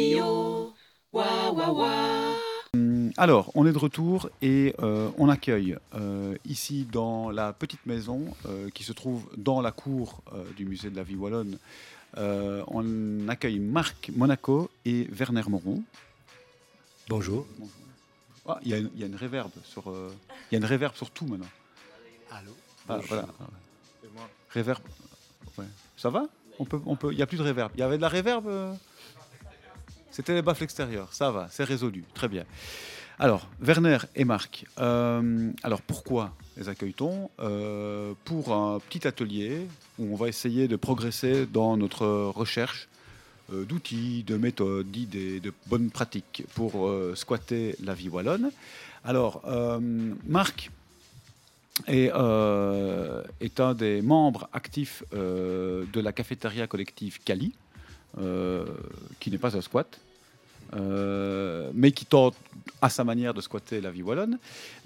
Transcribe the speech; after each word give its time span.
radio. 0.00 0.74
Wa, 1.12 1.50
wa, 1.52 1.70
wa. 1.72 1.92
Alors, 3.16 3.50
on 3.54 3.66
est 3.66 3.72
de 3.72 3.78
retour 3.78 4.28
et 4.42 4.74
euh, 4.82 5.08
on 5.16 5.28
accueille 5.30 5.76
euh, 5.94 6.36
ici 6.44 6.86
dans 6.90 7.30
la 7.30 7.52
petite 7.54 7.84
maison 7.86 8.24
euh, 8.46 8.68
qui 8.70 8.84
se 8.84 8.92
trouve 8.92 9.26
dans 9.38 9.62
la 9.62 9.72
cour 9.72 10.20
euh, 10.34 10.44
du 10.56 10.66
musée 10.66 10.90
de 10.90 10.96
la 10.96 11.02
vie 11.02 11.16
wallonne. 11.16 11.58
euh, 12.18 12.62
on 12.68 13.28
accueille 13.28 13.58
Marc 13.58 14.10
Monaco 14.14 14.70
et 14.84 15.08
Werner 15.10 15.42
Moron. 15.48 15.82
Bonjour. 17.08 17.46
Ah, 18.48 18.58
Il 18.62 18.70
y, 18.70 18.74
a 18.74 18.78
une- 18.78 18.90
il 18.94 19.00
y 19.00 19.04
a 19.04 19.06
une 19.06 19.16
réverbe 19.16 19.50
sur, 19.64 19.90
euh, 19.90 20.12
il 20.50 20.54
y 20.54 20.56
a 20.56 20.58
une 20.58 20.64
réverbe 20.64 20.94
sur 20.94 21.10
tout 21.10 21.26
maintenant. 21.26 21.48
Allô? 22.30 22.52
Ah, 22.88 22.98
voilà. 23.08 23.26
Et 24.04 24.08
moi 24.14 24.28
Réverb. 24.50 24.82
Ouais. 25.58 25.64
Ça 25.96 26.10
va? 26.10 26.26
On 26.58 26.64
peut, 26.64 26.80
on 26.86 26.96
peut. 26.96 27.12
Il 27.12 27.16
n'y 27.16 27.22
a 27.22 27.26
plus 27.26 27.38
de 27.38 27.42
réverb. 27.42 27.70
Il 27.74 27.80
y 27.80 27.82
avait 27.82 27.96
de 27.96 28.02
la 28.02 28.08
réverb 28.08 28.46
euh 28.46 28.72
C'était 30.16 30.32
les 30.32 30.40
baffles 30.40 30.64
extérieurs. 30.64 31.12
Ça 31.12 31.30
va, 31.30 31.46
c'est 31.50 31.62
résolu. 31.62 32.02
Très 32.14 32.26
bien. 32.26 32.44
Alors, 33.18 33.46
Werner 33.60 33.98
et 34.14 34.24
Marc. 34.24 34.64
euh, 34.78 35.52
alors, 35.62 35.82
pourquoi 35.82 36.32
les 36.56 36.70
accueille-t-on? 36.70 37.30
Euh, 37.38 38.14
Pour 38.24 38.54
un 38.54 38.78
petit 38.78 39.06
atelier 39.06 39.66
où 39.98 40.14
on 40.14 40.16
va 40.16 40.28
essayer 40.28 40.68
de 40.68 40.76
progresser 40.76 41.44
dans 41.44 41.76
notre 41.76 42.06
recherche 42.06 42.88
euh, 43.52 43.66
d'outils, 43.66 44.22
de 44.22 44.38
méthodes, 44.38 44.90
d'idées, 44.90 45.38
de 45.38 45.52
bonnes 45.66 45.90
pratiques 45.90 46.44
pour 46.54 46.90
squatter 47.14 47.76
la 47.84 47.92
vie 47.92 48.08
wallonne. 48.08 48.50
Alors, 49.04 49.42
Marc 50.26 50.70
est, 51.88 52.10
est 53.40 53.60
un 53.60 53.74
des 53.74 54.00
membres 54.00 54.48
actifs 54.54 55.04
de 55.12 56.00
la 56.00 56.12
cafétéria 56.12 56.66
collective 56.66 57.18
Cali, 57.22 57.52
qui 59.20 59.30
n'est 59.30 59.38
pas 59.38 59.54
un 59.54 59.60
squat, 59.60 60.00
euh, 60.74 61.70
mais 61.74 61.92
qui 61.92 62.06
tente 62.06 62.34
à 62.82 62.88
sa 62.88 63.04
manière 63.04 63.34
de 63.34 63.40
squatter 63.40 63.80
la 63.80 63.90
vie 63.90 64.02
wallonne. 64.02 64.38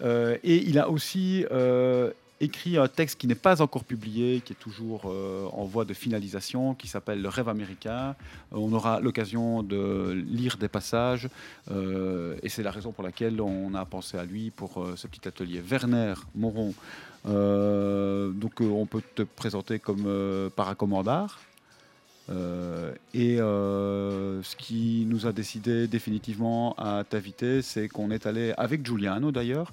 Euh, 0.03 0.37
et 0.45 0.57
il 0.69 0.79
a 0.79 0.89
aussi 0.91 1.45
euh, 1.51 2.11
écrit 2.41 2.77
un 2.77 2.89
texte 2.89 3.19
qui 3.19 3.27
n'est 3.27 3.35
pas 3.35 3.63
encore 3.63 3.85
publié, 3.85 4.41
qui 4.41 4.53
est 4.53 4.61
toujours 4.61 5.07
en 5.07 5.65
voie 5.65 5.85
de 5.85 5.93
finalisation, 5.93 6.75
qui 6.75 6.89
s'appelle 6.89 7.21
Le 7.21 7.29
rêve 7.29 7.49
américain. 7.49 8.15
On 8.53 8.73
aura 8.73 9.01
l'occasion 9.01 9.63
de 9.63 10.25
lire 10.27 10.57
des 10.57 10.69
passages, 10.69 11.29
et 11.71 12.49
c'est 12.49 12.63
la 12.63 12.71
raison 12.71 12.93
pour 12.93 13.05
laquelle 13.05 13.43
on 13.43 13.75
a 13.75 13.85
pensé 13.85 14.17
à 14.17 14.25
lui 14.25 14.51
pour 14.51 14.89
ce 14.97 15.07
petit 15.07 15.29
atelier. 15.29 15.61
Werner 15.61 16.15
Moron, 16.35 16.73
donc 17.27 18.61
on 18.63 18.87
peut 18.87 19.03
te 19.15 19.23
présenter 19.23 19.79
comme 19.79 20.51
paracommandard. 20.57 21.41
Euh, 22.31 22.93
et 23.13 23.41
euh, 23.41 24.43
ce 24.43 24.57
qui 24.57 25.05
nous 25.09 25.27
a 25.27 25.33
décidé 25.33 25.89
définitivement 25.89 26.75
à 26.79 27.05
t'inviter, 27.09 27.63
c'est 27.63 27.89
qu'on 27.89 28.11
est 28.11 28.27
allé 28.27 28.53
avec 28.57 28.87
Giuliano 28.87 29.33
d'ailleurs, 29.33 29.73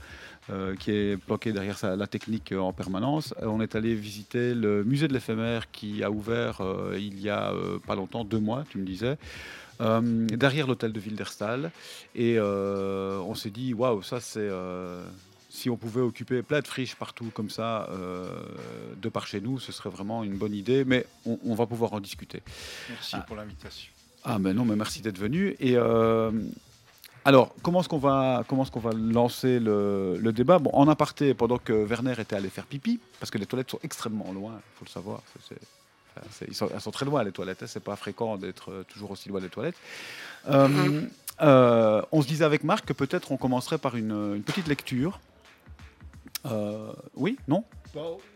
euh, 0.49 0.75
qui 0.75 0.91
est 0.91 1.25
bloqué 1.27 1.52
derrière 1.52 1.77
la 1.95 2.08
technique 2.08 2.53
en 2.53 2.73
permanence. 2.73 3.33
On 3.41 3.61
est 3.61 3.75
allé 3.75 3.94
visiter 3.94 4.53
le 4.53 4.83
musée 4.83 5.08
de 5.08 5.14
l'éphémère 5.14 5.72
qui 5.72 6.03
a 6.03 6.11
ouvert 6.11 6.61
il 6.97 7.19
y 7.19 7.30
a 7.30 7.53
pas 7.86 7.95
longtemps, 7.95 8.23
deux 8.23 8.39
mois, 8.39 8.64
tu 8.69 8.77
me 8.77 8.86
disais. 8.86 9.17
derrière 9.80 10.67
l'hôtel 10.67 10.92
de 10.92 10.99
Wilderstal 10.99 11.71
et 12.16 12.39
on 12.39 13.36
s'est 13.36 13.52
dit 13.52 13.73
waouh 13.73 14.02
ça 14.02 14.19
c'est 14.19 14.49
si 15.58 15.69
on 15.69 15.77
pouvait 15.77 16.02
occuper 16.02 16.41
plein 16.44 16.61
de 16.61 16.67
friches 16.67 16.95
partout 16.95 17.30
comme 17.33 17.50
ça, 17.50 17.88
euh, 17.89 18.30
de 19.02 19.09
par 19.09 19.25
chez 19.25 19.41
nous, 19.41 19.59
ce 19.59 19.72
serait 19.72 19.89
vraiment 19.89 20.23
une 20.23 20.38
bonne 20.38 20.53
idée, 20.53 20.86
mais 20.86 21.05
on, 21.25 21.39
on 21.45 21.55
va 21.55 21.66
pouvoir 21.66 21.94
en 21.94 21.99
discuter. 21.99 22.41
Merci 22.89 23.16
Ah. 23.17 23.22
pour 23.27 23.36
l'invitation. 23.36 23.89
Ah 24.23 24.38
ben 24.39 24.53
non, 24.53 24.66
mais 24.66 24.75
merci 24.75 25.02
d'être 25.02 25.17
venu. 25.17 25.55
Et 25.59 25.73
euh, 25.75 26.31
alors, 27.25 27.55
comment 27.64 27.80
est-ce 27.81 27.89
qu'on 27.89 27.97
va, 27.97 28.44
comment 28.47 28.64
est-ce 28.64 28.72
qu'on 28.72 28.80
va 28.91 28.94
lancer 28.94 29.59
le, 29.59 30.17
le 30.19 30.31
débat? 30.31 30.59
Bon, 30.59 30.69
en 30.73 30.88
aparté, 30.88 31.33
pendant 31.33 31.58
que 31.58 31.73
Werner 31.73 32.14
était 32.19 32.36
allé 32.36 32.49
faire 32.49 32.66
pipi, 32.66 32.99
parce 33.20 33.31
que 33.31 33.37
les 33.37 33.45
toilettes 33.45 33.71
sont 33.71 33.80
extrêmement 33.83 34.31
loin, 34.33 34.54
il 34.60 34.77
faut 34.80 34.86
le 34.86 34.92
savoir. 34.92 35.21
c'est- 35.48 35.55
ils 36.48 36.55
sont, 36.55 36.67
elles 36.73 36.81
sont 36.81 36.89
très 36.92 37.05
loin 37.05 37.23
les 37.23 37.31
toilettes. 37.31 37.61
hein, 37.64 37.67
c'est 37.67 37.83
pas 37.83 37.95
fréquent 37.95 38.37
d'être 38.37 38.71
euh, 38.71 38.83
toujours 38.92 39.11
aussi 39.11 39.30
loin 39.30 39.39
des 39.39 39.49
toilettes. 39.49 39.76
Euh, 40.49 41.02
euh, 41.42 42.02
on 42.11 42.23
se 42.23 42.27
disait 42.27 42.43
avec 42.43 42.64
Marc 42.64 42.86
que 42.86 42.93
peut-être 42.93 43.31
on 43.31 43.37
commencerait 43.37 43.77
par 43.77 43.95
une, 43.95 44.36
une 44.36 44.42
petite 44.43 44.67
lecture. 44.67 45.20
Euh, 46.45 46.93
oui, 47.15 47.37
non 47.48 47.64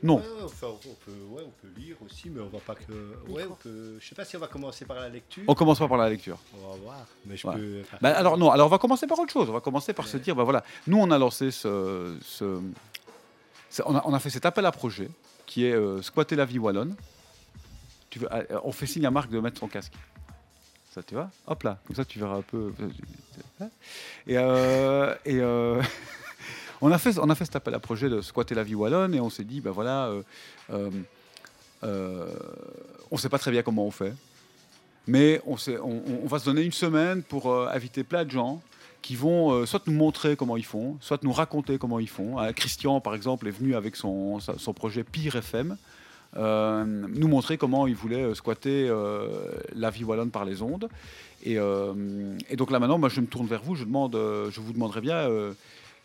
Non. 0.04 0.18
Ouais, 0.18 0.24
enfin, 0.44 0.68
on, 0.68 0.94
peut, 1.06 1.12
ouais, 1.30 1.44
on 1.46 1.52
peut 1.62 1.80
lire 1.80 1.96
aussi, 2.04 2.30
mais 2.30 2.42
on 2.42 2.48
va 2.50 2.60
pas 2.60 2.76
que. 2.76 2.92
Ouais, 3.32 3.46
on 3.50 3.54
peut. 3.56 3.98
Je 4.00 4.08
sais 4.10 4.16
pas 4.16 4.26
si 4.26 4.36
on 4.36 4.40
va 4.40 4.48
commencer 4.48 4.86
par 4.86 4.98
la 5.00 5.08
lecture. 5.08 5.44
On 5.48 5.54
commence 5.54 5.80
pas 5.80 5.88
par 5.88 5.98
la 6.00 6.10
lecture. 6.10 6.38
On 6.62 6.72
va 6.72 6.76
voir. 6.78 7.06
Mais 7.26 7.38
je 7.38 7.48
Ouais. 7.48 7.56
peux. 7.56 7.84
Ben, 8.02 8.10
alors 8.12 8.38
non, 8.38 8.50
alors 8.52 8.68
on 8.68 8.70
va 8.70 8.80
commencer 8.80 9.08
par 9.08 9.20
autre 9.20 9.32
chose. 9.32 9.50
On 9.50 9.54
va 9.54 9.62
commencer 9.62 9.94
par 9.94 10.08
se 10.08 10.18
dire, 10.18 10.36
ben 10.36 10.44
voilà, 10.44 10.64
nous 10.88 10.98
on 10.98 11.10
a 11.12 11.18
lancé 11.18 11.52
ce, 11.52 12.18
ce- 12.22 12.60
ce- 13.70 13.84
on, 13.86 13.96
a, 13.96 14.02
on 14.06 14.14
a 14.14 14.20
fait 14.20 14.30
cet 14.32 14.46
appel 14.46 14.66
à 14.66 14.72
projet 14.72 15.10
qui 15.46 15.66
est 15.66 15.74
euh, 15.74 16.02
squatter 16.02 16.36
la 16.36 16.46
vie 16.46 16.60
wallonne. 16.60 16.96
Tu 18.10 18.20
veux, 18.20 18.34
euh, 18.34 18.44
on 18.64 18.72
fait 18.74 18.88
signe 18.88 19.06
à 19.06 19.12
Marc 19.12 19.30
de 19.30 19.40
mettre 19.40 19.60
son 19.60 19.68
casque. 19.68 19.94
Ça, 20.94 21.02
tu 21.04 21.14
vois 21.14 21.30
Hop 21.48 21.64
là, 21.64 21.78
comme 21.88 21.96
ça 21.96 22.04
tu 22.04 22.20
verras 22.20 22.36
un 22.36 22.42
peu. 22.42 22.74
Et, 24.28 24.38
euh, 24.38 25.16
et 25.24 25.40
euh, 25.40 25.82
on 26.82 26.92
a 26.92 26.98
fait, 26.98 27.18
on 27.20 27.30
a 27.30 27.36
fait 27.36 27.46
cet 27.46 27.56
appel 27.56 27.74
à 27.76 27.80
projet 27.80 28.10
de 28.10 28.22
squatter 28.22 28.56
la 28.56 28.64
vie 28.64 28.76
wallonne 28.76 29.14
et 29.14 29.20
on 29.20 29.30
s'est 29.30 29.44
dit, 29.44 29.62
ben 29.62 29.72
voilà, 29.72 30.08
euh, 30.08 30.24
euh, 30.72 30.90
euh, 31.84 32.26
on 33.12 33.18
sait 33.18 33.30
pas 33.30 33.38
très 33.38 33.52
bien 33.52 33.62
comment 33.62 33.86
on 33.86 33.92
fait. 33.92 34.14
Mais 35.08 35.42
on, 35.46 35.56
va 36.28 36.40
se 36.40 36.46
donner 36.46 36.62
une 36.62 36.72
semaine 36.72 37.24
pour 37.24 37.56
inviter 37.70 38.04
plein 38.04 38.24
de 38.24 38.30
gens 38.30 38.62
qui 39.02 39.16
vont 39.16 39.66
soit 39.66 39.86
nous 39.88 39.94
montrer 39.94 40.36
comment 40.36 40.58
ils 40.58 40.66
font, 40.66 40.98
soit 41.02 41.24
nous 41.24 41.32
raconter 41.32 41.80
comment 41.80 42.00
ils 42.00 42.10
font. 42.10 42.36
Christian, 42.56 43.02
par 43.02 43.16
exemple, 43.16 43.48
est 43.48 43.52
venu 43.52 43.76
avec 43.76 43.96
son, 43.96 44.40
son 44.40 44.74
projet 44.74 45.04
Pire 45.04 45.36
FM, 45.36 45.76
nous 46.38 47.28
montrer 47.28 47.58
comment 47.58 47.88
il 47.88 47.96
voulait 47.96 48.36
squatter 48.36 48.94
la 49.74 49.90
vie 49.90 50.04
wallonne 50.04 50.30
par 50.30 50.46
les 50.46 50.62
ondes. 50.62 50.88
Et, 51.44 51.56
et 51.56 52.56
donc 52.56 52.70
là 52.70 52.78
maintenant, 52.78 53.00
moi, 53.00 53.10
je 53.10 53.22
me 53.22 53.28
tourne 53.28 53.48
vers 53.48 53.64
vous, 53.64 53.74
je, 53.74 53.86
demande, 53.86 54.14
je 54.14 54.62
vous 54.62 54.72
demanderai 54.72 55.02
bien, 55.02 55.28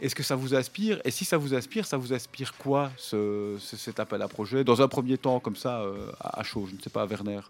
est-ce 0.01 0.15
que 0.15 0.23
ça 0.23 0.37
vous 0.37 0.55
inspire 0.55 1.01
Et 1.05 1.11
si 1.11 1.25
ça 1.25 1.37
vous 1.37 1.55
inspire, 1.55 1.87
ça 1.87 1.97
vous 1.97 2.13
inspire 2.13 2.55
quoi, 2.57 2.91
ce, 2.97 3.57
ce- 3.61 3.77
cet 3.77 3.99
appel 4.01 4.21
à 4.23 4.29
projet? 4.29 4.65
Dans 4.65 4.83
un 4.83 4.89
premier 4.89 5.19
temps, 5.19 5.41
comme 5.41 5.57
ça, 5.57 5.81
euh, 5.81 6.11
à, 6.21 6.41
à 6.41 6.43
chaud, 6.43 6.67
je 6.71 6.75
ne 6.77 6.81
sais 6.81 6.91
pas, 6.91 7.05
Werner. 7.07 7.41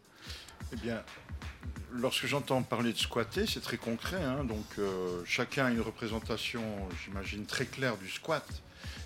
Eh 0.72 0.76
bien, 0.76 1.02
lorsque 1.92 2.26
j'entends 2.26 2.62
parler 2.62 2.92
de 2.92 2.98
squatter, 2.98 3.46
c'est 3.46 3.60
très 3.60 3.76
concret. 3.76 4.22
hein, 4.22 4.44
donc, 4.44 4.64
euh, 4.78 5.22
chacun 5.24 5.66
a 5.66 5.70
une 5.70 5.80
représentation, 5.80 6.62
j'imagine, 7.04 7.46
très 7.46 7.66
claire 7.66 7.96
du 7.96 8.08
squat. 8.10 8.46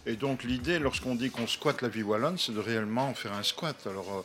Et 0.07 0.17
donc, 0.17 0.45
l'idée, 0.45 0.78
lorsqu'on 0.78 1.15
dit 1.15 1.31
qu'on 1.31 1.47
squatte 1.47 1.83
la 1.83 1.89
vie 1.89 2.03
wallonne, 2.03 2.39
c'est 2.39 2.53
de 2.53 2.59
réellement 2.61 3.12
faire 3.15 3.33
un 3.34 3.43
squat. 3.43 3.77
Alors, 3.87 4.09
euh, 4.19 4.22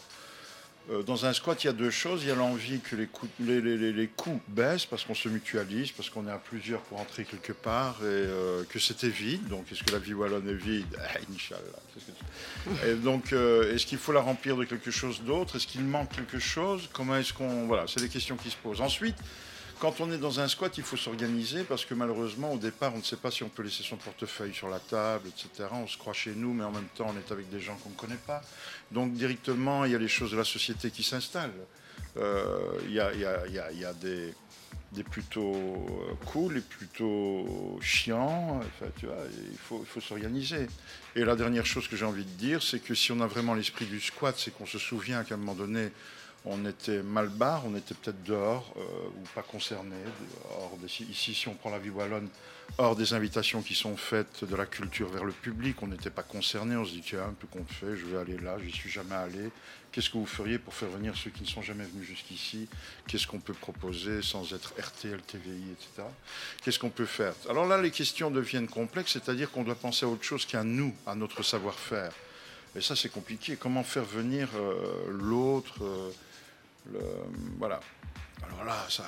euh, 0.91 1.03
dans 1.03 1.25
un 1.25 1.33
squat, 1.33 1.63
il 1.63 1.67
y 1.67 1.69
a 1.69 1.73
deux 1.73 1.89
choses. 1.89 2.23
Il 2.23 2.29
y 2.29 2.31
a 2.31 2.35
l'envie 2.35 2.79
que 2.79 2.95
les 2.95 3.07
coûts, 3.07 3.27
les, 3.39 3.61
les- 3.61 3.77
les- 3.77 3.93
les 3.93 4.09
baissent 4.47 4.85
parce 4.85 5.03
qu'on 5.03 5.15
se 5.15 5.27
mutualise, 5.29 5.91
parce 5.91 6.09
qu'on 6.09 6.27
est 6.27 6.31
à 6.31 6.37
plusieurs 6.37 6.81
pour 6.81 6.99
entrer 6.99 7.23
quelque 7.25 7.53
part 7.53 7.97
et 8.01 8.05
euh, 8.05 8.63
que 8.69 8.79
c'était 8.79 9.09
vide. 9.09 9.47
Donc, 9.47 9.71
est-ce 9.71 9.83
que 9.83 9.91
la 9.91 9.99
vie 9.99 10.13
wallonne 10.13 10.47
est 10.49 10.53
vide? 10.53 10.85
Ah, 10.99 11.17
Inch'Allah. 11.33 11.61
Et 12.87 12.95
donc, 12.95 13.33
euh, 13.33 13.73
est-ce 13.73 13.85
qu'il 13.85 13.97
faut 13.97 14.11
la 14.11 14.21
remplir 14.21 14.57
de 14.57 14.65
quelque 14.65 14.91
chose 14.91 15.21
d'autre? 15.21 15.55
Est-ce 15.55 15.67
qu'il 15.67 15.81
manque 15.83 16.15
quelque 16.15 16.39
chose? 16.39 16.89
Comment 16.93 17.15
est-ce 17.17 17.33
qu'on... 17.33 17.67
Voilà, 17.67 17.85
c'est 17.87 18.01
des 18.01 18.09
questions 18.09 18.35
qui 18.37 18.49
se 18.49 18.57
posent. 18.57 18.81
Ensuite, 18.81 19.15
quand 19.79 19.99
on 20.01 20.11
est 20.11 20.17
dans 20.17 20.39
un 20.39 20.47
squat, 20.47 20.77
il 20.77 20.83
faut 20.83 20.97
s'organiser 20.97 21.63
parce 21.63 21.85
que 21.85 21.93
malheureusement, 21.93 22.53
au 22.53 22.57
départ, 22.57 22.93
on 22.93 22.99
ne 22.99 23.03
sait 23.03 23.17
pas 23.17 23.31
si 23.31 23.43
on 23.43 23.49
peut 23.49 23.63
laisser 23.63 23.83
son 23.83 23.97
portefeuille 23.97 24.53
sur 24.53 24.69
la 24.69 24.79
table, 24.79 25.27
etc. 25.27 25.69
On 25.71 25.87
se 25.87 25.97
croit 25.97 26.13
chez 26.13 26.33
nous, 26.35 26.53
mais 26.53 26.63
en 26.63 26.71
même 26.71 26.87
temps, 26.95 27.13
on 27.13 27.17
est 27.17 27.31
avec 27.31 27.49
des 27.49 27.59
gens 27.59 27.75
qu'on 27.77 27.89
ne 27.89 27.95
connaît 27.95 28.19
pas. 28.27 28.41
Donc, 28.91 29.13
directement, 29.13 29.85
il 29.85 29.91
y 29.91 29.95
a 29.95 29.99
les 29.99 30.07
choses 30.07 30.31
de 30.31 30.37
la 30.37 30.43
société 30.43 30.91
qui 30.91 31.03
s'installent. 31.03 31.51
Il 32.15 32.93
y, 32.93 32.99
a, 32.99 33.93
des, 33.93 34.33
plutôt 35.03 35.53
euh, 35.55 36.13
cool 36.25 36.57
et 36.57 36.61
plutôt 36.61 37.77
chiants. 37.81 38.59
Enfin, 38.59 38.89
tu 38.97 39.07
vois, 39.07 39.17
il 39.51 39.57
faut 39.57 40.01
s'organiser. 40.01 40.67
Et 41.17 41.23
la 41.23 41.35
dernière 41.35 41.65
chose 41.65 41.87
que 41.87 41.95
j'ai 41.95 42.05
envie 42.05 42.25
de 42.25 42.37
dire, 42.37 42.61
c'est 42.61 42.79
que 42.79 42.93
si 42.93 43.11
on 43.13 43.21
a 43.21 43.27
vraiment 43.27 43.53
l'esprit 43.53 43.85
du 43.85 44.01
squat, 44.01 44.35
c'est 44.37 44.51
qu'on 44.51 44.65
se 44.65 44.79
souvient 44.79 45.23
qu'à 45.23 45.35
un 45.35 45.37
moment 45.37 45.55
donné, 45.55 45.91
on 46.45 46.65
était 46.65 47.01
mal 47.01 47.29
barre, 47.29 47.63
on 47.65 47.75
était 47.75 47.95
peut-être 47.95 48.23
dehors 48.23 48.73
euh, 48.77 48.81
ou 48.81 49.23
pas 49.33 49.41
concerné. 49.41 49.95
Ici, 51.09 51.33
si 51.33 51.47
on 51.47 51.55
prend 51.55 51.71
la 51.71 51.79
vie 51.79 51.89
wallonne, 51.89 52.29
hors 52.77 52.95
des 52.95 53.13
invitations 53.13 53.61
qui 53.61 53.73
sont 53.73 53.97
faites 53.97 54.43
de 54.43 54.55
la 54.55 54.65
culture 54.65 55.09
vers 55.09 55.23
le 55.23 55.31
public, 55.31 55.81
on 55.81 55.87
n'était 55.87 56.09
pas 56.09 56.23
concerné. 56.23 56.75
On 56.75 56.85
se 56.85 56.91
dit, 56.91 57.01
tiens, 57.01 57.33
peu 57.39 57.47
qu'on 57.47 57.65
fait, 57.65 57.97
je 57.97 58.05
vais 58.05 58.17
aller 58.17 58.37
là, 58.37 58.57
je 58.59 58.65
n'y 58.65 58.71
suis 58.71 58.89
jamais 58.89 59.15
allé. 59.15 59.49
Qu'est-ce 59.91 60.09
que 60.09 60.17
vous 60.17 60.25
feriez 60.25 60.59
pour 60.59 60.73
faire 60.73 60.89
venir 60.89 61.15
ceux 61.15 61.29
qui 61.29 61.43
ne 61.43 61.47
sont 61.47 61.61
jamais 61.61 61.85
venus 61.85 62.05
jusqu'ici? 62.05 62.67
Qu'est-ce 63.07 63.25
qu'on 63.25 63.39
peut 63.39 63.53
proposer 63.53 64.21
sans 64.21 64.53
être 64.53 64.73
RTL, 64.77 65.21
TVI, 65.21 65.71
etc. 65.71 66.07
Qu'est-ce 66.63 66.79
qu'on 66.79 66.89
peut 66.89 67.05
faire? 67.05 67.33
Alors 67.49 67.65
là, 67.65 67.81
les 67.81 67.91
questions 67.91 68.29
deviennent 68.29 68.67
complexes, 68.67 69.13
c'est-à-dire 69.13 69.49
qu'on 69.51 69.63
doit 69.63 69.75
penser 69.75 70.05
à 70.05 70.09
autre 70.09 70.23
chose 70.23 70.45
qu'à 70.45 70.63
nous, 70.63 70.93
à 71.07 71.15
notre 71.15 71.43
savoir-faire. 71.43 72.11
Et 72.75 72.81
ça, 72.81 72.95
c'est 72.95 73.09
compliqué. 73.09 73.55
Comment 73.55 73.83
faire 73.83 74.03
venir 74.03 74.49
euh, 74.55 75.07
l'autre 75.09 75.81
euh, 75.81 76.11
le- 76.91 76.99
Voilà. 77.57 77.79
Alors 78.45 78.63
là, 78.65 78.75
ça, 78.89 79.05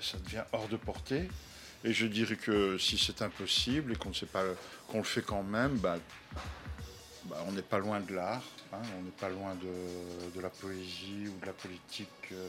ça 0.00 0.18
devient 0.18 0.44
hors 0.52 0.68
de 0.68 0.76
portée. 0.76 1.28
Et 1.84 1.92
je 1.92 2.06
dirais 2.06 2.36
que 2.36 2.76
si 2.78 2.98
c'est 2.98 3.22
impossible 3.22 3.92
et 3.92 3.96
qu'on 3.96 4.10
ne 4.10 4.14
sait 4.14 4.26
pas, 4.26 4.44
qu'on 4.88 4.98
le 4.98 5.04
fait 5.04 5.22
quand 5.22 5.42
même, 5.42 5.78
bah, 5.78 5.96
bah, 7.24 7.42
on 7.46 7.52
n'est 7.52 7.62
pas 7.62 7.78
loin 7.78 8.00
de 8.00 8.14
l'art, 8.14 8.42
hein, 8.72 8.82
on 8.98 9.02
n'est 9.02 9.10
pas 9.10 9.30
loin 9.30 9.54
de, 9.54 10.34
de, 10.36 10.40
la 10.42 10.50
poésie 10.50 11.26
ou 11.28 11.40
de 11.40 11.46
la 11.46 11.52
politique. 11.52 12.08
Euh, 12.32 12.48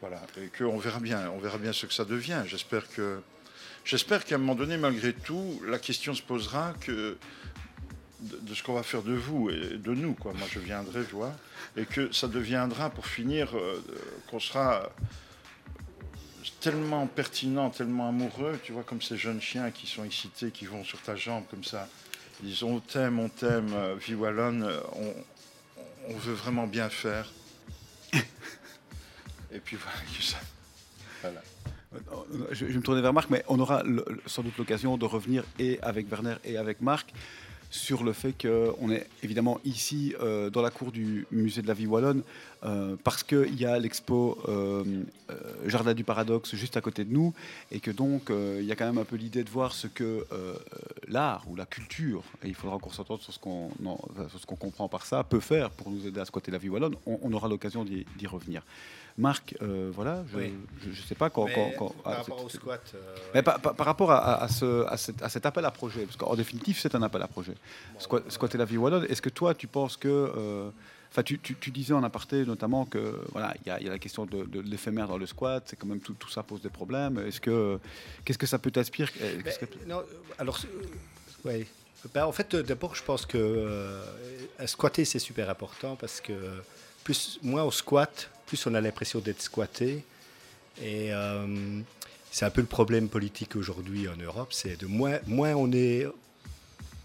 voilà, 0.00 0.20
et 0.38 0.48
qu'on 0.48 0.78
verra 0.78 1.00
bien, 1.00 1.30
on 1.30 1.38
verra 1.38 1.58
bien 1.58 1.72
ce 1.72 1.86
que 1.86 1.92
ça 1.92 2.04
devient. 2.04 2.42
J'espère 2.46 2.88
que, 2.88 3.20
j'espère 3.84 4.24
qu'à 4.24 4.36
un 4.36 4.38
moment 4.38 4.54
donné, 4.54 4.76
malgré 4.76 5.12
tout, 5.12 5.60
la 5.66 5.78
question 5.78 6.14
se 6.14 6.22
posera 6.22 6.74
que 6.80 7.18
de, 8.24 8.54
ce 8.54 8.62
qu'on 8.62 8.74
va 8.74 8.82
faire 8.82 9.02
de 9.02 9.14
vous 9.14 9.50
et 9.50 9.76
de 9.76 9.94
nous, 9.94 10.14
quoi. 10.14 10.32
Moi, 10.32 10.46
je 10.50 10.58
viendrai, 10.58 11.02
je 11.02 11.14
vois, 11.14 11.34
et 11.76 11.84
que 11.84 12.12
ça 12.12 12.28
deviendra, 12.28 12.90
pour 12.90 13.06
finir, 13.06 13.56
euh, 13.56 13.82
qu'on 14.30 14.40
sera 14.40 14.90
tellement 16.60 17.06
pertinent, 17.06 17.70
tellement 17.70 18.08
amoureux, 18.08 18.58
tu 18.62 18.72
vois, 18.72 18.82
comme 18.82 19.02
ces 19.02 19.16
jeunes 19.16 19.40
chiens 19.40 19.70
qui 19.70 19.86
sont 19.86 20.04
excités, 20.04 20.50
qui 20.50 20.66
vont 20.66 20.84
sur 20.84 21.00
ta 21.00 21.16
jambe 21.16 21.44
comme 21.50 21.64
ça. 21.64 21.88
Ils 22.42 22.48
disent 22.48 22.62
on 22.62 22.80
t'aime, 22.80 23.18
on 23.18 23.28
t'aime, 23.28 23.72
euh, 23.74 23.94
vie 23.96 24.14
wallonne, 24.14 24.64
euh, 24.64 24.80
on, 26.08 26.16
veut 26.16 26.34
vraiment 26.34 26.66
bien 26.66 26.88
faire. 26.88 27.30
et 28.14 29.60
puis 29.62 29.76
voilà, 29.76 29.98
ça. 30.20 30.38
Voilà. 31.22 31.42
Je, 32.50 32.64
vais 32.64 32.74
me 32.74 32.82
tourner 32.82 33.00
vers 33.00 33.12
Marc, 33.12 33.30
mais 33.30 33.44
on 33.48 33.58
aura 33.60 33.82
sans 34.26 34.42
doute 34.42 34.56
l'occasion 34.58 34.96
de 34.96 35.04
revenir 35.04 35.44
et 35.58 35.78
avec 35.80 36.10
Werner 36.10 36.36
et 36.44 36.56
avec 36.56 36.80
Marc 36.80 37.12
sur 37.74 38.04
le 38.04 38.12
fait 38.12 38.32
qu'on 38.40 38.90
est 38.90 39.04
évidemment 39.24 39.58
ici 39.64 40.14
euh, 40.20 40.48
dans 40.48 40.62
la 40.62 40.70
cour 40.70 40.92
du 40.92 41.26
musée 41.32 41.60
de 41.60 41.66
la 41.66 41.74
vie 41.74 41.88
wallonne 41.88 42.22
euh, 42.62 42.94
parce 43.02 43.24
qu'il 43.24 43.60
y 43.60 43.66
a 43.66 43.76
l'expo 43.80 44.38
euh, 44.48 44.84
Jardin 45.66 45.92
du 45.92 46.04
Paradoxe 46.04 46.54
juste 46.54 46.76
à 46.76 46.80
côté 46.80 47.04
de 47.04 47.12
nous 47.12 47.34
et 47.72 47.80
que 47.80 47.90
donc 47.90 48.30
il 48.30 48.64
y 48.64 48.70
a 48.70 48.76
quand 48.76 48.86
même 48.86 48.98
un 48.98 49.04
peu 49.04 49.16
l'idée 49.16 49.42
de 49.42 49.50
voir 49.50 49.72
ce 49.72 49.88
que 49.88 50.24
l'art 51.08 51.44
ou 51.50 51.56
la 51.56 51.66
culture, 51.66 52.22
et 52.44 52.48
il 52.48 52.54
faudra 52.54 52.78
qu'on 52.78 52.90
s'entende 52.90 53.20
sur 53.20 53.32
ce 53.32 53.38
qu'on 53.38 54.56
comprend 54.56 54.88
par 54.88 55.04
ça, 55.04 55.24
peut 55.24 55.40
faire 55.40 55.70
pour 55.70 55.90
nous 55.90 56.06
aider 56.06 56.20
à 56.20 56.24
squatter 56.24 56.52
la 56.52 56.58
vie 56.58 56.68
wallonne. 56.68 56.94
on 57.06 57.32
aura 57.32 57.48
l'occasion 57.48 57.84
d'y 57.84 58.26
revenir. 58.26 58.62
Marc, 59.16 59.54
euh, 59.62 59.92
voilà, 59.94 60.24
je 60.32 60.88
ne 60.88 60.94
sais 60.94 61.14
pas 61.14 61.30
quand. 61.30 61.46
par 61.46 61.92
ah, 62.04 62.14
rapport 62.16 62.44
au 62.44 62.48
squat. 62.48 62.80
Euh, 62.94 63.16
mais 63.32 63.42
par, 63.42 63.60
rapport 63.78 64.10
à, 64.10 64.48
ce, 64.48 64.84
à, 64.86 64.96
cet, 64.96 65.46
appel 65.46 65.64
à 65.64 65.70
projet, 65.70 66.04
parce 66.04 66.16
qu'en 66.16 66.34
définitive, 66.34 66.78
c'est 66.80 66.96
un 66.96 67.02
appel 67.02 67.22
à 67.22 67.28
projet. 67.28 67.54
squatter 67.98 68.58
la 68.58 68.64
vie 68.64 68.76
wallonne, 68.76 69.06
est-ce 69.08 69.22
que 69.22 69.28
toi, 69.28 69.54
tu 69.54 69.68
penses 69.68 69.96
que. 69.96 70.08
Euh, 70.08 70.68
enfin, 71.12 71.22
tu, 71.22 71.38
tu, 71.38 71.70
disais 71.70 71.94
en 71.94 72.02
aparté 72.02 72.44
notamment 72.44 72.86
que 72.86 73.20
voilà, 73.30 73.54
il 73.64 73.72
y, 73.72 73.84
y, 73.84 73.88
a 73.88 73.90
la 73.92 74.00
question 74.00 74.26
de, 74.26 74.60
l'éphémère 74.60 75.06
dans 75.06 75.18
le 75.18 75.26
squat, 75.26 75.62
c'est 75.64 75.76
quand 75.76 75.86
même 75.86 76.00
tout, 76.00 76.14
tout, 76.14 76.30
ça 76.30 76.42
pose 76.42 76.60
des 76.60 76.70
problèmes. 76.70 77.18
Est-ce 77.24 77.40
que 77.40 77.78
qu'est-ce 78.24 78.38
que 78.38 78.46
ça 78.46 78.58
peut 78.58 78.72
t'inspirer 78.72 79.12
Non, 79.86 80.02
alors 80.40 80.58
ouais. 81.44 81.68
Ben, 82.12 82.26
en 82.26 82.32
fait, 82.32 82.54
d'abord, 82.56 82.96
je 82.96 83.02
pense 83.04 83.26
que 83.26 84.00
squatter 84.66 85.04
c'est 85.04 85.20
super 85.20 85.48
important 85.48 85.94
parce 85.94 86.20
que 86.20 86.32
plus 87.04 87.38
moins 87.42 87.62
on 87.62 87.70
squatte, 87.70 88.28
plus 88.54 88.66
on 88.68 88.74
a 88.74 88.80
l'impression 88.80 89.18
d'être 89.18 89.42
squatté. 89.42 90.04
Et 90.80 91.12
euh, 91.12 91.80
c'est 92.30 92.44
un 92.44 92.50
peu 92.50 92.60
le 92.60 92.68
problème 92.68 93.08
politique 93.08 93.56
aujourd'hui 93.56 94.08
en 94.08 94.16
Europe, 94.16 94.52
c'est 94.52 94.80
de 94.80 94.86
moins, 94.86 95.18
moins 95.26 95.54
on 95.54 95.72
est, 95.72 96.06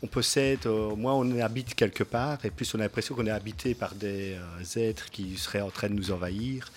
on 0.04 0.08
possède, 0.08 0.68
euh, 0.68 0.96
moins 0.96 1.14
on 1.14 1.40
habite 1.40 1.74
quelque 1.74 2.04
part, 2.04 2.38
et 2.46 2.52
plus 2.52 2.72
on 2.76 2.80
a 2.80 2.84
l'impression 2.84 3.16
qu'on 3.16 3.26
est 3.26 3.32
habité 3.32 3.74
par 3.74 3.96
des 3.96 4.36
euh, 4.36 4.80
êtres 4.80 5.10
qui 5.10 5.38
seraient 5.38 5.62
en 5.62 5.72
train 5.72 5.90
de 5.90 5.96
nous 5.96 6.12
envahir. 6.12 6.72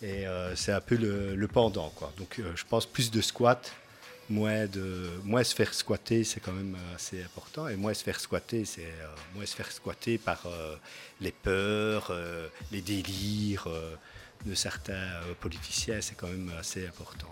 Et 0.00 0.26
c'est 0.54 0.70
un 0.70 0.80
peu 0.80 0.94
le, 0.94 1.48
pendant, 1.48 1.88
quoi. 1.88 2.12
Donc 2.18 2.40
je 2.54 2.64
pense 2.68 2.86
plus 2.86 3.10
de 3.10 3.20
squat, 3.20 3.72
moins 4.30 4.66
de, 4.66 5.10
moins 5.24 5.44
se 5.44 5.54
faire 5.54 5.72
squatter, 5.72 6.24
c'est 6.24 6.40
quand 6.40 6.52
même 6.52 6.76
assez 6.94 7.22
important. 7.22 7.68
Et 7.68 7.76
moins 7.76 7.94
se 7.94 8.02
faire 8.02 8.20
squatter, 8.20 8.64
c'est 8.64 8.92
moins 9.34 9.46
se 9.46 9.56
faire 9.56 9.70
squatter 9.72 10.18
par 10.18 10.46
les 11.20 11.32
peurs, 11.32 12.08
euh, 12.10 12.48
les 12.70 12.80
délires 12.80 13.66
euh, 13.66 13.94
de 14.46 14.54
certains 14.54 14.92
euh, 14.92 15.34
politiciens, 15.40 16.00
c'est 16.00 16.14
quand 16.14 16.28
même 16.28 16.50
assez 16.58 16.86
important. 16.86 17.26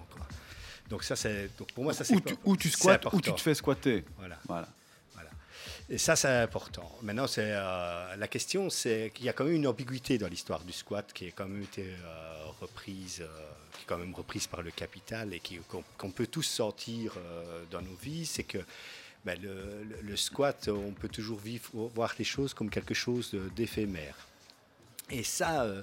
Donc 0.89 1.03
ça, 1.03 1.17
c'est 1.17 1.51
donc 1.59 1.73
pour 1.73 1.83
moi 1.83 1.93
ça 1.93 2.05
c'est 2.05 2.15
où, 2.45 2.57
tu 2.57 2.71
squattes 2.71 3.07
ou 3.13 3.21
tu 3.21 3.33
te 3.33 3.41
fais 3.41 3.55
squatter. 3.55 4.05
Voilà. 4.19 4.39
voilà. 4.47 4.69
Et 5.89 5.99
ça 5.99 6.17
c'est 6.17 6.29
important. 6.29 6.91
Maintenant 7.03 7.27
c'est 7.27 7.53
la 7.53 8.29
question, 8.29 8.71
c'est 8.71 9.13
qu'il 9.15 9.27
y 9.27 9.29
a 9.29 9.33
quand 9.33 9.45
même 9.45 9.55
une 9.55 9.67
ambiguïté 9.67 10.19
dans 10.19 10.29
l'histoire 10.29 10.61
du 10.65 10.73
squat 10.73 11.13
qui 11.13 11.27
est 11.27 11.33
quand 11.33 11.47
même 11.47 11.63
été 11.63 11.87
reprise, 12.61 13.23
qui 13.73 13.83
est 13.83 13.87
quand 13.87 13.99
même 13.99 14.15
reprise 14.15 14.49
par 14.49 14.63
le 14.63 14.73
capital 14.73 15.33
et 15.33 15.41
qu'on 15.69 16.11
peut 16.11 16.27
tous 16.27 16.43
sentir 16.43 17.13
dans 17.71 17.83
nos 17.83 17.95
vies, 18.03 18.27
c'est 18.27 18.43
que 18.43 18.59
ben, 19.27 19.41
le, 19.41 20.17
squat, 20.17 20.69
on 20.69 20.93
peut 20.93 21.09
toujours 21.09 21.41
vivre, 21.41 21.69
voir 21.95 22.15
les 22.17 22.25
choses 22.25 22.55
comme 22.55 22.71
quelque 22.71 22.95
chose 22.95 23.37
d'éphémère. 23.57 24.17
Et 25.11 25.25
ça, 25.25 25.63
euh, 25.63 25.83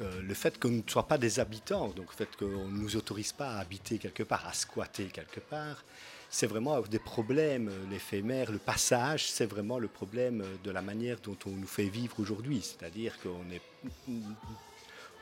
euh, 0.00 0.20
le 0.20 0.34
fait 0.34 0.58
qu'on 0.58 0.70
ne 0.70 0.82
soit 0.88 1.06
pas 1.06 1.16
des 1.16 1.38
habitants, 1.38 1.90
donc 1.90 2.08
le 2.10 2.16
fait 2.16 2.36
qu'on 2.36 2.66
ne 2.66 2.80
nous 2.80 2.96
autorise 2.96 3.32
pas 3.32 3.52
à 3.52 3.58
habiter 3.60 3.98
quelque 3.98 4.24
part, 4.24 4.44
à 4.48 4.52
squatter 4.52 5.06
quelque 5.06 5.38
part, 5.38 5.84
c'est 6.32 6.46
vraiment 6.46 6.80
des 6.80 6.98
problèmes, 6.98 7.70
l'éphémère, 7.90 8.50
le 8.50 8.58
passage, 8.58 9.30
c'est 9.30 9.44
vraiment 9.44 9.78
le 9.78 9.86
problème 9.86 10.42
de 10.64 10.70
la 10.70 10.80
manière 10.80 11.18
dont 11.22 11.36
on 11.46 11.50
nous 11.50 11.66
fait 11.66 11.88
vivre 11.88 12.18
aujourd'hui. 12.18 12.62
C'est-à-dire 12.62 13.18
qu'on 13.22 13.44
est 13.52 13.60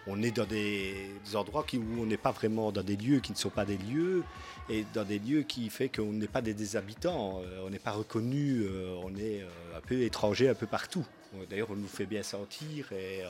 on 0.06 0.22
est 0.22 0.30
dans 0.30 0.46
des, 0.46 1.10
endroits 1.34 1.66
où 1.74 2.00
on 2.00 2.06
n'est 2.06 2.16
pas 2.16 2.30
vraiment 2.30 2.72
dans 2.72 2.82
des 2.82 2.96
lieux 2.96 3.20
qui 3.20 3.32
ne 3.32 3.36
sont 3.36 3.50
pas 3.50 3.64
des 3.64 3.76
lieux 3.76 4.22
et 4.68 4.84
dans 4.94 5.04
des 5.04 5.18
lieux 5.18 5.42
qui 5.42 5.68
fait 5.68 5.88
qu'on 5.88 6.12
n'est 6.12 6.28
pas 6.28 6.42
des, 6.42 6.76
habitants, 6.76 7.42
euh, 7.44 7.64
on 7.66 7.70
n'est 7.70 7.78
pas 7.78 7.90
reconnu, 7.92 8.62
euh, 8.62 8.94
on 9.02 9.14
est 9.16 9.42
euh, 9.42 9.76
un 9.76 9.80
peu 9.80 10.00
étranger 10.02 10.48
un 10.48 10.54
peu 10.54 10.66
partout. 10.66 11.04
D'ailleurs, 11.48 11.70
on 11.70 11.76
nous 11.76 11.88
fait 11.88 12.06
bien 12.06 12.24
sentir 12.24 12.92
et 12.92 13.22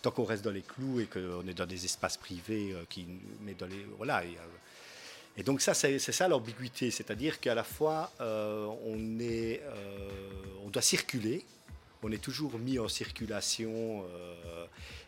tant 0.00 0.10
qu'on 0.10 0.24
reste 0.24 0.42
dans 0.42 0.50
les 0.50 0.62
clous 0.62 1.00
et 1.00 1.04
qu'on 1.04 1.46
est 1.46 1.52
dans 1.52 1.66
des 1.66 1.84
espaces 1.84 2.16
privés, 2.16 2.74
qui, 2.88 3.06
mais 3.42 3.52
dans 3.52 3.66
les 3.66 3.84
voilà. 3.98 4.22
Donc 5.42 5.60
ça, 5.60 5.74
c'est 5.74 5.98
ça 5.98 6.28
l'ambiguïté, 6.28 6.90
c'est-à-dire 6.90 7.40
qu'à 7.40 7.54
la 7.54 7.64
fois 7.64 8.12
on 8.20 9.18
est, 9.20 9.62
on 10.64 10.68
doit 10.68 10.82
circuler, 10.82 11.44
on 12.02 12.12
est 12.12 12.22
toujours 12.22 12.58
mis 12.58 12.78
en 12.78 12.88
circulation 12.88 14.04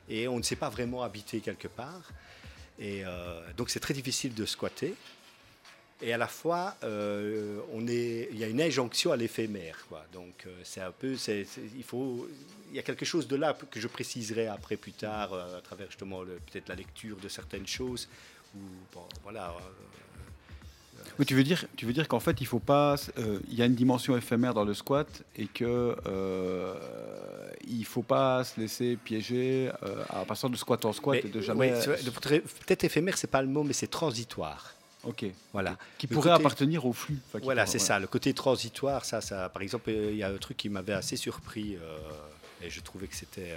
et 0.09 0.29
on 0.29 0.39
ne 0.39 0.43
sait 0.43 0.57
pas 0.57 0.69
vraiment 0.69 1.03
habiter 1.03 1.41
quelque 1.41 1.69
part. 1.69 2.11
Et 2.81 3.03
euh, 3.05 3.41
donc 3.57 3.71
c'est 3.71 3.81
très 3.81 3.95
difficile 3.95 4.35
de 4.35 4.45
squatter. 4.45 4.95
Et 6.03 6.15
à 6.15 6.17
la 6.17 6.29
fois, 6.29 6.77
euh, 6.83 7.61
on 7.75 7.87
est, 7.87 8.29
il 8.33 8.39
y 8.39 8.45
a 8.45 8.49
une 8.49 8.63
injonction 8.63 9.13
à 9.13 9.17
l'éphémère. 9.17 9.77
Donc 10.13 10.47
euh, 10.47 10.61
c'est 10.65 10.81
un 10.81 10.93
peu, 10.93 11.15
c'est, 11.17 11.47
il 11.77 11.85
faut, 11.85 12.27
il 12.71 12.77
y 12.77 12.79
a 12.79 12.83
quelque 12.83 13.05
chose 13.05 13.29
de 13.29 13.37
là 13.37 13.57
que 13.71 13.79
je 13.79 13.87
préciserai 13.87 14.47
après 14.47 14.77
plus 14.77 14.93
tard 14.93 15.35
à 15.35 15.61
travers 15.61 15.89
justement 15.89 16.21
peut-être 16.25 16.69
la 16.69 16.75
lecture 16.75 17.17
de 17.19 17.29
certaines 17.29 17.67
choses. 17.67 18.09
Ou 18.57 18.61
voilà. 19.23 19.55
Oui, 21.19 21.27
tu 21.27 21.35
veux 21.35 21.45
dire, 21.45 21.65
tu 21.77 21.87
veux 21.87 21.93
dire 21.93 22.09
qu'en 22.09 22.21
fait, 22.21 22.41
il 22.41 22.47
faut 22.47 22.59
pas, 22.59 22.97
il 23.17 23.55
y 23.55 23.63
a 23.63 23.67
une 23.67 23.75
dimension 23.75 24.17
éphémère 24.17 24.55
dans 24.55 24.65
le 24.65 24.75
squat 24.75 25.23
et 25.37 25.47
que 25.47 25.95
il 27.71 27.85
faut 27.85 28.03
pas 28.03 28.45
se 28.45 28.61
laisser 28.61 28.97
piéger 28.97 29.71
euh, 29.83 30.05
à 30.11 30.25
passer 30.25 30.49
de 30.49 30.57
squat 30.57 30.85
en 30.85 30.93
squat 30.93 31.25
et 31.25 31.29
de 31.29 31.41
jamais. 31.41 31.73
Peut-être 31.73 32.85
éphémère, 32.85 33.17
c'est 33.17 33.31
pas 33.31 33.43
le 33.43 33.49
mot, 33.49 33.63
mais 33.63 33.73
c'est 33.73 33.89
transitoire. 33.89 34.75
Ok. 35.05 35.25
Voilà. 35.53 35.79
Qui 35.97 36.07
pourrait 36.07 36.31
appartenir 36.31 36.85
au 36.85 36.93
flux. 36.93 37.19
voilà, 37.43 37.67
c'est 37.67 37.79
ça. 37.79 37.99
Le 37.99 38.07
côté 38.07 38.35
transitoire, 38.35 39.05
ça, 39.05 39.21
ça. 39.21 39.49
Par 39.49 39.63
exemple, 39.63 39.91
il 39.91 40.17
y 40.17 40.23
a 40.23 40.29
un 40.29 40.37
truc 40.37 40.57
qui 40.57 40.69
m'avait 40.69 40.93
assez 40.93 41.17
surpris 41.17 41.77
euh, 41.77 41.99
et 42.63 42.71
je 42.71 42.81
trouvais 42.81 43.07
que 43.07 43.17
c'était. 43.17 43.55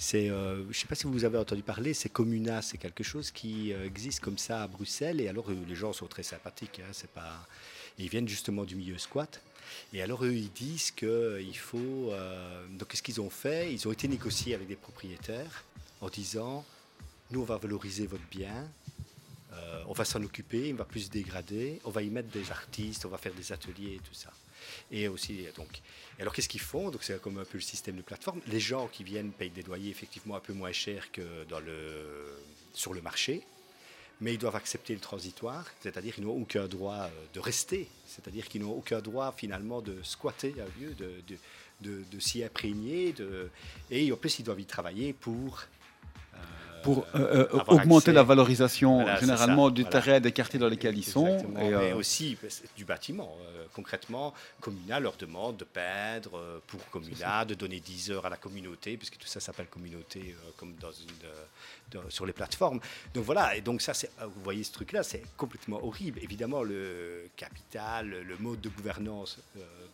Euh, 0.00 0.02
c'est, 0.02 0.26
je 0.28 0.68
ne 0.68 0.72
sais 0.72 0.86
pas 0.86 0.94
si 0.94 1.06
vous 1.06 1.24
avez 1.24 1.38
entendu 1.38 1.62
parler, 1.62 1.92
c'est 1.92 2.08
Comuna, 2.08 2.62
c'est 2.62 2.78
quelque 2.78 3.04
chose 3.04 3.30
qui 3.30 3.72
existe 3.72 4.20
comme 4.20 4.38
ça 4.38 4.62
à 4.62 4.66
Bruxelles. 4.66 5.20
Et 5.20 5.28
alors, 5.28 5.50
les 5.50 5.74
gens 5.74 5.92
sont 5.92 6.06
très 6.06 6.22
sympathiques. 6.22 6.80
Hein, 6.80 6.90
c'est 6.92 7.10
pas, 7.10 7.46
ils 7.98 8.08
viennent 8.08 8.28
justement 8.28 8.64
du 8.64 8.76
milieu 8.76 8.98
squat. 8.98 9.40
Et 9.92 10.02
alors 10.02 10.24
eux, 10.24 10.32
ils 10.32 10.50
disent 10.50 10.90
qu'il 10.90 11.56
faut... 11.56 12.10
Euh, 12.10 12.66
donc 12.78 12.88
qu'est-ce 12.88 13.02
qu'ils 13.02 13.20
ont 13.20 13.30
fait? 13.30 13.72
Ils 13.72 13.86
ont 13.86 13.92
été 13.92 14.08
négociés 14.08 14.54
avec 14.54 14.66
des 14.66 14.76
propriétaires 14.76 15.64
en 16.00 16.08
disant, 16.08 16.64
nous, 17.30 17.42
on 17.42 17.44
va 17.44 17.58
valoriser 17.58 18.06
votre 18.06 18.26
bien, 18.30 18.68
euh, 19.52 19.82
on 19.88 19.92
va 19.92 20.04
s'en 20.04 20.22
occuper, 20.22 20.68
il 20.68 20.74
va 20.74 20.84
plus 20.84 21.02
se 21.02 21.10
dégrader, 21.10 21.80
on 21.84 21.90
va 21.90 22.02
y 22.02 22.10
mettre 22.10 22.28
des 22.28 22.50
artistes, 22.50 23.04
on 23.04 23.08
va 23.08 23.18
faire 23.18 23.34
des 23.34 23.52
ateliers 23.52 23.94
et 23.96 24.00
tout 24.00 24.14
ça. 24.14 24.30
Et 24.90 25.08
aussi, 25.08 25.46
donc, 25.56 25.80
alors 26.18 26.34
qu'est-ce 26.34 26.48
qu'ils 26.48 26.60
font? 26.60 26.90
Donc 26.90 27.02
c'est 27.02 27.20
comme 27.20 27.38
un 27.38 27.44
peu 27.44 27.58
le 27.58 27.62
système 27.62 27.96
de 27.96 28.02
plateforme. 28.02 28.40
Les 28.46 28.60
gens 28.60 28.88
qui 28.88 29.04
viennent 29.04 29.32
payent 29.32 29.50
des 29.50 29.62
loyers 29.62 29.90
effectivement 29.90 30.36
un 30.36 30.40
peu 30.40 30.52
moins 30.52 30.72
chers 30.72 31.10
que 31.12 31.22
sur 32.74 32.94
le 32.94 33.02
marché 33.02 33.42
mais 34.20 34.34
ils 34.34 34.38
doivent 34.38 34.56
accepter 34.56 34.94
le 34.94 35.00
transitoire, 35.00 35.64
c'est-à-dire 35.80 36.14
qu'ils 36.14 36.24
n'ont 36.24 36.36
aucun 36.36 36.66
droit 36.66 37.04
euh, 37.04 37.10
de 37.34 37.40
rester, 37.40 37.88
c'est-à-dire 38.06 38.48
qu'ils 38.48 38.62
n'ont 38.62 38.76
aucun 38.76 39.00
droit 39.00 39.34
finalement 39.36 39.80
de 39.80 39.96
squatter 40.02 40.54
un 40.60 40.80
lieu, 40.80 40.94
de, 40.94 41.22
de, 41.82 42.20
s'y 42.20 42.44
imprégner, 42.44 43.14
et 43.90 44.12
en 44.12 44.16
plus 44.16 44.38
ils 44.38 44.42
doivent 44.42 44.60
y 44.60 44.66
travailler 44.66 45.14
pour, 45.14 45.62
pour 46.82 47.06
euh, 47.14 47.46
euh, 47.52 47.58
augmenter 47.66 48.10
accès. 48.10 48.12
la 48.12 48.22
valorisation 48.22 49.02
Voilà, 49.02 49.20
généralement 49.20 49.70
du 49.70 49.82
voilà. 49.82 50.00
terrain 50.00 50.20
des 50.20 50.32
quartiers 50.32 50.58
dans 50.58 50.68
lesquels 50.68 50.96
ils 50.96 51.04
sont. 51.04 51.26
Exactement, 51.26 51.60
Et, 51.60 51.74
euh, 51.74 51.78
mais 51.80 51.92
aussi 51.92 52.36
du 52.76 52.84
bâtiment. 52.84 53.36
Concrètement, 53.72 54.34
Comuna 54.60 54.98
leur 54.98 55.16
demande 55.16 55.58
de 55.58 55.64
peindre 55.64 56.60
pour 56.66 56.84
Comuna, 56.90 57.44
de 57.44 57.54
donner 57.54 57.78
10 57.78 58.10
heures 58.10 58.26
à 58.26 58.28
la 58.28 58.36
communauté, 58.36 58.96
puisque 58.96 59.16
tout 59.16 59.28
ça 59.28 59.38
s'appelle 59.38 59.66
communauté 59.66 60.34
comme 60.56 60.74
dans 60.80 60.90
une, 60.90 62.00
sur 62.10 62.26
les 62.26 62.32
plateformes. 62.32 62.80
Donc 63.14 63.24
voilà, 63.24 63.54
et 63.54 63.60
donc 63.60 63.80
ça, 63.80 63.92
vous 64.22 64.42
voyez 64.42 64.64
ce 64.64 64.72
truc-là, 64.72 65.04
c'est 65.04 65.22
complètement 65.36 65.84
horrible. 65.84 66.18
Évidemment, 66.20 66.62
le 66.62 67.28
capital, 67.36 68.08
le 68.08 68.36
mode 68.38 68.60
de 68.60 68.68
gouvernance 68.68 69.38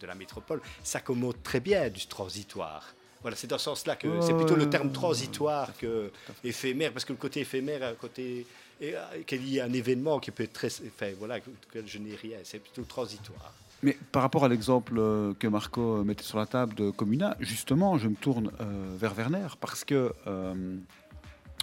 de 0.01 0.07
la 0.07 0.15
métropole 0.15 0.61
s'accommode 0.83 1.43
très 1.43 1.61
bien 1.61 1.91
du 1.91 2.07
transitoire. 2.07 2.95
Voilà, 3.23 3.37
c'est 3.37 3.47
dans 3.47 3.59
ce 3.59 3.65
sens-là 3.65 3.97
que 3.97 4.21
c'est 4.21 4.35
plutôt 4.35 4.55
le 4.57 4.69
terme 4.71 4.93
transitoire 4.93 5.73
que 5.79 6.11
éphémère, 6.45 6.93
parce 6.93 7.05
que 7.05 7.13
le 7.13 7.19
côté 7.19 7.41
éphémère, 7.41 7.83
un 7.83 7.95
côté 7.95 8.47
euh, 8.83 8.93
qu'il 9.27 9.47
y 9.49 9.59
ait 9.59 9.63
un 9.63 9.73
événement 9.73 10.21
qui 10.21 10.31
peut 10.31 10.45
être 10.45 10.53
très, 10.53 10.69
enfin 10.69 11.11
voilà, 11.19 11.39
je 11.87 11.99
n'ai 11.99 12.15
rien, 12.15 12.39
c'est 12.45 12.59
plutôt 12.61 12.83
transitoire. 12.83 13.53
Mais 13.83 13.97
par 14.13 14.23
rapport 14.23 14.45
à 14.45 14.49
l'exemple 14.49 14.95
euh, 14.99 15.35
que 15.39 15.47
Marco 15.49 16.03
mettait 16.05 16.23
sur 16.25 16.39
la 16.39 16.47
table 16.47 16.75
de 16.75 16.91
Comuna, 16.91 17.37
justement, 17.41 17.99
je 17.99 18.09
me 18.09 18.15
tourne 18.15 18.51
euh, 18.61 18.95
vers 18.97 19.13
Werner 19.15 19.49
parce 19.61 19.85
que 19.85 20.13
euh, 20.27 20.77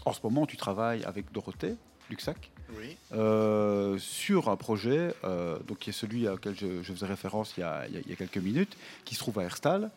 en 0.05 0.13
ce 0.13 0.19
moment, 0.23 0.45
tu 0.45 0.57
travailles 0.57 1.03
avec 1.05 1.31
Dorothée 1.31 1.75
Luxac 2.09 2.51
Oui. 2.77 2.97
euh, 3.13 3.97
sur 3.97 4.49
un 4.49 4.57
projet, 4.57 5.13
euh, 5.23 5.57
donc 5.67 5.79
qui 5.79 5.89
est 5.91 5.93
celui 5.93 6.27
auquel 6.27 6.55
je, 6.55 6.83
je 6.83 6.93
faisais 6.93 7.05
référence 7.05 7.53
il 7.57 7.61
y, 7.61 7.63
a, 7.63 7.87
il 7.87 7.95
y 7.95 7.97
a- 7.97 8.01
il 8.01 8.09
y 8.09 8.13
a 8.13 8.15
quelques 8.15 8.37
minutes, 8.37 8.75
qui 9.05 9.15
se 9.15 9.19
trouve 9.19 9.39
à 9.39 9.43
Herstal. 9.43 9.89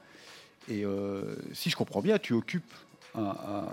Et 0.68 0.84
euh, 0.84 1.36
si 1.52 1.70
je 1.70 1.76
comprends 1.76 2.00
bien, 2.00 2.18
tu 2.18 2.34
occupes 2.34 2.64
un, 3.14 3.66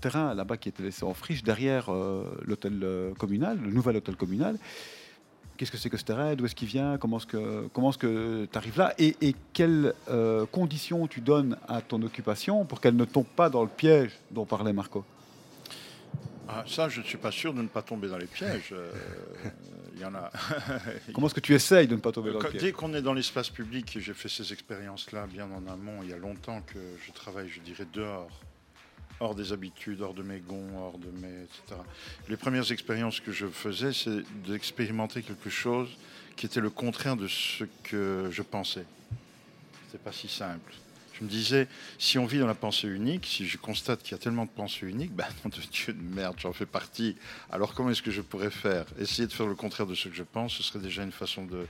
terrain 0.00 0.34
là-bas 0.34 0.56
qui 0.56 0.68
était 0.68 0.82
laissé 0.82 1.04
en 1.04 1.14
friche 1.14 1.42
derrière 1.42 1.92
euh, 1.92 2.24
l'hôtel 2.46 2.80
euh, 2.82 3.12
communal, 3.14 3.58
le 3.60 3.70
nouvel 3.70 3.96
hôtel 3.96 4.16
communal. 4.16 4.58
Qu'est-ce 5.56 5.70
que 5.70 5.76
c'est 5.76 5.90
que 5.90 5.98
ce 5.98 6.04
terrain? 6.04 6.34
D'où 6.34 6.46
est-ce 6.46 6.54
qu'il 6.54 6.68
vient? 6.68 6.96
Comment 6.96 7.18
est-ce 7.18 7.98
que 7.98 8.46
tu 8.50 8.58
arrives 8.58 8.78
là? 8.78 8.94
Et, 8.98 9.34
quelles 9.52 9.92
conditions 10.52 11.06
tu 11.06 11.20
donnes 11.20 11.58
à 11.68 11.82
ton 11.82 12.00
occupation 12.02 12.64
pour 12.64 12.80
qu'elle 12.80 12.96
ne 12.96 13.04
tombe 13.04 13.26
pas 13.26 13.50
dans 13.50 13.62
le 13.62 13.68
piège 13.68 14.18
dont 14.30 14.46
parlait 14.46 14.72
Marco? 14.72 15.04
Ah, 16.48 16.64
ça, 16.66 16.88
je 16.88 17.00
ne 17.00 17.04
suis 17.06 17.18
pas 17.18 17.30
sûr 17.30 17.54
de 17.54 17.62
ne 17.62 17.68
pas 17.68 17.82
tomber 17.82 18.08
dans 18.08 18.18
les 18.18 18.26
pièges. 18.26 18.70
Euh, 18.72 18.90
Il 19.94 20.00
y 20.00 20.04
en 20.04 20.14
a. 20.14 20.30
Comment 21.14 21.26
est-ce 21.26 21.34
que 21.34 21.40
tu 21.40 21.54
essayes 21.54 21.86
de 21.86 21.94
ne 21.94 22.00
pas 22.00 22.10
tomber 22.12 22.30
dans 22.32 22.38
le 22.38 22.42
Quand- 22.44 22.50
piège 22.50 22.62
Dès 22.62 22.72
qu'on 22.72 22.94
est 22.94 23.02
dans 23.02 23.12
l'espace 23.12 23.50
public, 23.50 23.96
et 23.96 24.00
j'ai 24.00 24.14
fait 24.14 24.28
ces 24.30 24.50
expériences-là 24.52 25.26
bien 25.26 25.44
en 25.50 25.70
amont, 25.70 26.02
il 26.02 26.08
y 26.10 26.12
a 26.12 26.16
longtemps 26.16 26.62
que 26.62 26.78
je 27.06 27.12
travaille, 27.12 27.48
je 27.50 27.60
dirais, 27.60 27.86
dehors, 27.92 28.30
hors 29.20 29.34
des 29.34 29.52
habitudes, 29.52 30.00
hors 30.00 30.14
de 30.14 30.22
mes 30.22 30.40
gonds, 30.40 30.70
hors 30.78 30.96
de 30.98 31.10
mes. 31.20 31.42
etc. 31.42 31.80
Les 32.28 32.36
premières 32.38 32.72
expériences 32.72 33.20
que 33.20 33.30
je 33.32 33.46
faisais, 33.46 33.92
c'est 33.92 34.22
d'expérimenter 34.48 35.22
quelque 35.22 35.50
chose 35.50 35.88
qui 36.36 36.46
était 36.46 36.60
le 36.60 36.70
contraire 36.70 37.16
de 37.16 37.28
ce 37.28 37.64
que 37.84 38.28
je 38.30 38.40
pensais. 38.42 38.86
C'était 39.86 40.02
pas 40.02 40.12
si 40.12 40.28
simple. 40.28 40.72
Je 41.20 41.26
me 41.26 41.30
disais, 41.30 41.68
si 41.98 42.18
on 42.18 42.24
vit 42.24 42.38
dans 42.38 42.46
la 42.46 42.54
pensée 42.54 42.88
unique, 42.88 43.26
si 43.26 43.46
je 43.46 43.58
constate 43.58 44.02
qu'il 44.02 44.12
y 44.12 44.14
a 44.14 44.18
tellement 44.18 44.46
de 44.46 44.50
pensées 44.50 44.86
uniques, 44.86 45.12
ben 45.12 45.26
non 45.44 45.50
de 45.50 45.60
Dieu 45.70 45.92
de 45.92 46.02
merde, 46.02 46.36
j'en 46.38 46.54
fais 46.54 46.64
partie. 46.64 47.14
Alors 47.50 47.74
comment 47.74 47.90
est-ce 47.90 48.02
que 48.02 48.10
je 48.10 48.22
pourrais 48.22 48.50
faire? 48.50 48.86
Essayer 48.98 49.28
de 49.28 49.32
faire 49.32 49.46
le 49.46 49.54
contraire 49.54 49.86
de 49.86 49.94
ce 49.94 50.08
que 50.08 50.14
je 50.14 50.22
pense, 50.22 50.54
ce 50.54 50.62
serait 50.62 50.78
déjà 50.78 51.02
une 51.02 51.12
façon 51.12 51.44
de, 51.44 51.66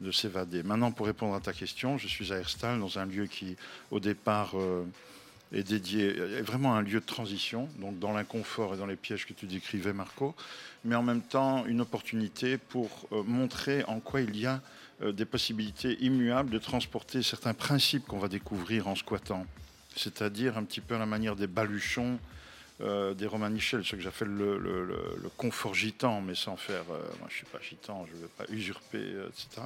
de 0.00 0.10
s'évader. 0.10 0.62
Maintenant, 0.62 0.90
pour 0.90 1.04
répondre 1.04 1.34
à 1.34 1.40
ta 1.40 1.52
question, 1.52 1.98
je 1.98 2.08
suis 2.08 2.32
à 2.32 2.36
Herstal, 2.36 2.80
dans 2.80 2.98
un 2.98 3.04
lieu 3.04 3.26
qui, 3.26 3.56
au 3.90 4.00
départ, 4.00 4.52
euh, 4.54 4.84
est 5.52 5.64
dédié, 5.64 6.16
est 6.16 6.42
vraiment 6.42 6.74
un 6.74 6.80
lieu 6.80 7.00
de 7.00 7.06
transition, 7.06 7.68
donc 7.78 7.98
dans 7.98 8.12
l'inconfort 8.12 8.74
et 8.74 8.78
dans 8.78 8.86
les 8.86 8.96
pièges 8.96 9.26
que 9.26 9.34
tu 9.34 9.44
décrivais, 9.44 9.92
Marco, 9.92 10.34
mais 10.84 10.94
en 10.94 11.02
même 11.02 11.20
temps 11.20 11.66
une 11.66 11.82
opportunité 11.82 12.56
pour 12.56 13.06
euh, 13.12 13.22
montrer 13.22 13.84
en 13.84 14.00
quoi 14.00 14.22
il 14.22 14.34
y 14.36 14.46
a 14.46 14.62
des 15.00 15.24
possibilités 15.24 15.96
immuables 16.02 16.50
de 16.50 16.58
transporter 16.58 17.22
certains 17.22 17.54
principes 17.54 18.06
qu'on 18.06 18.18
va 18.18 18.28
découvrir 18.28 18.88
en 18.88 18.94
squattant, 18.94 19.46
c'est-à-dire 19.96 20.56
un 20.56 20.64
petit 20.64 20.80
peu 20.80 20.94
à 20.94 20.98
la 20.98 21.06
manière 21.06 21.36
des 21.36 21.46
baluchons 21.46 22.18
euh, 22.80 23.14
des 23.14 23.26
Romanichels, 23.26 23.84
ce 23.84 23.94
que 23.94 24.02
j'appelle 24.02 24.28
le, 24.34 24.58
le- 24.58 24.84
confort 25.36 25.74
gitan, 25.74 26.20
mais 26.20 26.34
sans 26.34 26.56
faire. 26.56 26.82
euh, 26.90 26.98
moi, 27.20 27.28
je 27.28 27.34
ne 27.34 27.36
suis 27.38 27.46
pas 27.46 27.60
gitan, 27.60 28.04
je 28.10 28.16
ne 28.16 28.22
veux 28.22 28.28
pas 28.28 28.44
usurper, 28.50 28.98
euh, 28.98 29.28
etc. 29.28 29.62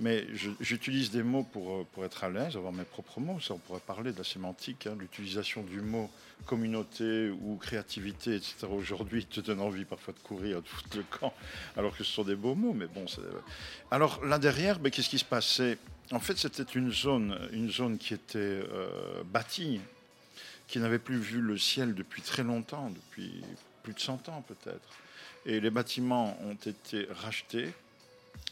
Mais 0.00 0.24
j'utilise 0.60 1.10
des 1.10 1.22
mots 1.22 1.42
pour, 1.42 1.84
pour 1.86 2.04
être 2.04 2.22
à 2.24 2.30
l'aise, 2.30 2.56
avoir 2.56 2.72
mes 2.72 2.84
propres 2.84 3.18
mots. 3.20 3.40
Ça, 3.40 3.54
on 3.54 3.58
pourrait 3.58 3.80
parler 3.80 4.12
de 4.12 4.18
la 4.18 4.24
sémantique, 4.24 4.86
hein, 4.86 4.96
l'utilisation 4.98 5.62
du 5.62 5.80
mot 5.80 6.08
communauté 6.46 7.30
ou 7.42 7.56
créativité, 7.56 8.36
etc. 8.36 8.66
Aujourd'hui, 8.70 9.24
te 9.26 9.40
donne 9.40 9.60
envie 9.60 9.84
parfois 9.84 10.14
de 10.14 10.18
courir, 10.20 10.62
de 10.62 10.68
foutre 10.68 10.96
le 10.96 11.04
camp, 11.18 11.32
alors 11.76 11.96
que 11.96 12.04
ce 12.04 12.12
sont 12.12 12.24
des 12.24 12.36
beaux 12.36 12.54
mots. 12.54 12.72
Mais 12.72 12.86
bon, 12.86 13.04
alors 13.90 14.24
là 14.24 14.38
derrière, 14.38 14.78
ben, 14.78 14.90
qu'est-ce 14.90 15.08
qui 15.08 15.18
se 15.18 15.24
passe? 15.24 15.46
C'est- 15.56 15.78
En 16.12 16.20
fait, 16.20 16.36
c'était 16.36 16.62
une 16.74 16.92
zone, 16.92 17.36
une 17.52 17.70
zone 17.70 17.96
qui 17.98 18.12
était 18.14 18.60
bâtie 19.24 19.80
qui 20.66 20.78
n'avait 20.78 20.98
plus 20.98 21.18
vu 21.18 21.40
le 21.40 21.58
ciel 21.58 21.94
depuis 21.94 22.22
très 22.22 22.42
longtemps, 22.42 22.90
depuis 22.90 23.42
plus 23.82 23.92
de 23.94 24.00
100 24.00 24.28
ans 24.28 24.42
peut-être. 24.46 24.88
Et 25.46 25.60
les 25.60 25.70
bâtiments 25.70 26.38
ont 26.42 26.54
été 26.54 27.06
rachetés 27.10 27.72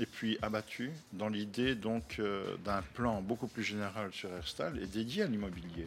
et 0.01 0.07
puis 0.07 0.39
abattus 0.43 0.91
dans 1.13 1.29
l'idée 1.29 1.75
donc 1.75 2.17
euh, 2.19 2.57
d'un 2.65 2.83
plan 2.95 3.21
beaucoup 3.23 3.47
plus 3.47 3.63
général 3.65 4.13
sur 4.13 4.31
Herstal 4.33 4.79
et 4.83 4.87
dédié 4.87 5.23
à 5.23 5.27
l'immobilier. 5.27 5.87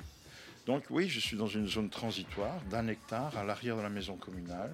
Donc 0.66 0.84
oui, 0.90 1.08
je 1.10 1.20
suis 1.20 1.38
dans 1.38 1.48
une 1.48 1.68
zone 1.68 1.90
transitoire 1.90 2.60
d'un 2.72 2.88
hectare 2.88 3.38
à 3.38 3.44
l'arrière 3.44 3.78
de 3.78 3.82
la 3.84 3.90
maison 3.90 4.16
communale, 4.16 4.72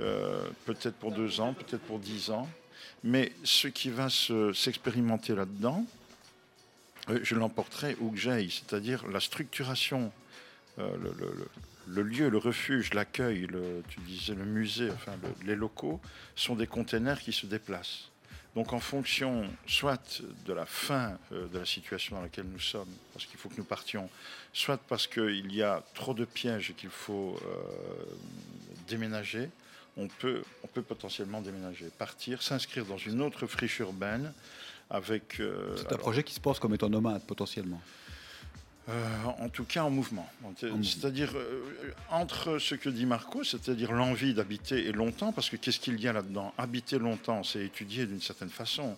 euh, 0.00 0.48
peut-être 0.64 0.96
pour 0.96 1.12
deux 1.12 1.40
ans, 1.40 1.52
peut-être 1.52 1.82
pour 1.82 1.98
dix 1.98 2.30
ans. 2.30 2.48
Mais 3.04 3.32
ce 3.44 3.68
qui 3.68 3.90
va 3.90 4.08
se- 4.08 4.52
s'expérimenter 4.54 5.34
là-dedans, 5.34 5.84
euh, 7.10 7.20
je 7.22 7.34
l'emporterai 7.34 7.96
où 8.00 8.10
que 8.10 8.16
j'aille, 8.18 8.50
c'est-à-dire 8.50 9.06
la 9.08 9.20
structuration 9.20 10.10
euh, 10.80 10.96
le, 11.86 12.02
lieu, 12.02 12.28
le 12.28 12.38
refuge, 12.38 12.94
l'accueil, 12.94 13.46
le- 13.46 13.82
tu 13.88 14.00
disais 14.00 14.34
le 14.34 14.44
musée, 14.44 14.90
enfin 14.92 15.12
le- 15.22 15.46
les 15.46 15.56
locaux, 15.56 16.00
sont 16.36 16.56
des 16.56 16.66
containers 16.66 17.20
qui 17.20 17.32
se 17.32 17.46
déplacent. 17.46 18.10
Donc 18.56 18.72
en 18.72 18.80
fonction 18.80 19.44
soit 19.66 20.22
de 20.44 20.52
la 20.52 20.66
fin 20.66 21.16
euh, 21.32 21.46
de 21.48 21.58
la 21.58 21.64
situation 21.64 22.16
dans 22.16 22.22
laquelle 22.22 22.46
nous 22.52 22.58
sommes, 22.58 22.88
parce 23.12 23.24
qu'il 23.26 23.38
faut 23.38 23.48
que 23.48 23.56
nous 23.56 23.64
partions, 23.64 24.10
soit 24.52 24.78
parce 24.78 25.06
qu'il 25.06 25.52
y 25.54 25.62
a 25.62 25.82
trop 25.94 26.14
de 26.14 26.24
pièges 26.24 26.70
et 26.70 26.74
qu'il 26.74 26.90
faut 26.90 27.36
euh, 27.44 28.04
déménager, 28.88 29.50
on 29.96 30.08
peut, 30.08 30.42
on 30.64 30.66
peut 30.68 30.82
potentiellement 30.82 31.40
déménager, 31.40 31.86
partir, 31.98 32.42
s'inscrire 32.42 32.84
dans 32.86 32.96
une 32.98 33.20
autre 33.22 33.46
friche 33.46 33.78
urbaine 33.80 34.32
avec... 34.88 35.40
C'est 35.76 35.92
un 35.92 35.96
projet 35.96 36.22
qui 36.24 36.34
se 36.34 36.40
pense 36.40 36.58
comme 36.58 36.74
étant 36.74 36.88
nomade 36.88 37.24
potentiellement. 37.26 37.80
Euh, 38.90 39.24
en 39.38 39.48
tout 39.48 39.64
cas 39.64 39.84
en 39.84 39.90
mouvement. 39.90 40.28
C'est-à-dire 40.82 41.32
euh, 41.36 41.92
entre 42.10 42.58
ce 42.58 42.74
que 42.74 42.88
dit 42.88 43.06
Marco, 43.06 43.44
c'est-à-dire 43.44 43.92
l'envie 43.92 44.34
d'habiter 44.34 44.86
et 44.86 44.92
longtemps, 44.92 45.32
parce 45.32 45.48
que 45.48 45.56
qu'est-ce 45.56 45.78
qu'il 45.78 46.00
y 46.00 46.08
a 46.08 46.12
là-dedans? 46.12 46.52
Habiter 46.58 46.98
longtemps, 46.98 47.44
c'est 47.44 47.64
étudier 47.64 48.06
d'une 48.06 48.20
certaine 48.20 48.50
façon. 48.50 48.96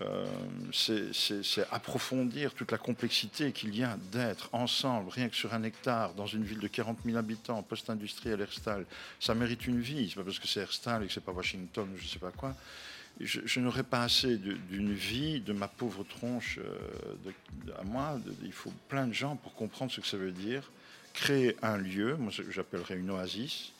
Euh, 0.00 0.24
c'est 0.72 1.66
approfondir 1.72 2.54
toute 2.54 2.70
la 2.70 2.78
complexité 2.78 3.50
qu'il 3.50 3.76
y 3.76 3.82
a 3.82 3.98
d'être 4.12 4.48
ensemble, 4.52 5.10
rien 5.10 5.28
que 5.28 5.34
sur 5.34 5.52
un 5.52 5.64
hectare, 5.64 6.14
dans 6.14 6.26
une 6.26 6.44
ville 6.44 6.60
de 6.60 6.68
40 6.68 6.98
000 7.04 7.16
habitants, 7.18 7.62
post-industriel 7.64 8.40
Herstal. 8.40 8.86
Ça 9.18 9.34
mérite 9.34 9.66
une 9.66 9.80
vie. 9.80 10.08
C'est 10.08 10.14
pas 10.14 10.22
parce 10.22 10.38
que 10.38 10.46
c'est 10.46 10.60
Herstal 10.60 11.02
et 11.02 11.06
que 11.08 11.12
c'est 11.12 11.24
pas 11.24 11.32
Washington 11.32 11.88
ou 11.92 11.98
je 11.98 12.06
sais 12.06 12.20
pas 12.20 12.30
quoi. 12.30 12.54
Je, 13.20 13.58
n'aurais 13.58 13.82
pas 13.82 14.02
assez 14.02 14.36
d'une 14.36 14.92
vie 14.92 15.40
de 15.40 15.52
ma 15.52 15.66
pauvre 15.66 16.04
tronche 16.04 16.58
euh, 16.58 17.32
à 17.78 17.82
moi. 17.82 18.20
Il 18.42 18.52
faut 18.52 18.72
plein 18.88 19.08
de 19.08 19.12
gens 19.12 19.36
pour 19.36 19.54
comprendre 19.54 19.90
ce 19.90 20.00
que 20.00 20.06
ça 20.06 20.16
veut 20.16 20.30
dire. 20.30 20.70
Créer 21.14 21.56
un 21.62 21.76
lieu, 21.76 22.16
moi 22.16 22.32
j'appellerais 22.50 22.96
une 22.96 23.10
oasis, 23.10 23.72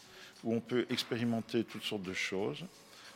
où 0.42 0.54
on 0.54 0.61
peut 0.61 0.87
expérimenter 0.90 1.62
toutes 1.62 1.85
sortes 1.85 2.02
de 2.02 2.14
choses 2.14 2.64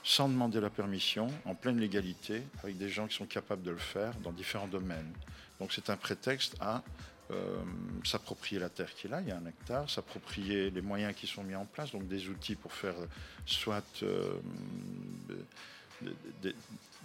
sans 0.05 0.29
demander 0.29 0.61
la 0.61 0.71
permission, 0.71 1.29
en 1.45 1.55
pleine 1.55 1.79
légalité, 1.79 2.43
avec 2.62 2.76
des 2.76 2.88
gens 2.88 3.07
qui 3.07 3.17
sont 3.17 3.26
capables 3.26 3.62
de 3.62 3.71
le 3.71 3.79
faire 3.79 4.14
dans 4.19 4.33
différents 4.33 4.67
domaines. 4.67 5.12
Donc 5.61 5.73
c'est 5.73 5.91
un 5.91 5.97
prétexte 5.97 6.57
à 6.61 6.83
euh, 7.31 7.62
s'approprier 8.05 8.61
la 8.61 8.69
terre 8.69 8.93
qui 8.95 9.07
est 9.07 9.11
là, 9.11 9.21
il 9.21 9.29
y 9.29 9.31
a 9.31 9.37
un 9.37 9.47
hectare, 9.47 9.88
s'approprier 9.88 10.71
les 10.71 10.83
moyens 10.83 11.14
qui 11.14 11.26
sont 11.26 11.45
mis 11.45 11.55
en 11.55 11.67
place, 11.67 11.93
donc 11.93 12.09
des 12.09 12.29
outils 12.29 12.57
pour 12.57 12.73
faire 12.73 12.95
soit 13.47 14.02
euh, 14.02 14.41
des- 16.42 16.54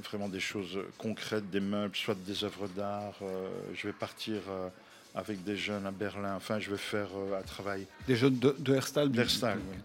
vraiment 0.04 0.30
des 0.30 0.40
choses 0.40 0.78
concrètes, 0.98 1.50
des 1.50 1.60
meubles, 1.60 1.96
soit 1.96 2.16
des 2.16 2.44
œuvres 2.44 2.68
d'art. 2.68 3.16
euh, 3.22 3.50
je 3.74 3.88
vais 3.88 3.94
partir 3.94 4.42
euh, 4.50 4.70
avec 5.16 5.44
des 5.44 5.58
jeunes 5.58 5.86
à 5.88 5.92
Berlin, 5.92 6.36
enfin 6.36 6.60
je 6.60 6.70
vais 6.70 6.78
faire 6.78 7.08
euh, 7.16 7.40
un 7.40 7.44
travail 7.44 7.88
Des 8.08 8.16
jeunes 8.16 8.38
de, 8.38 8.56
de 8.60 8.76
Herstal. 8.76 9.10
D'Herstal, 9.12 9.58
oui. 9.72 9.78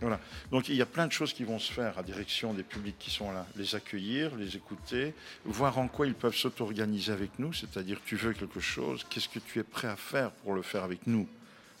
Voilà. 0.00 0.20
Donc 0.52 0.68
il 0.68 0.76
y 0.76 0.80
a 0.82 0.86
plein 0.86 1.06
de 1.08 1.12
choses 1.12 1.32
qui 1.32 1.42
vont 1.44 1.58
se 1.58 1.72
faire 1.72 1.98
à 1.98 2.02
direction 2.04 2.54
des 2.54 2.62
publics 2.62 2.96
qui 3.00 3.10
sont 3.10 3.32
là. 3.32 3.44
Les 3.56 3.74
accueillir, 3.74 4.34
les 4.36 4.54
écouter, 4.56 5.12
voir 5.44 5.76
en 5.78 5.88
quoi 5.88 6.06
ils 6.06 6.14
peuvent 6.14 6.36
s'auto-organiser 6.36 7.12
avec 7.12 7.38
nous, 7.40 7.52
c'est-à-dire 7.52 8.00
tu 8.06 8.14
veux 8.16 8.32
quelque 8.32 8.60
chose, 8.60 9.04
qu'est-ce 9.10 9.28
que 9.28 9.40
tu 9.40 9.58
es 9.58 9.64
prêt 9.64 9.88
à 9.88 9.96
faire 9.96 10.30
pour 10.30 10.54
le 10.54 10.62
faire 10.62 10.84
avec 10.84 11.04
nous 11.08 11.26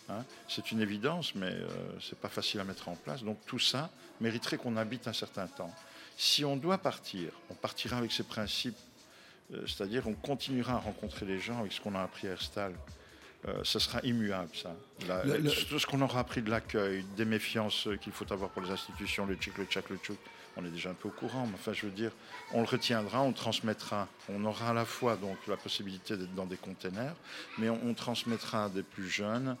hein? 0.08 0.24
C'est 0.48 0.72
une 0.72 0.80
évidence, 0.80 1.34
mais 1.36 1.46
euh, 1.52 1.68
ce 2.00 2.10
n'est 2.14 2.20
pas 2.20 2.28
facile 2.28 2.58
à 2.60 2.64
mettre 2.64 2.88
en 2.88 2.96
place. 2.96 3.22
Donc 3.22 3.38
tout 3.46 3.60
ça 3.60 3.88
mériterait 4.20 4.58
qu'on 4.58 4.76
habite 4.76 5.06
un 5.06 5.12
certain 5.12 5.46
temps. 5.46 5.72
Si 6.20 6.44
on 6.44 6.56
doit 6.56 6.78
partir, 6.78 7.30
on 7.48 7.54
partira 7.54 7.98
avec 7.98 8.10
ces 8.10 8.24
principes, 8.24 8.76
euh, 9.54 9.64
c'est-à-dire 9.68 10.08
on 10.08 10.14
continuera 10.14 10.74
à 10.74 10.78
rencontrer 10.78 11.24
les 11.26 11.38
gens 11.38 11.60
avec 11.60 11.72
ce 11.72 11.80
qu'on 11.80 11.94
a 11.94 12.02
appris 12.02 12.26
à 12.26 12.32
Herstal. 12.32 12.74
Euh, 13.46 13.60
ce 13.62 13.78
sera 13.78 14.00
immuable, 14.00 14.50
ça. 14.52 14.74
La- 15.06 15.24
Le- 15.24 15.38
le- 15.38 15.50
Tout 15.68 15.78
ce 15.78 15.86
qu'on 15.86 16.00
aura 16.00 16.18
appris 16.18 16.42
de 16.42 16.50
l'accueil, 16.50 17.04
des 17.16 17.24
méfiances 17.24 17.86
euh, 17.86 17.96
qu'il 17.96 18.12
faut 18.12 18.30
avoir 18.32 18.50
pour 18.50 18.62
les 18.62 18.70
institutions, 18.70 19.26
le 19.26 19.36
tchic, 19.36 19.56
le 19.58 19.64
tchac, 19.66 19.88
le 19.90 19.96
tchouk, 19.98 20.18
on 20.56 20.64
est 20.64 20.70
déjà 20.70 20.90
un 20.90 20.94
peu 20.94 21.06
au 21.06 21.12
courant, 21.12 21.46
mais 21.46 21.54
enfin, 21.54 21.72
je 21.72 21.86
veux 21.86 21.92
dire, 21.92 22.10
on 22.52 22.62
le 22.62 22.66
retiendra, 22.66 23.22
on 23.22 23.28
le 23.28 23.34
transmettra. 23.34 24.08
On 24.28 24.44
aura 24.44 24.70
à 24.70 24.72
la 24.72 24.84
fois 24.84 25.14
donc 25.16 25.36
la 25.46 25.56
possibilité 25.56 26.16
d'être 26.16 26.34
dans 26.34 26.46
des 26.46 26.56
containers, 26.56 27.14
mais 27.58 27.68
on, 27.70 27.78
on 27.84 27.94
transmettra 27.94 28.64
à 28.64 28.68
des 28.68 28.82
plus 28.82 29.08
jeunes 29.08 29.56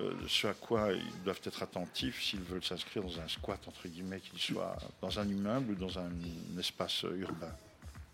euh, 0.00 0.14
ce 0.28 0.46
à 0.48 0.54
quoi 0.54 0.92
ils 0.92 1.22
doivent 1.24 1.40
être 1.44 1.62
attentifs 1.62 2.22
s'ils 2.22 2.40
veulent 2.40 2.64
s'inscrire 2.64 3.02
dans 3.02 3.20
un 3.20 3.28
squat, 3.28 3.60
entre 3.66 3.88
guillemets, 3.88 4.20
qu'il 4.20 4.38
soit 4.38 4.76
dans 5.00 5.18
un 5.18 5.26
immeuble 5.26 5.72
ou 5.72 5.74
dans 5.74 5.98
un, 5.98 6.10
espace 6.58 7.04
urbain. 7.18 7.52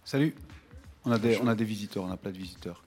Salut. 0.05 0.35
On 1.05 1.12
a 1.12 1.19
des, 1.19 1.38
on 1.38 1.47
a 1.47 1.55
des 1.55 1.64
visiteurs, 1.64 2.05
on 2.05 2.11
a 2.11 2.16
plein 2.16 2.33
de 2.33 2.38
visiteurs. 2.38 2.83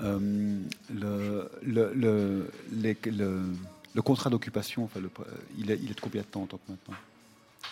Euh, 0.00 0.62
le, 0.92 1.50
le, 1.62 1.92
le, 1.94 2.50
les- 2.72 2.96
le- 3.06 4.02
contrat 4.02 4.30
d'occupation, 4.30 4.84
enfin, 4.84 5.00
il, 5.58 5.70
est, 5.70 5.78
il 5.82 5.90
est 5.90 5.94
de 5.94 6.00
combien 6.00 6.22
de 6.22 6.26
temps 6.26 6.42
en 6.42 6.46
tant 6.46 6.56
que 6.56 6.70
maintenant? 6.70 6.96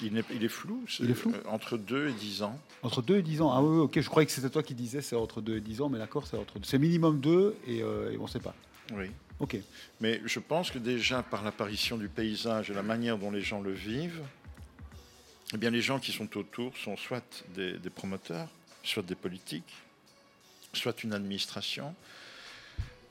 Il 0.03 0.17
est, 0.17 0.25
il 0.33 0.45
est 0.45 0.49
flou, 0.49 0.85
Il 1.01 1.11
est 1.11 1.15
flou 1.15 1.33
euh, 1.33 1.41
entre 1.49 1.77
2 1.77 2.09
et 2.09 2.13
10 2.13 2.43
ans. 2.43 2.59
Entre 2.83 3.03
2 3.03 3.17
et 3.17 3.23
10 3.23 3.41
ans. 3.41 3.51
Ah 3.53 3.63
oui, 3.63 3.77
oui, 3.77 3.81
ok, 3.81 4.01
je 4.01 4.09
croyais 4.09 4.27
que 4.27 4.33
c'était 4.33 4.51
toi 4.51 4.63
qui 4.63 4.75
disais 4.75 5.01
c'est 5.01 5.17
entre 5.17 5.41
2 5.41 5.57
et 5.57 5.61
10 5.61 5.81
ans, 5.81 5.89
mais 5.89 5.99
d'accord, 5.99 6.27
c'est 6.27 6.37
entre 6.37 6.55
c'est 6.63 6.79
minimum 6.79 7.21
2 7.21 7.57
et, 7.67 7.83
euh, 7.83 8.13
et 8.13 8.19
on 8.19 8.25
ne 8.25 8.29
sait 8.29 8.41
pas. 8.41 8.55
Oui. 8.93 9.11
Mais 10.00 10.21
je 10.25 10.38
pense 10.40 10.71
que 10.71 10.78
déjà 10.78 11.23
par 11.23 11.42
l'apparition 11.42 11.97
du 11.97 12.09
paysage 12.09 12.71
et 12.71 12.75
la 12.75 12.83
manière 12.83 13.18
dont 13.18 13.30
les 13.30 13.42
gens 13.42 13.61
le 13.61 13.73
vivent, 13.73 14.23
eh 15.54 15.57
bien 15.57 15.71
les 15.71 15.83
gens 15.83 15.99
qui 15.99 16.12
sont 16.12 16.37
autour 16.37 16.76
sont 16.76 16.97
soit 16.97 17.45
des 17.54 17.90
promoteurs, 17.95 18.49
soit 18.83 19.02
des 19.02 19.14
politiques, 19.14 19.75
soit 20.73 21.02
une 21.04 21.12
administration, 21.12 21.95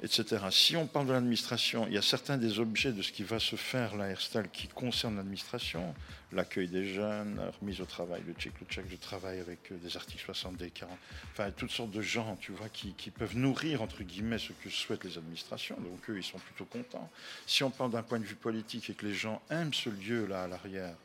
etc. 0.04 0.46
Si 0.52 0.76
on 0.76 0.86
parle 0.86 1.08
de 1.08 1.14
l'administration, 1.14 1.88
il 1.88 1.94
y 1.94 1.98
a 1.98 2.02
certains 2.02 2.38
des 2.38 2.60
objets 2.60 2.92
de 2.92 3.02
ce 3.02 3.12
qui 3.12 3.24
va 3.24 3.40
se 3.40 3.56
faire 3.56 3.96
là, 3.96 4.08
Herstal, 4.10 4.50
qui 4.50 4.68
concernent 4.68 5.16
l'administration, 5.16 5.96
l'accueil 6.32 6.68
des 6.68 6.94
jeunes, 6.94 7.38
la 7.38 7.52
remise 7.60 7.82
au 7.82 7.86
travail, 7.86 8.22
le 8.28 8.34
check, 8.34 8.54
le 8.60 8.68
check, 8.68 8.86
je 8.90 8.96
travaille 8.96 9.40
avec 9.40 9.72
euh, 9.72 9.78
des 9.78 9.98
articles 9.98 10.24
60, 10.24 10.58
des 10.58 10.70
40, 10.70 10.96
enfin 11.32 11.52
toutes 11.52 11.72
sortes 11.72 11.92
de 11.92 12.02
gens, 12.02 12.36
tu 12.40 12.52
vois, 12.52 12.70
qui, 12.70 12.94
qui 12.94 13.10
peuvent 13.10 13.36
nourrir, 13.36 13.82
entre 13.82 14.04
guillemets, 14.04 14.38
ce 14.38 14.54
que 14.54 14.70
souhaitent 14.70 15.04
les 15.04 15.18
administrations. 15.18 15.78
Donc 15.80 16.10
eux, 16.10 16.18
ils 16.18 16.24
sont 16.24 16.40
plutôt 16.40 16.66
contents. 16.66 17.10
Si 17.48 17.64
on 17.64 17.72
parle 17.72 17.92
d'un 17.92 18.04
point 18.04 18.20
de 18.20 18.26
vue 18.26 18.36
politique 18.36 18.90
et 18.90 18.94
que 18.94 19.06
les 19.06 19.16
gens 19.16 19.42
aiment 19.50 19.74
ce 19.74 19.90
lieu-là 19.90 20.44
à 20.44 20.48
l'arrière, 20.48 20.96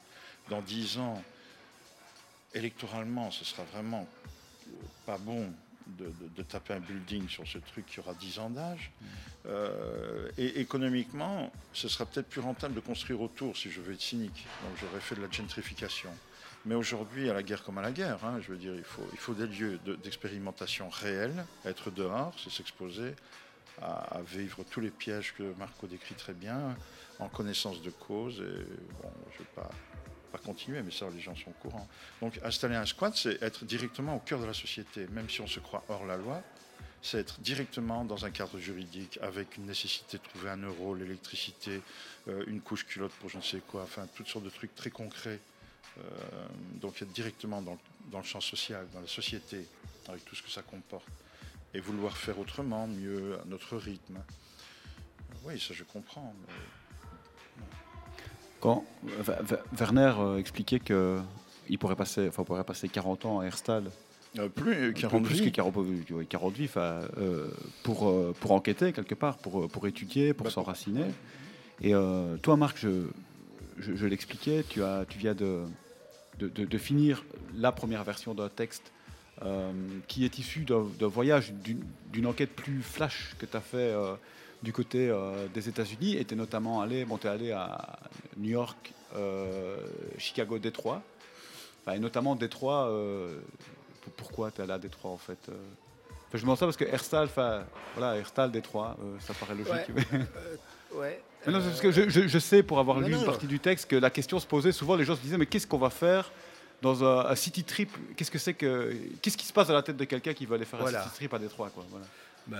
dans 0.50 0.60
10 0.60 0.98
ans, 0.98 1.22
électoralement, 2.52 3.30
ce 3.30 3.44
sera 3.44 3.62
vraiment 3.64 4.06
pas 5.06 5.18
bon 5.18 5.50
de, 5.86 6.42
taper 6.42 6.74
un 6.74 6.80
building 6.80 7.28
sur 7.28 7.46
ce 7.46 7.58
truc 7.58 7.86
qui 7.86 8.00
aura 8.00 8.14
10 8.14 8.38
ans 8.38 8.50
d'âge. 8.50 8.90
Euh, 9.46 10.30
et 10.38 10.60
économiquement, 10.60 11.52
ce 11.72 11.88
sera 11.88 12.06
peut-être 12.06 12.28
plus 12.28 12.40
rentable 12.40 12.74
de 12.74 12.80
construire 12.80 13.20
autour, 13.20 13.56
si 13.56 13.70
je 13.70 13.80
veux 13.80 13.94
être 13.94 14.00
cynique. 14.00 14.46
Donc 14.62 14.72
j'aurais 14.80 15.00
fait 15.00 15.14
de 15.14 15.22
la 15.22 15.30
gentrification. 15.30 16.10
Mais 16.64 16.74
aujourd'hui, 16.74 17.28
à 17.28 17.34
la 17.34 17.42
guerre 17.42 17.64
comme 17.64 17.78
à 17.78 17.82
la 17.82 17.90
guerre, 17.90 18.24
hein, 18.24 18.38
je 18.40 18.52
veux 18.52 18.58
dire, 18.58 18.74
il 18.74 18.84
faut, 18.84 19.06
il 19.12 19.18
faut 19.18 19.34
des 19.34 19.46
lieux 19.46 19.80
de- 19.84 19.96
d'expérimentation 19.96 20.88
réels, 20.88 21.44
être 21.64 21.90
dehors, 21.90 22.34
c'est 22.42 22.50
s'exposer 22.52 23.14
à, 23.80 24.18
à 24.18 24.22
vivre 24.22 24.62
tous 24.70 24.80
les 24.80 24.90
pièges 24.90 25.34
que 25.36 25.54
Marco 25.58 25.86
décrit 25.88 26.14
très 26.14 26.34
bien, 26.34 26.76
en 27.18 27.28
connaissance 27.28 27.82
de 27.82 27.90
cause. 27.90 28.40
Et 28.40 29.02
bon, 29.02 29.10
je 29.32 29.34
ne 29.34 29.38
vais 29.38 29.50
pas, 29.56 29.70
pas 30.32 30.38
continuer, 30.38 30.82
mais 30.82 30.90
ça, 30.90 31.06
les 31.10 31.20
gens 31.20 31.36
sont 31.36 31.50
au 31.50 31.60
courant. 31.62 31.86
Donc 32.20 32.40
installer 32.42 32.74
un 32.74 32.86
squat, 32.86 33.14
c'est 33.16 33.42
être 33.42 33.64
directement 33.64 34.16
au 34.16 34.20
cœur 34.20 34.40
de 34.40 34.46
la 34.46 34.54
société, 34.54 35.06
même 35.08 35.28
si 35.28 35.40
on 35.40 35.46
se 35.46 35.60
croit 35.60 35.84
hors 35.88 36.06
la 36.06 36.16
loi. 36.16 36.42
C'est 37.02 37.18
être 37.18 37.40
directement 37.40 38.04
dans 38.04 38.24
un 38.24 38.30
cadre 38.30 38.58
juridique 38.58 39.18
avec 39.22 39.56
une 39.56 39.66
nécessité 39.66 40.18
de 40.18 40.22
trouver 40.22 40.50
un 40.50 40.62
euro, 40.62 40.94
l'électricité, 40.94 41.80
euh, 42.28 42.44
une 42.46 42.60
couche 42.60 42.86
culotte 42.86 43.12
pour 43.20 43.28
je 43.28 43.40
sais 43.40 43.60
quoi, 43.66 43.82
enfin 43.82 44.06
toutes 44.14 44.28
sortes 44.28 44.44
de 44.44 44.50
trucs 44.50 44.74
très 44.74 44.90
concrets. 44.90 45.40
Euh, 45.98 46.02
donc 46.80 47.02
être 47.02 47.12
directement 47.12 47.60
dans, 47.60 47.78
dans 48.10 48.18
le 48.18 48.24
champ 48.24 48.40
social, 48.40 48.86
dans 48.94 49.00
la 49.00 49.08
société, 49.08 49.66
avec 50.08 50.24
tout 50.24 50.36
ce 50.36 50.42
que 50.42 50.50
ça 50.50 50.62
comporte. 50.62 51.06
Et 51.74 51.80
vouloir 51.80 52.16
faire 52.16 52.38
autrement, 52.38 52.86
mieux, 52.86 53.38
à 53.40 53.44
notre 53.46 53.76
rythme. 53.76 54.18
Oui, 55.44 55.58
ça 55.58 55.74
je 55.74 55.84
comprends. 55.84 56.34
Quand 58.62 58.84
Werner 59.78 60.12
euh, 60.18 60.38
expliquait 60.38 60.78
que 60.78 61.18
il 61.68 61.78
pourrait 61.78 61.96
passer, 61.96 62.28
enfin, 62.28 62.44
pourrait 62.44 62.64
passer 62.64 62.88
40 62.88 63.26
ans 63.26 63.40
à 63.40 63.44
Herstal, 63.44 63.84
Euh, 64.38 64.48
plus 64.48 64.72
un 64.88 64.92
peu 64.92 65.00
40 65.00 65.22
plus 65.24 65.34
vies. 65.34 65.44
que 65.50 65.56
40, 65.56 65.76
euh, 65.78 66.14
ouais, 66.14 66.24
40 66.26 66.54
vies, 66.54 66.64
enfin, 66.64 67.00
euh, 67.18 67.48
pour, 67.82 68.08
euh, 68.08 68.34
pour 68.40 68.52
enquêter 68.52 68.92
quelque 68.92 69.14
part, 69.14 69.36
pour, 69.38 69.68
pour 69.68 69.86
étudier, 69.86 70.32
pour 70.32 70.44
Bah, 70.44 70.50
s'enraciner. 70.50 71.04
Et 71.82 71.92
toi, 72.42 72.56
Marc, 72.56 72.78
je, 72.78 73.06
je, 73.78 73.96
je 73.96 74.06
l'expliquais, 74.06 74.64
tu, 74.68 74.82
as, 74.84 75.04
tu 75.08 75.18
viens 75.18 75.34
de, 75.34 75.62
de, 76.38 76.48
de- 76.48 76.64
de 76.64 76.78
finir 76.78 77.24
la 77.56 77.72
première 77.72 78.04
version 78.04 78.32
d'un 78.34 78.48
texte 78.48 78.92
qui 80.06 80.24
est 80.24 80.38
issu 80.38 80.60
d'un 80.64 81.06
voyage, 81.08 81.52
d'une 82.12 82.26
enquête 82.26 82.50
plus 82.54 82.80
flash 82.80 83.34
que 83.40 83.46
tu 83.46 83.56
as 83.56 83.60
fait 83.60 83.92
du 84.62 84.72
côté 84.72 85.08
euh, 85.10 85.46
des 85.52 85.68
États-Unis. 85.68 86.16
Et 86.16 86.24
tu 86.24 86.34
es 86.34 86.36
notamment 86.36 86.80
allé, 86.80 87.04
bon, 87.04 87.18
t'es 87.18 87.28
allé 87.28 87.52
à 87.52 87.98
New 88.36 88.50
York, 88.50 88.92
euh, 89.16 89.76
Chicago, 90.18 90.58
Détroit. 90.58 91.02
Enfin, 91.84 91.96
et 91.96 91.98
notamment 91.98 92.34
Détroit. 92.36 92.88
euh, 92.88 93.38
pour- 94.02 94.12
pourquoi 94.14 94.50
tu 94.50 94.60
es 94.60 94.64
allé 94.64 94.72
à 94.72 94.78
Détroit 94.78 95.10
en 95.10 95.16
fait 95.16 95.38
Enfin, 95.48 95.54
Je 96.32 96.38
me 96.38 96.42
demande 96.42 96.58
ça 96.58 96.66
parce 96.66 96.76
que 96.76 96.84
Herstal, 96.84 97.28
voilà, 97.96 98.16
Herstal, 98.16 98.50
Détroit, 98.50 98.96
ça 99.20 99.34
paraît 99.34 99.54
logique. 99.54 99.90
Ouais. 100.94 101.22
Mais 101.46 101.52
non, 101.54 101.60
c'est 101.60 101.68
parce 101.68 101.80
que 101.80 101.90
je, 101.90 102.10
je- 102.10 102.28
je 102.28 102.38
sais, 102.38 102.62
pour 102.62 102.78
avoir 102.78 103.00
Non, 103.00 103.06
lu 103.06 103.14
non. 103.14 103.20
une 103.20 103.24
partie 103.24 103.46
du 103.46 103.58
texte, 103.58 103.88
que 103.88 103.96
la 103.96 104.10
question 104.10 104.38
se 104.38 104.46
posait 104.46 104.72
souvent, 104.72 104.94
les 104.94 105.04
gens 105.06 105.16
se 105.16 105.22
disaient, 105.22 105.38
mais 105.38 105.46
qu'est-ce 105.46 105.66
qu'on 105.66 105.78
va 105.78 105.88
faire 105.88 106.30
dans 106.82 107.02
un, 107.02 107.30
un 107.30 107.34
city 107.34 107.64
trip? 107.64 107.90
Qu'est-ce 108.14 108.30
que 108.30 108.38
c'est 108.38 108.52
que 108.52 108.94
Qu'est-ce 109.22 109.38
qui 109.38 109.46
se 109.46 109.54
passe 109.54 109.68
dans 109.68 109.74
la 109.74 109.82
tête 109.82 109.96
de 109.96 110.04
quelqu'un 110.04 110.34
qui 110.34 110.44
veut 110.44 110.54
aller 110.56 110.66
faire 110.66 110.78
Voilà. 110.80 111.00
un 111.00 111.04
city 111.04 111.14
trip 111.16 111.32
à 111.34 111.38
Détroit 111.38 111.70
quoi, 111.70 111.84
voilà. 111.88 112.04
Bah, 112.46 112.58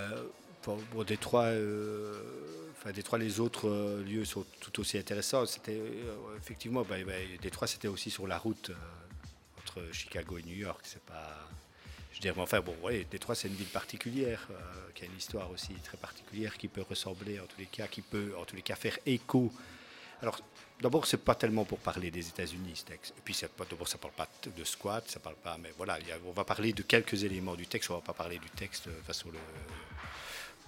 Détroit, 1.05 1.45
euh, 1.45 2.13
les 3.19 3.39
autres 3.39 3.69
euh, 3.69 4.03
lieux 4.03 4.25
sont 4.25 4.45
tout 4.59 4.79
aussi 4.79 4.97
intéressants. 4.97 5.45
C'était 5.45 5.77
euh, 5.77 6.37
effectivement, 6.37 6.83
bah, 6.83 6.95
bah, 7.05 7.13
Détroit, 7.41 7.67
c'était 7.67 7.87
aussi 7.87 8.09
sur 8.09 8.27
la 8.27 8.37
route 8.37 8.71
entre 9.59 9.81
Chicago 9.91 10.37
et 10.37 10.43
New 10.43 10.55
York. 10.55 10.81
C'est 10.83 11.03
pas, 11.03 11.47
je 12.13 12.19
dirais, 12.19 12.39
enfin 12.39 12.61
bon, 12.61 12.75
Détroit, 13.09 13.35
c'est 13.35 13.47
une 13.47 13.55
ville 13.55 13.67
particulière 13.67 14.47
qui 14.95 15.03
a 15.03 15.05
une 15.05 15.17
histoire 15.17 15.49
aussi 15.51 15.73
très 15.83 15.97
particulière, 15.97 16.57
qui 16.57 16.67
peut 16.67 16.83
ressembler 16.87 17.39
en 17.39 17.45
tous 17.45 17.59
les 17.59 17.65
cas, 17.65 17.87
qui 17.87 18.01
peut 18.01 18.33
en 18.39 18.45
tous 18.45 18.55
les 18.55 18.61
cas 18.63 18.75
faire 18.75 18.97
écho. 19.05 19.51
Alors. 20.21 20.39
D'abord, 20.81 21.05
c'est 21.05 21.23
pas 21.23 21.35
tellement 21.35 21.63
pour 21.63 21.79
parler 21.79 22.11
des 22.11 22.27
États-Unis, 22.27 22.73
ce 22.75 22.83
texte. 22.83 23.13
Et 23.17 23.21
puis, 23.23 23.39
d'abord, 23.69 23.87
ça 23.87 23.97
parle 23.97 24.13
pas 24.15 24.27
de 24.43 24.63
squat, 24.65 25.07
ça 25.07 25.19
parle 25.21 25.35
pas. 25.35 25.57
Mais 25.61 25.71
voilà, 25.77 25.97
on 26.25 26.31
va 26.31 26.43
parler 26.43 26.73
de 26.73 26.81
quelques 26.81 27.23
éléments 27.23 27.55
du 27.55 27.67
texte. 27.67 27.89
On 27.89 27.95
va 27.95 28.01
pas 28.01 28.11
parler 28.11 28.37
du 28.37 28.49
texte 28.49 28.89
façon 29.05 29.29
le, 29.31 29.39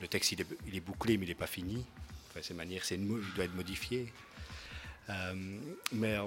le 0.02 0.08
texte, 0.08 0.32
il 0.34 0.42
est, 0.42 0.48
il 0.68 0.76
est 0.76 0.80
bouclé, 0.82 1.18
mais 1.18 1.26
il 1.26 1.30
n'est 1.30 1.36
pas 1.36 1.48
fini. 1.48 1.84
Enfin, 2.30 2.42
c'est 2.84 2.96
une 2.96 3.06
mo- 3.08 3.20
il 3.20 3.34
doit 3.36 3.46
être 3.46 3.56
modifié. 3.56 4.12
Euh, 5.10 5.34
mais 5.92 6.18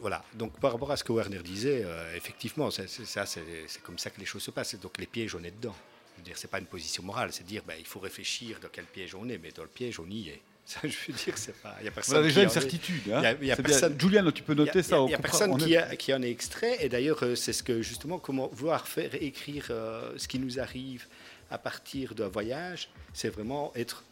voilà. 0.00 0.24
Donc, 0.34 0.58
par 0.60 0.72
rapport 0.72 0.90
à 0.92 0.96
ce 0.96 1.02
que 1.04 1.12
Werner 1.12 1.42
disait, 1.42 1.82
euh, 1.84 2.14
effectivement, 2.16 2.70
c'est 2.70 2.88
c'est 2.88 3.04
ça, 3.04 3.26
c'est 3.26 3.42
c'est 3.66 3.82
comme 3.82 3.98
ça 3.98 4.10
que 4.10 4.20
les 4.20 4.26
choses 4.26 4.42
se 4.42 4.50
passent. 4.52 4.76
Donc, 4.76 4.96
les 4.98 5.06
pièges, 5.06 5.34
on 5.34 5.42
est 5.42 5.50
dedans. 5.50 5.74
Je 6.14 6.20
veux 6.20 6.24
dire, 6.24 6.38
c'est 6.38 6.50
pas 6.50 6.58
une 6.58 6.66
position 6.66 7.02
morale, 7.02 7.30
c'est 7.32 7.44
dire, 7.44 7.62
ben, 7.66 7.74
il 7.78 7.86
faut 7.86 8.00
réfléchir 8.00 8.58
dans 8.60 8.68
quel 8.72 8.84
piège 8.84 9.14
on 9.14 9.28
est, 9.28 9.38
mais 9.38 9.50
dans 9.50 9.62
le 9.62 9.68
piège, 9.68 9.98
on 10.00 10.08
y 10.08 10.28
est. 10.30 10.40
Ça, 10.68 10.80
je 10.84 10.88
veux 11.08 11.14
dire, 11.16 11.36
c'est 11.38 11.54
pas, 11.62 11.76
il 11.80 11.86
y 11.86 11.88
a 11.88 11.90
personne. 11.90 12.14
Voilà 12.16 12.28
déjà 12.28 12.42
une 12.42 12.48
en 12.48 12.50
est- 12.50 12.54
certitude. 12.54 13.02
hein. 13.12 13.22
Y 13.22 13.26
a- 13.26 13.32
y 13.44 13.50
a 13.52 13.56
C'est 13.56 13.62
personne- 13.62 13.98
Julian, 14.00 14.30
tu 14.32 14.42
peux 14.42 14.52
a- 14.52 14.56
noter 14.56 14.78
y 14.78 14.80
a- 14.80 14.82
ça. 14.84 14.98
Il 14.98 15.04
n'y 15.06 15.14
a 15.14 15.18
personne 15.18 15.50
on 15.52 15.56
qui, 15.56 15.72
est- 15.72 15.76
a- 15.78 15.96
qui 15.96 16.12
en 16.14 16.22
est 16.22 16.30
extrait. 16.30 16.76
Et 16.84 16.88
d'ailleurs, 16.90 17.22
euh, 17.22 17.34
c'est 17.34 17.52
ce 17.54 17.62
que 17.62 17.80
justement, 17.82 18.18
comment 18.18 18.48
vouloir 18.52 18.86
faire 18.86 19.14
écrire 19.20 19.66
euh, 19.70 20.12
ce 20.18 20.28
qui 20.28 20.38
nous 20.38 20.60
arrive 20.60 21.06
à 21.50 21.58
partir 21.58 22.14
d'un 22.14 22.28
voyage, 22.28 22.90
c'est 23.12 23.28
vraiment 23.30 23.72
être 23.74 24.04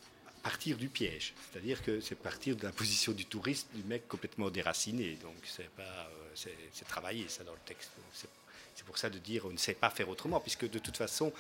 partir 0.43 0.77
du 0.77 0.89
piège. 0.89 1.35
C'est-à-dire 1.51 1.83
que 1.83 2.01
c'est 2.01 2.15
partir 2.15 2.55
de 2.57 2.63
la 2.65 2.71
position 2.73 3.13
du 3.13 3.25
touriste, 3.27 3.69
du 3.75 3.83
mec 3.83 4.07
complètement 4.09 4.49
déraciné. 4.49 5.19
Donc 5.23 5.35
c'est 5.45 5.69
pas, 5.71 5.83
euh, 5.83 6.51
c'est 6.73 6.87
travaillé 6.89 7.27
ça 7.29 7.43
dans 7.45 7.53
le 7.53 7.59
texte. 7.67 7.91
C'est 8.75 8.85
pour 8.85 8.97
ça 8.99 9.11
de 9.11 9.19
dire 9.19 9.45
on 9.47 9.51
ne 9.51 9.57
sait 9.57 9.75
pas 9.75 9.91
faire 9.91 10.09
autrement, 10.09 10.39
puisque 10.39 10.69
de 10.71 10.79
toute 10.79 10.97
façon, 10.97 11.33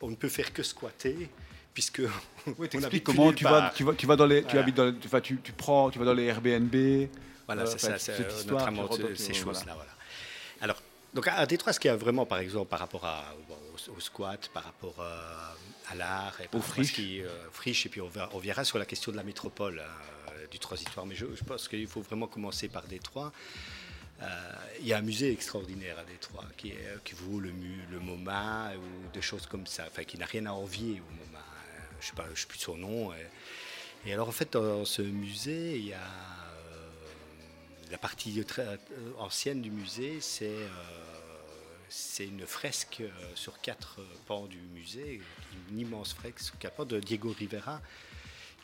on 0.00 0.10
ne 0.10 0.14
peut 0.14 0.28
faire 0.28 0.52
que 0.52 0.62
squatter, 0.62 1.28
puisque 1.74 1.98
Oui, 2.00 2.08
on 2.46 2.52
t'expliques 2.66 2.84
habite 2.84 3.04
comment 3.04 3.32
tu 3.32 3.44
vas, 3.44 3.72
tu 3.74 3.84
vas, 3.84 3.94
tu 3.94 4.06
vas 4.06 4.16
dans 4.16 4.26
les, 4.26 4.44
tu 4.44 4.56
habites 4.58 4.76
dans, 4.76 4.86
les- 4.86 4.98
tu, 4.98 5.08
tu, 5.22 5.38
tu 5.42 5.52
prends, 5.52 5.90
tu 5.90 5.98
vas 5.98 6.04
dans 6.04 6.14
les 6.14 6.24
Airbnb. 6.24 7.08
Voilà, 7.46 7.62
euh, 7.62 7.66
c'est 7.66 7.78
ça, 7.78 7.98
c'est 7.98 8.12
euh, 8.20 8.30
ces 8.30 8.46
voilà. 8.48 8.70
choses-là. 9.32 9.74
Voilà. 9.74 9.90
Donc 11.14 11.26
à, 11.28 11.46
Détroit, 11.46 11.72
ce 11.72 11.80
qu'il 11.80 11.88
y 11.88 11.92
a 11.92 11.96
vraiment, 11.96 12.26
par 12.26 12.38
exemple, 12.38 12.68
par 12.68 12.78
rapport 12.80 13.04
à, 13.04 13.24
au, 13.88 13.92
au 13.96 14.00
squat, 14.00 14.48
par 14.52 14.64
rapport 14.64 14.96
euh, 15.00 15.52
à 15.90 15.94
l'art, 15.94 16.38
et 16.40 16.48
par 16.48 16.60
qui, 16.94 17.22
euh, 17.22 17.28
friches, 17.50 17.86
et 17.86 17.88
puis 17.88 18.00
on, 18.00 18.08
va- 18.08 18.28
on 18.34 18.38
verra 18.38 18.64
sur 18.64 18.78
la 18.78 18.84
question 18.86 19.10
de 19.12 19.16
la 19.16 19.24
métropole. 19.24 19.80
hein. 19.80 20.42
du 20.50 20.58
transitoire, 20.58 21.04
mais 21.04 21.14
je, 21.14 21.26
je 21.34 21.44
pense 21.44 21.68
qu'il 21.68 21.86
faut 21.86 22.00
vraiment 22.00 22.26
commencer 22.26 22.68
par 22.68 22.84
Détroit. 22.86 23.32
Euh, 24.22 24.52
il 24.80 24.86
y 24.86 24.92
a 24.94 24.98
un 24.98 25.02
musée 25.02 25.30
extraordinaire 25.32 25.98
à 25.98 26.04
Détroit 26.04 26.44
qui, 26.56 26.68
est, 26.70 27.04
qui 27.04 27.14
vaut 27.14 27.38
le, 27.40 27.52
MoMA 28.00 28.72
ou 28.76 29.10
des 29.12 29.20
choses 29.22 29.46
comme 29.46 29.66
ça, 29.66 29.84
enfin 29.86 30.04
qui 30.04 30.16
n'a 30.18 30.26
rien 30.26 30.46
à 30.46 30.52
envier 30.52 31.00
au 31.00 31.10
MoMA. 31.20 31.38
Euh, 31.38 31.80
Je 32.00 32.06
ne 32.06 32.10
sais, 32.10 32.16
pas- 32.16 32.28
je 32.34 32.40
sais 32.40 32.46
plus 32.46 32.58
son 32.58 32.76
nom. 32.76 33.12
Et, 33.12 34.08
et 34.08 34.12
alors 34.14 34.28
en 34.28 34.32
fait, 34.32 34.52
dans 34.54 34.84
ce 34.86 35.02
musée, 35.02 35.76
il 35.78 35.86
y 35.88 35.92
a 35.92 35.96
euh, 35.98 36.37
la 37.90 37.98
partie 37.98 38.44
très 38.44 38.62
euh, 38.62 38.76
ancienne 39.18 39.60
du 39.62 39.70
musée, 39.70 40.18
c'est 40.20 40.46
euh, 40.46 40.66
c'est 41.88 42.26
une 42.26 42.46
fresque 42.46 42.98
euh, 43.00 43.08
sur 43.34 43.60
quatre 43.60 44.00
pans 44.26 44.46
du 44.46 44.58
musée, 44.74 45.20
une 45.70 45.78
immense 45.78 46.12
fresque 46.14 46.40
sur 46.40 46.58
quatre 46.58 46.74
pans 46.76 46.84
de 46.84 47.00
Diego 47.00 47.34
Rivera, 47.38 47.80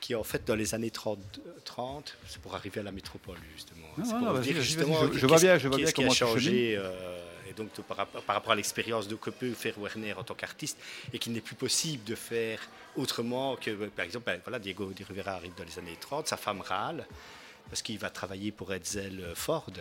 qui 0.01 0.15
en 0.15 0.25
fait 0.25 0.45
dans 0.45 0.55
les 0.57 0.75
années 0.75 0.91
30, 0.91 1.19
30 1.65 2.17
c'est 2.29 2.41
pour 2.43 2.55
arriver 2.55 2.81
à 2.81 2.85
la 2.85 2.93
métropole 2.93 3.39
justement. 3.55 3.87
Non, 3.97 4.05
non, 4.21 4.33
non, 4.35 4.41
dire 4.41 4.61
justement 4.61 5.07
je- 5.13 5.19
je 5.19 5.27
vois 5.27 5.39
bien, 5.39 5.57
je 5.59 5.69
vois 5.69 5.77
bien 5.79 5.87
a 5.89 5.93
comment 5.93 6.11
tu 6.11 6.17
changé 6.19 6.75
euh, 6.77 7.49
et 7.49 7.53
donc 7.55 7.71
par, 7.89 7.97
rapport- 7.97 8.23
par 8.23 8.37
rapport 8.37 8.53
à 8.53 8.57
l'expérience 8.57 9.09
de 9.09 9.15
que 9.17 9.31
peut 9.31 9.53
faire 9.55 9.79
Werner 9.79 10.13
en 10.15 10.25
tant 10.25 10.35
qu'artiste 10.35 10.79
et 11.15 11.19
qu'il 11.19 11.33
n'est 11.33 11.41
plus 11.41 11.55
possible 11.57 12.05
de 12.05 12.15
faire 12.15 12.61
autrement 12.97 13.57
que 13.57 13.71
par 13.89 14.05
exemple 14.05 14.27
ben, 14.27 14.39
voilà 14.45 14.59
Diego 14.59 14.91
Rivera 15.09 15.33
arrive 15.33 15.55
dans 15.57 15.65
les 15.65 15.79
années 15.79 15.97
30, 15.99 16.29
sa 16.29 16.37
femme 16.37 16.61
râle 16.61 17.07
parce 17.69 17.83
qu'il 17.83 17.99
va 17.99 18.11
travailler 18.11 18.53
pour 18.53 18.73
Edsel 18.73 19.33
Ford. 19.35 19.73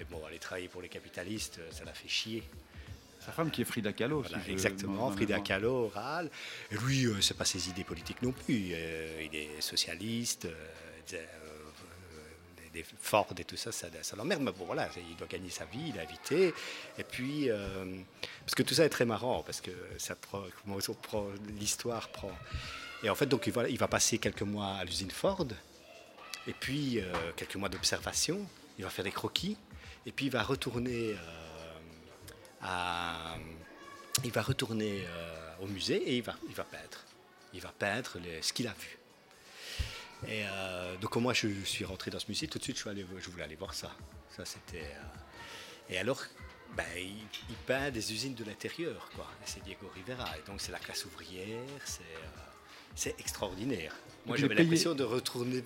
Et 0.00 0.04
bon, 0.04 0.24
aller 0.26 0.38
travailler 0.38 0.68
pour 0.68 0.82
les 0.82 0.88
capitalistes, 0.88 1.60
ça 1.70 1.84
l'a 1.84 1.94
fait 1.94 2.08
chier. 2.08 2.42
Sa 3.20 3.32
femme 3.32 3.50
qui 3.50 3.62
est 3.62 3.64
Frida 3.64 3.92
Kahlo. 3.92 4.20
Voilà, 4.20 4.42
si 4.44 4.50
exactement, 4.52 5.10
Frida. 5.10 5.40
Kahlo, 5.40 5.88
râle. 5.88 6.30
Et 6.70 6.76
lui, 6.76 7.06
euh, 7.06 7.20
c'est 7.20 7.36
pas 7.36 7.44
ses 7.44 7.68
idées 7.68 7.82
politiques 7.82 8.22
non 8.22 8.32
plus. 8.32 8.68
Euh, 8.72 9.22
il 9.24 9.34
est 9.34 9.60
socialiste, 9.60 10.44
euh, 10.44 10.54
euh, 11.14 11.16
euh, 11.16 12.68
des 12.72 12.84
Ford 13.00 13.26
et 13.36 13.44
tout 13.44 13.56
ça, 13.56 13.72
ça, 13.72 13.88
ça 14.02 14.16
l'emmerde. 14.16 14.42
Mais 14.42 14.52
bon, 14.52 14.66
voilà, 14.66 14.88
il 15.10 15.16
doit 15.16 15.26
gagner 15.26 15.50
sa 15.50 15.64
vie, 15.64 15.88
il 15.88 15.96
est 15.96 16.02
invité. 16.02 16.54
Et 16.98 17.04
puis, 17.04 17.50
euh, 17.50 17.96
parce 18.40 18.54
que 18.54 18.62
tout 18.62 18.74
ça 18.74 18.84
est 18.84 18.90
très 18.90 19.06
marrant, 19.06 19.42
parce 19.42 19.60
que 19.60 19.72
ça 19.98 20.14
prend, 20.14 20.44
l'histoire 21.58 22.08
prend. 22.10 22.30
Et 23.02 23.10
en 23.10 23.14
fait, 23.16 23.26
donc, 23.26 23.46
il 23.46 23.52
va, 23.52 23.68
il 23.68 23.78
va 23.78 23.88
passer 23.88 24.18
quelques 24.18 24.42
mois 24.42 24.74
à 24.74 24.84
l'usine 24.84 25.10
Ford, 25.10 25.46
et 26.46 26.52
puis 26.52 27.00
euh, 27.00 27.12
quelques 27.36 27.56
mois 27.56 27.68
d'observation. 27.68 28.46
Il 28.78 28.84
va 28.84 28.90
faire 28.90 29.04
des 29.04 29.12
croquis, 29.12 29.56
et 30.04 30.12
puis 30.12 30.26
il 30.26 30.32
va 30.32 30.42
retourner 30.42 31.14
euh, 31.14 31.16
euh, 32.64 33.36
au 35.60 35.66
musée 35.66 35.96
et 35.96 36.16
il 36.16 36.22
va, 36.22 36.34
peindre. 36.34 36.98
Il 37.54 37.60
va 37.60 37.72
peindre 37.78 38.18
ce 38.42 38.52
qu'il 38.52 38.68
a 38.68 38.74
vu. 38.74 38.98
Et 40.28 40.44
donc 41.00 41.14
moi 41.16 41.32
je 41.34 41.48
suis 41.64 41.84
rentré 41.84 42.10
dans 42.10 42.18
ce 42.18 42.26
musée, 42.28 42.48
tout 42.48 42.58
de 42.58 42.64
suite 42.64 42.78
je, 42.78 43.30
voulais 43.30 43.44
aller 43.44 43.56
voir 43.56 43.74
ça. 43.74 43.90
C'était. 44.44 44.94
et 45.88 45.98
alors, 45.98 46.22
ben, 46.74 46.84
il, 46.98 47.56
peint 47.66 47.90
des 47.90 48.12
usines 48.12 48.34
de 48.34 48.44
l'intérieur, 48.44 49.08
quoi. 49.14 49.30
C'est 49.44 49.62
Diego 49.62 49.90
Rivera. 49.94 50.36
Et 50.38 50.42
donc 50.46 50.60
c'est 50.60 50.72
la 50.72 50.78
classe 50.78 51.04
ouvrière, 51.06 51.62
c'est 51.84 52.02
c'est 52.96 53.14
extraordinaire. 53.20 53.94
Moi 54.24 54.36
j'avais 54.36 54.56
l'impression 54.56 54.94
de 54.94 55.04
retourner 55.04 55.60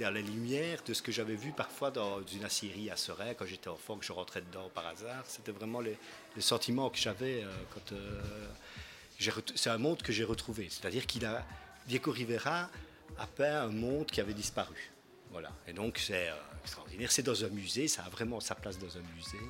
dans 0.00 0.12
la 0.12 0.20
lumière 0.20 0.82
de 0.84 0.92
ce 0.94 1.00
que 1.00 1.12
j'avais 1.12 1.36
vu 1.36 1.52
parfois 1.52 1.92
dans 1.92 2.20
une 2.26 2.44
aciérie 2.44 2.90
à 2.90 2.96
Serein 2.96 3.34
quand 3.34 3.46
j'étais 3.46 3.68
enfant, 3.68 3.96
que 3.96 4.04
je 4.04 4.12
rentrais 4.12 4.40
dedans 4.40 4.68
par 4.74 4.84
hasard. 4.88 5.22
C'était 5.28 5.52
vraiment 5.52 5.80
les, 5.80 5.96
les 6.34 6.42
sentiments 6.42 6.90
que 6.90 6.98
j'avais 6.98 7.44
euh, 7.44 7.52
quand. 7.72 7.92
euh, 7.92 8.20
c'est 9.54 9.70
un 9.70 9.78
monde 9.78 10.02
que 10.02 10.12
j'ai 10.12 10.24
retrouvé. 10.24 10.66
C'est-à-dire 10.70 11.06
qu'il 11.06 11.24
a. 11.24 11.46
Diego 11.86 12.10
Rivera 12.10 12.68
a 13.18 13.26
peint 13.26 13.62
un 13.62 13.68
monde 13.68 14.06
qui 14.06 14.20
avait 14.20 14.34
disparu. 14.34 14.90
Voilà. 15.30 15.52
Et 15.68 15.72
donc 15.72 15.98
c'est 15.98 16.30
euh, 16.30 16.34
extraordinaire. 16.62 17.12
C'est 17.12 17.22
dans 17.22 17.44
un 17.44 17.48
musée, 17.50 17.86
ça 17.86 18.02
a 18.02 18.08
vraiment 18.08 18.40
sa 18.40 18.56
place 18.56 18.78
dans 18.78 18.96
un 18.96 19.02
musée. 19.14 19.46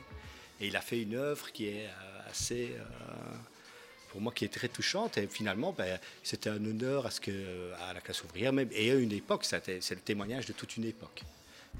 Et 0.60 0.66
il 0.66 0.76
a 0.76 0.82
fait 0.82 1.00
une 1.00 1.14
œuvre 1.14 1.50
qui 1.52 1.68
est 1.68 1.88
assez. 2.28 2.74
Pour 4.10 4.20
moi, 4.20 4.32
qui 4.32 4.44
est 4.44 4.52
très 4.52 4.68
touchante. 4.68 5.18
Et 5.18 5.26
finalement, 5.26 5.72
ben, 5.72 5.98
c'était 6.22 6.50
un 6.50 6.64
honneur 6.64 7.06
à, 7.06 7.10
ce 7.10 7.20
que, 7.20 7.72
à 7.88 7.94
la 7.94 8.00
classe 8.00 8.22
ouvrière. 8.24 8.52
Même, 8.52 8.68
et 8.72 8.90
à 8.90 8.94
une 8.94 9.12
époque, 9.12 9.44
c'est 9.44 9.90
le 9.90 10.00
témoignage 10.00 10.46
de 10.46 10.52
toute 10.52 10.76
une 10.76 10.84
époque. 10.84 11.22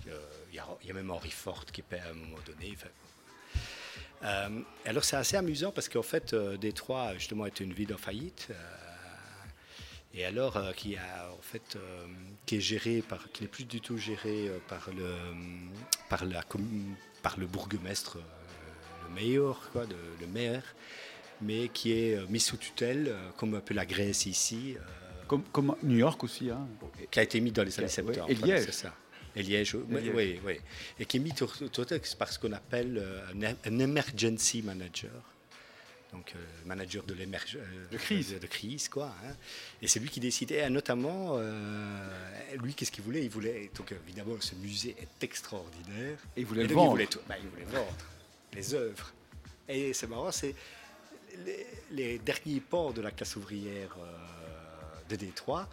Euh, 0.09 0.19
Il 0.53 0.57
y, 0.57 0.91
a, 0.91 0.95
même 0.95 1.11
Henri 1.11 1.31
Ford 1.31 1.65
qui 1.67 1.83
peint 1.83 1.99
à 1.99 2.11
un 2.11 2.15
moment 2.15 2.39
donné. 2.47 2.77
Euh, 4.23 4.61
alors 4.85 5.05
c'est 5.05 5.17
assez 5.17 5.37
amusant 5.37 5.73
parce 5.73 5.89
qu'en 5.89 6.03
fait, 6.03 6.33
euh, 6.33 6.57
Détroit 6.57 7.15
justement 7.15 7.47
était 7.47 7.65
une 7.65 7.73
ville 7.73 7.93
en 7.95 7.99
faillite. 7.99 8.49
et 10.13 10.25
alors 10.25 10.59
qui 10.75 10.97
a 10.97 11.31
en 11.33 11.43
fait 11.43 11.79
qui 12.45 12.57
est 12.57 12.61
géré 12.61 13.03
par 13.03 13.31
qui 13.33 13.43
n'est 13.43 13.49
plus 13.49 13.65
du 13.65 13.81
tout 13.81 13.97
géré 13.97 14.51
par 14.69 14.91
le 14.91 15.15
par 16.09 16.25
la 16.25 16.43
par 17.23 17.39
le 17.39 17.47
bourgmestre 17.47 18.19
le 19.05 19.15
mayor 19.15 19.71
quoi 19.73 19.85
le 20.21 20.27
maire 20.27 20.65
mais 21.43 21.69
qui 21.69 21.93
est 21.93 22.17
euh, 22.17 22.27
mis 22.29 22.41
sous 22.41 22.57
tutelle 22.57 23.09
euh, 23.09 23.31
comme 23.37 23.55
un 23.55 23.61
peu 23.61 23.75
la 23.75 23.87
Grèce 23.87 24.27
ici 24.27 24.77
euh, 24.77 24.81
Comme, 25.27 25.43
comme 25.45 25.77
New 25.83 25.97
York 25.99 26.23
aussi. 26.25 26.51
Hein. 26.51 26.67
qui 27.11 27.19
a 27.21 27.23
été 27.23 27.41
mis 27.41 27.53
dans 27.53 27.63
les 27.65 27.79
années 27.79 27.87
Ouais, 27.89 28.15
70. 28.15 28.31
et 28.31 28.35
Liège. 28.47 28.71
ça. 28.71 28.95
Et 29.37 29.43
Liège, 29.43 29.75
oui, 29.77 30.01
Liège. 30.03 30.13
oui, 30.15 30.41
oui. 30.45 30.61
Et 30.99 31.05
qui 31.07 31.19
est 31.19 31.21
mis 31.21 31.33
sur 31.37 31.87
texte 31.87 32.17
par 32.19 32.33
ce 32.33 32.39
qu'on 32.39 32.53
appelle 32.53 33.03
un, 33.65 33.79
emergency 33.79 34.61
manager. 34.63 35.11
Donc, 36.13 36.35
manager 36.67 37.05
de 37.05 37.15
l'émergence. 37.15 37.61
De 37.93 37.97
crise. 37.97 38.35
De, 38.41 38.47
crise, 38.49 38.89
quoi. 38.89 39.15
hein. 39.25 39.33
Et 39.81 39.87
c'est 39.87 40.01
lui 40.01 40.09
qui 40.09 40.19
décidait, 40.19 40.69
notamment, 40.69 41.37
euh, 41.39 42.11
lui, 42.61 42.75
qu'est-ce 42.75 42.91
qu'il 42.91 43.05
voulait? 43.05 43.23
Il 43.23 43.31
voulait, 43.31 43.71
donc 43.77 43.93
évidemment, 44.05 44.35
ce 44.41 44.57
musée 44.57 44.97
est 45.01 45.23
extraordinaire. 45.23 46.19
Et 46.37 46.41
il 46.41 46.47
voulait 46.47 46.63
Et 46.63 46.65
le 46.65 46.69
donc, 46.71 46.75
il 46.75 46.81
vendre. 46.81 46.91
voulait 46.91 47.07
tout- 47.07 47.21
bah, 47.29 47.37
il 47.41 47.49
voulait 47.49 47.65
vendre 47.67 47.95
les 48.55 48.75
œuvres. 48.75 49.13
Et 49.69 49.93
c'est 49.93 50.09
marrant, 50.09 50.33
c'est 50.33 50.57
les, 51.47 51.67
les 51.93 52.19
derniers 52.19 52.61
pans 52.61 52.91
de 52.93 53.01
la 53.01 53.11
classe 53.11 53.37
ouvrière 53.37 53.97
euh, 53.99 55.09
de 55.09 55.17
Détroit 55.17 55.69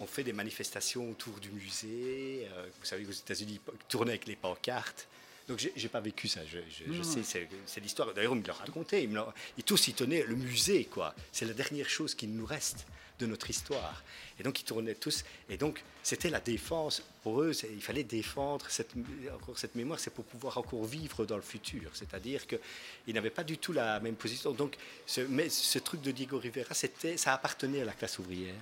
ont 0.00 0.06
fait 0.06 0.24
des 0.24 0.32
manifestations 0.32 1.10
autour 1.10 1.38
du 1.38 1.50
musée. 1.50 2.46
euh, 2.52 2.66
vous 2.78 2.84
savez, 2.86 3.06
aux 3.06 3.10
États-Unis, 3.10 3.60
ils 3.72 3.78
tournaient 3.88 4.12
avec 4.12 4.26
les 4.26 4.36
pancartes. 4.36 5.06
Donc, 5.48 5.64
j'ai 5.76 5.88
pas 5.88 6.00
vécu 6.00 6.26
ça. 6.28 6.40
Je, 6.44 6.58
je- 6.68 6.92
je 6.92 6.98
Non, 6.98 7.04
sais, 7.04 7.48
c'est 7.66 7.80
l'histoire. 7.80 8.12
D'ailleurs, 8.12 8.32
on 8.32 8.36
me 8.36 8.44
l'a 8.46 8.52
raconté. 8.52 9.02
Ils, 9.04 9.08
me 9.08 9.20
ils 9.56 9.62
tous 9.64 9.86
y 9.88 9.92
tenaient 9.94 10.24
le 10.24 10.34
musée, 10.34 10.86
quoi. 10.86 11.14
C'est 11.30 11.44
la 11.44 11.54
dernière 11.54 11.88
chose 11.88 12.14
qui 12.16 12.26
nous 12.26 12.44
reste 12.44 12.84
de 13.18 13.26
notre 13.26 13.50
histoire. 13.50 14.02
Et 14.38 14.42
donc, 14.42 14.60
ils 14.60 14.64
tournaient 14.64 14.94
tous. 14.94 15.24
Et 15.48 15.56
donc, 15.56 15.82
c'était 16.02 16.30
la 16.30 16.40
défense. 16.40 17.02
Pour 17.22 17.42
eux, 17.42 17.52
il 17.72 17.82
fallait 17.82 18.04
défendre 18.04 18.66
cette, 18.68 18.92
encore 19.34 19.58
cette 19.58 19.74
mémoire. 19.74 19.98
C'est 19.98 20.12
pour 20.12 20.24
pouvoir 20.24 20.58
encore 20.58 20.84
vivre 20.84 21.24
dans 21.24 21.36
le 21.36 21.42
futur. 21.42 21.90
C'est-à-dire 21.94 22.46
qu'ils 22.46 23.14
n'avaient 23.14 23.30
pas 23.30 23.44
du 23.44 23.58
tout 23.58 23.72
la 23.72 24.00
même 24.00 24.16
position. 24.16 24.52
Donc, 24.52 24.76
ce, 25.06 25.20
mais 25.22 25.48
ce 25.48 25.78
truc 25.78 26.02
de 26.02 26.10
Diego 26.10 26.38
Rivera, 26.38 26.74
c'était, 26.74 27.16
ça 27.16 27.32
appartenait 27.32 27.82
à 27.82 27.84
la 27.84 27.92
classe 27.92 28.18
ouvrière. 28.18 28.54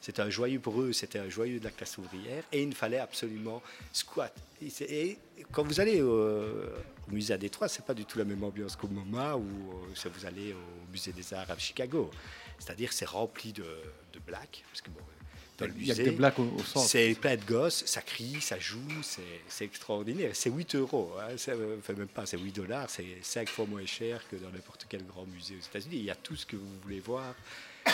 C'était 0.00 0.20
un 0.20 0.28
joyeux 0.28 0.60
pour 0.60 0.82
eux, 0.82 0.92
c'était 0.92 1.18
un 1.18 1.30
joyeux 1.30 1.58
de 1.58 1.64
la 1.64 1.70
classe 1.70 1.96
ouvrière, 1.96 2.44
et 2.52 2.62
il 2.62 2.68
ne 2.68 2.74
fallait 2.74 2.98
absolument 2.98 3.62
squat. 3.90 4.34
Et, 4.60 5.16
quand 5.50 5.62
vous 5.62 5.80
allez 5.80 6.02
au, 6.02 6.28
au 7.08 7.10
musée 7.10 7.34
à 7.34 7.38
Détroit, 7.38 7.68
c'est 7.68 7.84
pas 7.84 7.94
du 7.94 8.04
tout 8.04 8.18
la 8.18 8.24
même 8.24 8.42
ambiance 8.44 8.76
qu'au 8.76 8.88
MoMA 8.88 9.36
ou 9.36 9.40
euh, 9.40 9.94
si 9.94 10.08
vous 10.08 10.26
allez 10.26 10.52
au 10.52 10.92
musée 10.92 11.12
des 11.12 11.34
Arts 11.34 11.50
à 11.50 11.58
Chicago. 11.58 12.10
C'est-à-dire 12.64 12.92
c'est 12.92 13.04
rempli 13.08 13.52
de, 13.52 13.62
de 13.62 14.18
blacks, 14.26 14.64
parce 14.70 14.80
que 14.80 14.90
bon, 14.90 15.00
dans 15.58 15.66
le 15.66 15.72
Il 15.78 15.86
y 15.86 15.92
a 15.92 15.94
que 15.94 16.02
des 16.02 16.10
blacks 16.12 16.38
au, 16.38 16.44
au 16.44 16.58
centre. 16.64 16.88
c'est 16.88 17.14
plein 17.14 17.36
de 17.36 17.44
gosses, 17.44 17.84
ça 17.86 18.00
crie, 18.00 18.40
ça 18.40 18.58
joue, 18.58 18.80
c'est- 19.02 19.20
c'est 19.48 19.64
extraordinaire. 19.64 20.30
C'est 20.34 20.50
8 20.50 20.74
euros, 20.74 21.12
hein, 21.20 21.34
c'est- 21.36 21.52
enfin 21.78 21.92
même 21.92 22.08
pas, 22.08 22.26
c'est 22.26 22.38
8 22.38 22.52
dollars, 22.52 22.88
c'est 22.90 23.18
5 23.22 23.48
fois 23.48 23.66
moins 23.66 23.84
cher 23.86 24.22
que 24.30 24.36
dans 24.36 24.50
n'importe 24.50 24.86
quel 24.88 25.04
grand 25.06 25.26
musée 25.26 25.56
aux 25.56 25.64
États-Unis. 25.64 25.96
Il 25.98 26.04
y 26.04 26.10
a 26.10 26.16
tout 26.16 26.34
ce 26.36 26.46
que 26.46 26.56
vous 26.56 26.78
voulez 26.82 27.00
voir. 27.00 27.34
Euh, 27.86 27.90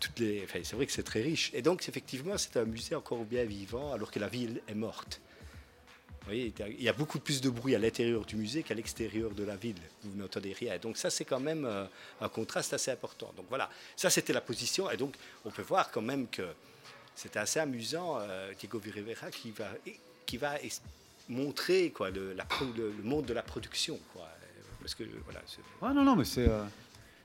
toutes 0.00 0.18
les, 0.18 0.42
enfin, 0.44 0.58
c'est 0.64 0.74
vrai 0.74 0.86
que 0.86 0.92
c'est 0.92 1.04
très 1.04 1.22
riche. 1.22 1.50
Et 1.54 1.62
donc, 1.62 1.88
effectivement, 1.88 2.36
c'est 2.36 2.56
un 2.56 2.64
musée 2.64 2.96
encore 2.96 3.24
bien 3.24 3.44
vivant, 3.44 3.92
alors 3.92 4.10
que 4.10 4.18
la 4.18 4.28
ville 4.28 4.60
est 4.66 4.74
morte. 4.74 5.20
Voyez, 6.30 6.52
il 6.78 6.82
y 6.84 6.88
a 6.88 6.92
beaucoup 6.92 7.18
plus 7.18 7.40
de 7.40 7.50
bruit 7.50 7.74
à 7.74 7.78
l'intérieur 7.80 8.24
du 8.24 8.36
musée 8.36 8.62
qu'à 8.62 8.74
l'extérieur 8.74 9.32
de 9.32 9.42
la 9.42 9.56
ville. 9.56 9.74
Vous 10.04 10.16
n'entendez 10.16 10.52
rien. 10.52 10.78
Donc 10.78 10.96
ça, 10.96 11.10
c'est 11.10 11.24
quand 11.24 11.40
même 11.40 11.64
euh, 11.64 11.86
un 12.20 12.28
contraste 12.28 12.72
assez 12.72 12.92
important. 12.92 13.32
Donc 13.36 13.46
voilà, 13.48 13.68
ça 13.96 14.10
c'était 14.10 14.32
la 14.32 14.40
position. 14.40 14.88
Et 14.92 14.96
donc, 14.96 15.16
on 15.44 15.50
peut 15.50 15.62
voir 15.62 15.90
quand 15.90 16.02
même 16.02 16.28
que 16.28 16.46
c'était 17.16 17.40
assez 17.40 17.58
amusant, 17.58 18.18
euh, 18.20 18.52
Diego 18.56 18.80
Rivera, 18.80 19.28
qui 19.32 19.50
va, 19.50 19.70
qui 20.24 20.36
va 20.36 20.54
montrer 21.28 21.90
quoi, 21.90 22.10
le, 22.10 22.36
monde 23.02 23.26
de 23.26 23.32
la 23.34 23.42
production. 23.42 23.98
Parce 24.78 24.94
que, 24.94 25.02
voilà, 25.24 25.40
c'est- 25.48 25.84
Ouais, 25.84 25.92
non, 25.92 26.04
non, 26.04 26.14
mais 26.14 26.24
c'est. 26.24 26.48
euh, 26.48 26.62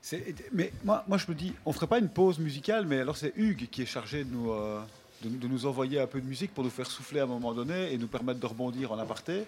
c'est- 0.02 0.34
mais 0.52 0.72
moi, 0.84 1.04
moi, 1.06 1.16
je 1.16 1.26
me 1.28 1.34
dis, 1.36 1.54
on 1.64 1.72
ferait 1.72 1.86
pas 1.86 1.98
une 2.00 2.10
pause 2.10 2.40
musicale, 2.40 2.86
mais 2.86 2.98
alors 2.98 3.16
c'est 3.16 3.32
Hugues 3.36 3.68
qui 3.70 3.82
est 3.82 3.86
chargé 3.86 4.24
de 4.24 4.30
nous, 4.30 4.50
euh, 4.50 4.82
de, 5.22 5.48
nous 5.48 5.66
envoyer 5.66 6.00
un 6.00 6.06
peu 6.06 6.20
de 6.20 6.26
musique 6.26 6.52
pour 6.54 6.64
nous 6.64 6.70
faire 6.70 6.86
souffler 6.86 7.20
à 7.20 7.24
un 7.24 7.26
moment 7.26 7.52
donné 7.52 7.92
et 7.92 7.98
nous 7.98 8.06
permettre 8.06 8.40
de 8.40 8.46
rebondir 8.46 8.92
en 8.92 8.98
aparté. 8.98 9.44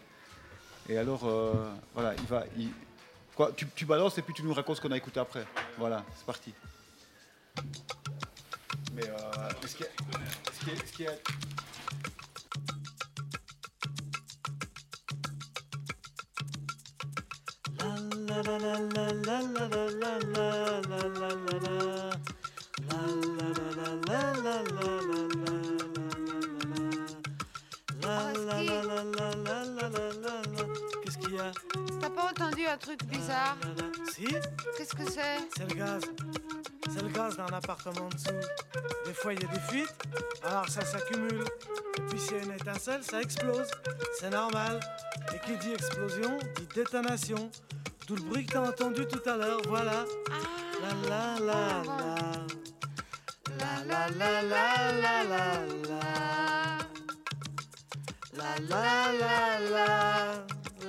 Et 0.89 0.97
alors, 0.97 1.29
voilà, 1.95 2.15
il 2.15 2.27
va. 2.27 2.45
Quoi, 3.37 3.53
tu, 3.53 3.67
tu, 3.75 3.87
balances 3.87 4.19
et 4.19 4.23
puis 4.23 4.35
tu 4.35 4.43
nous 4.43 4.53
racontes 4.53 4.77
ce 4.77 4.81
qu'on 4.81 4.91
a 4.91 4.97
écouté 4.97 5.21
après. 5.21 5.47
Voilà, 5.77 6.05
c'est 6.17 6.27
parti. 6.27 6.53
Mais 8.95 9.09
euh, 9.09 9.49
ce 9.63 9.77
T'as 32.01 32.11
pas 32.11 32.31
entendu 32.31 32.67
un 32.67 32.77
truc 32.77 33.03
bizarre 33.05 33.57
Si, 34.13 34.27
Qu'est-ce 34.77 34.95
que 34.95 35.11
c'est 35.11 35.39
c'est 35.57 35.69
le 35.69 35.75
gaz. 35.75 36.03
C'est 36.91 37.03
le 37.03 37.09
gaz 37.09 37.37
d'un 37.37 37.47
appartement 37.47 38.07
en 38.07 38.09
dessous. 38.09 38.49
Des 39.05 39.15
fois, 39.15 39.35
il 39.35 39.43
y 39.43 39.45
a 39.45 39.49
des 39.49 39.61
fuites, 39.61 39.95
alors 40.45 40.69
ça 40.69 40.85
s'accumule. 40.85 41.45
Et 41.97 42.01
puis, 42.03 42.19
s'il 42.19 42.37
y 42.37 42.41
a 42.41 42.43
une 42.45 42.53
étincelle, 42.53 43.03
ça 43.03 43.21
explose. 43.21 43.71
C'est 44.19 44.31
normal. 44.31 44.81
Et 45.35 45.39
qui 45.47 45.57
dit 45.59 45.73
explosion, 45.73 46.39
dit 46.57 46.69
détonation. 46.75 47.51
Tout 48.07 48.17
le 48.17 48.23
bruit 48.23 48.47
que 48.47 48.53
t'as 48.53 48.69
entendu 48.69 49.07
tout 49.07 49.29
à 49.29 49.37
l'heure, 49.37 49.61
voilà. 49.69 50.05
La 50.83 51.09
la 51.09 51.39
la 51.41 51.83
la. 51.85 52.47
La 53.59 53.85
la 53.85 54.09
la 54.09 54.43
la 54.43 54.93
la 54.93 55.25
la 55.25 55.67
la. 55.89 56.01
La 58.35 58.59
la 58.69 59.13
la 59.13 59.71
la. 59.71 60.58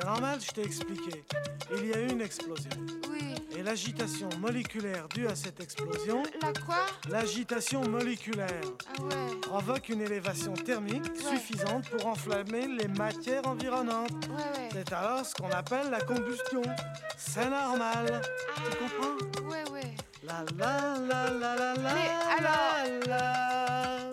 C'est 0.00 0.04
normal, 0.06 0.38
je 0.40 0.50
t'ai 0.52 0.62
expliqué. 0.62 1.24
Il 1.76 1.86
y 1.86 1.92
a 1.92 1.98
eu 2.00 2.08
une 2.10 2.20
explosion. 2.20 2.70
Oui. 3.10 3.34
Et 3.56 3.62
l'agitation 3.64 4.28
moléculaire 4.38 5.08
due 5.08 5.26
à 5.26 5.34
cette 5.34 5.58
explosion, 5.60 6.22
La 6.40 6.52
quoi? 6.64 6.86
l'agitation 7.10 7.82
moléculaire, 7.88 8.60
Ah 8.96 9.02
ouais. 9.02 9.40
provoque 9.42 9.88
une 9.88 10.02
élévation 10.02 10.54
thermique 10.54 11.02
Ouais. 11.04 11.30
suffisante 11.36 11.88
pour 11.90 12.06
enflammer 12.06 12.68
les 12.68 12.86
matières 12.86 13.46
environnantes. 13.48 14.12
Ouais, 14.28 14.60
ouais. 14.60 14.68
C'est 14.72 14.92
alors 14.92 15.26
ce 15.26 15.34
qu'on 15.34 15.50
appelle 15.50 15.90
la 15.90 16.00
combustion. 16.00 16.62
C'est 17.16 17.50
normal. 17.50 18.20
Tu 18.54 18.76
comprends? 18.76 19.48
Ouais, 19.50 19.64
ouais. 19.72 19.94
La 20.22 20.44
la 20.56 20.96
la 21.08 21.30
la 21.30 21.56
la 21.56 21.74
la 21.74 21.94
Mais 21.94 22.10
alors- 22.38 23.06
la 23.06 23.08
la 23.08 24.10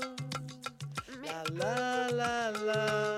Mais 1.22 1.28
la 1.28 2.10
la 2.10 2.12
la 2.12 2.52
la 2.52 2.52
la 2.52 3.15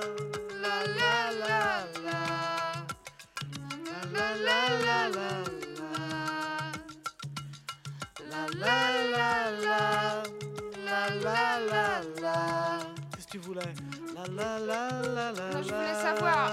voulais 13.60 13.74
La 14.16 14.24
la 14.28 14.60
la 14.60 14.90
la 15.02 15.32
la 15.32 15.52
Moi, 15.52 15.62
je 15.62 15.74
voulais 15.74 15.94
la. 15.94 16.02
savoir. 16.16 16.52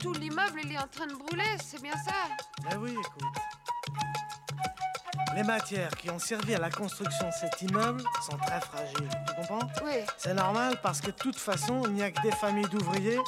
Tout 0.00 0.12
l'immeuble, 0.14 0.60
il 0.64 0.72
est 0.72 0.78
en 0.78 0.86
train 0.88 1.06
de 1.06 1.14
brûler, 1.14 1.56
c'est 1.64 1.80
bien 1.80 1.92
ça? 1.92 2.12
Ben 2.68 2.76
oui, 2.80 2.90
écoute. 2.92 3.28
Les 5.34 5.42
matières 5.44 5.90
qui 5.96 6.10
ont 6.10 6.18
servi 6.18 6.54
à 6.54 6.58
la 6.58 6.68
construction 6.70 7.26
de 7.28 7.32
cet 7.32 7.62
immeuble 7.62 8.02
sont 8.28 8.36
très 8.36 8.60
fragiles. 8.60 9.08
Tu 9.26 9.34
comprends? 9.34 9.66
Oui. 9.84 9.92
C'est 10.18 10.34
normal 10.34 10.78
parce 10.82 11.00
que 11.00 11.06
de 11.06 11.12
toute 11.16 11.38
façon, 11.38 11.82
il 11.86 11.92
n'y 11.94 12.02
a 12.02 12.10
que 12.10 12.20
des 12.20 12.32
familles 12.32 12.68
d'ouvriers 12.68 13.18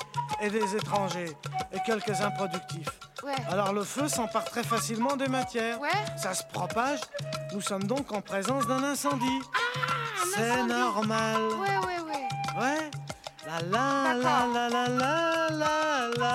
et 0.42 0.51
des 0.51 0.77
étrangers 0.77 1.33
et 1.73 1.79
quelques 1.87 2.20
improductifs. 2.20 2.90
Ouais. 3.23 3.33
Alors 3.51 3.73
le 3.73 3.85
feu 3.85 4.07
s'empare 4.09 4.44
très 4.44 4.62
facilement 4.62 5.16
des 5.16 5.29
matières. 5.29 5.81
Ouais 5.81 5.88
Ça 6.18 6.35
se 6.35 6.42
propage. 6.44 7.01
Nous 7.55 7.62
sommes 7.62 7.85
donc 7.85 8.12
en 8.12 8.20
présence 8.20 8.66
d'un 8.66 8.83
incendie. 8.85 9.40
C'est 10.35 10.51
incendie. 10.51 10.73
normal. 10.75 11.40
Ouais, 11.42 11.87
ouais, 11.87 11.93
ouais. 12.60 12.90
La 13.46 13.60
la 13.60 14.14
la 14.14 14.46
la 14.46 14.68
la 14.68 14.88
la 14.88 15.14
la 15.50 16.10
la. 16.18 16.34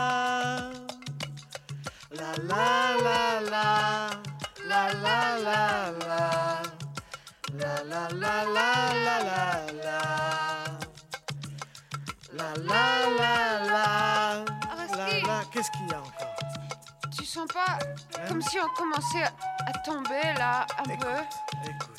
La 2.12 2.32
la 2.50 2.66
la 3.06 3.42
la. 3.52 3.66
La 4.68 4.82
la 5.04 5.20
la 5.48 5.60
la. 6.08 6.24
La 7.60 7.74
la 7.84 8.02
la 8.10 8.36
la 8.56 8.68
la 9.06 9.18
la 9.28 9.40
la. 9.84 10.00
La 12.34 12.50
la 12.70 12.84
la 13.20 13.34
la. 13.74 13.86
La 14.98 15.08
la. 15.28 15.38
Qu'est-ce 15.52 15.72
qu'il 15.72 15.88
y 15.88 15.94
a 15.94 16.00
encore 16.00 16.36
Tu 17.18 17.26
sens 17.26 17.48
pas 17.54 17.80
Hein 18.18 18.26
comme 18.28 18.42
si 18.42 18.58
on 18.60 18.70
commençait 18.78 19.24
à 19.66 19.72
tomber 19.86 20.34
là, 20.38 20.66
un 20.78 20.84
peu 20.84 21.16
écoute. 21.66 21.99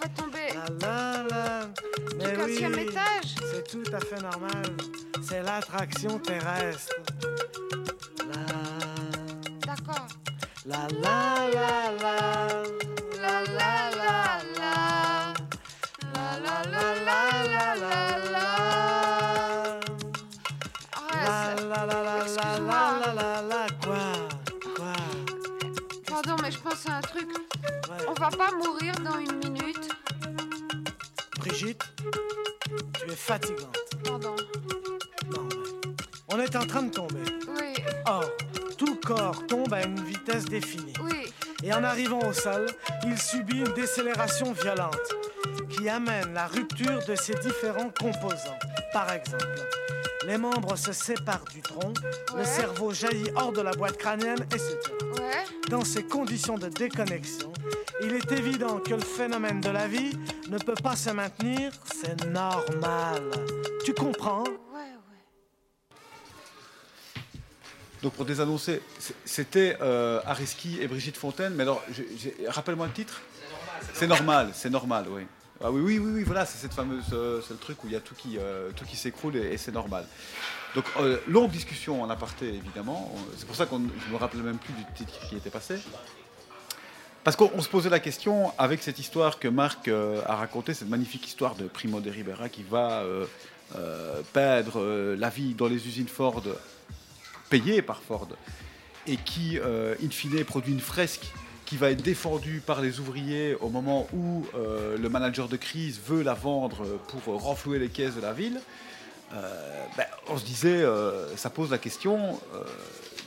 va 0.00 0.08
tomber 0.08 0.48
la. 0.80 1.66
du 1.66 2.16
Mais 2.16 2.34
15e 2.36 2.74
oui. 2.74 2.82
étage 2.82 3.34
C'est 3.50 3.66
tout 3.68 3.84
à 3.92 4.00
fait 4.00 4.20
normal. 4.20 4.62
C'est 5.22 5.42
l'attraction 5.42 6.18
terrestre. 6.18 6.94
La 8.28 9.66
D'accord. 9.66 10.06
la 10.66 10.86
la 10.88 11.48
la 11.54 11.92
la 12.02 12.16
La 13.20 13.42
la 13.42 13.90
la 13.96 14.14
la. 14.58 14.74
La 16.14 16.26
la 16.44 16.56
la 16.70 16.84
la 17.04 17.20
la 17.44 17.74
la 17.76 18.18
la. 18.30 18.46
la 21.12 21.28
Arrête. 21.28 21.60
la 21.68 21.86
la 21.86 21.86
la 21.86 22.02
la 22.02 22.16
Excuse-moi. 22.22 22.82
la 23.04 23.12
la 23.12 23.12
la 23.14 23.42
la 23.42 23.66
quoi? 23.84 24.04
Quoi? 24.76 24.92
Pardon, 26.06 26.36
mais 26.42 26.50
je 26.50 26.58
pense 26.58 26.86
à 26.88 26.96
un 26.96 27.00
truc. 27.00 27.28
Ouais. 27.28 28.06
On 28.08 28.12
va 28.14 28.28
pas 28.30 28.50
mourir 28.52 28.94
dans 29.04 29.18
une 29.18 29.36
minute. 29.38 29.87
Brigitte, 31.38 31.82
tu 32.94 33.10
es 33.10 33.16
fatigante. 33.16 33.76
Pardon. 34.04 34.36
Non, 35.34 35.42
mais 35.50 36.34
on 36.34 36.40
est 36.40 36.56
en 36.56 36.66
train 36.66 36.82
de 36.82 36.90
tomber. 36.90 37.20
Oui, 37.48 37.74
Or, 38.06 38.24
tout 38.76 38.96
corps 39.06 39.46
tombe 39.46 39.72
à 39.72 39.82
une 39.84 40.02
vitesse 40.04 40.44
définie. 40.44 40.92
oui. 41.02 41.32
Et 41.64 41.72
en 41.72 41.82
arrivant 41.82 42.20
au 42.20 42.32
sol, 42.32 42.66
il 43.04 43.18
subit 43.18 43.58
une 43.58 43.72
décélération 43.74 44.52
violente 44.52 44.96
qui 45.70 45.88
amène 45.88 46.32
la 46.32 46.46
rupture 46.46 47.00
de 47.06 47.16
ses 47.16 47.34
différents 47.34 47.90
composants. 47.98 48.58
Par 48.92 49.10
exemple, 49.12 49.44
les 50.26 50.38
membres 50.38 50.76
se 50.76 50.92
séparent 50.92 51.44
du 51.52 51.60
tronc, 51.60 51.92
le 52.36 52.44
cerveau 52.44 52.92
jaillit 52.92 53.30
hors 53.34 53.52
de 53.52 53.60
la 53.60 53.72
boîte 53.72 53.96
crânienne, 53.96 54.40
etc. 54.52 54.76
Ouais. 55.16 55.44
Dans 55.68 55.84
ces 55.84 56.04
conditions 56.04 56.58
de 56.58 56.68
déconnexion, 56.68 57.52
il 58.02 58.12
est 58.14 58.30
évident 58.30 58.78
que 58.78 58.94
le 58.94 59.00
phénomène 59.00 59.60
de 59.60 59.70
la 59.70 59.88
vie 59.88 60.10
ne 60.48 60.58
peut 60.58 60.74
pas 60.82 60.96
se 60.96 61.10
maintenir, 61.10 61.72
c'est 61.84 62.24
normal. 62.26 63.30
Tu 63.84 63.92
comprends? 63.92 64.44
Ouais, 64.44 64.92
ouais. 65.10 65.98
Donc 68.02 68.14
pour 68.14 68.24
désannoncer, 68.24 68.82
c'était 69.24 69.76
euh, 69.80 70.20
Ariski 70.24 70.80
et 70.80 70.88
Brigitte 70.88 71.16
Fontaine, 71.16 71.54
mais 71.54 71.62
alors, 71.62 71.82
rappelle-moi 72.46 72.86
le 72.86 72.92
titre 72.92 73.20
C'est 73.92 74.06
normal, 74.06 74.50
c'est 74.54 74.70
normal, 74.70 75.06
oui. 75.10 75.22
Ah 75.62 75.72
oui, 75.72 75.80
oui, 75.80 75.98
oui, 75.98 76.12
oui, 76.14 76.22
voilà, 76.22 76.46
c'est 76.46 76.56
cette 76.58 76.72
fameuse, 76.72 77.06
euh, 77.12 77.42
c'est 77.42 77.52
le 77.52 77.58
truc 77.58 77.82
où 77.82 77.88
il 77.88 77.92
y 77.92 77.96
a 77.96 78.00
tout 78.00 78.14
qui, 78.14 78.38
euh, 78.38 78.70
tout 78.76 78.84
qui 78.84 78.96
s'écroule 78.96 79.36
et, 79.36 79.54
et 79.54 79.58
c'est 79.58 79.72
normal. 79.72 80.06
Donc 80.76 80.84
euh, 81.00 81.18
longue 81.26 81.50
discussion 81.50 82.00
en 82.00 82.10
aparté 82.10 82.46
évidemment. 82.46 83.12
C'est 83.36 83.46
pour 83.46 83.56
ça 83.56 83.66
qu'on, 83.66 83.80
je 83.80 84.12
me 84.12 84.16
rappelle 84.16 84.42
même 84.42 84.58
plus 84.58 84.72
du 84.72 84.84
titre 84.94 85.18
qui 85.28 85.36
était 85.36 85.50
passé. 85.50 85.80
Parce 87.24 87.36
qu'on 87.36 87.50
on 87.54 87.60
se 87.60 87.68
posait 87.68 87.90
la 87.90 88.00
question 88.00 88.52
avec 88.58 88.82
cette 88.82 88.98
histoire 88.98 89.38
que 89.38 89.48
Marc 89.48 89.88
euh, 89.88 90.22
a 90.26 90.36
racontée, 90.36 90.72
cette 90.72 90.88
magnifique 90.88 91.26
histoire 91.26 91.56
de 91.56 91.64
Primo 91.64 92.00
de 92.00 92.10
Rivera 92.10 92.48
qui 92.48 92.62
va 92.62 93.00
euh, 93.00 93.26
euh, 93.76 94.22
perdre 94.32 95.14
la 95.18 95.28
vie 95.28 95.54
dans 95.54 95.66
les 95.66 95.86
usines 95.86 96.08
Ford 96.08 96.42
payé 97.50 97.82
par 97.82 98.00
Ford 98.02 98.28
et 99.06 99.16
qui, 99.16 99.58
in 99.58 100.10
fine, 100.10 100.44
produit 100.44 100.72
une 100.72 100.80
fresque 100.80 101.32
qui 101.64 101.76
va 101.76 101.90
être 101.90 102.02
défendue 102.02 102.62
par 102.64 102.82
les 102.82 103.00
ouvriers 103.00 103.54
au 103.54 103.70
moment 103.70 104.06
où 104.12 104.44
le 104.54 105.08
manager 105.08 105.48
de 105.48 105.56
crise 105.56 105.98
veut 106.04 106.22
la 106.22 106.34
vendre 106.34 106.84
pour 107.08 107.42
renflouer 107.42 107.78
les 107.78 107.88
caisses 107.88 108.16
de 108.16 108.20
la 108.20 108.34
ville, 108.34 108.60
ben, 109.32 110.04
on 110.28 110.36
se 110.36 110.44
disait, 110.44 110.84
ça 111.36 111.48
pose 111.48 111.70
la 111.70 111.78
question 111.78 112.38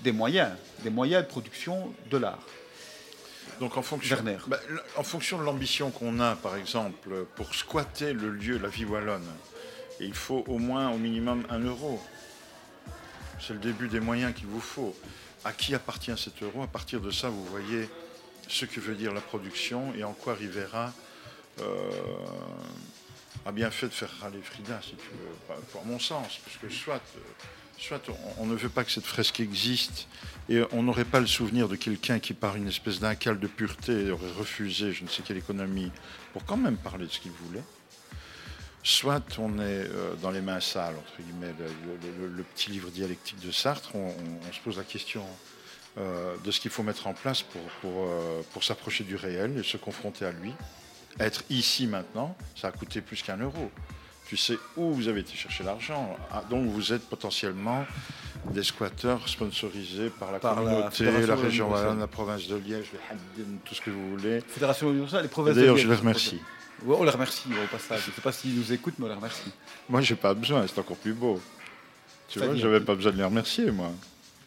des 0.04 0.12
moyens, 0.12 0.52
des 0.84 0.92
moyens 0.92 1.24
de 1.24 1.28
production 1.28 1.92
de 2.12 2.18
l'art. 2.18 2.46
Donc 3.62 3.78
en 3.78 3.84
fonction, 3.84 4.16
Werner. 4.16 4.40
bah, 4.48 4.60
en 4.98 5.04
fonction 5.04 5.38
de 5.38 5.44
l'ambition 5.44 5.92
qu'on 5.92 6.20
a, 6.20 6.36
par 6.36 6.56
exemple, 6.56 7.28
pour 7.36 7.54
squatter 7.54 8.12
le 8.12 8.32
lieu, 8.32 8.58
la 8.58 8.70
vie 8.70 8.86
wallonne, 8.86 9.28
il 10.00 10.16
faut 10.16 10.44
au 10.48 10.58
moins, 10.58 10.90
au 10.90 10.98
minimum, 10.98 11.46
un 11.48 11.60
euro. 11.60 12.02
C'est 13.40 13.54
le 13.54 13.60
début 13.60 13.88
des 13.88 14.00
moyens 14.00 14.34
qu'il 14.34 14.48
vous 14.48 14.60
faut. 14.60 14.96
À 15.46 15.54
qui 15.54 15.76
appartient 15.76 16.18
cet 16.18 16.42
euro? 16.42 16.64
À 16.64 16.68
partir 16.68 17.02
de 17.02 17.12
ça, 17.12 17.30
vous 17.30 17.46
voyez 17.46 17.88
ce 18.48 18.66
que 18.66 18.80
veut 18.80 18.96
dire 18.96 19.14
la 19.14 19.22
production 19.22 19.94
et 19.94 20.04
en 20.04 20.14
quoi 20.14 20.34
Rivera 20.34 20.92
euh, 21.60 21.92
a 23.46 23.52
bien 23.52 23.70
fait 23.70 23.90
de 23.90 23.94
faire 23.94 24.10
râler 24.22 24.42
Frida, 24.42 24.80
si 24.82 24.96
tu 24.96 25.06
veux, 25.12 25.56
pour 25.72 25.86
mon 25.86 26.00
sens, 26.00 26.40
parce 26.44 26.58
que 26.58 26.68
soit, 26.68 27.02
soit 27.78 28.02
on, 28.10 28.44
on 28.44 28.46
ne 28.48 28.56
veut 28.56 28.70
pas 28.70 28.84
que 28.84 28.92
cette 28.92 29.06
fresque 29.06 29.40
existe 29.40 30.08
et 30.52 30.66
on 30.74 30.84
n'aurait 30.84 31.06
pas 31.06 31.22
le 31.22 31.28
souvenir 31.28 31.70
de 31.70 31.78
quelqu'un 31.78 32.20
qui, 32.20 32.34
par 32.34 32.58
une 32.58 32.68
espèce 32.68 33.00
d'incal 33.00 33.40
de 33.40 33.48
pureté, 33.48 34.12
aurait 34.12 34.32
refusé 34.38 34.92
je 34.92 35.04
ne 35.04 35.08
sais 35.08 35.22
quelle 35.24 35.38
économie 35.38 35.92
pour 36.34 36.44
quand 36.44 36.58
même 36.58 36.76
parler 36.76 37.06
de 37.06 37.12
ce 37.12 37.22
qu'il 37.22 37.32
voulait. 37.32 37.64
Soit 38.84 39.38
on 39.40 39.60
est 39.60 39.62
euh, 39.62 40.16
dans 40.22 40.30
les 40.30 40.42
mains 40.42 40.60
sales, 40.60 40.96
entre 40.98 41.22
guillemets, 41.22 41.54
le, 41.58 42.44
petit 42.44 42.70
livre 42.70 42.90
dialectique 42.90 43.40
de 43.40 43.52
Sartre, 43.52 43.96
on, 43.96 44.12
se 44.52 44.60
pose 44.60 44.78
la 44.78 44.84
question 44.84 45.24
euh, 45.98 46.36
de 46.44 46.52
ce 46.52 46.60
qu'il 46.60 46.72
faut 46.72 46.84
mettre 46.84 47.08
en 47.08 47.14
place 47.14 47.46
euh, 47.86 48.42
pour 48.52 48.64
s'approcher 48.64 49.06
du 49.06 49.16
réel 49.16 49.58
et 49.58 49.64
se 49.64 49.78
confronter 49.78 50.26
à 50.26 50.32
lui. 50.32 50.52
Être 51.20 51.44
ici 51.50 51.88
maintenant, 51.88 52.36
ça 52.58 52.68
a 52.68 52.72
coûté 52.72 53.00
plus 53.00 53.22
qu'un 53.22 53.38
euro. 53.38 53.72
Tu 54.32 54.38
sais 54.38 54.58
où 54.78 54.94
vous 54.94 55.10
avez 55.10 55.20
été 55.20 55.36
chercher 55.36 55.66
l'argent. 55.66 56.18
Ah, 56.32 56.42
donc 56.50 56.66
vous 56.70 56.94
êtes 56.94 57.02
potentiellement 57.10 57.86
des 58.46 58.64
squatteurs 58.64 59.28
sponsorisés 59.28 60.10
par 60.10 60.32
la 60.32 60.40
Par 60.40 60.56
communauté, 60.56 61.04
la, 61.28 61.36
région 61.36 61.70
wallonne, 61.70 62.00
la 62.00 62.08
province 62.08 62.48
de 62.48 62.56
Liège, 62.56 62.92
Haddin, 63.10 63.58
tout 63.66 63.76
ce 63.76 63.82
que 63.82 63.90
vous 63.90 64.12
voulez. 64.12 64.40
Fédération 64.48 64.90
les 64.90 65.28
provinces. 65.28 65.58
D'ailleurs, 65.58 65.76
je 65.76 65.86
les 65.86 65.96
remercie. 65.96 66.40
Ouais, 66.86 66.96
on 66.98 67.04
les 67.04 67.10
remercie 67.10 67.50
au 67.50 67.68
passage. 67.68 68.04
Je 68.06 68.12
ne 68.12 68.16
sais 68.16 68.22
pas 68.22 68.32
s'ils 68.32 68.56
nous 68.56 68.72
écoutent, 68.72 68.94
mais 69.00 69.06
on 69.08 69.10
les 69.10 69.16
remercie. 69.16 69.52
Moi, 69.90 70.00
j'ai 70.00 70.16
pas 70.16 70.34
besoin, 70.34 70.66
c'est 70.66 70.80
encore 70.80 70.96
plus 70.96 71.14
beau. 71.14 71.42
Tu 72.30 72.40
vois, 72.40 72.56
j'avais 72.56 72.80
pas 72.80 72.96
besoin 72.96 73.12
de 73.12 73.18
les 73.18 73.26
remercier, 73.26 73.70
moi. 73.70 73.92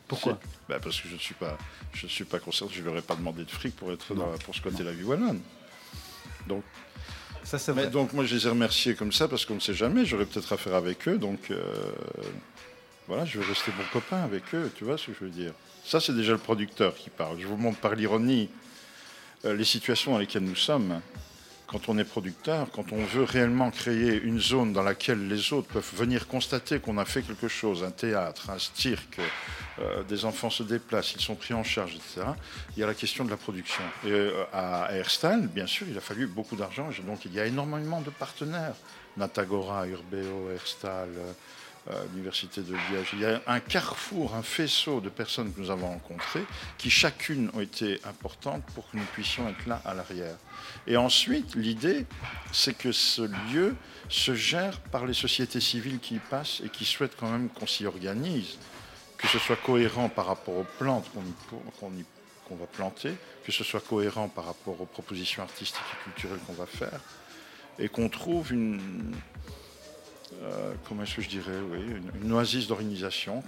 Pourquoi. 0.09 0.39
Ben, 0.67 0.81
Parce 0.83 0.99
que 0.99 1.09
je 1.11 1.15
ne 1.15 1.21
suis 1.21 1.35
pas, 1.35 1.59
je 1.93 2.07
ne 2.07 2.11
suis 2.11 2.25
pas 2.25 2.39
concerné, 2.39 2.73
je 2.75 2.81
ne 2.81 2.87
leur 2.87 2.97
ai 2.97 3.03
pas 3.03 3.17
demandé 3.17 3.45
de 3.45 3.51
fric 3.51 3.77
pour 3.77 3.93
être 3.93 4.15
dans- 4.15 4.33
pour 4.47 4.55
squatter 4.55 4.83
la 4.83 4.93
vie 4.93 5.05
wallonne. 5.05 5.43
Donc, 6.49 6.63
Ça, 7.45 7.59
c'est 7.59 7.73
mais 7.75 7.83
vrai. 7.83 7.91
donc 7.91 8.13
moi, 8.13 8.25
je 8.25 8.35
les 8.35 8.47
ai 8.47 8.51
remerciés 8.51 8.95
comme 8.95 9.13
ça 9.13 9.29
parce 9.29 9.45
qu'on 9.45 9.55
ne 9.57 9.61
sait 9.61 9.75
jamais, 9.75 10.05
j'aurais 10.05 10.25
peut-être 10.27 10.53
affaire 10.53 10.75
avec 10.75 11.07
eux, 11.09 11.19
donc 11.19 11.51
euh, 11.51 11.63
voilà, 13.07 13.25
je 13.27 13.39
vais 13.39 13.45
rester 13.45 13.71
bon 13.73 13.85
copain 13.93 14.23
avec 14.23 14.43
eux, 14.55 14.71
tu 14.75 14.85
vois 14.85 14.97
ce 14.97 15.07
que 15.09 15.13
je 15.21 15.25
veux 15.25 15.31
dire? 15.31 15.53
Ça, 15.85 16.01
c'est 16.01 16.15
déjà 16.15 16.33
le 16.33 16.39
producteur 16.39 16.95
qui 16.95 17.11
parle. 17.11 17.39
Je 17.39 17.47
vous 17.47 17.59
montre 17.59 17.79
par 17.79 17.95
l'ironie 17.95 18.49
euh, 19.45 19.55
les 19.55 19.65
situations 19.65 20.13
dans 20.13 20.19
lesquelles 20.19 20.45
nous 20.45 20.57
sommes. 20.57 21.01
Quand 21.75 21.89
on 21.89 21.99
est 21.99 22.05
producteur, 22.05 22.69
quand 22.71 22.93
on 22.93 23.05
veut 23.05 23.25
réellement 23.25 23.73
créer 23.73 24.23
une 24.23 24.39
zone 24.39 24.73
dans 24.73 24.85
laquelle 24.85 25.27
les 25.27 25.53
autres 25.53 25.67
peuvent 25.67 25.93
venir 25.97 26.29
constater 26.29 26.79
qu'on 26.79 26.99
a 26.99 27.05
fait 27.05 27.23
quelque 27.23 27.49
chose, 27.49 27.83
un 27.83 27.91
théâtre, 27.91 28.51
un 28.51 28.61
cirque, 28.61 29.19
euh, 29.81 30.05
des 30.05 30.25
enfants 30.25 30.51
se 30.51 30.63
déplacent, 30.63 31.15
ils 31.15 31.21
sont 31.21 31.35
pris 31.35 31.53
en 31.53 31.65
charge, 31.65 31.97
etc., 31.97 32.29
il 32.77 32.81
y 32.81 32.85
a 32.85 32.87
la 32.87 32.95
question 32.95 33.25
de 33.25 33.31
la 33.31 33.37
production. 33.37 33.83
Et 34.05 34.13
euh, 34.13 34.45
à 34.53 34.93
Airstal, 34.93 35.49
bien 35.49 35.67
sûr, 35.67 35.89
il 35.91 35.99
a 35.99 36.01
fallu 36.01 36.29
beaucoup 36.29 36.55
d'argent, 36.55 36.91
donc 37.05 37.25
il 37.25 37.35
y 37.35 37.41
a 37.41 37.47
énormément 37.47 38.01
de 38.01 38.11
partenaires. 38.11 38.77
Natagora, 39.17 39.89
Urbeo, 39.89 40.53
Airstal, 40.53 41.09
euh, 41.91 42.05
l'Université 42.13 42.63
de 42.63 42.73
Liège. 42.73 43.09
Il 43.13 43.21
y 43.21 43.27
a 43.27 43.43
un 43.47 43.61
carrefour, 43.61 44.35
un 44.35 44.43
faisceau 44.43 45.01
de 45.01 45.11
personnes 45.11 45.53
que 45.53 45.61
nous 45.61 45.71
avons 45.71 45.89
rencontrées 45.89 46.45
qui 46.79 46.89
chacune 46.89 47.51
ont 47.53 47.61
été 47.61 48.01
importantes 48.05 48.63
pour 48.75 48.91
que 48.91 48.97
nous 48.97 49.05
puissions 49.13 49.49
être 49.49 49.67
là 49.67 49.83
à 49.85 49.93
l'arrière. 49.93 50.37
Et 50.87 50.97
ensuite, 50.97 51.55
l'idée, 51.55 52.07
c'est 52.53 52.77
que 52.77 52.91
ce 52.91 53.23
lieu 53.53 53.77
se 54.09 54.35
gère 54.35 54.81
par 54.81 55.05
les 55.05 55.15
sociétés 55.15 55.61
civiles 55.61 55.99
qui 55.99 56.15
y 56.15 56.19
passent 56.19 56.63
et 56.65 56.71
qui 56.71 56.87
souhaitent 56.87 57.17
quand 57.21 57.31
même 57.31 57.51
qu'on 57.51 57.67
s'y 57.67 57.85
organise, 57.85 58.59
que 59.19 59.27
ce 59.29 59.39
soit 59.39 59.57
cohérent 59.57 60.09
par 60.09 60.27
rapport 60.27 60.57
aux 60.57 60.67
plantes 60.79 61.11
qu'on 61.13 61.91
qu'on 62.49 62.57
va 62.57 62.67
planter, 62.67 63.15
que 63.45 63.53
ce 63.53 63.65
soit 63.65 63.81
cohérent 63.81 64.29
par 64.29 64.47
rapport 64.47 64.81
aux 64.81 64.87
propositions 64.87 65.43
artistiques 65.43 65.83
et 65.93 66.05
culturelles 66.05 66.41
qu'on 66.47 66.53
va 66.53 66.67
faire, 66.67 67.01
et 67.79 67.89
qu'on 67.89 68.09
trouve 68.09 68.53
une, 68.53 69.13
comment 70.89 71.03
est-ce 71.03 71.17
que 71.17 71.23
je 71.23 71.29
dirais, 71.29 71.59
oui, 71.71 71.79
une, 71.81 72.25
une 72.27 72.33
oasis 72.33 72.67
d'organisation, 72.67 73.43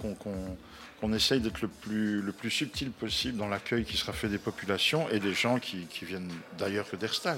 qu'on 1.01 1.13
essaye 1.13 1.39
d'être 1.41 1.61
le 1.61 1.67
plus, 1.67 2.21
le 2.21 2.31
plus 2.31 2.49
subtil 2.49 2.91
possible 2.91 3.37
dans 3.37 3.47
l'accueil 3.47 3.83
qui 3.85 3.97
sera 3.97 4.13
fait 4.13 4.29
des 4.29 4.37
populations 4.39 5.09
et 5.09 5.19
des 5.19 5.33
gens 5.33 5.59
qui, 5.59 5.85
qui 5.89 6.05
viennent 6.05 6.31
d'ailleurs 6.57 6.89
que 6.89 6.95
d'Erstal, 6.95 7.37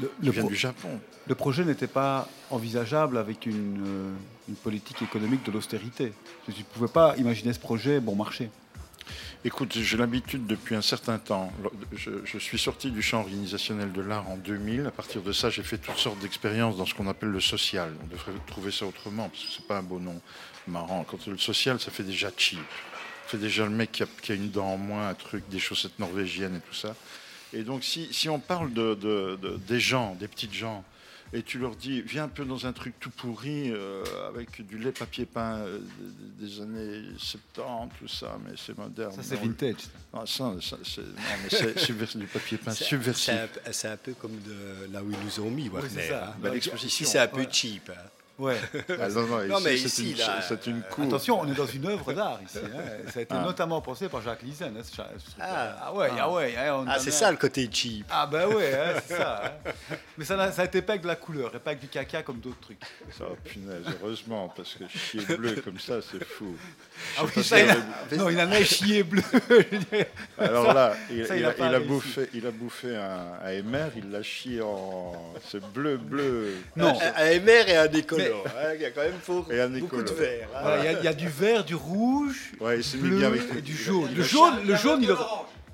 Le, 0.00 0.06
qui 0.08 0.26
le 0.26 0.30
viennent 0.32 0.44
pro- 0.44 0.50
du 0.50 0.56
Japon. 0.56 0.88
le 1.26 1.34
projet 1.34 1.64
n'était 1.64 1.86
pas 1.88 2.28
envisageable 2.50 3.18
avec 3.18 3.44
une, 3.46 3.82
euh, 3.86 4.12
une 4.48 4.54
politique 4.56 5.02
économique 5.02 5.44
de 5.44 5.50
l'austérité. 5.52 6.12
Je 6.48 6.52
ne 6.56 6.62
pouvais 6.72 6.88
pas 6.92 7.16
imaginer 7.18 7.52
ce 7.52 7.58
projet 7.58 8.00
bon 8.00 8.14
marché. 8.14 8.50
Écoute, 9.42 9.78
j'ai 9.78 9.96
l'habitude 9.96 10.46
depuis 10.46 10.74
un 10.74 10.82
certain 10.82 11.18
temps. 11.18 11.50
Je, 11.94 12.38
suis 12.38 12.58
sorti 12.58 12.90
du 12.90 13.00
champ 13.00 13.20
organisationnel 13.20 13.90
de 13.90 14.02
l'art 14.02 14.28
en 14.28 14.36
2000. 14.36 14.84
À 14.86 14.90
partir 14.90 15.22
de 15.22 15.32
ça, 15.32 15.48
j'ai 15.48 15.62
fait 15.62 15.78
toutes 15.78 15.96
sortes 15.96 16.18
d'expériences 16.18 16.76
dans 16.76 16.84
ce 16.84 16.92
qu'on 16.92 17.08
appelle 17.08 17.30
le 17.30 17.40
social. 17.40 17.90
On 18.02 18.06
devrait 18.06 18.32
trouver 18.46 18.70
ça 18.70 18.84
autrement, 18.84 19.30
parce 19.30 19.42
que 19.42 19.50
c'est 19.50 19.66
pas 19.66 19.78
un 19.78 19.82
beau 19.82 19.98
nom 19.98 20.20
marrant. 20.66 21.04
Quand 21.04 21.26
le 21.26 21.38
social, 21.38 21.80
ça 21.80 21.90
fait 21.90 22.02
déjà 22.02 22.30
cheap. 22.36 22.58
Ça 22.58 23.28
fait 23.28 23.38
déjà 23.38 23.64
le 23.64 23.70
mec 23.70 23.92
qui 24.20 24.32
a, 24.32 24.34
une 24.34 24.50
dent 24.50 24.74
en 24.74 24.76
moins, 24.76 25.08
un 25.08 25.14
truc, 25.14 25.48
des 25.48 25.58
chaussettes 25.58 25.98
norvégiennes 25.98 26.56
et 26.56 26.60
tout 26.60 26.74
ça. 26.74 26.94
Et 27.54 27.62
donc, 27.62 27.82
si, 27.82 28.28
on 28.28 28.40
parle 28.40 28.74
de- 28.74 29.58
des 29.66 29.80
gens, 29.80 30.16
des 30.16 30.28
petites 30.28 30.52
gens, 30.52 30.84
et 31.32 31.42
tu 31.42 31.58
leur 31.58 31.76
dis, 31.76 32.02
viens 32.02 32.24
un 32.24 32.28
peu 32.28 32.44
dans 32.44 32.66
un 32.66 32.72
truc 32.72 32.94
tout 32.98 33.10
pourri, 33.10 33.70
euh, 33.70 34.02
avec 34.28 34.66
du 34.66 34.78
lait 34.78 34.90
papier 34.92 35.26
peint 35.26 35.58
euh, 35.58 35.78
des, 36.38 36.60
années 36.60 37.02
70, 37.18 37.94
tout 37.98 38.08
ça, 38.08 38.36
mais 38.44 38.52
c'est 38.56 38.76
moderne. 38.76 39.12
Ça, 39.12 39.22
c'est 39.22 39.36
Non, 39.36 39.42
vintage. 39.42 39.76
ah, 40.12 40.22
ça, 40.26 40.54
ça, 40.60 40.76
c'est, 40.84 41.02
non, 41.02 41.06
mais 41.42 41.48
c'est 41.50 41.78
subversif, 41.86 42.16
du 42.20 42.26
papier 42.26 42.58
peint 42.58 42.72
subversif. 42.72 43.24
C'est 43.26 43.32
un, 43.40 43.46
peu- 43.46 43.72
c'est 43.72 43.88
un 43.88 43.96
peu 43.96 44.12
comme 44.14 44.38
de 44.40 44.92
là 44.92 45.02
où 45.02 45.10
ils 45.10 45.18
nous 45.24 45.40
ont 45.46 45.50
mis, 45.50 45.68
Warner. 45.68 45.88
c'est 45.88 46.08
ça. 46.08 46.30
hein. 46.30 46.34
Bah, 46.42 46.50
l'exposition. 46.52 46.88
Ici, 46.88 47.04
c'est 47.06 47.18
un 47.20 47.28
peu 47.28 47.40
Ouais. 47.40 47.48
cheap. 47.50 47.90
hein. 47.90 48.00
Ouais. 48.40 48.56
Ah, 48.98 49.08
non, 49.08 49.26
non, 49.26 49.38
Non, 49.46 49.58
ici, 49.58 49.64
mais 49.64 49.76
c'est 49.76 49.84
ici, 50.02 50.10
une, 50.12 50.42
c'est 50.48 50.66
une 50.66 50.78
euh, 50.78 50.90
cour. 50.90 51.04
Attention, 51.04 51.40
on 51.40 51.46
est 51.52 51.54
dans 51.54 51.66
une 51.66 51.86
œuvre 51.86 52.12
d'art 52.14 52.40
ici. 52.44 52.56
hein. 52.64 52.80
Ça 53.12 53.18
a 53.18 53.22
été 53.22 53.34
Ah. 53.36 53.42
notamment 53.44 53.80
pensé 53.82 54.08
par 54.08 54.22
Jacques 54.22 54.42
Lizen. 54.42 54.74
hein, 54.78 54.82
ce. 54.82 55.02
Ah. 55.38 55.76
Ah, 55.82 55.94
ouais, 55.94 56.08
ah, 56.18 56.30
ouais. 56.30 56.54
hein, 56.56 56.84
Ah, 56.88 56.98
c'est 56.98 57.10
a- 57.10 57.12
ça 57.12 57.30
le 57.30 57.36
côté 57.36 57.68
cheap. 57.70 58.06
Ah 58.10 58.26
bah 58.26 58.48
ouais, 58.48 58.72
hein, 58.74 59.00
c'est 59.06 59.16
ça. 59.16 59.42
hein. 59.66 59.70
Mais 60.16 60.24
ça, 60.24 60.36
n'a- 60.36 60.52
ça 60.52 60.62
a 60.62 60.64
été 60.64 60.80
pas 60.80 60.92
avec 60.94 61.02
de 61.02 61.08
la 61.08 61.16
couleur, 61.16 61.54
et 61.54 61.58
pas 61.58 61.70
avec 61.72 61.80
du 61.82 61.88
caca 61.88 62.22
comme 62.22 62.40
d'autres 62.40 62.60
trucs. 62.60 62.80
Ça, 63.16 63.24
punaise, 63.44 63.84
heureusement, 64.02 64.52
parce 64.56 64.74
que 64.74 64.84
chier 64.88 65.20
bleu 65.36 65.56
comme 65.62 65.78
ça, 65.78 65.96
c'est 66.00 66.24
fou. 66.24 66.56
Ah 67.18 67.22
oui, 67.36 67.44
ça, 67.44 67.60
il 67.60 67.68
a- 67.70 67.76
on 68.12 68.16
Non, 68.16 68.30
il 68.30 68.40
en 68.40 68.50
a 68.50 68.64
chié 68.64 69.02
bleu. 69.02 69.22
Alors 70.38 70.72
là, 70.72 70.94
il, 71.10 71.26
ça, 71.26 71.36
il 71.36 71.40
il 71.40 71.44
a 71.44 71.50
a, 71.50 71.54
il 71.68 71.74
a 71.74 71.80
bouffé, 71.80 72.28
il 72.34 72.46
a 72.46 72.50
bouffé 72.50 72.96
un, 72.96 73.38
un 73.44 73.62
MR, 73.62 73.90
il 73.96 74.10
l'a 74.10 74.22
chié 74.22 74.62
en. 74.62 75.12
C'est 75.46 75.62
bleu, 75.72 75.96
bleu. 75.98 76.54
Non. 76.76 76.96
Un, 77.00 77.22
un 77.22 77.38
MR 77.40 77.68
et 77.68 77.76
un 77.76 77.86
décolore. 77.86 78.29
Hein, 78.46 78.72
Il 78.74 78.80
y 78.80 78.84
a 78.84 78.90
quand 78.90 79.02
même 79.02 79.18
pour 79.24 79.52
Et 79.52 79.60
un 79.60 79.68
beaucoup 79.68 80.02
de 80.02 80.10
verre. 80.10 80.48
hein. 80.54 80.58
Voilà, 80.62 80.92
Il 80.92 81.00
y, 81.00 81.04
y 81.04 81.08
a 81.08 81.12
du 81.14 81.28
vert, 81.28 81.64
du 81.64 81.74
rouge, 81.74 82.52
Ouais, 82.60 82.76
mis 82.78 83.00
bleu 83.00 83.16
bien 83.18 83.28
avec 83.28 83.42
et 83.56 83.60
du 83.62 83.76
jaune. 83.76 84.08
il 84.10 84.16
Le 84.16 84.22
jaune, 84.22 84.54
le 84.66 84.76
jaune, 84.76 85.02
il, 85.02 85.14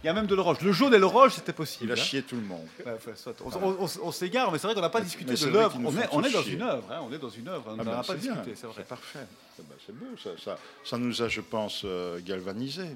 il 0.05 0.07
y 0.07 0.09
a 0.11 0.13
même 0.13 0.27
de 0.27 0.35
l'orange. 0.35 0.61
Le 0.61 0.73
jaune 0.73 0.95
et 0.95 0.99
l'orange, 0.99 1.33
c'était 1.35 1.53
possible. 1.53 1.87
Il 1.87 1.91
a 1.91 1.95
hein. 1.95 2.05
chié 2.05 2.23
tout 2.23 2.37
le 2.37 2.43
monde. 2.43 2.67
Ouais, 2.85 2.93
enfin. 2.95 3.33
On, 3.45 3.51
on- 3.67 3.85
on- 3.85 3.89
on 4.09 4.13
s'égare, 4.13 4.53
mais 4.53 4.59
c'est 4.59 4.67
vrai 4.67 4.75
qu'on 4.75 4.81
n'a 4.81 4.89
pas 4.91 4.99
Mais- 5.01 5.05
discuté 5.07 5.35
de 5.35 5.47
l'œuvre. 5.49 5.79
nous 5.79 5.89
On 5.89 6.01
est, 6.01 6.09
on 6.13 6.21
dans 6.21 6.43
une 6.43 6.63
œuvre. 6.63 6.85
hein, 6.93 7.01
On 7.09 7.13
est 7.13 7.19
dans 7.19 7.29
une 7.31 7.49
œuvre. 7.49 7.65
On 7.67 7.73
Ah 7.73 7.77
n'en 7.77 7.85
ben, 7.85 7.93
a 7.93 7.97
pas 7.97 8.03
c'est 8.13 8.17
bien, 8.21 8.33
discuté, 8.35 8.57
c'est 8.61 8.67
vrai. 8.67 8.75
c'est 8.79 8.87
parfait. 8.89 9.19
Ah 9.59 9.63
ben, 9.69 9.75
c'est 9.85 9.95
beau, 9.97 10.07
ça, 10.23 10.31
ça, 10.43 10.59
ça 10.85 10.99
nous 10.99 11.23
a, 11.23 11.29
je 11.29 11.41
pense, 11.41 11.83
euh, 11.85 12.21
galvanisés. 12.25 12.95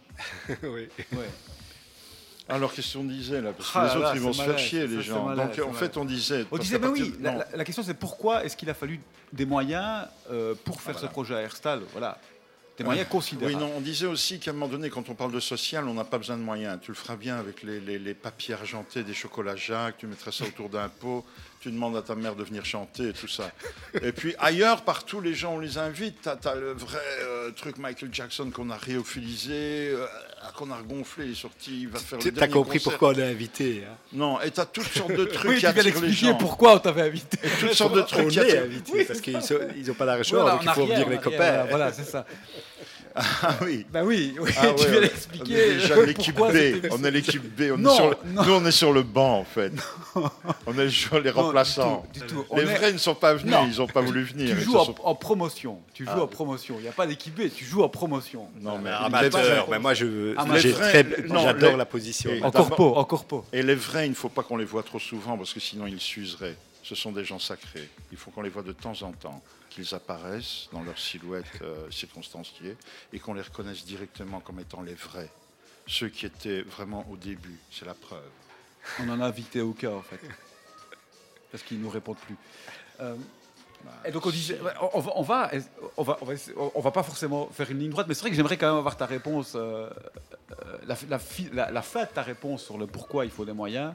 Oui. 0.62 0.88
Ouais. 1.12 1.18
Alors, 2.51 2.72
qu'est-ce 2.74 2.96
qu'on 2.98 3.05
disait 3.05 3.40
là? 3.40 3.53
Parce 3.53 3.70
que 3.70 3.78
Ah 3.78 3.82
les 3.82 3.88
là 3.88 3.96
autres, 3.96 4.07
là, 4.09 4.12
ils 4.14 4.20
vont 4.20 4.32
se 4.32 4.42
faire 4.42 4.59
chier, 4.59 4.86
les 4.86 5.03
gens. 5.03 5.24
malade, 5.26 5.57
Donc, 5.57 5.68
en 5.68 5.72
fait, 5.72 5.96
on 5.96 6.05
disait. 6.05 6.44
On 6.51 6.59
disait, 6.59 6.78
mais 6.78 6.88
oui, 6.88 7.11
partir 7.11 7.16
la, 7.22 7.32
non. 7.32 7.38
la- 7.38 7.57
la 7.57 7.64
question 7.64 7.82
c'est 7.82 7.94
pourquoi 7.94 8.44
est-ce 8.44 8.57
qu'il 8.57 8.68
a 8.70 8.74
fallu 8.74 9.01
des 9.32 9.46
moyens 9.46 10.07
euh, 10.30 10.55
pour 10.64 10.80
faire 10.82 10.94
voilà. 10.94 11.09
ce 11.09 11.12
projet 11.12 11.34
à 11.34 11.40
Herstal 11.40 11.82
Voilà. 11.92 12.18
Des 12.78 12.84
moyens 12.84 13.09
considérables. 13.11 13.55
Oui, 13.55 13.61
non, 13.61 13.70
on 13.76 13.80
disait 13.82 14.07
aussi 14.07 14.38
qu'à 14.38 14.53
un 14.53 14.55
moment 14.55 14.68
donné, 14.68 14.88
quand 14.88 15.07
on 15.11 15.14
parle 15.14 15.32
de 15.32 15.40
social, 15.40 15.86
on 15.86 15.92
n'a 15.94 16.05
pas 16.05 16.16
besoin 16.16 16.38
de 16.38 16.42
moyens. 16.42 16.78
Tu 16.80 16.90
le 16.92 16.94
feras 16.96 17.16
bien 17.16 17.36
avec 17.38 17.62
les, 17.62 17.78
les- 17.78 17.98
les 17.98 18.14
papiers 18.14 18.55
argentés 18.55 19.03
des 19.03 19.12
chocolats 19.12 19.55
Jacques, 19.57 19.98
tu 19.98 20.07
mettras 20.07 20.32
ça 20.32 20.44
autour 20.46 20.70
d'un 20.70 20.88
pot, 20.88 21.24
tu 21.61 21.70
demandes 21.70 21.96
à 21.96 22.02
ta 22.02 22.14
mère 22.14 22.34
de 22.36 22.42
venir 22.42 22.64
chanter 22.64 23.08
et 23.08 23.12
tout 23.12 23.28
ça. 23.28 23.50
Et 24.02 24.12
puis 24.12 24.34
ailleurs, 24.38 24.82
partout, 24.82 25.20
les 25.20 25.34
gens, 25.34 25.54
on 25.54 25.58
les 25.58 25.76
invite. 25.78 26.28
Tu 26.40 26.48
as, 26.48 26.54
le 26.54 26.72
vrai 26.72 26.98
euh, 27.20 27.50
truc 27.50 27.76
Michael 27.78 28.08
Jackson 28.12 28.50
qu'on 28.50 28.70
a 28.70 28.76
réophilisé, 28.76 29.90
euh, 29.90 30.06
qu'on 30.56 30.70
a 30.70 30.76
regonflé, 30.76 31.26
il 31.26 31.32
est 31.32 31.34
sorti, 31.34 31.82
il 31.82 31.88
va 31.88 31.98
faire 31.98 32.18
le 32.18 32.32
T'as 32.32 32.48
compris 32.48 32.78
concert. 32.78 32.92
pourquoi 32.98 33.11
on 33.14 33.18
est 33.18 33.30
invité. 33.30 33.84
hein. 33.86 33.94
Non, 34.14 34.40
et 34.40 34.50
tu 34.50 34.61
as 34.61 34.64
toutes 34.66 34.88
sortes 34.88 35.12
de 35.12 35.24
trucs 35.26 35.50
oui, 35.50 35.58
qui 35.58 35.66
attirent 35.66 36.02
les 36.02 36.12
gens. 36.12 36.34
pourquoi 36.36 36.76
on 36.76 36.78
t'avait 36.78 37.02
invité. 37.02 37.38
Toutes 37.61 37.74
sortes 37.74 37.94
de 37.94 38.02
trucs 38.02 38.26
On 38.26 38.28
qui 38.28 38.40
attirent- 38.40 38.62
invité 38.64 39.04
parce 39.04 39.20
qu'ils 39.20 39.34
n'ont 39.86 39.94
pas 39.94 40.06
d'argent, 40.06 40.36
Voilà, 40.40 40.52
donc 40.52 40.62
il 40.64 40.70
faut 40.70 40.86
venir 40.86 41.06
en 41.06 41.11
les 41.11 41.18
copains. 41.18 41.64
Voilà, 41.68 41.92
c'est 41.92 42.04
ça. 42.04 42.24
Ah 43.14 43.56
oui. 43.62 43.86
Ben 43.92 44.04
oui, 44.04 44.34
oui 44.40 44.50
Ah 44.56 44.66
tu 44.76 44.82
ouais, 44.84 44.90
viens 44.90 44.90
on 44.90 44.96
est- 44.96 45.00
d'expliquer. 45.08 45.54
On 45.54 45.56
est 45.70 45.74
déjà 45.74 46.02
l'équipe 46.02 46.36
B. 46.36 46.40
On 46.92 47.04
est 47.04 47.11
l'équipe 47.11 47.42
B. 47.56 47.61
On 47.72 47.78
est 47.78 47.82
Non, 47.82 47.94
sur 47.94 48.11
le- 48.11 48.16
non. 48.26 48.44
Nous, 48.44 48.52
on 48.52 48.64
est 48.66 48.70
sur 48.72 48.92
le 48.92 49.02
banc, 49.02 49.38
en 49.38 49.44
fait. 49.44 49.72
On 50.66 50.78
est 50.78 50.90
sur 50.90 51.20
les 51.20 51.32
Non, 51.32 51.42
remplaçants. 51.42 52.06
du 52.12 52.20
tout, 52.20 52.26
du 52.26 52.32
tout. 52.34 52.44
On 52.50 52.56
Les 52.56 52.62
est- 52.62 52.74
vrais 52.76 52.92
ne 52.92 52.98
sont 52.98 53.14
pas 53.14 53.34
venus. 53.34 53.52
Non. 53.52 53.66
Ils 53.70 53.78
n'ont 53.78 53.86
pas 53.86 54.00
voulu 54.00 54.22
venir. 54.22 54.54
Tu 54.54 54.61
Ils 54.61 54.64
joues 54.64 54.76
en, 54.76 54.84
sont- 54.84 54.94
en 55.02 55.14
promotion. 55.14 55.78
Tu 55.94 56.04
joues 56.04 56.11
Ah. 56.14 56.22
en 56.22 56.26
promotion. 56.26 56.76
Il 56.78 56.82
n'y 56.82 56.88
a 56.88 56.92
pas 56.92 57.06
d'équipe 57.06 57.34
B, 57.34 57.50
tu 57.54 57.64
joues 57.64 57.82
en 57.82 57.88
promotion. 57.88 58.48
Non, 58.61 58.78
mais 58.78 58.90
Amateur, 58.90 59.66
pas- 59.66 59.70
mais 59.70 59.78
moi 59.78 59.94
j'adore 59.94 61.76
la 61.76 61.86
position. 61.86 62.30
En 62.42 62.50
corpo, 62.50 62.94
en 62.96 63.04
corpo. 63.04 63.44
Et 63.52 63.62
les 63.62 63.74
vrais, 63.74 64.06
il 64.06 64.11
ne 64.11 64.14
faut 64.14 64.28
pas 64.28 64.42
qu'on 64.42 64.56
les 64.56 64.64
voit 64.64 64.82
trop 64.82 64.98
souvent 64.98 65.36
parce 65.36 65.52
que 65.52 65.61
sinon 65.61 65.86
ils 65.86 66.00
s'useraient. 66.00 66.56
Ce 66.82 66.94
sont 66.94 67.12
des 67.12 67.24
gens 67.24 67.38
sacrés. 67.38 67.88
Il 68.11 68.16
faut 68.18 68.30
qu'on 68.30 68.42
les 68.42 68.48
voit 68.50 68.62
de 68.62 68.72
temps 68.72 68.94
en 69.02 69.12
temps, 69.12 69.42
qu'ils 69.70 69.94
apparaissent 69.94 70.68
dans 70.72 70.82
leur 70.82 70.98
silhouette 70.98 71.46
euh, 71.62 71.90
circonstanciée 71.90 72.76
et 73.12 73.18
qu'on 73.18 73.32
les 73.34 73.42
reconnaisse 73.42 73.84
directement 73.84 74.40
comme 74.40 74.60
étant 74.60 74.82
les 74.82 74.94
vrais. 74.94 75.30
Ceux 75.86 76.08
qui 76.08 76.26
étaient 76.26 76.62
vraiment 76.62 77.06
au 77.10 77.16
début, 77.16 77.58
c'est 77.70 77.86
la 77.86 77.94
preuve. 77.94 78.28
On 78.98 79.08
en 79.08 79.20
a 79.20 79.26
invité 79.26 79.60
au 79.60 79.72
cas, 79.72 79.90
en 79.90 80.02
fait. 80.02 80.20
Parce 81.50 81.62
qu'ils 81.62 81.78
ne 81.78 81.84
nous 81.84 81.90
répondent 81.90 82.18
plus. 82.18 82.36
Euh, 83.00 83.16
et 84.04 84.10
donc 84.12 84.26
on 84.26 84.30
va, 84.30 84.74
on 84.94 85.22
va, 85.22 85.50
on 85.96 86.02
va, 86.02 86.18
on 86.20 86.24
va, 86.26 86.34
essayer- 86.34 86.54
on 86.74 86.80
va 86.80 86.90
pas 86.90 87.02
forcément 87.02 87.48
faire 87.48 87.70
une 87.70 87.78
ligne 87.78 87.90
droite, 87.90 88.06
mais 88.08 88.14
c'est 88.14 88.20
vrai 88.20 88.30
que 88.30 88.36
j'aimerais 88.36 88.58
quand 88.58 88.68
même 88.68 88.76
avoir 88.76 88.96
ta 88.96 89.06
réponse, 89.06 89.52
euh, 89.54 89.88
la, 90.86 90.96
la 91.08 91.18
fi- 91.18 91.48
la- 91.52 91.70
la 91.70 91.80
fin 91.82 92.02
de 92.04 92.10
ta 92.10 92.22
réponse 92.22 92.62
sur 92.62 92.76
le 92.76 92.86
pourquoi 92.86 93.24
il 93.24 93.30
faut 93.30 93.46
des 93.46 93.54
moyens 93.54 93.94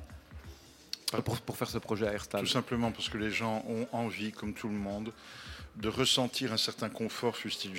pour, 1.23 1.39
pour 1.39 1.55
faire 1.55 1.69
ce 1.69 1.77
projet 1.77 2.07
à 2.07 2.13
Airstal. 2.13 2.41
Tout 2.41 2.47
simplement 2.47 2.91
parce 2.91 3.09
que 3.09 3.17
les 3.19 3.29
gens 3.29 3.63
ont 3.69 3.87
envie, 3.91 4.31
comme 4.31 4.53
tout 4.55 4.67
le 4.69 4.73
monde, 4.73 5.13
de 5.77 5.89
ressentir 5.89 6.53
un 6.53 6.57
certain 6.57 6.89
confort, 6.89 7.35
fût-il 7.35 7.71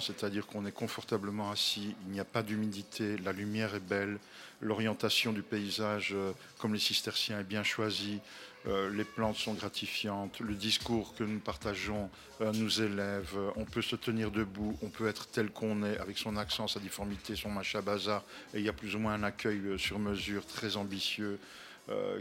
c'est-à-dire 0.00 0.46
qu'on 0.46 0.66
est 0.66 0.72
confortablement 0.72 1.50
assis, 1.50 1.96
il 2.06 2.12
n'y 2.12 2.20
a 2.20 2.24
pas 2.24 2.42
d'humidité, 2.42 3.16
la 3.18 3.32
lumière 3.32 3.74
est 3.74 3.80
belle, 3.80 4.18
l'orientation 4.60 5.32
du 5.32 5.42
paysage, 5.42 6.12
euh, 6.12 6.32
comme 6.58 6.74
les 6.74 6.80
cisterciens, 6.80 7.40
est 7.40 7.44
bien 7.44 7.64
choisie, 7.64 8.20
euh, 8.68 8.90
les 8.94 9.04
plantes 9.04 9.36
sont 9.36 9.54
gratifiantes, 9.54 10.38
le 10.40 10.54
discours 10.54 11.14
que 11.16 11.24
nous 11.24 11.40
partageons 11.40 12.08
euh, 12.40 12.52
nous 12.52 12.82
élève, 12.82 13.36
on 13.56 13.64
peut 13.64 13.82
se 13.82 13.96
tenir 13.96 14.30
debout, 14.30 14.78
on 14.82 14.88
peut 14.88 15.08
être 15.08 15.26
tel 15.28 15.50
qu'on 15.50 15.82
est, 15.82 15.98
avec 15.98 16.18
son 16.18 16.36
accent, 16.36 16.68
sa 16.68 16.78
difformité, 16.78 17.34
son 17.34 17.50
machin 17.50 17.82
bazar, 17.82 18.22
et 18.54 18.58
il 18.58 18.64
y 18.64 18.68
a 18.68 18.72
plus 18.72 18.94
ou 18.94 19.00
moins 19.00 19.14
un 19.14 19.24
accueil 19.24 19.76
sur 19.76 19.98
mesure 19.98 20.46
très 20.46 20.76
ambitieux 20.76 21.38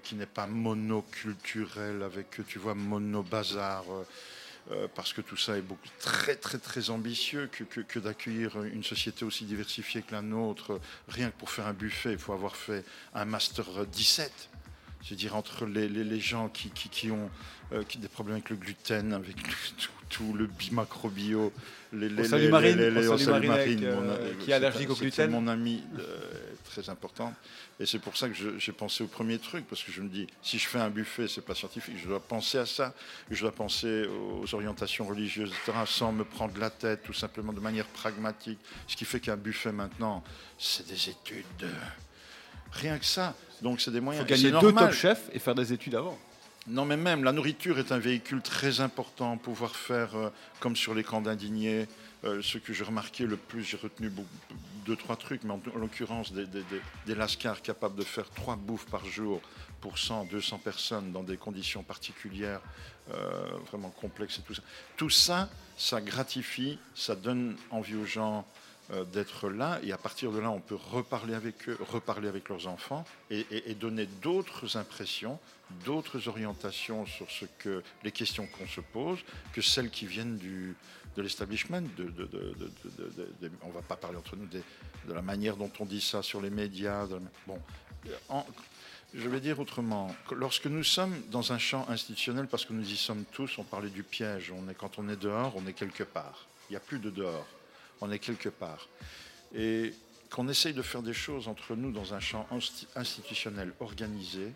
qui 0.03 0.15
n'est 0.15 0.25
pas 0.25 0.47
monoculturel 0.47 2.01
avec, 2.01 2.41
tu 2.47 2.57
vois, 2.57 2.73
mono-bazar, 2.73 3.83
parce 4.95 5.13
que 5.13 5.21
tout 5.21 5.37
ça 5.37 5.57
est 5.57 5.61
beaucoup, 5.61 5.87
très, 5.99 6.35
très, 6.35 6.57
très 6.59 6.89
ambitieux 6.89 7.47
que, 7.51 7.99
d'accueillir 7.99 8.61
une 8.63 8.83
société 8.83 9.25
aussi 9.25 9.45
diversifiée 9.45 10.01
que 10.03 10.11
la 10.13 10.21
nôtre. 10.21 10.79
Rien 11.07 11.31
que 11.31 11.37
pour 11.37 11.49
faire 11.49 11.67
un 11.67 11.73
buffet, 11.73 12.11
il 12.11 12.17
faut 12.19 12.33
avoir 12.33 12.55
fait 12.55 12.85
un 13.13 13.25
Master 13.25 13.85
17. 13.87 14.49
Je 15.03 15.09
veux 15.11 15.15
dire, 15.15 15.35
entre 15.35 15.65
les, 15.65 16.19
gens 16.19 16.49
qui, 16.49 16.69
qui- 16.71 16.89
qui 16.89 17.09
ont 17.11 17.29
euh, 17.71 17.83
qui- 17.83 17.97
des 17.99 18.07
problèmes 18.09 18.35
avec 18.37 18.49
le 18.49 18.57
gluten, 18.57 19.13
avec 19.13 19.35
tout, 19.77 19.89
tout 20.09 20.33
le 20.33 20.47
bimacrobio, 20.47 21.53
les, 21.93 22.09
les, 22.09 22.21
On 22.23 22.29
salue 22.29 22.41
les- 22.43 22.49
Marine, 22.49 22.77
les- 22.77 22.89
les- 22.91 23.07
Marine 23.07 23.51
avec, 23.51 23.79
mon- 23.79 23.85
euh, 24.09 24.33
qui 24.39 24.51
est 24.51 24.53
allergique 24.53 24.89
au 24.89 24.95
gluten. 24.95 25.11
C'est 25.11 25.27
mon 25.27 25.47
ami 25.47 25.83
euh, 25.99 26.17
très 26.65 26.89
important. 26.89 27.33
Et 27.79 27.85
c'est 27.85 27.99
pour 27.99 28.17
ça 28.17 28.27
que 28.27 28.35
j'ai 28.57 28.71
pensé 28.73 29.03
au 29.03 29.07
premier 29.07 29.39
truc, 29.39 29.65
parce 29.69 29.81
que 29.83 29.91
je 29.91 30.01
me 30.01 30.09
dis, 30.09 30.27
si 30.41 30.59
je 30.59 30.67
fais 30.67 30.79
un 30.79 30.89
buffet, 30.89 31.27
c'est 31.27 31.41
pas 31.45 31.55
scientifique, 31.55 31.95
je 32.01 32.07
dois 32.09 32.19
penser 32.19 32.57
à 32.57 32.65
ça, 32.65 32.93
je 33.31 33.39
dois 33.39 33.53
penser 33.53 34.05
aux 34.41 34.53
orientations 34.53 35.05
religieuses, 35.07 35.49
etc., 35.63 35.77
sans 35.85 36.11
me 36.11 36.25
prendre 36.25 36.59
la 36.59 36.69
tête, 36.69 37.03
tout 37.03 37.13
simplement 37.13 37.53
de 37.53 37.59
manière 37.61 37.85
pragmatique. 37.85 38.59
Ce 38.87 38.95
qui 38.97 39.05
fait 39.05 39.19
qu'un 39.21 39.37
buffet 39.37 39.71
maintenant, 39.71 40.23
c'est 40.57 40.85
des 40.87 41.09
études. 41.09 41.45
de- 41.59 41.67
Rien 42.71 42.99
que 42.99 43.05
ça. 43.05 43.33
Donc 43.61 43.81
c'est 43.81 43.91
des 43.91 43.97
Il 43.97 44.03
moyens. 44.03 44.27
faut 44.27 44.33
Et 44.33 44.37
gagner 44.37 44.51
deux 44.51 44.67
normal. 44.71 44.85
top 44.89 44.93
chefs 44.93 45.29
et 45.33 45.39
faire 45.39 45.55
des 45.55 45.73
études 45.73 45.95
avant. 45.95 46.17
Non, 46.67 46.85
mais 46.85 46.97
même 46.97 47.23
la 47.23 47.31
nourriture 47.31 47.79
est 47.79 47.91
un 47.91 47.99
véhicule 47.99 48.41
très 48.41 48.81
important. 48.81 49.37
Pouvoir 49.37 49.75
faire 49.75 50.15
euh, 50.15 50.29
comme 50.59 50.75
sur 50.75 50.93
les 50.93 51.03
camps 51.03 51.21
d'indignés. 51.21 51.87
euh, 52.25 52.41
ce 52.41 52.57
que 52.57 52.73
j'ai 52.73 52.83
remarqué 52.83 53.25
le 53.25 53.37
plus, 53.37 53.63
j'ai 53.63 53.77
retenu 53.77 54.11
deux, 54.85 54.95
trois 54.95 55.15
trucs, 55.15 55.43
mais 55.43 55.53
en, 55.53 55.61
en 55.73 55.77
l'occurrence 55.77 56.33
des, 56.33 57.15
lascars 57.15 57.61
capables 57.61 57.95
de 57.95 58.03
faire 58.03 58.29
trois 58.31 58.55
bouffes 58.55 58.85
par 58.87 59.05
jour 59.05 59.41
pour 59.79 59.97
100, 59.97 60.25
200 60.25 60.57
personnes 60.57 61.11
dans 61.11 61.23
des 61.23 61.37
conditions 61.37 61.83
particulières, 61.83 62.61
euh, 63.13 63.43
vraiment 63.71 63.89
complexes 63.89 64.39
et 64.39 64.41
tout 64.41 64.53
ça. 64.53 64.61
Tout 64.97 65.09
ça, 65.09 65.49
ça 65.77 66.01
gratifie, 66.01 66.77
ça 66.93 67.15
donne 67.15 67.55
envie 67.71 67.95
aux 67.95 68.05
gens 68.05 68.45
d'être 69.11 69.49
là, 69.49 69.79
et 69.83 69.91
à 69.91 69.97
partir 69.97 70.31
de 70.31 70.39
là, 70.39 70.49
on 70.49 70.59
peut 70.59 70.77
reparler 70.91 71.35
avec 71.35 71.69
eux, 71.69 71.77
reparler 71.79 72.27
avec 72.27 72.49
leurs 72.49 72.67
enfants, 72.67 73.05
et, 73.29 73.75
donner 73.75 74.07
d'autres 74.21 74.77
impressions, 74.77 75.37
d'autres 75.85 76.27
orientations 76.27 77.05
sur 77.05 77.29
ce 77.29 77.45
que 77.59 77.83
les 78.03 78.11
questions 78.11 78.47
qu'on 78.47 78.67
se 78.67 78.81
pose, 78.81 79.19
que 79.53 79.61
celles 79.61 79.91
qui 79.91 80.07
viennent 80.07 80.37
du, 80.37 80.75
de 81.15 81.21
l'establishment. 81.21 81.83
On 81.99 83.67
ne 83.67 83.73
va 83.73 83.81
pas 83.87 83.95
parler 83.95 84.17
entre 84.17 84.35
nous 84.35 84.47
de 84.47 85.13
la 85.13 85.21
manière 85.21 85.55
dont 85.55 85.71
on 85.79 85.85
dit 85.85 86.01
ça 86.01 86.23
sur 86.23 86.41
les 86.41 86.49
médias. 86.49 87.05
bon, 87.45 87.59
Euh, 88.07 88.41
je 89.13 89.27
vais 89.27 89.39
dire 89.39 89.59
autrement. 89.59 90.15
que 90.27 90.35
Lorsque 90.35 90.67
nous 90.67 90.83
sommes 90.83 91.19
dans 91.31 91.51
un 91.51 91.57
champ 91.57 91.87
institutionnel, 91.89 92.47
parce 92.47 92.65
que 92.65 92.73
nous 92.73 92.87
y 92.87 92.97
sommes 92.97 93.25
tous, 93.31 93.57
on 93.57 93.63
parlait 93.63 93.89
du 93.89 94.03
piège. 94.03 94.51
On 94.51 94.69
est, 94.69 94.75
quand 94.75 94.99
on 94.99 95.09
est 95.09 95.15
dehors, 95.15 95.53
on 95.55 95.65
est 95.67 95.73
quelque 95.73 96.03
part. 96.03 96.47
Il 96.69 96.73
n'y 96.73 96.77
a 96.77 96.81
plus 96.81 96.99
de 96.99 97.09
dehors. 97.09 97.47
On 98.01 98.11
est 98.11 98.19
quelque 98.19 98.49
part. 98.49 98.87
Et 99.53 99.93
qu'on 100.29 100.47
essaye 100.47 100.73
de 100.73 100.81
faire 100.81 101.01
des 101.01 101.13
choses 101.13 101.47
entre 101.47 101.75
nous 101.75 101.91
dans 101.91 102.13
un 102.13 102.19
champ 102.19 102.47
insti- 102.51 102.85
institutionnel 102.95 103.73
organisé, 103.79 104.53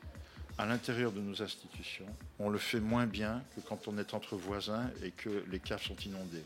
à 0.57 0.65
l'intérieur 0.67 1.11
de 1.11 1.19
nos 1.19 1.41
institutions, 1.41 2.05
on 2.37 2.49
le 2.49 2.59
fait 2.59 2.79
moins 2.79 3.07
bien 3.07 3.43
que 3.55 3.61
quand 3.61 3.87
on 3.87 3.97
est 3.97 4.13
entre 4.13 4.35
voisins 4.35 4.87
et 5.01 5.09
que 5.09 5.43
les 5.49 5.59
caves 5.59 5.81
sont 5.81 5.95
inondées. 6.05 6.43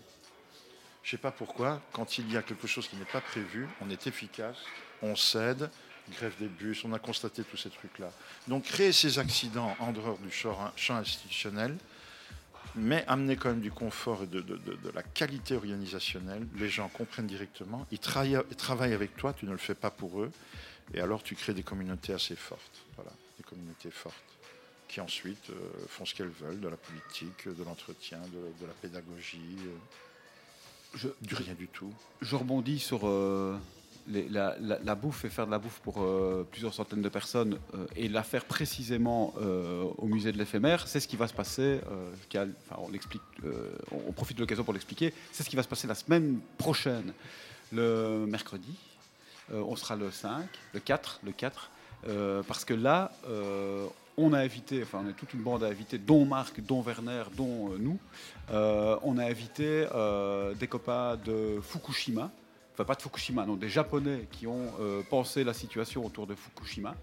Je 1.04 1.10
ne 1.10 1.12
sais 1.12 1.22
pas 1.22 1.32
pourquoi, 1.32 1.82
quand 1.92 2.18
il 2.18 2.32
y 2.32 2.38
a 2.38 2.42
quelque 2.42 2.68
chose 2.68 2.88
qui 2.88 2.96
n'est 2.96 3.06
pas 3.06 3.20
prévu, 3.22 3.68
on 3.82 3.90
est 3.90 4.08
efficace, 4.08 4.58
on 5.02 5.16
cède, 5.18 5.70
grève 6.12 6.36
des 6.40 6.48
bus, 6.48 6.86
on 6.86 6.94
a 6.94 7.00
constaté 7.00 7.44
tous 7.44 7.58
ces 7.58 7.70
trucs-là. 7.70 8.12
Donc 8.48 8.64
créer 8.64 8.94
ces 8.94 9.20
accidents 9.20 9.76
en 9.80 9.92
dehors 9.92 10.18
du 10.20 10.32
champ 10.32 10.96
institutionnel, 10.96 11.78
mais 12.78 13.04
amener 13.08 13.36
quand 13.36 13.50
même 13.50 13.62
du 13.62 13.72
confort 13.72 14.24
et 14.24 14.28
de, 14.28 14.42
de- 14.42 14.58
de- 14.58 14.76
de 14.76 14.90
la 14.94 15.04
qualité 15.04 15.56
organisationnelle, 15.56 16.48
les 16.56 16.70
gens 16.70 16.88
comprennent 16.90 17.28
directement, 17.28 17.86
ils 17.92 18.00
travaillent, 18.00 18.40
ils 18.50 18.56
travaillent 18.56 18.94
avec 18.94 19.16
toi, 19.18 19.34
tu 19.34 19.46
ne 19.46 19.52
le 19.52 19.58
fais 19.58 19.76
pas 19.76 19.90
pour 19.92 20.22
eux, 20.22 20.32
et 20.94 21.02
alors 21.02 21.24
tu 21.24 21.36
crées 21.36 21.54
des 21.54 21.64
communautés 21.64 22.14
assez 22.14 22.36
fortes. 22.36 22.82
Voilà, 22.96 23.12
des 23.38 23.44
communautés 23.44 23.92
fortes 23.92 24.16
qui 24.88 25.02
ensuite 25.02 25.50
euh, 25.50 25.54
font 25.90 26.06
ce 26.06 26.16
qu'elles 26.16 26.30
veulent, 26.30 26.62
de 26.62 26.68
la 26.70 26.78
politique, 26.78 27.48
de 27.48 27.64
l'entretien, 27.64 28.20
de, 28.20 28.62
de 28.62 28.66
la 28.68 28.74
pédagogie, 28.82 29.58
euh, 29.66 29.78
Je, 30.96 31.10
du 31.22 31.36
rien 31.36 31.54
du 31.56 31.68
tout. 31.68 31.94
je 32.22 32.36
rebondis 32.38 32.80
sur 32.80 33.02
euh, 33.06 33.58
la, 34.10 34.96
bouffe 34.96 35.26
et 35.26 35.30
faire 35.30 35.46
de 35.46 35.52
la 35.52 35.60
bouffe 35.60 35.80
pour 35.80 36.02
euh, 36.02 36.48
plusieurs 36.50 36.74
centaines 36.74 37.02
de 37.02 37.10
personnes 37.10 37.60
euh, 37.74 37.86
et 37.96 38.08
la 38.08 38.24
faire 38.24 38.46
précisément 38.46 39.34
euh, 39.42 39.86
au 39.98 40.08
musée 40.08 40.32
de 40.32 40.38
l'éphémère, 40.38 40.88
c'est 40.88 41.00
ce 41.00 41.08
qui 41.08 41.18
va 41.18 41.28
se 41.28 41.34
passer. 41.34 41.80
on, 42.72 44.12
profite 44.14 44.38
de 44.38 44.42
l'occasion 44.42 44.64
pour 44.64 44.74
l'expliquer. 44.74 45.14
C'est 45.32 45.44
ce 45.44 45.50
qui 45.50 45.56
va 45.56 45.64
se 45.64 45.68
passer 45.68 45.88
la 45.88 45.96
semaine 45.96 46.40
prochaine, 46.58 47.14
le 47.72 48.26
mercredi. 48.28 48.76
On 49.52 49.76
sera 49.76 49.96
le 49.96 50.12
5, 50.12 50.46
le 50.74 50.80
4, 50.80 51.22
le 51.24 51.32
4, 51.32 51.72
euh, 52.08 52.44
parce 52.44 52.66
que 52.66 52.74
là, 52.74 53.12
on 54.18 54.34
a 54.34 54.40
invité, 54.40 54.82
enfin 54.84 55.04
on 55.06 55.10
est 55.10 55.14
toute 55.14 55.34
une 55.34 55.42
bande 55.42 55.64
à 55.64 55.68
inviter, 55.68 55.98
dont 55.98 56.26
Marc, 56.26 56.60
dont 56.62 56.82
Werner, 56.82 57.24
dont 57.36 57.70
nous. 57.78 57.98
On 58.50 59.18
a 59.18 59.26
invité 59.26 59.86
des 60.60 60.68
copains 60.68 61.18
de 61.18 61.60
Fukushima, 61.62 62.32
enfin 62.78 62.86
pas 62.86 62.94
de 62.94 63.02
Fukushima, 63.02 63.44
non, 63.48 63.56
des 63.56 63.70
Japonais 63.70 64.28
qui 64.32 64.46
ont 64.46 64.72
euh, 64.80 65.02
pensé 65.10 65.44
la 65.44 65.54
situation 65.54 66.06
autour 66.06 66.28
de 66.28 66.36
Fukushima 66.36 66.94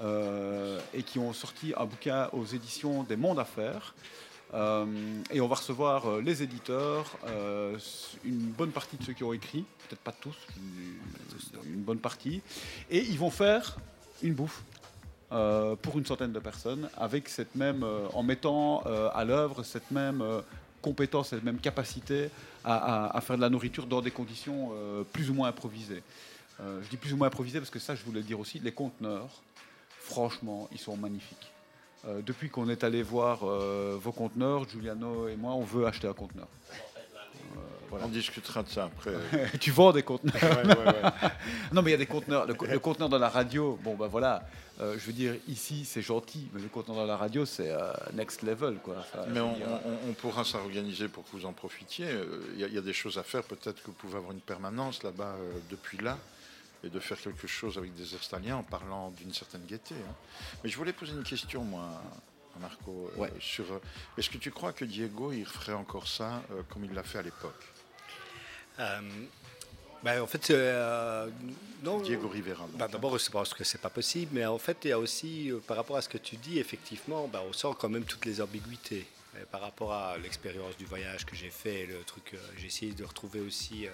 euh, 0.00 0.80
et 0.92 1.04
qui 1.04 1.20
ont 1.20 1.32
sorti 1.32 1.72
un 1.76 1.84
bouquin 1.84 2.28
aux 2.32 2.44
éditions 2.44 3.04
des 3.04 3.14
Mondes 3.14 3.38
Affaires. 3.38 3.94
Euh, 4.52 4.84
et 5.30 5.40
on 5.40 5.46
va 5.46 5.54
recevoir 5.54 6.20
les 6.20 6.42
éditeurs, 6.42 7.16
une 8.24 8.50
bonne 8.50 8.72
partie 8.72 8.96
de 8.96 9.04
ceux 9.04 9.12
qui 9.12 9.22
ont 9.22 9.32
écrit, 9.32 9.64
peut-être 9.88 10.00
pas 10.00 10.12
tous, 10.12 10.36
une, 11.64 11.82
bonne 11.82 12.00
partie, 12.00 12.42
et 12.90 12.98
ils 12.98 13.18
vont 13.18 13.30
faire 13.30 13.78
une 14.22 14.34
bouffe 14.34 14.62
pour 15.30 15.98
une 15.98 16.04
centaine 16.04 16.32
de 16.32 16.38
personnes, 16.38 16.90
avec 16.98 17.30
cette 17.30 17.54
même, 17.54 17.86
en 18.12 18.22
mettant 18.22 18.82
à 19.14 19.24
l'œuvre 19.24 19.62
cette 19.62 19.90
même 19.90 20.22
compétence, 20.82 21.30
cette 21.30 21.42
même 21.44 21.58
capacité 21.58 22.28
à, 22.64 22.74
à- 23.06 23.16
à 23.16 23.20
faire 23.22 23.36
de 23.36 23.40
la 23.40 23.48
nourriture 23.48 23.86
dans 23.86 24.02
des 24.02 24.10
conditions 24.10 24.70
euh, 24.74 25.02
plus 25.04 25.30
ou 25.30 25.34
moins 25.34 25.48
improvisées. 25.48 26.02
Euh, 26.60 26.80
je 26.84 26.88
dis 26.90 26.96
plus 26.98 27.12
ou 27.14 27.16
moins 27.16 27.28
improvisées 27.28 27.58
parce 27.60 27.70
que 27.70 27.78
ça, 27.78 27.94
je 27.94 28.04
voulais 28.04 28.20
le 28.20 28.26
dire 28.26 28.38
aussi, 28.38 28.58
les 28.58 28.72
conteneurs, 28.72 29.28
franchement, 29.98 30.68
ils 30.72 30.78
sont 30.78 30.96
magnifiques. 30.96 31.50
Euh, 32.06 32.20
depuis 32.26 32.50
qu'on 32.50 32.68
est 32.68 32.84
allé 32.84 33.02
voir 33.02 33.38
vos 33.44 34.12
conteneurs, 34.12 34.68
Giuliano 34.68 35.28
et 35.28 35.36
moi, 35.36 35.52
on 35.52 35.62
veut 35.62 35.86
acheter 35.86 36.08
un 36.08 36.12
conteneur. 36.14 36.48
Voilà. 37.90 38.06
On 38.06 38.08
discutera 38.08 38.62
de 38.62 38.68
ça 38.70 38.84
après. 38.84 39.12
tu 39.60 39.70
vends 39.70 39.92
des 39.92 40.02
conteneurs. 40.02 40.34
Ouais, 40.42 40.66
ouais, 40.66 40.86
ouais. 40.86 41.10
Non, 41.72 41.82
mais 41.82 41.90
il 41.90 41.92
y 41.92 41.94
a 41.94 41.98
des 41.98 42.06
conteneurs. 42.06 42.46
Le, 42.46 42.54
co- 42.54 42.64
le 42.66 42.78
conteneur 42.78 43.08
dans 43.10 43.18
la 43.18 43.28
radio, 43.28 43.78
bon, 43.84 43.94
ben 43.96 44.06
voilà. 44.06 44.42
Euh, 44.82 44.94
je 44.98 45.06
veux 45.06 45.12
dire, 45.12 45.36
ici, 45.48 45.84
c'est 45.84 46.02
gentil, 46.02 46.48
mais 46.52 46.60
le 46.60 46.68
conteneur 46.68 46.96
dans 46.98 47.06
la 47.06 47.16
radio, 47.16 47.46
c'est 47.46 47.70
euh, 47.70 47.92
next 48.14 48.42
level, 48.42 48.76
quoi. 48.82 48.96
Mais 49.28 49.34
veux 49.34 49.42
on, 49.42 49.52
dire, 49.54 49.66
on- 49.84 50.10
on 50.10 50.12
pourra 50.12 50.44
s'organiser 50.44 51.08
pour 51.08 51.24
que 51.24 51.30
vous 51.30 51.46
en 51.46 51.52
profitiez. 51.52 52.06
Euh, 52.08 52.42
Il 52.54 52.60
y, 52.60 52.64
a- 52.64 52.66
il 52.66 52.74
y 52.74 52.78
a 52.78 52.82
des 52.82 52.92
choses 52.92 53.16
à 53.18 53.22
faire. 53.22 53.42
Peut-être 53.44 53.80
que 53.80 53.86
vous 53.86 53.92
pouvez 53.92 54.16
avoir 54.16 54.32
une 54.32 54.40
permanence 54.40 55.02
là-bas 55.02 55.36
euh, 55.38 55.52
depuis 55.70 55.98
là 55.98 56.18
et 56.84 56.88
de 56.90 56.98
faire 57.00 57.20
quelque 57.20 57.46
chose 57.46 57.78
avec 57.78 57.94
des 57.94 58.14
Estaliens 58.14 58.56
en 58.56 58.62
parlant 58.64 59.10
d'une 59.12 59.32
certaine 59.32 59.64
gaieté. 59.66 59.94
hein. 59.94 60.14
Mais 60.64 60.68
je 60.70 60.76
voulais 60.76 60.92
poser 60.92 61.12
une 61.12 61.22
question, 61.22 61.62
moi, 61.62 62.02
à 62.56 62.58
Marco, 62.58 63.10
euh, 63.14 63.20
Ouais. 63.20 63.32
sur. 63.40 63.70
euh, 63.72 63.78
Est-ce 64.18 64.28
que 64.30 64.38
tu 64.38 64.50
crois 64.50 64.72
que 64.72 64.84
Diego, 64.84 65.30
il 65.32 65.46
ferait 65.46 65.74
encore 65.74 66.08
ça 66.08 66.42
euh, 66.50 66.62
comme 66.70 66.84
il 66.84 66.92
l'a 66.92 67.04
fait 67.04 67.18
à 67.18 67.22
l'époque? 67.22 67.62
Euh, 70.02 70.04
ben, 70.04 70.22
en 70.22 70.26
fait, 70.26 70.50
euh, 70.50 71.28
non. 71.82 72.00
Diego 72.00 72.28
Rivera. 72.28 72.66
Bah, 72.74 72.86
hein. 72.86 72.88
D'abord, 72.90 73.18
je 73.18 73.30
pense 73.30 73.54
que 73.54 73.64
c'est 73.64 73.80
pas 73.80 73.90
possible, 73.90 74.32
mais 74.34 74.44
en 74.46 74.58
fait, 74.58 74.78
il 74.84 74.88
y 74.88 74.92
a 74.92 74.98
aussi, 74.98 75.50
euh, 75.50 75.58
par 75.66 75.76
rapport 75.76 75.96
à 75.96 76.02
ce 76.02 76.08
que 76.08 76.18
tu 76.18 76.36
dis, 76.36 76.58
effectivement, 76.58 77.28
bah, 77.28 77.42
on 77.48 77.52
sent 77.52 77.68
quand 77.78 77.88
même 77.88 78.04
toutes 78.04 78.24
les 78.24 78.40
ambiguïtés. 78.40 79.06
Et 79.40 79.44
par 79.50 79.62
rapport 79.62 79.92
à 79.92 80.18
l'expérience 80.18 80.76
du 80.76 80.84
voyage 80.84 81.24
que 81.24 81.34
j'ai 81.34 81.50
fait, 81.50 81.86
le 81.86 82.02
truc, 82.04 82.34
euh, 82.34 82.38
j'ai 82.58 82.66
essayé 82.66 82.92
de 82.92 83.04
retrouver 83.04 83.40
aussi, 83.40 83.86
euh, 83.86 83.90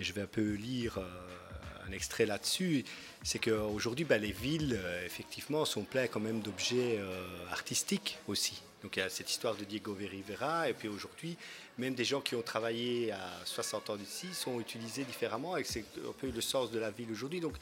et 0.00 0.04
je 0.04 0.12
vais 0.12 0.22
un 0.22 0.26
peu 0.26 0.54
lire 0.54 0.98
euh, 0.98 1.88
un 1.88 1.92
extrait 1.92 2.26
là-dessus, 2.26 2.84
c'est 3.22 3.38
qu'aujourd'hui, 3.38 4.04
bah, 4.04 4.18
les 4.18 4.32
villes, 4.32 4.78
euh, 4.82 5.04
effectivement, 5.04 5.64
sont 5.64 5.82
pleines 5.82 6.08
quand 6.08 6.20
même 6.20 6.40
d'objets 6.40 6.98
euh, 6.98 7.22
artistiques 7.50 8.18
aussi. 8.26 8.62
Donc 8.82 8.96
il 8.96 9.00
y 9.00 9.02
a 9.02 9.08
cette 9.08 9.30
histoire 9.30 9.56
de 9.56 9.64
Diego 9.64 9.94
Rivera, 9.94 10.68
et 10.68 10.72
puis 10.72 10.88
aujourd'hui, 10.88 11.36
même 11.78 11.94
des 11.94 12.04
gens 12.04 12.20
qui 12.20 12.36
ont 12.36 12.42
travaillé 12.42 13.10
à 13.10 13.30
60 13.44 13.90
ans 13.90 13.96
d'ici 13.96 14.28
sont 14.32 14.60
utilisés 14.60 15.04
différemment, 15.04 15.56
et 15.56 15.64
c'est 15.64 15.84
un 16.08 16.12
peu 16.16 16.30
le 16.30 16.40
sens 16.40 16.70
de 16.70 16.78
la 16.78 16.90
ville 16.90 17.10
aujourd'hui. 17.10 17.40
Donc 17.40 17.54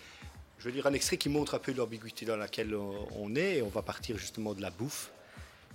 je 0.59 0.65
veux 0.65 0.73
dire 0.73 0.87
un 0.87 0.93
extrait 0.93 1.17
qui 1.17 1.29
montre 1.29 1.55
un 1.55 1.59
peu 1.59 1.73
l'ambiguïté 1.73 2.27
dans 2.27 2.37
laquelle 2.37 2.75
on 2.75 3.35
est, 3.35 3.59
et 3.59 3.63
on 3.63 3.69
va 3.69 3.83
partir 3.83 4.19
justement 4.19 4.55
de 4.55 4.61
la 4.61 4.71
bouffe. 4.71 5.11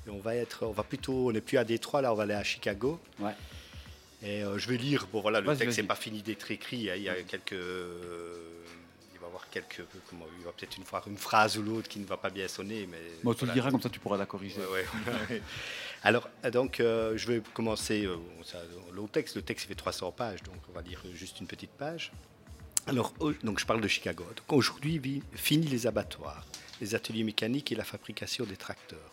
Et 0.08 0.10
on 0.10 0.20
va 0.20 0.36
être, 0.36 0.66
on 0.66 0.72
va 0.72 0.84
plutôt, 0.84 1.30
on 1.30 1.32
n'est 1.32 1.42
plus 1.42 1.58
à 1.58 1.64
Détroit, 1.64 2.02
là, 2.02 2.12
on 2.12 2.16
va 2.16 2.24
aller 2.24 2.34
à 2.34 2.44
Chicago. 2.44 3.00
Ouais. 3.20 3.34
Et 4.24 4.44
euh, 4.44 4.58
je 4.58 4.68
vais 4.68 4.78
lire. 4.78 5.08
Bon 5.12 5.22
voilà, 5.22 5.42
le 5.42 5.56
texte 5.56 5.78
n'est 5.80 5.88
pas 5.88 5.96
fini 5.96 6.22
d'être 6.22 6.50
écrit. 6.52 6.78
Il 6.78 7.02
y 7.02 7.10
a 7.10 7.16
quelques, 7.24 7.56
avoir 9.32 9.50
quelques, 9.50 9.84
comment, 10.10 10.26
il 10.38 10.46
va 10.46 10.52
peut-être 10.52 10.78
une 10.78 10.84
fois 10.84 11.02
une 11.08 11.18
phrase 11.18 11.58
ou 11.58 11.64
l'autre 11.64 11.88
qui 11.88 12.00
ne 12.00 12.06
va 12.06 12.18
pas 12.18 12.30
bien 12.30 12.48
sonner, 12.48 12.88
mais. 12.90 13.02
Bon, 13.24 13.34
tu 13.34 13.46
le 13.46 13.54
diras, 13.54 13.72
comme 13.72 13.82
ça, 13.82 13.90
tu 13.90 14.00
pourras 14.00 14.18
la 14.18 14.26
corriger. 14.26 14.60
Ouais, 14.60 14.86
ouais. 15.30 15.42
Alors, 16.04 16.30
donc, 16.52 16.80
euh, 16.80 17.18
je 17.18 17.28
vais 17.28 17.42
commencer 17.54 18.06
euh, 18.06 18.18
le 18.94 19.08
texte. 19.08 19.36
Le 19.36 19.42
texte 19.42 19.68
fait 19.68 19.76
300 19.76 20.12
pages, 20.12 20.44
donc 20.44 20.56
on 20.70 20.74
va 20.74 20.82
dire 20.82 21.02
euh, 21.06 21.14
juste 21.16 21.40
une 21.40 21.48
petite 21.48 21.72
page. 21.72 22.12
Alors, 22.88 23.14
donc, 23.44 23.60
je 23.60 23.66
parle 23.66 23.82
de 23.82 23.88
Chicago. 23.88 24.24
Donc, 24.24 24.52
aujourd'hui, 24.52 25.22
fini 25.34 25.68
les 25.68 25.88
abattoirs, 25.88 26.46
les 26.82 26.96
ateliers 26.96 27.24
mécaniques 27.24 27.72
et 27.72 27.76
la 27.76 27.84
fabrication 27.84 28.46
des 28.46 28.58
tracteurs. 28.58 29.12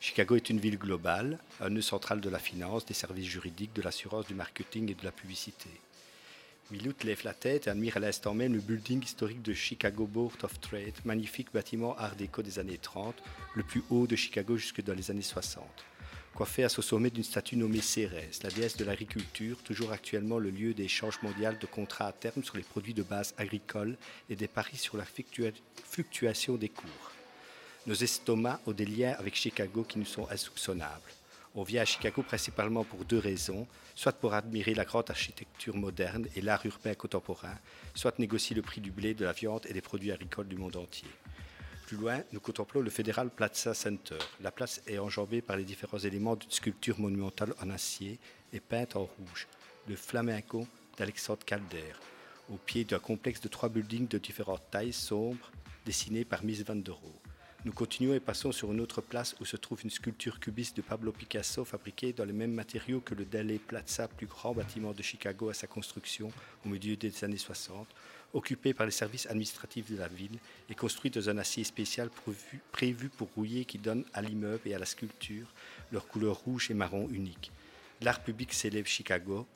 Chicago 0.00 0.36
est 0.36 0.50
une 0.50 0.58
ville 0.58 0.78
globale, 0.78 1.38
un 1.60 1.70
nœud 1.70 1.80
central 1.80 2.20
de 2.20 2.28
la 2.28 2.38
finance, 2.38 2.84
des 2.84 2.92
services 2.92 3.28
juridiques, 3.28 3.72
de 3.72 3.80
l'assurance, 3.80 4.26
du 4.26 4.34
marketing 4.34 4.90
et 4.90 4.94
de 4.94 5.04
la 5.04 5.12
publicité. 5.12 5.70
Milout 6.70 7.04
lève 7.04 7.20
la 7.24 7.34
tête 7.34 7.66
et 7.66 7.70
admire 7.70 7.98
à 7.98 8.00
l'instant 8.00 8.34
même 8.34 8.54
le 8.54 8.60
building 8.60 9.02
historique 9.04 9.42
de 9.42 9.52
Chicago 9.52 10.06
Board 10.06 10.42
of 10.44 10.58
Trade, 10.60 10.94
magnifique 11.04 11.52
bâtiment 11.52 11.94
art 11.98 12.16
déco 12.16 12.42
des 12.42 12.58
années 12.58 12.78
30, 12.78 13.14
le 13.54 13.62
plus 13.62 13.84
haut 13.90 14.06
de 14.06 14.16
Chicago 14.16 14.56
jusque 14.56 14.82
dans 14.82 14.94
les 14.94 15.10
années 15.10 15.22
60. 15.22 15.62
Coiffé 16.34 16.64
à 16.64 16.68
ce 16.68 16.82
sommet 16.82 17.10
d'une 17.10 17.22
statue 17.22 17.56
nommée 17.56 17.82
Cérès, 17.82 18.42
la 18.42 18.50
déesse 18.50 18.76
de 18.76 18.84
l'agriculture, 18.84 19.58
toujours 19.62 19.92
actuellement 19.92 20.38
le 20.38 20.50
lieu 20.50 20.74
d'échange 20.74 21.20
mondial 21.22 21.58
de 21.58 21.66
contrats 21.66 22.06
à 22.08 22.12
terme 22.12 22.42
sur 22.42 22.56
les 22.56 22.64
produits 22.64 22.94
de 22.94 23.04
base 23.04 23.34
agricoles 23.36 23.96
et 24.30 24.34
des 24.34 24.48
paris 24.48 24.78
sur 24.78 24.96
la 24.96 25.04
fluctua- 25.04 25.52
fluctuation 25.84 26.56
des 26.56 26.70
cours. 26.70 27.12
Nos 27.86 27.94
estomacs 27.94 28.60
ont 28.66 28.72
des 28.72 28.86
liens 28.86 29.14
avec 29.18 29.36
Chicago 29.36 29.84
qui 29.84 29.98
nous 29.98 30.06
sont 30.06 30.28
insoupçonnables. 30.30 31.12
On 31.54 31.62
vient 31.62 31.82
à 31.82 31.84
Chicago 31.84 32.22
principalement 32.24 32.82
pour 32.82 33.04
deux 33.04 33.18
raisons, 33.18 33.68
soit 33.94 34.12
pour 34.12 34.34
admirer 34.34 34.74
la 34.74 34.84
grande 34.84 35.10
architecture 35.10 35.76
moderne 35.76 36.26
et 36.36 36.40
l'art 36.40 36.64
urbain 36.66 36.94
contemporain, 36.94 37.56
soit 37.94 38.18
négocier 38.18 38.56
le 38.56 38.62
prix 38.62 38.80
du 38.80 38.90
blé, 38.90 39.14
de 39.14 39.24
la 39.24 39.32
viande 39.32 39.66
et 39.68 39.72
des 39.72 39.80
produits 39.80 40.12
agricoles 40.12 40.48
du 40.48 40.56
monde 40.56 40.76
entier. 40.76 41.08
Plus 41.86 41.96
loin, 41.96 42.22
nous 42.32 42.40
contemplons 42.40 42.80
le 42.80 42.90
Federal 42.90 43.30
Plaza 43.30 43.74
Center. 43.74 44.18
La 44.40 44.50
place 44.50 44.80
est 44.86 44.98
enjambée 44.98 45.42
par 45.42 45.56
les 45.56 45.64
différents 45.64 45.98
éléments 45.98 46.34
d'une 46.34 46.50
sculpture 46.50 46.98
monumentale 46.98 47.54
en 47.62 47.70
acier 47.70 48.18
et 48.52 48.60
peinte 48.60 48.96
en 48.96 49.04
rouge, 49.04 49.46
le 49.86 49.96
flamenco 49.96 50.66
d'Alexandre 50.96 51.44
Calder, 51.44 51.92
au 52.50 52.56
pied 52.56 52.84
d'un 52.84 52.98
complexe 52.98 53.40
de 53.40 53.48
trois 53.48 53.68
buildings 53.68 54.08
de 54.08 54.18
différentes 54.18 54.70
tailles 54.70 54.92
sombres 54.92 55.50
dessinés 55.84 56.24
par 56.24 56.42
Miss 56.42 56.62
Van 56.62 56.76
der 56.76 56.94
Rohe. 56.94 57.23
Nous 57.64 57.72
continuons 57.72 58.12
et 58.12 58.20
passons 58.20 58.52
sur 58.52 58.70
une 58.72 58.80
autre 58.82 59.00
place 59.00 59.34
où 59.40 59.46
se 59.46 59.56
trouve 59.56 59.80
une 59.84 59.90
sculpture 59.90 60.38
cubiste 60.38 60.76
de 60.76 60.82
Pablo 60.82 61.12
Picasso 61.12 61.64
fabriquée 61.64 62.12
dans 62.12 62.26
les 62.26 62.34
mêmes 62.34 62.52
matériaux 62.52 63.00
que 63.00 63.14
le 63.14 63.24
Daley 63.24 63.58
Plaza, 63.58 64.06
plus 64.06 64.26
grand 64.26 64.52
bâtiment 64.52 64.92
de 64.92 65.02
Chicago 65.02 65.48
à 65.48 65.54
sa 65.54 65.66
construction 65.66 66.30
au 66.66 66.68
milieu 66.68 66.94
des 66.94 67.24
années 67.24 67.38
60, 67.38 67.88
occupé 68.34 68.74
par 68.74 68.84
les 68.84 68.92
services 68.92 69.26
administratifs 69.28 69.90
de 69.90 69.96
la 69.96 70.08
ville 70.08 70.38
et 70.68 70.74
construit 70.74 71.10
dans 71.10 71.30
un 71.30 71.38
acier 71.38 71.64
spécial 71.64 72.10
prévu, 72.10 72.60
prévu 72.70 73.08
pour 73.08 73.30
rouiller 73.34 73.64
qui 73.64 73.78
donne 73.78 74.04
à 74.12 74.20
l'immeuble 74.20 74.68
et 74.68 74.74
à 74.74 74.78
la 74.78 74.84
sculpture 74.84 75.50
leur 75.90 76.06
couleur 76.06 76.36
rouge 76.36 76.70
et 76.70 76.74
marron 76.74 77.08
unique. 77.08 77.50
L'art 78.02 78.22
public 78.22 78.52
s'élève 78.52 78.86
Chicago, 78.86 79.46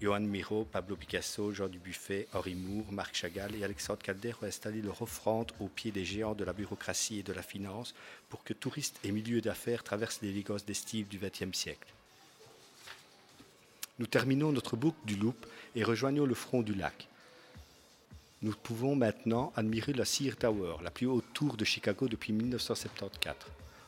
Johan 0.00 0.20
Miro, 0.20 0.64
Pablo 0.64 0.94
Picasso, 0.96 1.52
Jean 1.52 1.68
Dubuffet, 1.68 2.28
Henri 2.34 2.54
Moore, 2.54 2.92
Marc 2.92 3.14
Chagall 3.14 3.54
et 3.54 3.64
Alexandre 3.64 4.02
Calder 4.02 4.34
ont 4.42 4.46
installé 4.46 4.82
leur 4.82 5.00
offrande 5.00 5.52
au 5.60 5.68
pied 5.68 5.90
des 5.90 6.04
géants 6.04 6.34
de 6.34 6.44
la 6.44 6.52
bureaucratie 6.52 7.20
et 7.20 7.22
de 7.22 7.32
la 7.32 7.42
finance 7.42 7.94
pour 8.28 8.44
que 8.44 8.52
touristes 8.52 9.00
et 9.04 9.12
milieux 9.12 9.40
d'affaires 9.40 9.82
traversent 9.82 10.20
l'élégance 10.22 10.64
des 10.64 10.74
du 11.04 11.18
XXe 11.18 11.56
siècle. 11.56 11.92
Nous 13.98 14.06
terminons 14.06 14.52
notre 14.52 14.76
boucle 14.76 14.98
du 15.06 15.16
Loop 15.16 15.46
et 15.74 15.82
rejoignons 15.82 16.26
le 16.26 16.34
front 16.34 16.60
du 16.60 16.74
lac. 16.74 17.08
Nous 18.42 18.52
pouvons 18.52 18.94
maintenant 18.94 19.52
admirer 19.56 19.94
la 19.94 20.04
Sear 20.04 20.36
Tower, 20.36 20.76
la 20.82 20.90
plus 20.90 21.06
haute 21.06 21.24
tour 21.32 21.56
de 21.56 21.64
Chicago 21.64 22.06
depuis 22.06 22.34
1974. 22.34 23.36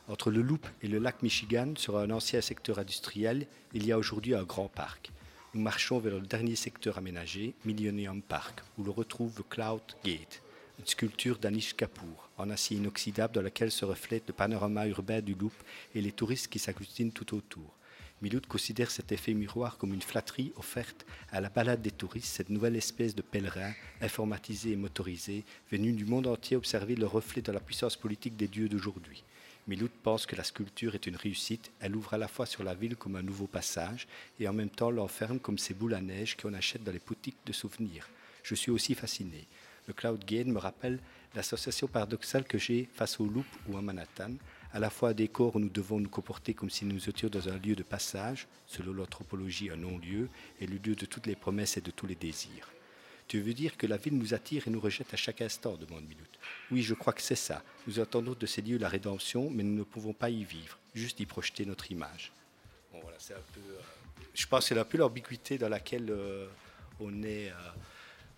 Entre 0.07 0.31
le 0.31 0.41
Loop 0.41 0.67
et 0.81 0.87
le 0.87 0.97
lac 0.97 1.21
Michigan, 1.21 1.73
sur 1.77 1.97
un 1.99 2.09
ancien 2.09 2.41
secteur 2.41 2.79
industriel, 2.79 3.45
il 3.73 3.85
y 3.85 3.91
a 3.91 3.99
aujourd'hui 3.99 4.33
un 4.33 4.43
grand 4.43 4.67
parc. 4.67 5.11
Nous 5.55 5.61
marchons 5.61 5.97
vers 5.97 6.13
le 6.13 6.27
dernier 6.27 6.55
secteur 6.55 6.99
aménagé, 6.99 7.55
Millennium 7.65 8.21
Park, 8.21 8.61
où 8.77 8.83
l'on 8.83 8.93
retrouve 8.93 9.41
Cloud 9.49 9.81
Gate, 10.05 10.43
une 10.77 10.85
sculpture 10.85 11.39
d'Anish 11.39 11.75
Kapoor, 11.75 12.29
en 12.37 12.51
acier 12.51 12.77
inoxydable 12.77 13.33
dans 13.33 13.41
laquelle 13.41 13.71
se 13.71 13.83
reflète 13.83 14.25
le 14.27 14.33
panorama 14.33 14.85
urbain 14.85 15.21
du 15.21 15.33
Loop 15.33 15.53
et 15.95 16.01
les 16.01 16.11
touristes 16.11 16.49
qui 16.49 16.59
s'agglutinent 16.59 17.09
tout 17.09 17.35
autour. 17.35 17.73
Miloud 18.21 18.45
considère 18.45 18.91
cet 18.91 19.11
effet 19.11 19.33
miroir 19.33 19.79
comme 19.79 19.95
une 19.95 20.03
flatterie 20.03 20.53
offerte 20.55 21.03
à 21.31 21.41
la 21.41 21.49
balade 21.49 21.81
des 21.81 21.89
touristes, 21.89 22.35
cette 22.35 22.49
nouvelle 22.49 22.75
espèce 22.75 23.15
de 23.15 23.23
pèlerins 23.23 23.73
informatisés 24.01 24.73
et 24.73 24.75
motorisés, 24.75 25.45
venus 25.71 25.95
du 25.95 26.05
monde 26.05 26.27
entier 26.27 26.57
observer 26.57 26.95
le 26.95 27.07
reflet 27.07 27.41
de 27.41 27.51
la 27.51 27.59
puissance 27.59 27.95
politique 27.95 28.37
des 28.37 28.47
dieux 28.47 28.69
d'aujourd'hui. 28.69 29.23
Miloud 29.69 29.91
pense 30.01 30.25
que 30.25 30.35
la 30.35 30.43
sculpture 30.43 30.95
est 30.95 31.05
une 31.05 31.15
réussite, 31.15 31.71
elle 31.79 31.95
ouvre 31.95 32.15
à 32.15 32.17
la 32.17 32.27
fois 32.27 32.47
sur 32.47 32.63
la 32.63 32.73
ville 32.73 32.95
comme 32.95 33.15
un 33.15 33.21
nouveau 33.21 33.45
passage 33.45 34.07
et 34.39 34.47
en 34.47 34.53
même 34.53 34.71
temps 34.71 34.89
l'enferme 34.89 35.39
comme 35.39 35.59
ces 35.59 35.75
boules 35.75 35.93
à 35.93 36.01
neige 36.01 36.35
qu'on 36.35 36.55
achète 36.55 36.83
dans 36.83 36.91
les 36.91 36.97
boutiques 36.97 37.37
de 37.45 37.53
souvenirs. 37.53 38.09
Je 38.41 38.55
suis 38.55 38.71
aussi 38.71 38.95
fasciné. 38.95 39.45
Le 39.87 39.93
Cloud 39.93 40.25
Gate 40.25 40.47
me 40.47 40.57
rappelle 40.57 40.97
l'association 41.35 41.87
paradoxale 41.87 42.45
que 42.45 42.57
j'ai 42.57 42.89
face 42.91 43.19
au 43.19 43.27
Loop 43.27 43.45
ou 43.67 43.77
à 43.77 43.81
Manhattan, 43.83 44.31
à 44.73 44.79
la 44.79 44.89
fois 44.89 45.09
un 45.09 45.13
décor 45.13 45.55
où 45.55 45.59
nous 45.59 45.69
devons 45.69 45.99
nous 45.99 46.09
comporter 46.09 46.55
comme 46.55 46.71
si 46.71 46.83
nous 46.85 47.07
étions 47.07 47.29
dans 47.29 47.47
un 47.47 47.59
lieu 47.59 47.75
de 47.75 47.83
passage, 47.83 48.47
selon 48.65 48.93
l'anthropologie 48.93 49.69
un 49.69 49.77
non-lieu, 49.77 50.29
et 50.59 50.65
le 50.65 50.77
lieu 50.77 50.95
de 50.95 51.05
toutes 51.05 51.27
les 51.27 51.35
promesses 51.35 51.77
et 51.77 51.81
de 51.81 51.91
tous 51.91 52.07
les 52.07 52.15
désirs. 52.15 52.71
Tu 53.29 53.39
veux 53.41 53.53
dire 53.53 53.77
que 53.77 53.85
la 53.85 53.97
ville 53.97 54.17
nous 54.17 54.33
attire 54.33 54.67
et 54.67 54.71
nous 54.71 54.79
rejette 54.79 55.13
à 55.13 55.17
chaque 55.17 55.39
instant 55.41 55.75
demande 55.77 56.03
Miloud. 56.07 56.25
Oui, 56.71 56.81
je 56.81 56.95
crois 56.95 57.13
que 57.13 57.21
c'est 57.21 57.35
ça. 57.35 57.63
Nous 57.85 57.99
attendons 57.99 58.33
de 58.33 58.45
ces 58.47 58.63
lieux 58.63 58.79
la 58.79 58.89
rédemption, 58.89 59.51
mais 59.51 59.61
nous 59.61 59.77
ne 59.77 59.83
pouvons 59.83 60.13
pas 60.13 60.31
y 60.31 60.43
vivre, 60.43 60.79
juste 60.95 61.19
y 61.19 61.27
projeter 61.27 61.63
notre 61.63 61.91
image. 61.91 62.31
Bon, 62.91 62.99
voilà, 63.03 63.17
c'est 63.19 63.35
un 63.35 63.43
peu. 63.53 63.59
euh, 63.59 63.79
je 64.33 64.47
pense 64.47 64.67
que 64.67 64.73
c'est 64.73 64.79
un 64.79 64.83
peu 64.83 64.97
l'ambiguïté 64.97 65.59
dans 65.59 65.69
laquelle 65.69 66.07
euh, 66.09 66.47
on 66.99 67.21
est. 67.23 67.49
euh, 67.49 67.53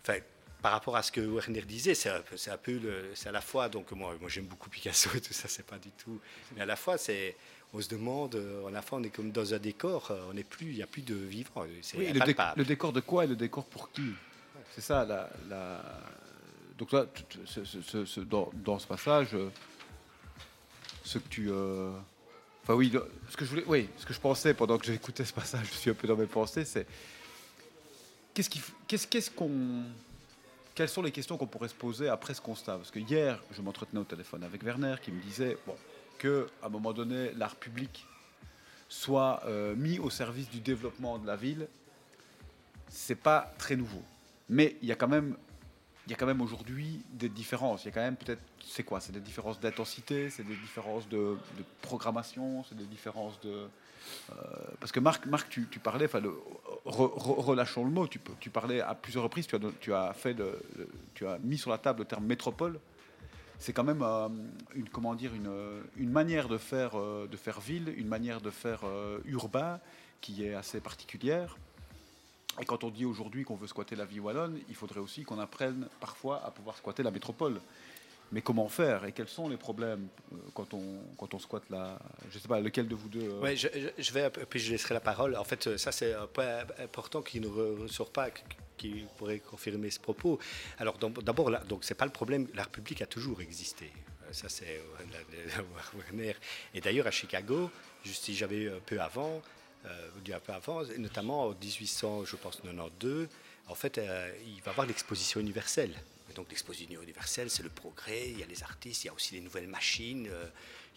Enfin, 0.02 0.18
par 0.62 0.74
rapport 0.74 0.96
à 0.98 1.04
ce 1.04 1.12
que 1.12 1.22
Werner 1.22 1.62
disait, 1.62 1.96
c'est 1.96 2.10
un 2.10 2.20
peu, 2.22 2.36
c'est 2.36 2.52
un 2.52 2.58
peu 2.58 2.78
le- 2.78 3.12
c'est 3.16 3.30
à 3.30 3.32
la 3.32 3.40
fois. 3.42 3.70
Donc 3.70 3.92
moi, 3.94 4.16
moi 4.20 4.30
j'aime 4.30 4.46
beaucoup 4.46 4.70
Picasso 4.70 5.10
et 5.16 5.22
tout 5.22 5.32
ça, 5.34 5.48
c'est 5.48 5.66
pas 5.66 5.78
du 5.80 5.92
tout. 5.92 6.20
Mais 6.56 6.62
à 6.64 6.66
la 6.66 6.76
fois, 6.76 6.98
c'est. 6.98 7.38
On 7.74 7.80
se 7.80 7.88
demande, 7.88 8.36
à 8.68 8.72
la 8.72 8.82
fois, 8.82 8.98
on 9.00 9.04
est 9.04 9.10
comme 9.10 9.32
dans 9.32 9.54
un 9.54 9.58
décor, 9.60 10.12
on 10.30 10.34
n'est 10.34 10.44
plus, 10.44 10.72
il 10.72 10.76
n'y 10.76 10.84
a 10.84 10.88
plus 10.88 11.04
de 11.04 11.16
vivant. 11.16 11.66
C'est 11.82 11.98
Oui, 11.98 12.12
le 12.12 12.66
décor 12.66 12.92
de 12.92 13.00
quoi 13.00 13.24
et 13.24 13.28
le 13.28 13.36
décor 13.38 13.64
pour 13.64 13.90
qui? 13.94 14.12
C'est 14.76 14.82
ça, 14.82 15.06
la, 15.06 15.30
la- 15.50 15.84
Donc, 16.78 16.90
ce- 17.46 18.20
dans, 18.22 18.80
ce 18.80 18.88
passage, 18.88 19.30
euh, 19.36 19.50
ce 21.04 21.18
que 21.20 21.28
tu. 21.28 21.50
euh, 21.52 21.92
Enfin, 22.64 22.76
oui, 22.76 22.94
ce 23.30 23.36
que 23.38 23.44
je 23.44 23.50
voulais. 23.50 23.64
Oui, 23.68 23.90
ce 23.98 24.06
que 24.06 24.14
je 24.14 24.20
pensais 24.20 24.54
pendant 24.54 24.78
que 24.78 24.86
j'écoutais 24.86 25.26
ce 25.26 25.34
passage, 25.34 25.66
je 25.72 25.78
suis 25.78 25.90
un 25.90 25.94
peu 25.96 26.08
dans 26.08 26.16
mes 26.16 26.28
pensées, 26.28 26.64
c'est. 26.66 26.86
qu'est-ce 28.34 28.50
qu'il 28.50 28.62
f- 28.62 28.72
qu'est-ce 28.88 29.08
qu'est-ce 29.08 29.32
qu'on 29.32 29.84
quelles 30.74 30.88
sont 30.90 31.02
les 31.02 31.12
questions 31.12 31.38
qu'on 31.38 31.48
pourrait 31.48 31.68
se 31.68 31.74
poser 31.76 32.08
après 32.08 32.34
ce 32.34 32.40
constat? 32.42 32.78
Parce 32.78 32.92
que 32.92 33.00
hier, 33.00 33.40
je 33.52 33.62
m'entretenais 33.62 34.00
au 34.00 34.06
téléphone 34.06 34.44
avec 34.44 34.64
Werner 34.64 34.96
qui 35.02 35.12
me 35.12 35.22
disait 35.22 35.58
bon, 35.68 35.76
que 36.18 36.48
à 36.64 36.68
un 36.68 36.70
moment 36.70 36.94
donné, 36.94 37.32
l'art 37.34 37.56
public 37.58 38.06
soit 38.88 39.42
euh, 39.46 39.76
mis 39.76 40.00
au 40.00 40.10
service 40.10 40.50
du 40.50 40.60
développement 40.62 41.18
de 41.18 41.28
la 41.28 41.36
ville, 41.36 41.68
c'est 42.90 43.16
pas 43.16 43.54
très 43.58 43.76
nouveau. 43.76 44.02
Mais 44.52 44.76
il 44.82 44.90
y 44.90 44.92
a 44.92 44.96
quand 44.96 45.08
même, 45.08 45.38
il 46.06 46.12
y 46.12 46.14
a 46.14 46.18
quand 46.18 46.26
même 46.26 46.42
aujourd'hui 46.42 47.02
des 47.14 47.30
différences. 47.30 47.84
Il 47.84 47.88
y 47.88 47.90
a 47.90 47.94
quand 47.94 48.02
même 48.02 48.18
peut-être, 48.18 48.42
c'est 48.62 48.84
quoi? 48.84 49.00
C'est 49.00 49.14
des 49.14 49.22
différences 49.22 49.62
d'intensité, 49.62 50.30
c'est 50.30 50.44
des 50.44 50.58
différences 50.58 51.08
de, 51.08 51.38
programmation, 51.82 52.66
c'est 52.66 52.76
des 52.76 52.86
différences 52.86 53.40
de. 53.40 53.50
euh, 53.50 54.34
parce 54.82 54.92
que 54.92 55.00
Marc, 55.00 55.26
Marc 55.26 55.48
tu, 55.50 55.66
parlais, 55.82 56.06
enfin, 56.06 56.22
relâchons 56.84 57.86
le 57.86 57.92
mot. 57.92 58.08
Tu, 58.08 58.50
parlais 58.50 58.82
à 58.82 58.94
plusieurs 58.94 59.24
reprises. 59.24 59.48
Tu 59.48 59.56
as, 59.56 59.60
tu 59.80 59.94
as 59.94 60.12
fait, 60.12 60.36
tu 61.14 61.26
as 61.26 61.40
mis 61.40 61.58
sur 61.58 61.72
la 61.72 61.78
table 61.78 62.00
le 62.00 62.06
terme 62.06 62.26
métropole. 62.26 62.78
C'est 63.58 63.72
quand 63.72 63.86
même 63.86 64.02
euh, 64.02 64.28
une, 64.76 64.90
comment 64.90 65.16
dire, 65.16 65.34
une, 65.34 65.52
une 65.96 66.12
manière 66.12 66.50
de 66.50 66.58
faire, 66.58 67.00
euh, 67.00 67.26
de 67.26 67.38
faire 67.38 67.62
ville, 67.62 67.94
une 67.96 68.08
manière 68.08 68.42
de 68.42 68.50
faire 68.50 68.82
urbain 69.24 69.80
qui 70.20 70.44
est 70.44 70.56
assez 70.56 70.82
particulière. 70.82 71.56
Et 72.60 72.66
quand 72.66 72.84
on 72.84 72.90
dit 72.90 73.06
aujourd'hui 73.06 73.44
qu'on 73.44 73.56
veut 73.56 73.68
squatter 73.68 73.96
la 73.96 74.06
vie 74.06 74.20
wallonne, 74.20 74.60
il 74.70 74.76
faudrait 74.76 75.00
aussi 75.00 75.24
qu'on 75.24 75.40
apprenne 75.40 75.88
parfois 76.00 76.44
à 76.46 76.52
pouvoir 76.52 76.76
squatter 76.78 77.02
la 77.04 77.12
métropole. 77.12 77.62
Mais 78.34 78.42
comment 78.42 78.70
faire 78.70 79.04
et 79.04 79.12
quels 79.12 79.28
sont 79.28 79.50
les 79.50 79.58
problèmes 79.58 80.08
euh, 80.32 80.38
quand 80.54 80.74
on, 80.74 81.02
quand 81.18 81.34
on 81.34 81.40
squatte 81.40 81.70
la... 81.70 82.00
Je 82.30 82.40
sais 82.40 82.48
pas, 82.48 82.62
lequel 82.62 82.88
de 82.88 82.96
vous 82.96 83.10
deux 83.10 83.24
euh, 83.30 83.40
Ouais, 83.42 83.58
je, 83.58 83.68
vais, 84.14 84.30
puis 84.50 84.60
je 84.60 84.72
laisserai 84.72 84.94
la 84.94 85.02
parole. 85.02 85.36
En 85.36 85.44
fait, 85.44 85.76
ça, 85.78 85.92
c'est 85.92 86.14
un 86.14 86.28
point 86.28 86.60
important 86.82 87.22
qui 87.22 87.42
ne 87.42 87.48
re- 87.48 87.82
ressort 87.82 88.10
pas, 88.12 88.30
qui- 88.78 89.06
pourrait 89.18 89.40
confirmer 89.40 89.92
ce 89.92 90.00
propos. 90.00 90.40
Alors, 90.80 90.98
d'ab- 90.98 91.22
d'abord, 91.22 91.52
donc, 91.68 91.84
c'est 91.84 91.94
pas 91.94 92.06
le 92.06 92.12
problème. 92.12 92.48
L'art 92.56 92.70
public 92.70 93.02
a 93.02 93.06
toujours 93.06 93.42
existé. 93.42 93.92
Euh, 94.24 94.34
Ça, 94.34 94.48
c'est 94.50 94.82
la- 95.12 95.58
la- 95.58 95.64
Werner. 96.00 96.34
Et 96.74 96.80
d'ailleurs, 96.82 97.08
à 97.08 97.12
Chicago, 97.12 97.70
si 98.06 98.34
j'avais 98.34 98.70
un 98.70 98.80
peu 98.86 99.00
avant, 99.02 99.42
euh, 99.86 100.10
dit 100.24 100.34
un 100.34 100.40
peu 100.40 100.54
avant, 100.54 100.84
notamment 100.98 101.48
en 101.48 101.50
1800, 101.52 102.26
je 102.26 102.36
pense, 102.36 102.58
92, 102.58 103.28
en 103.72 103.76
fait, 103.76 103.98
euh, 103.98 104.32
il 104.46 104.62
va 104.64 104.72
avoir 104.72 104.86
l'exposition 104.86 105.40
universelle. 105.40 105.94
Donc, 106.36 106.50
l'exposition 106.50 107.02
universelle, 107.02 107.50
c'est 107.50 107.64
le 107.64 107.70
progrès. 107.70 108.30
Il 108.30 108.40
y 108.40 108.44
a 108.44 108.46
les 108.46 108.64
artistes, 108.64 109.04
il 109.04 109.08
y 109.08 109.10
a 109.10 109.14
aussi 109.14 109.34
les 109.36 109.42
nouvelles 109.42 109.68
machines. 109.68 110.28
euh, 110.30 110.46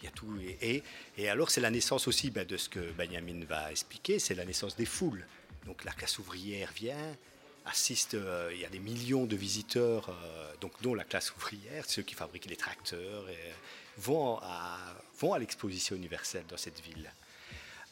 il 0.01 0.05
y 0.05 0.07
a 0.09 0.11
tout. 0.11 0.37
Et, 0.61 1.29
alors, 1.29 1.49
c'est 1.49 1.61
la 1.61 1.71
naissance 1.71 2.09
aussi 2.09 2.29
ben, 2.29 2.45
de 2.45 2.57
ce 2.57 2.67
que 2.67 2.91
Benjamin 2.91 3.45
va 3.45 3.71
expliquer, 3.71 4.19
c'est 4.19 4.35
la 4.35 4.43
naissance 4.43 4.75
des 4.75 4.85
foules. 4.85 5.25
Donc, 5.65 5.85
la 5.85 5.93
classe 5.93 6.19
ouvrière 6.19 6.69
vient, 6.75 7.15
assiste, 7.65 8.15
euh, 8.15 8.51
il 8.53 8.59
y 8.59 8.65
a 8.65 8.69
des 8.69 8.79
millions 8.79 9.23
de 9.25 9.37
visiteurs, 9.37 10.13
donc, 10.59 10.73
dont 10.81 10.95
la 10.95 11.05
classe 11.05 11.33
ouvrière, 11.33 11.85
ceux 11.87 12.01
qui 12.01 12.13
fabriquent 12.13 12.47
les 12.47 12.57
tracteurs, 12.57 13.25
vont 13.97 14.37
à 14.41 15.39
l'exposition 15.39 15.95
universelle 15.95 16.43
dans 16.49 16.57
cette 16.57 16.81
ville. 16.81 17.09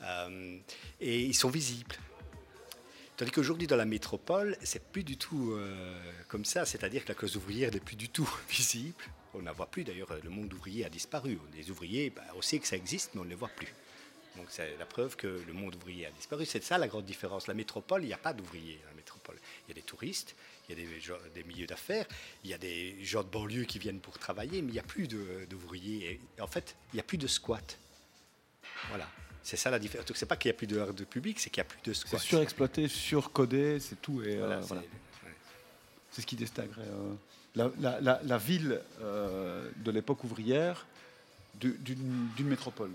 Euh, 0.04 0.58
et 1.00 1.22
ils 1.22 1.36
sont 1.36 1.50
visibles. 1.50 1.96
Tandis 3.18 3.32
qu'aujourd'hui, 3.32 3.68
dans 3.68 3.76
la 3.76 3.86
métropole, 3.86 4.58
c'est 4.64 4.84
plus 4.92 5.04
du 5.04 5.18
tout 5.18 5.52
euh, 5.52 5.96
comme 6.28 6.46
ça. 6.46 6.66
C'est-à-dire 6.66 7.04
que 7.04 7.10
la 7.10 7.16
classe 7.16 7.36
ouvrière 7.36 7.72
n'est 7.72 7.80
plus 7.80 7.96
du 7.96 8.10
tout 8.10 8.30
visible. 8.50 9.04
On 9.34 9.40
ne 9.40 9.46
la 9.46 9.54
voit 9.54 9.68
plus. 9.68 9.84
D'ailleurs, 9.84 10.10
le 10.24 10.30
monde 10.30 10.54
ouvrier 10.54 10.86
a 10.86 10.90
disparu. 10.90 11.40
Les 11.56 11.70
ouvriers, 11.72 12.10
bah, 12.10 12.24
on 12.36 12.42
sait 12.42 12.60
que 12.60 12.68
ça 12.68 12.76
existe, 12.76 13.12
mais 13.14 13.22
on 13.22 13.26
ne 13.26 13.30
les 13.30 13.36
voit 13.36 13.50
plus. 13.50 13.74
Donc, 14.36 14.48
c'est 14.50 14.78
la 14.78 14.86
preuve 14.86 15.16
que 15.16 15.28
le 15.28 15.54
monde 15.54 15.76
ouvrier 15.76 16.08
a 16.08 16.12
disparu. 16.12 16.46
C'est 16.46 16.64
ça 16.64 16.78
la 16.78 16.88
grande 16.88 17.06
différence. 17.06 17.48
La 17.48 17.54
métropole, 17.54 18.04
il 18.04 18.08
n'y 18.08 18.14
a 18.14 18.18
pas 18.18 18.34
d'ouvriers 18.34 18.80
la 18.90 18.96
métropole. 18.96 19.36
Il 19.66 19.70
y 19.70 19.72
a 19.72 19.76
des 19.76 19.84
touristes, 19.84 20.36
il 20.68 20.78
y 20.78 20.82
a 20.82 21.30
des, 21.30 21.44
milieux 21.44 21.68
d'affaires, 21.68 22.08
il 22.44 22.50
y 22.50 22.54
a 22.54 22.58
des 22.58 23.04
gens 23.04 23.24
de 23.24 23.30
banlieue 23.30 23.66
qui 23.66 23.78
viennent 23.78 24.00
pour 24.00 24.18
travailler, 24.18 24.62
mais 24.62 24.70
il 24.70 24.74
n'y 24.74 24.80
a 24.80 24.84
plus 24.84 25.08
d'ouvriers. 25.08 26.20
En 26.40 26.48
fait, 26.48 26.76
il 26.94 26.96
n'y 26.96 27.00
a 27.00 27.04
plus 27.04 27.20
de 27.20 27.28
squat. 27.28 27.78
Voilà. 28.90 29.08
C'est 29.44 29.58
ça 29.58 29.70
la 29.70 29.80
différence. 29.80 30.06
Donc, 30.08 30.16
c'est 30.18 30.26
pas 30.26 30.38
qu'il 30.38 30.50
n'y 30.50 30.56
a 30.56 30.58
plus 30.58 30.68
de 30.68 30.92
de 30.94 31.04
public, 31.04 31.40
c'est 31.40 31.50
qu'il 31.50 31.62
n'y 31.62 31.68
a 31.68 31.70
plus 31.70 31.80
de 31.84 31.94
C'est 31.94 32.08
squat. 32.08 32.22
surexploité, 32.22 32.88
surcodé, 32.88 33.80
c'est 33.80 34.02
tout. 34.02 34.22
Et, 34.24 34.38
euh, 34.38 34.46
Voilà, 34.46 34.62
c'est- 34.64 34.74
ouais. 34.74 34.90
C'est 36.12 36.22
ce 36.22 36.26
qui 36.28 36.36
distinguerait 36.36 36.82
euh, 36.82 37.14
la, 37.56 37.72
la- 37.80 38.00
la- 38.02 38.20
la 38.24 38.38
ville 38.38 38.80
euh, 39.02 39.70
de 39.78 39.92
l'époque 39.92 40.24
ouvrière 40.24 40.86
du- 41.56 41.78
d'une 41.80 42.30
d'une 42.38 42.48
métropole. 42.48 42.92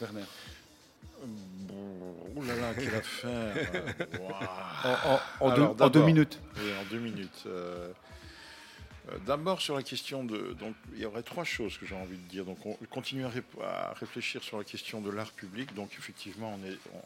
Werner. 0.00 0.24
Bon, 1.68 2.14
oh 2.36 2.42
là 2.44 2.54
là, 2.56 2.74
quelle 2.74 2.94
affaire. 2.94 3.54
En, 4.84 4.90
en- 4.90 5.20
en 5.40 5.50
Alors, 5.50 5.74
deux, 5.74 5.84
en 5.84 5.88
deux 5.90 6.02
minutes. 6.02 6.38
Oui, 6.56 6.70
en 6.80 6.84
deux 6.90 6.98
minutes. 6.98 7.44
Euh, 9.10 9.18
D'abord 9.26 9.60
sur 9.60 9.74
la 9.74 9.82
question 9.82 10.24
de, 10.24 10.54
donc 10.54 10.74
il 10.94 11.00
y 11.00 11.04
aurait 11.04 11.22
trois 11.22 11.44
choses 11.44 11.76
que 11.78 11.86
j'ai 11.86 11.94
envie 11.94 12.16
de 12.16 12.28
dire. 12.28 12.44
Donc 12.44 12.64
on 12.64 12.76
continue 12.90 13.24
à, 13.24 13.94
réfléchir 13.94 14.42
sur 14.42 14.58
la 14.58 14.64
question 14.64 15.00
de 15.00 15.10
l'art 15.10 15.32
public. 15.32 15.74
Donc 15.74 15.90
effectivement, 15.98 16.58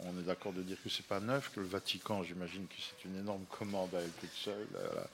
on 0.04 0.18
est, 0.18 0.22
d'accord 0.22 0.52
de 0.52 0.62
dire 0.62 0.76
que 0.82 0.88
c'est 0.88 1.06
pas 1.06 1.20
neuf, 1.20 1.50
que 1.54 1.60
le 1.60 1.66
Vatican, 1.66 2.22
j'imagine 2.22 2.66
que 2.66 2.74
c'est 2.78 3.08
une 3.08 3.16
énorme 3.16 3.44
commande 3.50 3.94
à 3.94 4.00
elle 4.00 4.10
toute 4.20 4.32
seule, 4.32 4.66
euh. 4.76 5.04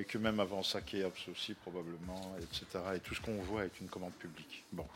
Et 0.00 0.04
que 0.04 0.16
même 0.16 0.40
avant 0.40 0.62
ça, 0.62 0.80
Khéops 0.80 1.28
aussi 1.28 1.52
probablement, 1.52 2.34
etc. 2.38 2.66
Et 2.96 3.00
tout 3.00 3.14
ce 3.14 3.20
qu'on 3.20 3.36
voit 3.36 3.66
est 3.66 3.80
une 3.80 3.88
commande 3.88 4.14
publique. 4.14 4.64
Bon, 4.72 4.86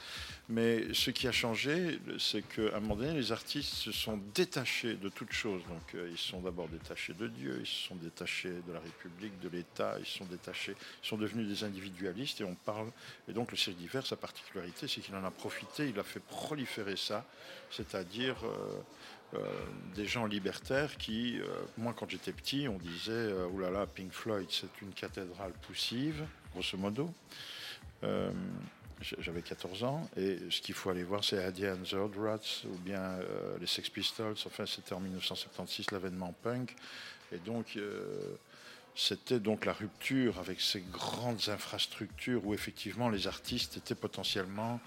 mais 0.49 0.95
ce 0.95 1.11
qui 1.11 1.29
a 1.29 1.33
changé, 1.33 1.99
c'est 2.19 2.41
qu'à 2.43 2.77
un 2.77 2.81
moment 2.81 2.97
donné, 2.97 3.13
les 3.13 3.31
artistes 3.31 3.75
se 3.75 3.93
sont 3.93 4.19
détachés 4.35 4.95
de 4.95 5.11
toute 5.11 5.33
chose. 5.33 5.61
Donc, 5.69 5.95
euh, 5.95 6.09
ils 6.11 6.17
se 6.17 6.29
sont 6.31 6.41
d'abord 6.41 6.69
détachés 6.69 7.13
de 7.13 7.29
Dieu, 7.29 7.59
ils 7.61 7.67
se 7.67 7.89
sont 7.89 7.97
détachés 7.97 8.63
de 8.67 8.73
la 8.73 8.81
République, 8.81 9.39
de 9.41 9.51
l'État, 9.51 9.97
ils 9.99 10.07
se 10.07 10.19
sont 10.19 10.25
détachés, 10.25 10.75
ils 11.03 11.07
sont 11.07 11.19
devenus 11.19 11.47
des 11.47 11.65
individualistes 11.65 12.41
et 12.41 12.45
on 12.45 12.55
parle. 12.55 12.91
Et 13.29 13.35
donc, 13.35 13.51
le 13.51 13.59
cirque 13.59 13.77
d'hiver, 13.77 14.07
sa 14.07 14.17
particularité, 14.17 14.89
c'est 14.89 15.03
qu'il 15.03 15.15
en 15.15 15.25
a 15.25 15.31
profité, 15.31 15.87
il 15.87 15.99
a 15.99 16.05
fait 16.05 16.21
proliférer 16.21 16.97
ça, 16.97 17.27
c'est-à-dire. 17.71 18.37
euh, 18.45 18.81
des 19.95 20.07
gens 20.07 20.27
libertaires 20.27 20.97
qui, 20.97 21.41
euh, 21.41 21.47
moi 21.79 21.95
quand 21.97 22.09
j'étais 22.09 22.33
petit, 22.33 22.69
on 22.69 22.79
disait, 22.79 23.13
euh, 23.13 23.47
oulala, 23.47 23.87
Pink 23.87 24.13
Floyd, 24.13 24.47
c'est 24.51 24.81
une 24.83 24.93
cathédrale 24.93 25.53
poussive, 25.67 26.25
grosso 26.53 26.77
modo. 26.79 27.11
Euh, 28.03 28.31
j'avais 29.19 29.43
14 29.43 29.85
ans 29.85 30.09
et 30.17 30.39
ce 30.51 30.61
qu'il 30.61 30.75
faut 30.75 30.89
aller 30.89 31.03
voir 31.03 31.25
c'est 31.25 31.37
Eddie 31.37 31.69
and 31.69 31.83
ou 32.65 32.79
bien 32.79 33.01
euh, 33.01 33.59
les 33.61 33.67
Sex 33.67 33.91
Pistols 33.91 34.37
enfin 34.47 34.67
c'était 34.67 34.95
en 34.95 35.01
1976 35.01 35.91
l'avènement 35.91 36.33
punk 36.43 36.75
et 37.33 37.39
donc 37.39 37.77
euh, 37.77 38.37
c'était 38.95 39.41
donc 39.41 39.65
la 39.65 39.73
rupture 39.73 40.39
avec 40.39 40.61
ces 40.61 40.81
grandes 40.81 41.49
infrastructures 41.49 42.47
où 42.47 42.55
effectivement 42.55 43.09
les 43.09 43.27
artistes 43.27 43.77
étaient 43.77 43.97
potentiellement 43.97 44.81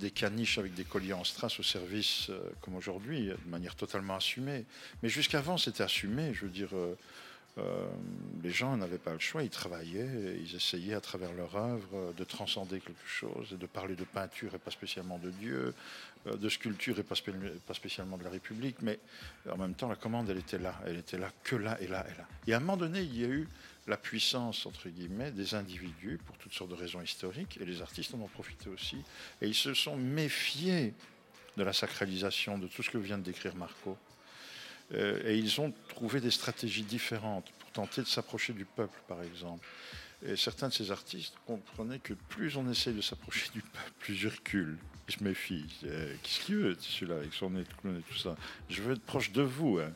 des 0.00 0.10
caniches 0.10 0.58
avec 0.58 0.74
des 0.74 0.84
colliers 0.84 1.12
en 1.12 1.24
strass 1.24 1.58
au 1.60 1.62
service 1.62 2.28
euh, 2.30 2.40
comme 2.60 2.76
aujourd'hui 2.76 3.28
de 3.28 3.50
manière 3.50 3.74
totalement 3.74 4.16
assumée. 4.16 4.64
Mais 5.02 5.08
jusqu'avant 5.08 5.56
c'était 5.56 5.82
assumé. 5.82 6.34
Je 6.34 6.42
veux 6.42 6.50
dire 6.50 6.70
euh, 6.74 6.96
euh, 7.56 7.86
les 8.42 8.50
gens 8.50 8.76
n'avaient 8.76 8.98
pas 8.98 9.12
le 9.12 9.20
choix, 9.20 9.44
ils 9.44 9.50
travaillaient, 9.50 10.36
ils 10.40 10.56
essayaient 10.56 10.94
à 10.94 11.00
travers 11.00 11.32
leur 11.32 11.54
œuvre 11.54 11.88
euh, 11.94 12.12
de 12.12 12.24
transcender 12.24 12.80
quelque 12.80 13.06
chose, 13.06 13.50
de 13.50 13.66
parler 13.66 13.94
de 13.94 14.02
peinture 14.02 14.52
et 14.56 14.58
pas 14.58 14.72
spécialement 14.72 15.18
de 15.18 15.30
Dieu, 15.30 15.72
euh, 16.26 16.36
de 16.36 16.48
sculpture 16.48 16.98
et 16.98 17.04
pas, 17.04 17.14
pas 17.64 17.74
spécialement 17.74 18.18
de 18.18 18.24
la 18.24 18.30
République, 18.30 18.82
mais 18.82 18.98
en 19.48 19.56
même 19.56 19.74
temps 19.74 19.88
la 19.88 19.94
commande 19.94 20.28
elle 20.30 20.38
était 20.38 20.58
là, 20.58 20.74
elle 20.84 20.96
était 20.96 21.18
là 21.18 21.30
que 21.44 21.54
là 21.54 21.80
et 21.80 21.86
là 21.86 22.04
et 22.12 22.18
là. 22.18 22.26
Et 22.48 22.54
à 22.54 22.56
un 22.56 22.60
moment 22.60 22.76
donné 22.76 23.02
il 23.02 23.20
y 23.20 23.24
a 23.24 23.28
eu 23.28 23.48
la 23.86 23.96
puissance 23.96 24.66
entre 24.66 24.88
guillemets 24.88 25.30
des 25.30 25.54
individus 25.54 26.18
pour 26.24 26.36
toutes 26.38 26.52
sortes 26.54 26.70
de 26.70 26.74
raisons 26.76 27.02
historiques, 27.02 27.58
et 27.60 27.64
les 27.64 27.82
artistes 27.82 28.14
en 28.14 28.20
ont 28.20 28.28
profité 28.28 28.68
aussi, 28.70 28.96
et 29.42 29.46
ils 29.46 29.54
se 29.54 29.74
sont 29.74 29.96
méfiés 29.96 30.94
de 31.56 31.62
la 31.62 31.72
sacralisation 31.72 32.58
de 32.58 32.66
tout 32.66 32.82
ce 32.82 32.90
que 32.90 32.98
vient 32.98 33.18
de 33.18 33.22
décrire 33.22 33.54
Marco. 33.54 33.96
Euh, 34.92 35.22
et 35.24 35.38
ils 35.38 35.60
ont 35.60 35.72
trouvé 35.88 36.20
des 36.20 36.30
stratégies 36.30 36.82
différentes 36.82 37.50
pour 37.58 37.70
tenter 37.70 38.02
de 38.02 38.06
s'approcher 38.06 38.52
du 38.52 38.64
peuple, 38.66 38.98
par 39.08 39.22
exemple. 39.22 39.66
Et 40.26 40.36
certains 40.36 40.68
de 40.68 40.72
ces 40.74 40.90
artistes 40.90 41.34
comprenaient 41.46 41.98
que 42.00 42.14
plus 42.14 42.56
on 42.56 42.70
essaye 42.70 42.94
de 42.94 43.00
s'approcher 43.00 43.48
du 43.54 43.62
peuple, 43.62 43.92
plus 43.98 44.14
je 44.14 44.28
recule. 44.28 44.76
Je 45.08 45.22
me 45.22 45.30
méfie. 45.30 45.64
Euh, 45.84 46.14
Qu'est-ce 46.22 46.40
qu'il 46.40 46.56
veut, 46.56 46.76
celui-là, 46.80 47.16
avec 47.16 47.32
son 47.34 47.50
nez 47.50 47.62
de 47.62 47.72
clown 47.80 47.98
et 47.98 48.02
tout 48.12 48.18
ça? 48.18 48.36
Je 48.68 48.82
veux 48.82 48.94
être 48.94 49.02
proche 49.02 49.32
de 49.32 49.42
vous. 49.42 49.78
hein. 49.78 49.92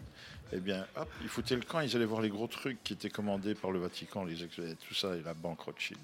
Eh 0.53 0.61
bien, 0.61 0.87
hop, 0.97 1.09
ils 1.23 1.29
foutaient 1.29 1.57
le 1.57 1.63
camp, 1.63 1.81
ils 1.81 1.95
allaient 1.95 2.07
voir 2.07 2.23
les 2.23 2.31
gros 2.31 2.47
trucs 2.47 2.83
qui 2.83 2.95
étaient 2.95 3.11
commandés 3.11 3.55
par 3.55 3.71
le 3.71 3.79
Vatican, 3.79 4.25
les 4.25 4.37
tout 4.37 4.95
ça, 4.95 5.15
et 5.15 5.23
la 5.23 5.35
banque 5.35 5.61
Rothschild. 5.61 6.01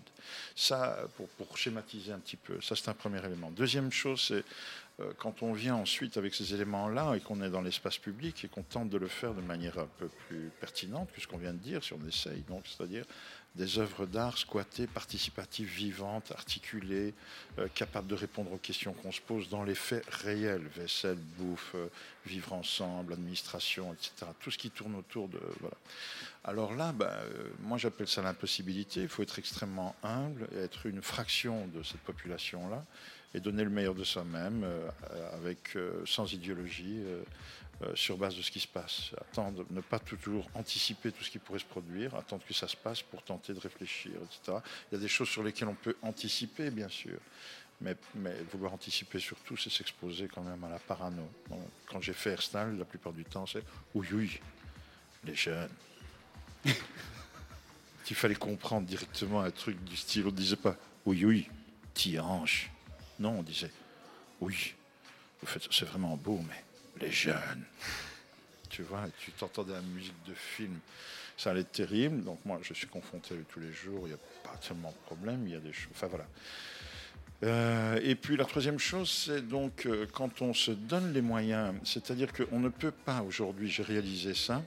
Ça, 0.54 0.98
pour, 1.16 1.28
pour 1.28 1.56
schématiser 1.56 2.12
un 2.12 2.18
petit 2.18 2.36
peu, 2.36 2.60
ça 2.60 2.76
c'est 2.76 2.88
un 2.88 2.94
premier 2.94 3.24
élément. 3.24 3.50
Deuxième 3.50 3.90
chose, 3.90 4.20
c'est 4.28 4.44
euh, 5.00 5.12
quand 5.18 5.42
on 5.42 5.52
vient 5.52 5.74
ensuite 5.74 6.16
avec 6.16 6.34
ces 6.34 6.54
éléments-là 6.54 7.16
et 7.16 7.20
qu'on 7.20 7.42
est 7.42 7.50
dans 7.50 7.62
l'espace 7.62 7.98
public 7.98 8.44
et 8.44 8.48
qu'on 8.48 8.62
tente 8.62 8.90
de 8.90 8.98
le 8.98 9.08
faire 9.08 9.34
de 9.34 9.40
manière 9.40 9.78
un 9.78 9.88
peu 9.98 10.08
plus 10.28 10.50
pertinente 10.60 11.10
que 11.12 11.20
ce 11.20 11.26
qu'on 11.26 11.38
vient 11.38 11.52
de 11.52 11.58
dire, 11.58 11.82
si 11.82 11.94
on 11.94 12.06
essaye, 12.06 12.42
donc 12.42 12.64
c'est-à-dire 12.66 13.04
des 13.54 13.78
œuvres 13.78 14.06
d'art 14.06 14.36
squattées, 14.36 14.86
participatives, 14.86 15.68
vivantes, 15.68 16.32
articulées, 16.32 17.14
euh, 17.58 17.68
capables 17.72 18.08
de 18.08 18.16
répondre 18.16 18.52
aux 18.52 18.58
questions 18.58 18.92
qu'on 18.94 19.12
se 19.12 19.20
pose 19.20 19.48
dans 19.48 19.62
les 19.62 19.76
faits 19.76 20.04
réels, 20.08 20.66
vaisselle, 20.74 21.18
bouffe, 21.38 21.72
euh, 21.76 21.86
vivre 22.26 22.52
ensemble, 22.52 23.12
administration, 23.12 23.92
etc. 23.92 24.32
Tout 24.40 24.50
ce 24.50 24.58
qui 24.58 24.70
tourne 24.70 24.96
autour 24.96 25.28
de... 25.28 25.40
Voilà. 25.60 25.76
Alors 26.42 26.74
là, 26.74 26.92
ben, 26.92 27.06
euh, 27.06 27.48
moi 27.60 27.78
j'appelle 27.78 28.08
ça 28.08 28.22
l'impossibilité. 28.22 29.02
Il 29.02 29.08
faut 29.08 29.22
être 29.22 29.38
extrêmement 29.38 29.94
humble 30.02 30.48
et 30.56 30.58
être 30.58 30.86
une 30.86 31.00
fraction 31.00 31.68
de 31.68 31.82
cette 31.84 32.00
population-là 32.00 32.84
et 33.34 33.40
donner 33.40 33.64
le 33.64 33.70
meilleur 33.70 33.94
de 33.94 34.04
soi-même 34.04 34.64
avec, 35.32 35.76
sans 36.04 36.32
idéologie. 36.32 37.02
Euh, 37.82 37.94
sur 37.96 38.16
base 38.16 38.36
de 38.36 38.42
ce 38.42 38.50
qui 38.50 38.60
se 38.60 38.68
passe. 38.68 39.10
Attendre, 39.20 39.64
ne 39.70 39.80
pas 39.80 39.98
toujours 39.98 40.48
anticiper 40.54 41.10
tout 41.12 41.24
ce 41.24 41.30
qui 41.30 41.38
pourrait 41.38 41.58
se 41.58 41.64
produire, 41.64 42.14
attendre 42.14 42.44
que 42.46 42.54
ça 42.54 42.68
se 42.68 42.76
passe 42.76 43.02
pour 43.02 43.22
tenter 43.22 43.52
de 43.52 43.60
réfléchir, 43.60 44.12
etc. 44.22 44.58
Il 44.90 44.94
y 44.94 44.98
a 44.98 45.00
des 45.00 45.08
choses 45.08 45.28
sur 45.28 45.42
lesquelles 45.42 45.68
on 45.68 45.74
peut 45.74 45.96
anticiper, 46.02 46.70
bien 46.70 46.88
sûr, 46.88 47.18
mais, 47.80 47.96
mais 48.14 48.34
vouloir 48.52 48.72
anticiper 48.74 49.18
surtout, 49.18 49.56
c'est 49.56 49.70
s'exposer 49.70 50.28
quand 50.28 50.42
même 50.42 50.62
à 50.64 50.68
la 50.68 50.78
parano. 50.78 51.28
Bon, 51.48 51.60
quand 51.86 52.00
j'ai 52.00 52.12
fait 52.12 52.30
Airstyle, 52.30 52.76
la 52.78 52.84
plupart 52.84 53.12
du 53.12 53.24
temps, 53.24 53.46
c'est 53.46 53.64
oui, 53.94 54.06
oui, 54.12 54.40
les 55.24 55.34
jeunes. 55.34 55.70
Il 58.10 58.16
fallait 58.16 58.34
comprendre 58.34 58.86
directement 58.86 59.40
un 59.40 59.50
truc 59.50 59.82
du 59.84 59.96
style, 59.96 60.24
on 60.24 60.30
ne 60.30 60.36
disait 60.36 60.56
pas 60.56 60.76
oui, 61.06 61.24
oui, 61.24 61.48
ti 61.94 62.18
hanche. 62.18 62.70
Non, 63.18 63.38
on 63.38 63.42
disait 63.42 63.70
oui, 64.40 64.74
vous 65.40 65.46
faites- 65.46 65.68
c'est 65.70 65.84
vraiment 65.86 66.16
beau, 66.16 66.40
mais 66.48 66.63
les 67.00 67.10
jeunes. 67.10 67.64
Tu 68.70 68.82
vois, 68.82 69.04
tu 69.18 69.30
t'entendais 69.32 69.72
la 69.72 69.80
musique 69.80 70.24
de 70.26 70.34
film. 70.34 70.78
Ça 71.36 71.50
allait 71.50 71.60
être 71.60 71.72
terrible. 71.72 72.24
Donc 72.24 72.38
moi, 72.44 72.58
je 72.62 72.74
suis 72.74 72.86
confronté 72.86 73.34
tous 73.48 73.60
les 73.60 73.72
jours. 73.72 74.02
Il 74.04 74.08
n'y 74.08 74.14
a 74.14 74.18
pas 74.42 74.56
tellement 74.56 74.90
de 74.90 75.06
problème. 75.06 75.46
Il 75.46 75.52
y 75.52 75.56
a 75.56 75.60
des 75.60 75.72
choses. 75.72 75.92
Enfin 75.92 76.08
voilà. 76.08 76.26
Euh, 77.42 78.00
et 78.02 78.14
puis 78.14 78.36
la 78.36 78.44
troisième 78.44 78.78
chose, 78.78 79.10
c'est 79.10 79.46
donc 79.46 79.86
euh, 79.86 80.06
quand 80.12 80.40
on 80.40 80.54
se 80.54 80.70
donne 80.70 81.12
les 81.12 81.20
moyens, 81.20 81.74
c'est-à-dire 81.84 82.32
qu'on 82.32 82.60
ne 82.60 82.68
peut 82.68 82.92
pas 82.92 83.22
aujourd'hui, 83.22 83.68
j'ai 83.68 83.82
réalisé 83.82 84.34
ça, 84.34 84.62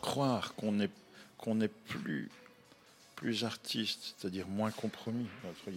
croire 0.00 0.54
qu'on 0.54 0.80
est, 0.80 0.90
qu'on 1.36 1.60
est 1.60 1.68
plus, 1.68 2.30
plus 3.16 3.44
artiste, 3.44 4.14
c'est-à-dire 4.16 4.46
moins 4.46 4.70
compromis. 4.70 5.26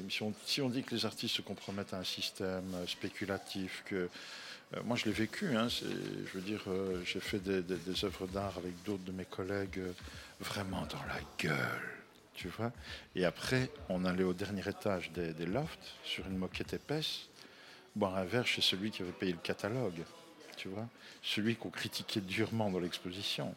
Si 0.09 0.23
on, 0.23 0.33
si 0.45 0.61
on 0.61 0.69
dit 0.69 0.83
que 0.83 0.95
les 0.95 1.05
artistes 1.05 1.35
se 1.35 1.41
compromettent 1.41 1.93
à 1.93 1.97
un 1.97 2.05
système 2.05 2.73
euh, 2.75 2.87
spéculatif, 2.87 3.83
que 3.85 4.09
moi 4.83 4.97
je 4.97 5.05
l'ai 5.05 5.11
vécu, 5.11 5.55
hein, 5.55 5.67
je 5.69 6.31
veux 6.33 6.41
dire, 6.41 6.61
euh, 6.67 7.01
j'ai 7.05 7.19
fait 7.19 7.39
des, 7.39 8.05
œuvres 8.05 8.27
d'art 8.27 8.57
avec 8.57 8.83
d'autres 8.83 9.03
de 9.03 9.11
mes 9.11 9.25
collègues 9.25 9.79
euh, 9.79 9.93
vraiment 10.41 10.85
dans 10.87 11.03
la 11.03 11.19
gueule, 11.39 11.89
tu 12.33 12.49
vois. 12.49 12.71
Et 13.15 13.23
après, 13.23 13.69
on 13.89 14.03
allait 14.03 14.23
au 14.23 14.33
dernier 14.33 14.67
étage 14.67 15.11
des, 15.11 15.45
lofts, 15.45 15.95
sur 16.03 16.27
une 16.27 16.37
moquette 16.37 16.73
épaisse, 16.73 17.27
boire 17.95 18.17
un 18.17 18.25
verre 18.25 18.45
chez 18.45 18.61
celui 18.61 18.91
qui 18.91 19.03
avait 19.03 19.11
payé 19.11 19.31
le 19.31 19.39
catalogue, 19.39 20.03
tu 20.57 20.67
vois, 20.67 20.87
celui 21.23 21.55
qu'on 21.55 21.69
critiquait 21.69 22.21
durement 22.21 22.69
dans 22.69 22.79
l'exposition. 22.79 23.55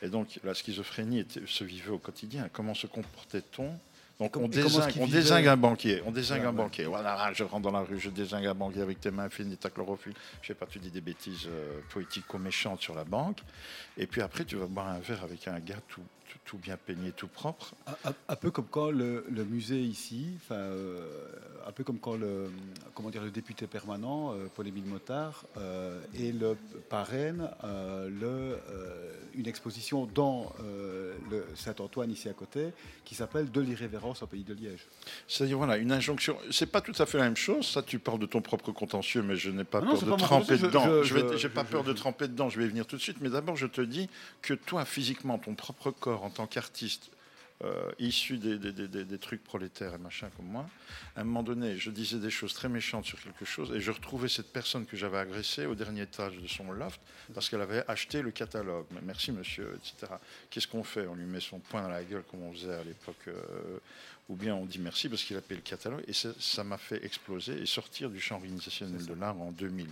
Et 0.00 0.08
donc 0.08 0.38
la 0.42 0.54
schizophrénie 0.54 1.26
se 1.46 1.64
vivait 1.64 1.90
au 1.90 1.98
quotidien. 1.98 2.48
Comment 2.52 2.74
se 2.74 2.86
comportait-on 2.86 3.78
donc 4.18 4.36
on 4.36 4.48
désingue, 4.48 4.94
on 4.98 5.48
un 5.48 5.56
banquier, 5.56 6.02
on 6.04 6.10
désingue 6.10 6.42
un 6.42 6.46
ouais. 6.46 6.52
banquier. 6.52 6.84
Voilà, 6.86 7.32
je 7.32 7.44
rentre 7.44 7.62
dans 7.62 7.70
la 7.70 7.82
rue, 7.82 8.00
je 8.00 8.10
désingue 8.10 8.46
un 8.46 8.54
banquier 8.54 8.82
avec 8.82 9.00
tes 9.00 9.12
mains 9.12 9.28
fines 9.28 9.52
et 9.52 9.56
ta 9.56 9.70
chlorophylle. 9.70 10.14
Je 10.42 10.48
sais 10.48 10.54
pas, 10.54 10.66
tu 10.66 10.80
dis 10.80 10.90
des 10.90 11.00
bêtises 11.00 11.46
euh, 11.46 11.80
poético-méchantes 11.90 12.80
sur 12.80 12.96
la 12.96 13.04
banque. 13.04 13.38
Et 13.96 14.08
puis 14.08 14.20
après, 14.20 14.44
tu 14.44 14.56
vas 14.56 14.66
boire 14.66 14.88
un 14.88 14.98
verre 14.98 15.22
avec 15.22 15.46
un 15.46 15.60
gars 15.60 15.80
tout, 15.86 16.02
tout, 16.28 16.38
tout 16.44 16.58
bien 16.58 16.76
peigné, 16.76 17.12
tout 17.12 17.28
propre. 17.28 17.74
Un, 17.86 18.10
un- 18.10 18.14
un 18.28 18.36
peu 18.36 18.50
comme 18.50 18.66
quand 18.70 18.90
le, 18.90 19.24
le 19.30 19.44
musée 19.44 19.80
ici, 19.80 20.26
enfin, 20.36 20.54
euh, 20.56 21.00
un 21.66 21.72
peu 21.72 21.84
comme 21.84 21.98
quand 21.98 22.16
le, 22.16 22.50
comment 22.94 23.10
dire, 23.10 23.22
le 23.22 23.30
député 23.30 23.66
permanent, 23.66 24.32
euh, 24.34 24.46
Paul-Émile 24.54 24.84
Motard, 24.86 25.44
euh, 25.56 26.00
et 26.14 26.32
le 26.32 26.56
parraine 26.88 27.48
euh, 27.64 28.08
le, 28.08 28.58
euh, 28.70 29.12
une 29.34 29.46
exposition 29.46 30.06
dans 30.06 30.52
le 31.30 31.44
Saint-Antoine, 31.54 32.10
ici 32.10 32.28
à 32.28 32.32
côté, 32.32 32.68
qui 33.04 33.14
s'appelle 33.14 33.50
De 33.50 33.60
l'irrévérence 33.60 34.22
au 34.22 34.26
pays 34.26 34.42
de 34.42 34.52
Liège. 34.54 34.86
C'est-à-dire, 35.28 35.58
voilà, 35.58 35.76
une 35.76 35.92
injonction. 35.92 36.36
C'est 36.50 36.66
pas 36.66 36.80
tout 36.80 36.94
à 36.98 37.06
fait 37.06 37.18
la 37.18 37.24
même 37.24 37.36
chose. 37.36 37.66
Ça, 37.68 37.82
tu 37.82 37.98
parles 37.98 38.18
de 38.18 38.26
ton 38.26 38.40
propre 38.40 38.72
contentieux, 38.72 39.22
mais 39.22 39.36
je 39.36 39.50
n'ai 39.50 39.64
pas 39.64 39.80
non, 39.80 39.92
peur 39.92 40.02
de 40.02 40.10
pas 40.10 40.16
tremper 40.16 40.56
je- 40.56 40.66
dedans. 40.66 41.02
je- 41.04 41.36
J'ai 41.36 41.48
pas 41.48 41.62
je- 41.64 41.70
peur 41.70 41.84
je- 41.84 41.88
de 41.88 41.92
tremper 41.92 42.26
dedans. 42.28 42.48
Je 42.48 42.58
vais 42.58 42.64
y 42.66 42.68
venir 42.68 42.86
tout 42.86 42.96
de 42.96 43.00
suite. 43.00 43.18
Mais 43.20 43.30
d'abord, 43.30 43.54
je 43.56 43.66
te 43.66 43.80
dis 43.80 44.08
que 44.42 44.54
toi, 44.54 44.84
physiquement, 44.84 45.38
ton 45.38 45.54
propre 45.54 45.90
corps, 45.92 46.17
en 46.24 46.30
tant 46.30 46.46
qu'artiste, 46.46 47.10
euh, 47.64 47.90
issu 47.98 48.38
des, 48.38 48.56
des- 48.56 48.70
des- 48.72 48.86
des- 48.86 49.04
des 49.04 49.18
trucs 49.18 49.42
prolétaires 49.42 49.92
et 49.94 49.98
machin 49.98 50.30
comme 50.36 50.46
moi, 50.46 50.70
à 51.16 51.22
un 51.22 51.24
moment 51.24 51.42
donné, 51.42 51.76
je 51.76 51.90
disais 51.90 52.18
des 52.18 52.30
choses 52.30 52.54
très 52.54 52.68
méchantes 52.68 53.04
sur 53.04 53.20
quelque 53.20 53.44
chose 53.44 53.72
et 53.74 53.80
je 53.80 53.90
retrouvais 53.90 54.28
cette 54.28 54.52
personne 54.52 54.86
que 54.86 54.96
j'avais 54.96 55.18
agressée 55.18 55.66
au 55.66 55.74
dernier 55.74 56.02
étage 56.02 56.36
de 56.38 56.46
son 56.46 56.70
loft 56.70 57.00
parce 57.34 57.48
qu'elle 57.48 57.60
avait 57.60 57.82
acheté 57.88 58.22
le 58.22 58.30
catalogue. 58.30 58.86
Mais 58.92 59.00
merci 59.02 59.32
monsieur, 59.32 59.76
etc. 59.76 60.12
Qu'est-ce 60.50 60.68
qu'on 60.68 60.84
fait? 60.84 61.08
On 61.08 61.16
lui 61.16 61.24
met 61.24 61.40
son 61.40 61.58
poing 61.58 61.82
dans 61.82 61.88
la 61.88 62.04
gueule 62.04 62.22
comme 62.30 62.44
on 62.44 62.52
faisait 62.52 62.74
à 62.74 62.84
l'époque 62.84 63.16
euh, 63.26 63.78
ou 64.28 64.36
bien 64.36 64.54
on 64.54 64.64
dit 64.64 64.78
merci 64.78 65.08
parce 65.08 65.24
qu'il 65.24 65.36
a 65.36 65.40
payé 65.40 65.60
le 65.60 65.68
catalogue. 65.68 66.04
Et 66.06 66.12
ça 66.12 66.28
ça 66.38 66.62
m'a 66.62 66.78
fait 66.78 67.04
exploser 67.04 67.60
et 67.60 67.66
sortir 67.66 68.08
du 68.08 68.20
champ 68.20 68.36
organisationnel 68.36 69.04
de 69.04 69.14
l'art 69.14 69.36
en 69.40 69.50
2000. 69.50 69.88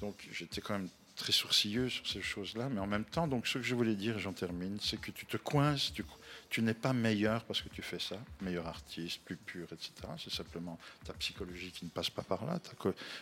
Donc 0.00 0.26
j'étais 0.32 0.62
quand 0.62 0.78
même 0.78 0.88
très 1.16 1.32
sourcilleux 1.32 1.88
sur 1.88 2.06
ces 2.06 2.22
choses-là, 2.22 2.68
mais 2.68 2.80
en 2.80 2.86
même 2.86 3.04
temps, 3.04 3.26
donc 3.26 3.46
ce 3.46 3.58
que 3.58 3.64
je 3.64 3.74
voulais 3.74 3.94
dire, 3.94 4.18
j'en 4.18 4.32
termine, 4.32 4.78
c'est 4.80 5.00
que 5.00 5.10
tu 5.10 5.26
te 5.26 5.36
coinces, 5.36 5.92
tu, 5.92 6.04
tu 6.50 6.62
n'es 6.62 6.74
pas 6.74 6.92
meilleur 6.92 7.44
parce 7.44 7.62
que 7.62 7.68
tu 7.70 7.82
fais 7.82 7.98
ça, 7.98 8.16
meilleur 8.42 8.66
artiste, 8.66 9.20
plus 9.24 9.36
pur, 9.36 9.66
etc. 9.72 9.90
C'est 10.22 10.32
simplement 10.32 10.78
ta 11.04 11.12
psychologie 11.14 11.72
qui 11.72 11.84
ne 11.86 11.90
passe 11.90 12.10
pas 12.10 12.22
par 12.22 12.44
là. 12.44 12.60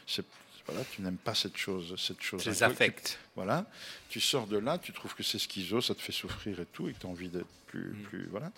c'est- 0.06 0.24
voilà, 0.66 0.82
tu 0.90 1.02
n'aimes 1.02 1.18
pas 1.18 1.34
cette 1.34 1.56
chose, 1.58 1.94
cette 1.98 2.22
chose. 2.22 2.44
Les 2.46 2.62
inco- 2.62 2.64
affects. 2.72 3.18
voilà, 3.36 3.66
tu 4.08 4.18
sors 4.18 4.46
de 4.46 4.56
là, 4.56 4.78
tu 4.78 4.92
trouves 4.94 5.14
que 5.14 5.22
c'est 5.22 5.38
schizo, 5.38 5.80
ça 5.82 5.94
te 5.94 6.00
fait 6.00 6.10
souffrir 6.12 6.58
et 6.58 6.64
tout, 6.66 6.88
et 6.88 6.94
que 6.94 7.00
tu 7.00 7.06
as 7.06 7.10
envie 7.10 7.28
d'être 7.28 7.46
plus, 7.66 7.90
Mm. 7.90 8.02
plus, 8.04 8.26
voilà, 8.30 8.50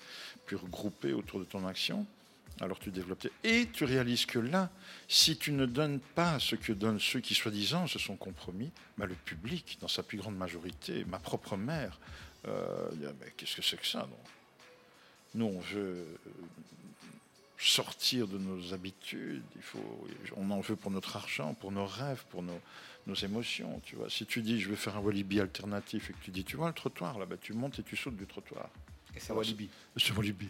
plus 0.47 0.55
regroupé 0.57 1.13
autour 1.13 1.41
de 1.41 1.45
ton 1.45 1.67
action. 1.67 2.07
Alors 2.61 2.79
tu 2.79 2.91
développes. 2.91 3.19
tes- 3.21 3.33
Et 3.45 3.67
tu 3.69 3.85
réalises 3.85 4.25
que 4.27 4.39
là, 4.39 4.71
si 5.09 5.37
tu 5.37 5.53
ne 5.53 5.67
donnes 5.67 6.01
pas 6.01 6.39
ce 6.39 6.57
que 6.57 6.73
donnent 6.73 7.01
ceux 7.01 7.21
qui 7.21 7.35
soi-disant 7.35 7.87
se 7.87 7.99
sont 7.99 8.17
compromis, 8.17 8.71
bah, 8.97 9.05
le 9.07 9.15
public, 9.15 9.77
dans 9.81 9.89
sa 9.89 10.03
plus 10.03 10.17
grande 10.19 10.37
majorité, 10.37 11.05
ma 11.05 11.19
propre 11.19 11.57
mère, 11.57 11.99
euh, 12.49 12.89
mais 13.21 13.33
qu'est-ce 13.37 13.57
que 13.57 13.63
c'est 13.63 13.77
que 13.77 13.87
ça 13.87 14.09
non 14.11 14.19
Nous, 15.35 15.45
on 15.47 15.61
veut 15.61 16.07
sortir 17.59 18.29
de 18.29 18.39
nos 18.39 18.75
habitudes, 18.75 19.43
il 19.57 19.63
faut, 19.63 20.07
on 20.37 20.51
en 20.51 20.61
veut 20.61 20.77
pour 20.77 20.91
notre 20.91 21.17
argent, 21.17 21.55
pour 21.55 21.73
nos 21.73 21.87
rêves, 21.87 22.23
pour 22.31 22.43
nos, 22.43 22.61
nos 23.07 23.15
émotions. 23.15 23.81
Tu 23.85 23.97
vois. 23.97 24.11
Si 24.11 24.27
tu 24.27 24.43
dis 24.43 24.61
je 24.61 24.69
vais 24.69 24.77
faire 24.77 24.97
un 24.97 25.01
Walibi 25.01 25.41
alternatif 25.41 26.11
et 26.11 26.13
que 26.13 26.19
tu 26.25 26.31
dis 26.31 26.45
tu 26.45 26.57
vois 26.57 26.69
le 26.69 26.75
trottoir 26.75 27.19
là, 27.19 27.27
bah, 27.27 27.37
tu 27.41 27.53
montes 27.55 27.79
et 27.79 27.83
tu 27.83 27.97
sautes 27.97 28.17
du 28.17 28.27
trottoir. 28.27 28.69
Et 29.15 29.21
c'est 29.21 29.33
Walibi. 29.33 29.69
C'est 29.97 30.13
Walibi. 30.13 30.49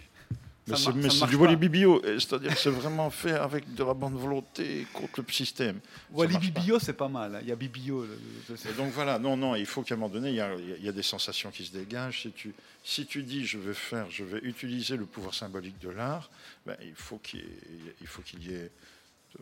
Mais 0.69 0.77
c'est, 0.77 0.93
du 1.27 1.37
pas. 1.37 1.43
Walibi 1.45 1.69
bio, 1.69 2.03
et 2.05 2.19
c'est-à-dire 2.19 2.53
que 2.53 2.59
c'est 2.59 2.71
vraiment 2.71 3.09
fait 3.11 3.33
avec 3.35 3.73
de 3.75 3.85
la 3.85 3.95
bonne 3.95 4.17
volonté 4.17 4.87
contre 4.93 5.23
le 5.25 5.33
système. 5.33 5.79
Walibi 6.13 6.35
marche 6.35 6.55
pas. 6.55 6.61
Bio, 6.61 6.79
c'est 6.81 6.93
pas 6.93 7.09
mal. 7.09 7.37
hein. 7.37 7.39
Il 7.43 7.49
y 7.49 7.53
a 7.53 7.57
Bibio. 7.57 8.05
Et 8.05 8.73
donc 8.77 8.93
voilà, 8.93 9.19
non, 9.21 9.37
non, 9.37 9.55
il 9.55 9.67
faut 9.67 9.83
qu'à 9.83 9.95
un 9.95 9.99
moment 9.99 10.13
donné, 10.13 10.31
il 10.31 10.35
y 10.37 10.41
a, 10.41 10.55
il 10.55 10.85
y 10.85 10.89
a 10.89 10.93
des 10.93 11.05
sensations 11.05 11.51
qui 11.53 11.65
se 11.65 11.73
dégagent. 11.73 12.23
Si 12.23 12.33
tu, 12.33 12.53
si 12.83 13.07
tu 13.07 13.23
dis 13.23 13.47
je 13.47 13.59
vais 13.59 13.75
faire, 13.75 14.11
je 14.11 14.25
vais 14.25 14.41
utiliser 14.41 14.97
le 14.97 15.07
pouvoir 15.07 15.35
symbolique 15.35 15.79
de 15.79 15.91
l'art, 15.91 16.31
ben, 16.67 16.77
il 16.83 16.95
faut 16.95 17.19
qu'il 17.19 17.41
y 17.41 17.45
ait, 17.45 18.51
y 18.51 18.55
euh, 18.55 18.69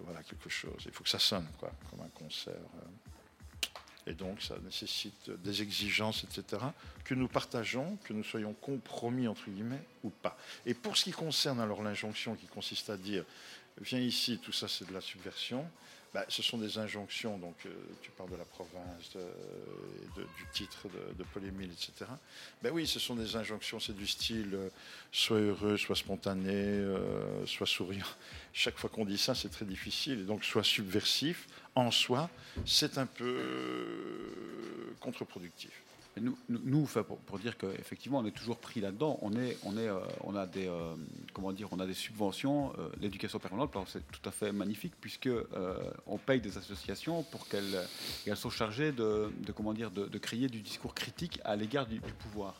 voilà, 0.04 0.22
quelque 0.22 0.50
chose. 0.50 0.82
Il 0.84 0.92
faut 0.92 1.04
que 1.04 1.10
ça 1.10 1.18
sonne, 1.18 1.46
quoi, 1.58 1.72
comme 1.90 2.00
un 2.00 2.10
concert. 2.18 2.52
Et 4.06 4.14
donc 4.14 4.42
ça 4.42 4.56
nécessite 4.64 5.30
des 5.30 5.62
exigences, 5.62 6.24
etc., 6.24 6.62
que 7.04 7.14
nous 7.14 7.28
partageons, 7.28 7.96
que 8.04 8.12
nous 8.12 8.24
soyons 8.24 8.52
compromis, 8.52 9.28
entre 9.28 9.50
guillemets, 9.50 9.82
ou 10.02 10.10
pas. 10.10 10.36
Et 10.66 10.74
pour 10.74 10.96
ce 10.96 11.04
qui 11.04 11.12
concerne 11.12 11.60
alors 11.60 11.82
l'injonction 11.82 12.34
qui 12.34 12.46
consiste 12.46 12.90
à 12.90 12.96
dire, 12.96 13.24
viens 13.80 14.00
ici, 14.00 14.38
tout 14.38 14.52
ça 14.52 14.68
c'est 14.68 14.86
de 14.86 14.92
la 14.92 15.00
subversion, 15.00 15.66
bah, 16.14 16.24
ce 16.28 16.44
sont 16.44 16.58
des 16.58 16.78
injonctions, 16.78 17.38
donc 17.38 17.56
euh, 17.66 17.70
tu 18.00 18.12
parles 18.12 18.30
de 18.30 18.36
la 18.36 18.44
province, 18.44 19.16
du 20.16 20.46
titre 20.52 20.86
de, 20.88 21.12
de 21.18 21.24
Paul-Émile, 21.24 21.72
etc. 21.72 22.08
Ben 22.62 22.72
oui, 22.72 22.86
ce 22.86 23.00
sont 23.00 23.16
des 23.16 23.34
injonctions, 23.34 23.80
c'est 23.80 23.96
du 23.96 24.06
style 24.06 24.54
euh, 24.54 24.68
sois 25.10 25.40
heureux, 25.40 25.76
sois 25.76 25.96
spontané, 25.96 26.52
euh, 26.54 27.44
sois 27.46 27.66
souriant. 27.66 28.06
Chaque 28.52 28.78
fois 28.78 28.88
qu'on 28.90 29.04
dit 29.04 29.18
ça, 29.18 29.34
c'est 29.34 29.48
très 29.48 29.64
difficile. 29.64 30.20
Et 30.20 30.22
donc, 30.22 30.44
sois 30.44 30.62
subversif 30.62 31.48
en 31.74 31.90
soi, 31.90 32.30
c'est 32.64 32.98
un 32.98 33.06
peu 33.06 33.24
euh, 33.24 34.94
contre-productif. 35.00 35.70
Nous, 36.48 36.88
pour, 37.26 37.40
dire 37.40 37.58
qu'effectivement, 37.58 38.20
on 38.20 38.24
est 38.24 38.30
toujours 38.30 38.58
pris 38.58 38.80
là-dedans. 38.80 39.18
On, 39.22 39.34
euh, 39.34 40.36
a 40.36 40.46
des, 40.46 40.68
euh, 40.68 40.94
comment 41.32 41.52
dire, 41.52 41.66
on 41.72 41.80
a 41.80 41.86
des 41.86 41.94
subventions. 41.94 42.72
L'éducation 43.00 43.40
permanente, 43.40 43.76
c'est 43.88 44.06
tout 44.12 44.28
à 44.28 44.30
fait 44.30 44.52
magnifique 44.52 44.92
puisque 45.00 45.28
on 46.06 46.16
paye 46.18 46.40
des 46.40 46.56
associations 46.56 47.24
pour 47.24 47.48
qu'elles 47.48 48.36
sont 48.36 48.50
chargées 48.50 48.92
de, 48.92 49.28
comment 49.56 49.72
dire, 49.72 49.90
de, 49.90 50.18
créer 50.18 50.46
du 50.46 50.60
discours 50.60 50.94
critique 50.94 51.40
à 51.44 51.56
l'égard 51.56 51.86
du 51.86 52.00
pouvoir. 52.00 52.54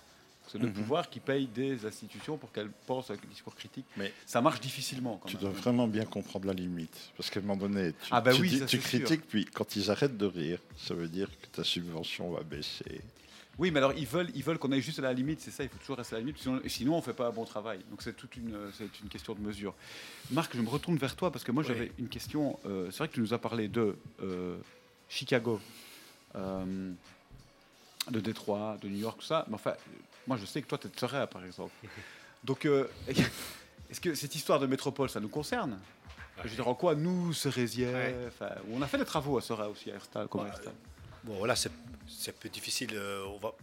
C'est 0.48 0.58
le 0.58 0.66
Mhm. 0.68 0.72
pouvoir 0.74 1.10
qui 1.10 1.20
paye 1.20 1.46
des 1.46 1.84
institutions 1.86 2.36
pour 2.36 2.52
qu'elles 2.52 2.70
pensent 2.86 3.10
avec 3.10 3.24
un 3.24 3.28
discours 3.28 3.54
critique. 3.54 3.86
Mais 3.96 4.12
Ça 4.26 4.40
marche 4.40 4.60
difficilement 4.60 5.18
quand 5.22 5.28
tu 5.28 5.36
même. 5.36 5.42
dois 5.44 5.52
vraiment 5.52 5.88
bien 5.88 6.04
comprendre 6.04 6.46
la 6.46 6.52
limite. 6.52 7.10
Parce 7.16 7.30
qu'à 7.30 7.40
un 7.40 7.42
moment 7.42 7.56
donné, 7.56 7.92
tu, 7.92 8.08
Ah 8.10 8.20
bah 8.20 8.32
tu 8.34 8.42
oui, 8.42 8.48
dis- 8.50 8.58
ça, 8.58 8.66
tu 8.66 8.78
sûr. 8.80 8.88
critiques, 9.00 9.26
puis 9.26 9.46
quand 9.46 9.74
ils 9.76 9.90
arrêtent 9.90 10.16
de 10.18 10.26
rire, 10.26 10.58
ça 10.76 10.94
veut 10.94 11.08
dire 11.08 11.28
que 11.40 11.46
ta 11.48 11.64
subvention 11.64 12.30
va 12.30 12.42
baisser. 12.42 13.00
Oui, 13.58 13.70
mais 13.70 13.78
alors 13.78 13.92
ils 13.96 14.06
veulent, 14.06 14.30
ils 14.34 14.42
veulent 14.42 14.58
qu'on 14.58 14.72
aille 14.72 14.82
juste 14.82 14.98
à 14.98 15.02
la 15.02 15.12
limite, 15.12 15.40
c'est 15.40 15.50
ça, 15.52 15.62
il 15.62 15.68
faut 15.68 15.78
toujours 15.78 15.96
rester 15.96 16.16
à 16.16 16.18
la 16.18 16.24
limite, 16.24 16.38
sinon, 16.40 16.60
sinon 16.66 16.94
on 16.94 16.98
ne 16.98 17.02
fait 17.02 17.12
pas 17.12 17.28
un 17.28 17.30
bon 17.32 17.44
travail. 17.44 17.78
Donc 17.88 18.02
c'est 18.02 18.12
toute 18.16 18.36
une, 18.36 18.56
c'est 18.76 19.00
une 19.00 19.08
question 19.08 19.32
de 19.34 19.40
mesure. 19.40 19.74
Marc, 20.32 20.54
je 20.56 20.60
me 20.60 20.68
retourne 20.68 20.96
vers 20.96 21.14
toi 21.16 21.30
parce 21.30 21.44
que 21.44 21.52
moi 21.52 21.62
Oui. 21.62 21.68
j'avais 21.68 21.92
une 21.98 22.08
question. 22.08 22.58
euh, 22.66 22.90
c'est 22.90 22.98
vrai 22.98 23.08
que 23.08 23.14
tu 23.14 23.20
nous 23.20 23.32
as 23.32 23.38
parlé 23.38 23.68
de 23.68 23.96
euh, 24.22 24.56
Chicago, 25.08 25.60
euh, 26.34 26.90
de 28.10 28.20
Détroit, 28.20 28.76
de 28.82 28.88
New 28.88 28.98
York, 28.98 29.18
tout 29.20 29.26
ça, 29.26 29.44
mais 29.48 29.54
enfin, 29.54 29.74
moi 30.26 30.36
je 30.36 30.46
sais 30.46 30.62
que 30.62 30.66
toi 30.66 30.78
tu 30.78 30.86
es 30.86 30.90
de 30.90 30.98
Soraya 30.98 31.26
par 31.26 31.44
exemple. 31.44 31.72
Donc 32.44 32.64
euh, 32.66 32.88
est-ce 33.90 34.00
que 34.00 34.14
cette 34.14 34.34
histoire 34.34 34.58
de 34.60 34.66
métropole, 34.66 35.08
ça 35.10 35.20
nous 35.20 35.28
concerne? 35.28 35.78
Je 36.42 36.48
veux 36.48 36.56
dire, 36.56 36.66
en 36.68 36.74
quoi 36.74 36.94
nous, 36.96 37.32
Ouais. 37.32 38.14
enfin, 38.26 38.50
on 38.70 38.82
a 38.82 38.88
fait 38.88 38.98
des 38.98 39.04
travaux 39.04 39.38
à 39.38 39.40
Soraya 39.40 39.70
aussi, 39.70 39.90
à 39.92 39.94
Herstal, 39.94 40.26
comme 40.26 40.42
Ouais. 40.42 40.48
Herstal. 40.48 40.72
Bon, 41.22 41.34
voilà, 41.38 41.54
c'est 41.54 41.70
un 41.70 42.32
peu 42.40 42.48
difficile. 42.48 42.90
euh, 42.94 43.24
on 43.26 43.38
va, 43.38 43.54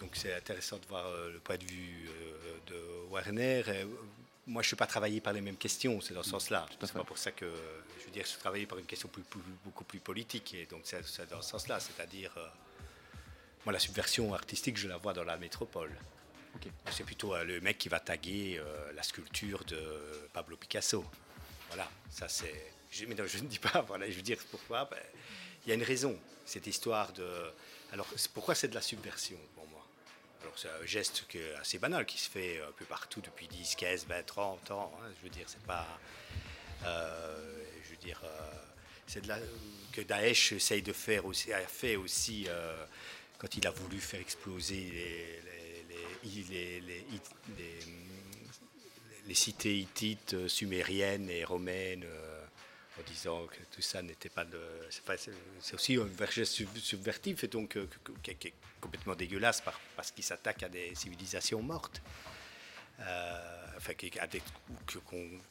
donc 0.00 0.10
c'est 0.14 0.34
intéressant 0.34 0.78
de 0.78 0.86
voir 0.88 1.04
euh, 1.06 1.32
le 1.32 1.38
point 1.38 1.58
de 1.58 1.64
vue 1.64 2.08
euh, 2.08 2.56
de 2.66 3.10
Warner. 3.10 3.62
Euh, 3.68 3.84
moi, 4.46 4.62
je 4.62 4.66
ne 4.66 4.68
suis 4.68 4.76
pas 4.76 4.86
travaillé 4.86 5.20
par 5.20 5.32
les 5.34 5.42
mêmes 5.42 5.58
questions, 5.58 6.00
c'est 6.00 6.14
dans 6.14 6.22
ce 6.22 6.30
sens-là. 6.30 6.60
à 6.60 6.66
C'est 6.86 6.92
pas 6.94 7.04
pour 7.04 7.18
ça 7.18 7.30
que 7.30 7.44
je 8.00 8.04
veux 8.06 8.10
dire, 8.10 8.22
je 8.24 8.30
suis 8.30 8.38
travaillé 8.40 8.64
par 8.66 8.78
une 8.78 8.86
question 8.86 9.08
plus- 9.10 9.22
plus- 9.22 9.40
beaucoup 9.64 9.84
plus 9.84 10.00
politique. 10.00 10.54
Et 10.54 10.64
donc, 10.66 10.80
c'est 10.84 11.28
dans 11.30 11.42
ce 11.42 11.50
sens-là. 11.50 11.78
C'est-à-dire, 11.78 12.32
euh, 12.38 12.46
moi, 13.64 13.72
la 13.72 13.78
subversion 13.78 14.32
artistique, 14.34 14.76
je 14.76 14.88
la 14.88 14.96
vois 14.96 15.12
dans 15.12 15.24
la 15.24 15.36
métropole. 15.36 15.90
C'est 16.90 17.04
plutôt 17.04 17.34
euh, 17.34 17.44
le 17.44 17.60
mec 17.60 17.78
qui 17.78 17.88
va 17.88 18.00
taguer 18.00 18.58
euh, 18.58 18.92
la 18.92 19.02
sculpture 19.02 19.64
de 19.64 20.28
Pablo 20.32 20.56
Picasso. 20.56 21.04
Voilà, 21.68 21.88
ça 22.10 22.28
c'est. 22.28 22.72
Je, 22.90 23.04
mais 23.06 23.14
non, 23.14 23.24
je 23.26 23.38
ne 23.38 23.46
dis 23.46 23.58
pas, 23.60 23.82
voilà, 23.86 24.10
je 24.10 24.16
veux 24.16 24.22
dire 24.22 24.38
pourquoi. 24.50 24.86
ben, 24.90 24.98
il 25.64 25.68
y 25.68 25.72
a 25.72 25.74
une 25.74 25.82
raison, 25.82 26.18
cette 26.44 26.66
histoire 26.66 27.12
de. 27.12 27.26
Alors, 27.92 28.06
pourquoi 28.34 28.54
c'est 28.54 28.68
de 28.68 28.74
la 28.74 28.82
subversion 28.82 29.38
pour 29.54 29.66
moi? 29.68 29.84
Alors, 30.42 30.58
c'est 30.58 30.68
un 30.68 30.86
geste 30.86 31.26
que, 31.28 31.54
assez 31.60 31.78
banal 31.78 32.06
qui 32.06 32.18
se 32.18 32.30
fait 32.30 32.60
un 32.60 32.72
peu 32.72 32.84
partout 32.86 33.20
depuis 33.20 33.46
10, 33.46 33.74
15, 33.76 34.06
20, 34.06 34.22
30 34.24 34.70
ans. 34.72 34.92
hein, 35.02 35.08
je 35.18 35.24
veux 35.24 35.30
dire, 35.30 35.44
c'est 35.46 35.62
pas. 35.62 35.86
euh, 36.84 37.62
je 37.84 37.90
veux 37.90 37.96
dire. 37.96 38.20
c'est 39.06 39.20
de 39.20 39.28
la, 39.28 39.38
que 39.92 40.00
Daesh 40.00 40.52
essaye 40.52 40.82
de 40.82 40.92
faire 40.92 41.26
aussi, 41.26 41.52
a 41.52 41.60
fait 41.66 41.96
aussi 41.96 42.48
quand 43.40 43.56
il 43.56 43.66
a 43.66 43.70
voulu 43.70 43.98
faire 43.98 44.20
exploser 44.20 45.40
les, 46.22 47.04
les, 49.26 49.34
cités 49.34 49.78
hittites, 49.78 50.34
euh, 50.34 50.46
sumériennes 50.48 51.30
et 51.30 51.44
romaines, 51.44 52.04
euh, 52.04 52.44
en 52.98 53.02
disant 53.10 53.46
que 53.46 53.56
tout 53.74 53.80
ça 53.80 54.02
n'était 54.02 54.28
pas 54.28 54.44
de. 54.44 54.60
C'est 55.60 55.74
aussi 55.74 55.96
un 55.96 56.04
verger 56.04 56.44
sub- 56.44 56.76
subvertif 56.76 57.42
et 57.44 57.48
donc 57.48 57.76
euh, 57.76 57.88
qui 58.22 58.30
est 58.32 58.52
complètement 58.80 59.14
dégueulasse 59.14 59.62
par- 59.62 59.80
parce 59.96 60.10
qu'il 60.10 60.24
s'attaque 60.24 60.62
à 60.62 60.68
des 60.68 60.94
civilisations 60.94 61.62
mortes. 61.62 62.02
Euh, 63.00 63.66
enfin, 63.78 63.94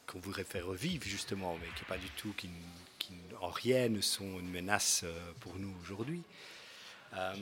qu'on 0.06 0.20
voudrait 0.20 0.44
faire 0.44 0.66
revivre 0.66 1.04
justement, 1.04 1.58
mais 1.60 1.66
qui, 1.74 1.82
est 1.82 1.88
pas 1.88 1.98
du 1.98 2.10
tout, 2.10 2.32
qui, 2.36 2.48
en 3.40 3.50
rien 3.50 3.88
ne 3.88 4.00
sont 4.00 4.38
une 4.38 4.50
menace 4.50 5.04
pour 5.40 5.56
nous 5.56 5.74
aujourd'hui. 5.82 6.22
Euh, 7.12 7.34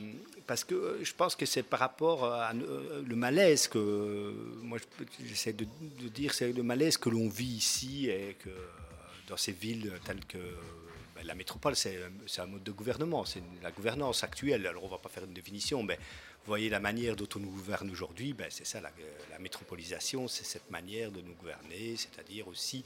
parce 0.46 0.64
que 0.64 0.74
euh, 0.74 1.04
je 1.04 1.12
pense 1.12 1.36
que 1.36 1.44
c'est 1.44 1.62
par 1.62 1.80
rapport 1.80 2.24
à 2.24 2.52
euh, 2.52 3.02
le 3.06 3.16
malaise 3.16 3.68
que 3.68 4.32
moi 4.62 4.78
je- 4.78 5.26
j'essaie 5.26 5.52
de, 5.52 5.66
dire, 6.08 6.32
c'est 6.32 6.52
le 6.52 6.62
malaise 6.62 6.96
que 6.96 7.10
l'on 7.10 7.28
vit 7.28 7.44
ici 7.44 8.08
et 8.08 8.34
que 8.42 8.48
dans 9.28 9.36
ces 9.36 9.52
villes 9.52 9.92
telles 10.06 10.24
que 10.24 10.38
ben, 11.14 11.26
la 11.26 11.34
métropole, 11.34 11.76
c'est 11.76 11.98
un 12.38 12.46
mode 12.46 12.62
de 12.64 12.72
gouvernement, 12.72 13.26
c'est 13.26 13.42
la 13.62 13.70
gouvernance 13.70 14.24
actuelle. 14.24 14.66
Alors 14.66 14.84
on 14.84 14.88
va 14.88 14.96
pas 14.98 15.10
faire 15.10 15.24
une 15.24 15.34
définition, 15.34 15.82
mais 15.82 15.96
vous 15.96 16.46
voyez 16.46 16.70
la 16.70 16.80
manière 16.80 17.14
dont 17.14 17.28
on 17.36 17.40
nous 17.40 17.50
gouverne 17.50 17.90
aujourd'hui, 17.90 18.32
ben, 18.32 18.46
c'est 18.48 18.66
ça 18.66 18.80
la, 18.80 18.90
la 19.30 19.38
métropolisation, 19.38 20.28
c'est 20.28 20.44
cette 20.46 20.70
manière 20.70 21.12
de 21.12 21.20
nous 21.20 21.34
gouverner, 21.34 21.94
c'est-à-dire 21.96 22.48
aussi 22.48 22.84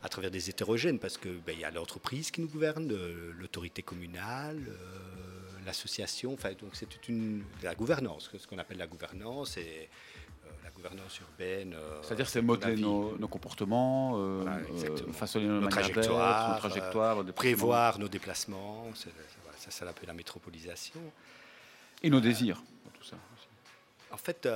à 0.00 0.08
travers 0.08 0.30
des 0.30 0.48
hétérogènes, 0.48 1.00
parce 1.00 1.18
que 1.18 1.30
ben, 1.44 1.58
y 1.58 1.64
a 1.64 1.72
l'entreprise 1.72 2.30
qui 2.30 2.40
nous 2.40 2.48
gouverne, 2.48 2.86
l'autorité 3.40 3.82
communale, 3.82 4.60
l'association, 5.64 6.34
enfin 6.34 6.50
donc 6.52 6.70
c'est 6.74 6.86
toute 6.86 7.08
une 7.08 7.44
la 7.62 7.74
gouvernance, 7.74 8.30
ce 8.36 8.46
qu'on 8.46 8.58
appelle 8.58 8.78
la 8.78 8.86
gouvernance 8.86 9.56
et 9.56 9.88
euh, 10.44 10.48
la 10.62 10.70
gouvernance 10.70 11.18
urbaine. 11.20 11.74
euh, 11.74 12.02
C'est-à-dire 12.02 12.28
c'est 12.28 12.42
modeler 12.42 12.76
nos, 12.76 13.16
nos 13.18 13.28
comportements, 13.28 14.14
euh, 14.18 14.40
Voilà, 14.42 14.58
façonner 15.12 15.46
nos, 15.46 15.60
Nos 15.60 15.68
trajectoires, 15.68 17.24
nos 17.24 17.32
prévoir 17.32 17.98
nos 17.98 18.08
déplacements, 18.08 18.86
ça 19.58 19.86
un 19.88 19.92
peu 19.92 20.06
la 20.06 20.12
métropolisation. 20.14 21.00
et 22.02 22.10
nos 22.10 22.20
désirs. 22.20 22.62
Tout 22.94 23.04
ça. 23.04 23.16
En 24.10 24.16
fait, 24.18 24.46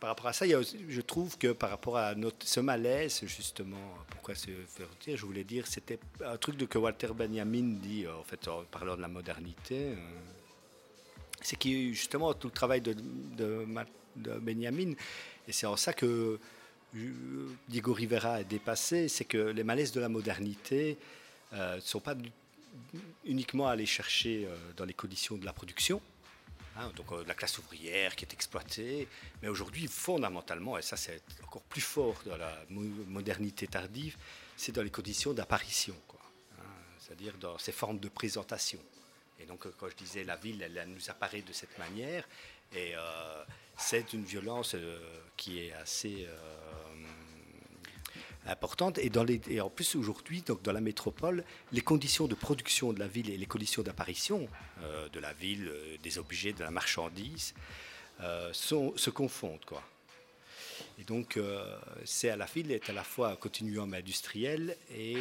par 0.00 0.10
rapport 0.10 0.26
à 0.26 0.32
ça, 0.32 0.46
je 0.46 1.00
trouve 1.00 1.36
que 1.38 1.52
par 1.52 1.70
rapport 1.70 1.96
à 1.96 2.14
notre, 2.14 2.46
ce 2.46 2.60
malaise, 2.60 3.20
justement, 3.26 3.94
pourquoi 4.10 4.34
se 4.34 4.46
faire 4.66 4.88
dire, 5.00 5.16
je 5.16 5.26
voulais 5.26 5.44
dire, 5.44 5.66
c'était 5.66 5.98
un 6.24 6.36
truc 6.36 6.56
de 6.56 6.66
que 6.66 6.78
Walter 6.78 7.08
Benjamin 7.14 7.78
dit, 7.80 8.04
euh, 8.04 8.16
en 8.16 8.24
fait, 8.24 8.46
en 8.48 8.64
parlant 8.64 8.96
de 8.96 9.02
la 9.02 9.08
modernité, 9.08 9.92
euh, 9.92 9.96
c'est 11.40 11.62
eu 11.64 11.94
justement 11.94 12.34
tout 12.34 12.48
le 12.48 12.52
travail 12.52 12.80
de, 12.80 12.96
Benjamin, 14.16 14.92
et 15.46 15.52
c'est 15.52 15.66
en 15.66 15.76
ça 15.76 15.92
que 15.92 16.38
euh, 16.96 17.48
Diego 17.68 17.92
Rivera 17.92 18.40
est 18.40 18.44
dépassé, 18.44 19.08
c'est 19.08 19.24
que 19.24 19.38
les 19.38 19.64
malaises 19.64 19.92
de 19.92 20.00
la 20.00 20.08
modernité 20.08 20.96
euh, 21.52 21.76
ne 21.76 21.80
sont 21.80 22.00
pas 22.00 22.14
uniquement 23.24 23.68
aller 23.68 23.86
chercher 23.86 24.46
euh, 24.46 24.56
dans 24.76 24.84
les 24.84 24.94
conditions 24.94 25.36
de 25.36 25.44
la 25.44 25.52
production, 25.52 26.00
Hein, 26.78 26.92
donc 26.94 27.10
euh, 27.10 27.24
la 27.26 27.34
classe 27.34 27.58
ouvrière 27.58 28.14
qui 28.14 28.24
est 28.24 28.32
exploitée. 28.32 29.08
Mais 29.42 29.48
aujourd'hui, 29.48 29.88
fondamentalement, 29.88 30.78
et 30.78 30.82
ça 30.82 30.96
c'est 30.96 31.20
encore 31.42 31.62
plus 31.62 31.80
fort 31.80 32.22
dans 32.24 32.36
la 32.36 32.56
mo- 32.70 33.04
modernité 33.08 33.66
tardive, 33.66 34.16
c'est 34.56 34.72
dans 34.72 34.82
les 34.82 34.90
conditions 34.90 35.32
d'apparition. 35.32 35.96
Hein, 36.58 36.62
c'est-à-dire 37.00 37.34
dans 37.38 37.58
ces 37.58 37.72
formes 37.72 37.98
de 37.98 38.08
présentation. 38.08 38.80
Et 39.40 39.46
donc, 39.46 39.66
euh, 39.66 39.74
quand 39.78 39.88
je 39.88 39.96
disais 39.96 40.24
la 40.24 40.36
ville, 40.36 40.62
elle, 40.62 40.88
nous 40.88 41.10
apparaît 41.10 41.42
de 41.42 41.52
cette 41.52 41.76
manière, 41.78 42.24
et 42.72 42.94
euh, 42.94 43.44
c'est 43.76 44.12
une 44.12 44.24
violence 44.24 44.74
euh, 44.74 45.00
qui 45.36 45.60
est 45.60 45.72
assez 45.72 46.28
importante. 48.46 48.98
Et, 48.98 49.10
dans 49.10 49.24
les, 49.24 49.40
et 49.48 49.60
en 49.60 49.70
plus, 49.70 49.96
aujourd'hui, 49.96 50.42
dans 50.62 50.72
la 50.72 50.80
métropole, 50.80 51.44
les 51.72 51.80
conditions 51.80 52.26
de 52.26 52.34
production 52.34 52.92
de 52.92 52.98
la 52.98 53.08
ville 53.08 53.30
et 53.30 53.36
les 53.36 53.46
conditions 53.46 53.82
d'apparition 53.82 54.48
euh, 54.82 55.08
de 55.08 55.20
la 55.20 55.32
ville, 55.32 55.68
euh, 55.68 55.96
des 56.02 56.18
objets, 56.18 56.52
de 56.52 56.62
la 56.62 56.70
marchandise, 56.70 57.54
euh, 58.20 58.52
se 58.52 59.10
confondent. 59.10 59.64
Quoi. 59.64 59.82
Et 60.98 61.04
donc, 61.04 61.38
c'est 62.04 62.28
à 62.28 62.36
la 62.36 62.46
ville 62.46 62.72
est 62.72 62.90
à 62.90 62.92
la 62.92 63.04
fois 63.04 63.30
un 63.30 63.36
continuum 63.36 63.94
industriel 63.94 64.76
et 64.92 65.16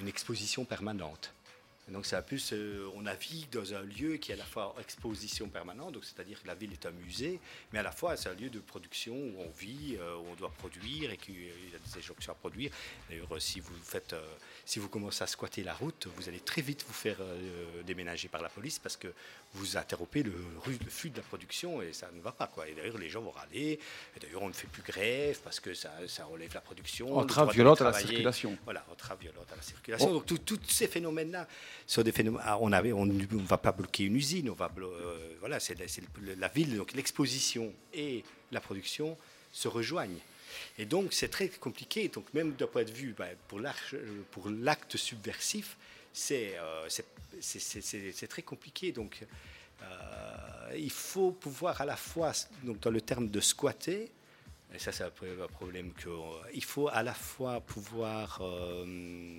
une 0.00 0.06
exposition 0.06 0.64
permanente. 0.64 1.34
Donc, 1.88 2.04
c'est 2.04 2.16
un 2.16 2.22
plus, 2.22 2.52
euh, 2.52 2.90
on 2.96 3.02
navigue 3.02 3.48
dans 3.50 3.72
un 3.72 3.82
lieu 3.82 4.16
qui 4.16 4.32
est 4.32 4.34
à 4.34 4.38
la 4.38 4.44
fois 4.44 4.74
exposition 4.80 5.48
permanente, 5.48 5.92
donc 5.92 6.04
c'est-à-dire 6.04 6.42
que 6.42 6.48
la 6.48 6.56
ville 6.56 6.72
est 6.72 6.84
un 6.84 6.90
musée, 6.90 7.38
mais 7.72 7.78
à 7.78 7.84
la 7.84 7.92
fois 7.92 8.16
c'est 8.16 8.28
un 8.28 8.34
lieu 8.34 8.50
de 8.50 8.58
production 8.58 9.14
où 9.14 9.34
on 9.38 9.50
vit, 9.50 9.96
euh, 10.00 10.16
où 10.16 10.24
on 10.32 10.34
doit 10.34 10.50
produire 10.50 11.12
et 11.12 11.16
qu'il 11.16 11.40
y 11.40 11.48
a 11.48 11.78
des 11.78 11.98
injonctions 11.98 12.32
à 12.32 12.34
produire. 12.34 12.72
D'ailleurs, 13.08 13.32
euh, 13.32 13.38
si 13.38 13.60
vous 13.60 13.74
faites, 13.84 14.16
si 14.64 14.80
vous 14.80 14.88
commencez 14.88 15.22
à 15.22 15.28
squatter 15.28 15.62
la 15.62 15.74
route, 15.74 16.08
vous 16.16 16.28
allez 16.28 16.40
très 16.40 16.60
vite 16.60 16.84
vous 16.88 16.92
faire 16.92 17.18
déménager 17.86 18.26
par 18.26 18.42
la 18.42 18.48
police 18.48 18.80
parce 18.80 18.96
que 18.96 19.12
vous 19.54 19.76
interrompez 19.76 20.22
le, 20.22 20.34
flux 20.88 21.10
de 21.10 21.16
la 21.16 21.22
production 21.22 21.80
et 21.80 21.92
ça 21.92 22.10
ne 22.14 22.20
va 22.20 22.32
pas. 22.32 22.46
Quoi. 22.46 22.68
Et 22.68 22.74
d'ailleurs, 22.74 22.98
les 22.98 23.08
gens 23.08 23.22
vont 23.22 23.30
râler. 23.30 23.78
Et 24.16 24.20
d'ailleurs, 24.20 24.42
on 24.42 24.48
ne 24.48 24.52
fait 24.52 24.66
plus 24.66 24.82
grève 24.82 25.38
parce 25.42 25.60
que 25.60 25.74
ça, 25.74 25.92
ça 26.06 26.24
relève 26.24 26.52
la 26.54 26.60
production. 26.60 27.16
Entrave 27.16 27.52
violente 27.52 27.80
à 27.80 27.84
la 27.84 27.92
circulation. 27.92 28.56
Voilà, 28.64 28.84
entrave 28.90 29.18
violente 29.20 29.50
à 29.52 29.56
la 29.56 29.62
circulation. 29.62 30.08
Oh. 30.10 30.22
Donc, 30.22 30.44
tous 30.44 30.60
ces 30.68 30.88
phénomènes-là 30.88 31.48
sont 31.86 32.02
des 32.02 32.12
phénomènes. 32.12 32.42
ah, 32.44 32.58
On 32.58 32.68
ne 32.68 33.46
va 33.46 33.58
pas 33.58 33.72
bloquer 33.72 34.04
une 34.04 34.16
usine. 34.16 34.50
On 34.50 34.54
va, 34.54 34.70
euh, 34.78 35.36
voilà, 35.40 35.58
c'est 35.60 35.76
la, 35.78 36.48
ville. 36.48 36.76
Donc, 36.76 36.92
l'exposition 36.92 37.72
et 37.94 38.24
la 38.52 38.60
production 38.60 39.16
se 39.52 39.68
rejoignent. 39.68 40.20
Et 40.78 40.84
donc, 40.84 41.12
c'est 41.12 41.28
très 41.28 41.48
compliqué. 41.48 42.08
Donc, 42.08 42.32
même 42.34 42.52
d'un 42.52 42.66
point 42.66 42.84
de 42.84 42.90
vue, 42.90 43.14
l'arche- 43.58 43.94
euh, 43.94 44.22
pour 44.30 44.48
l'acte 44.50 44.96
subversif, 44.96 45.76
c'est 46.16 46.56
euh, 46.58 46.88
c'est- 47.40 48.26
très 48.26 48.42
compliqué. 48.42 48.90
Donc, 48.90 49.24
euh, 49.82 50.72
il 50.76 50.90
faut 50.90 51.30
pouvoir 51.30 51.80
à 51.80 51.84
la 51.84 51.96
fois, 51.96 52.32
donc 52.64 52.80
dans 52.80 52.90
le 52.90 53.02
terme 53.02 53.28
de 53.28 53.40
squatter, 53.40 54.10
et 54.74 54.78
ça 54.78 54.92
c'est 54.92 55.04
un 55.04 55.10
problème 55.48 55.92
que, 55.92 56.08
il 56.54 56.64
faut 56.64 56.88
à 56.88 57.02
la 57.02 57.12
fois 57.12 57.60
pouvoir 57.60 58.38
euh, 58.40 59.38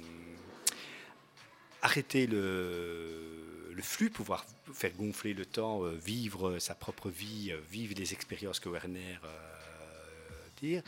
arrêter 1.81 2.27
le, 2.27 3.75
flux, 3.81 4.09
pouvoir 4.11 4.45
faire 4.73 4.91
gonfler 4.93 5.33
le 5.33 5.45
temps, 5.45 5.83
euh, 5.83 5.95
vivre 5.95 6.59
sa 6.59 6.75
propre 6.75 7.09
vie, 7.09 7.51
euh, 7.51 7.59
vivre 7.71 7.95
les 7.97 8.13
expériences 8.13 8.59
que 8.59 8.69
Werner 8.69 9.17
euh, 9.23 10.47
dire, 10.61 10.83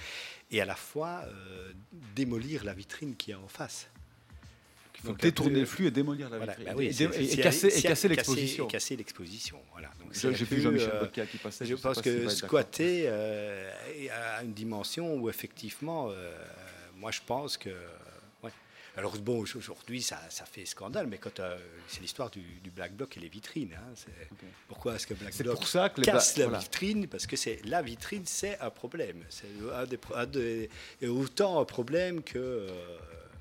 et 0.52 0.62
à 0.62 0.66
la 0.66 0.76
fois 0.76 1.24
euh, 1.26 1.74
démolir 2.16 2.64
la 2.64 2.74
vitrine 2.74 3.16
qui 3.16 3.32
est 3.32 3.36
en 3.36 3.48
face. 3.48 3.88
Donc, 5.04 5.14
Donc, 5.14 5.22
détourner 5.22 5.54
le 5.56 5.60
peu- 5.62 5.66
flux 5.66 5.88
et 5.88 5.92
démolir 5.92 6.30
la 6.30 6.38
Voilà, 6.38 6.54
vitrine. 6.54 6.68
bah 6.68 6.74
oui, 6.78 6.88
et, 6.88 7.38
casser, 7.38 8.08
l'exposition. 8.10 8.68
Casser 8.68 8.96
l'exposition, 8.98 9.62
voilà. 9.72 9.90
J'ai 10.12 10.30
vu 10.32 10.62
Jean-Michel 10.62 10.90
euh, 10.94 11.26
qui 11.26 11.38
passait. 11.38 11.66
je 11.66 11.76
pense 11.76 12.02
que 12.02 12.28
squatter 12.28 13.04
euh, 13.08 13.72
a 14.12 14.44
une 14.44 14.54
dimension 14.54 15.16
où 15.16 15.30
effectivement, 15.30 16.10
euh, 16.12 16.36
moi 16.98 17.12
je 17.12 17.22
pense 17.26 17.58
que. 17.58 17.70
ouais. 18.44 18.52
Alors 18.98 19.16
bon, 19.20 19.40
aujourd'hui 19.56 20.02
ça, 20.02 20.20
ça 20.30 20.44
fait 20.46 20.66
scandale, 20.66 21.08
mais 21.08 21.18
quand 21.18 21.40
euh, 21.40 21.58
c'est 21.88 22.02
l'histoire 22.02 22.30
du, 22.30 22.42
du 22.62 22.70
Black 22.72 22.94
Bloc 22.94 23.16
et 23.16 23.22
les 23.22 23.30
vitrines. 23.30 23.74
hein, 23.76 23.94
Pourquoi 24.68 24.96
est-ce 24.96 25.08
que 25.08 25.14
Black 25.14 25.38
Bloc 25.38 25.56
pour 25.56 25.68
ça 25.68 25.88
que 25.90 26.02
les 26.02 26.06
casse 26.08 26.36
la 26.38 26.46
voilà. 26.48 26.60
vitrine? 26.60 27.08
Parce 27.08 27.26
que 27.26 27.38
c'est 27.38 27.62
la 27.66 27.82
vitrine, 27.82 28.24
c'est 28.26 28.60
un 28.60 28.70
problème. 28.70 29.24
C'est 29.30 29.48
un 29.74 29.86
des, 29.86 29.98
pro- 29.98 30.16
un 30.16 30.26
des- 30.26 30.70
et 31.02 31.08
autant 31.08 31.62
un 31.62 31.66
problème 31.66 32.22
que. 32.22 32.68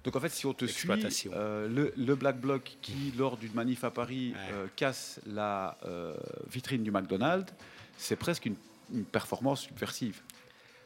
Donc 0.05 0.17
en 0.17 0.21
fait, 0.21 0.29
si 0.31 0.47
on 0.47 0.55
te 0.55 0.65
suit, 0.65 0.89
euh, 1.33 1.69
le, 1.69 1.93
le 1.97 2.15
Black 2.15 2.39
Bloc 2.41 2.77
qui, 2.81 3.13
lors 3.19 3.37
d'une 3.37 3.53
manif 3.53 3.85
à 3.85 3.91
Paris, 3.91 4.33
Ouais. 4.35 4.55
euh, 4.55 4.67
casse 4.77 5.21
la 5.27 5.77
euh, 5.85 6.15
vitrine 6.51 6.83
du 6.83 6.91
McDonald's, 6.91 7.53
c'est 7.97 8.17
presque 8.17 8.47
une, 8.47 8.57
une 8.95 9.05
performance 9.05 9.63
subversive. 9.63 10.21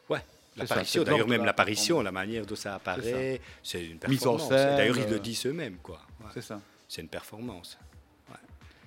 Ouais. 0.08 0.24
L'apparition, 0.56 1.02
d'ailleurs 1.02 1.28
même 1.28 1.40
la 1.40 1.46
l'apparition, 1.46 2.00
la 2.02 2.12
manière 2.12 2.44
dont 2.44 2.56
ça 2.56 2.74
apparaît, 2.74 3.40
c'est 3.62 3.84
une 3.84 3.98
Mise 4.08 4.26
en 4.26 4.36
performance. 4.36 4.48
scène, 4.48 4.76
D'ailleurs, 4.76 4.98
ils 4.98 5.08
le 5.08 5.18
disent 5.18 5.46
eux-mêmes, 5.46 5.76
quoi. 5.82 6.00
Ouais. 6.20 6.30
C'est 6.34 6.42
ça. 6.42 6.60
C'est 6.88 7.00
une 7.02 7.08
performance. 7.08 7.78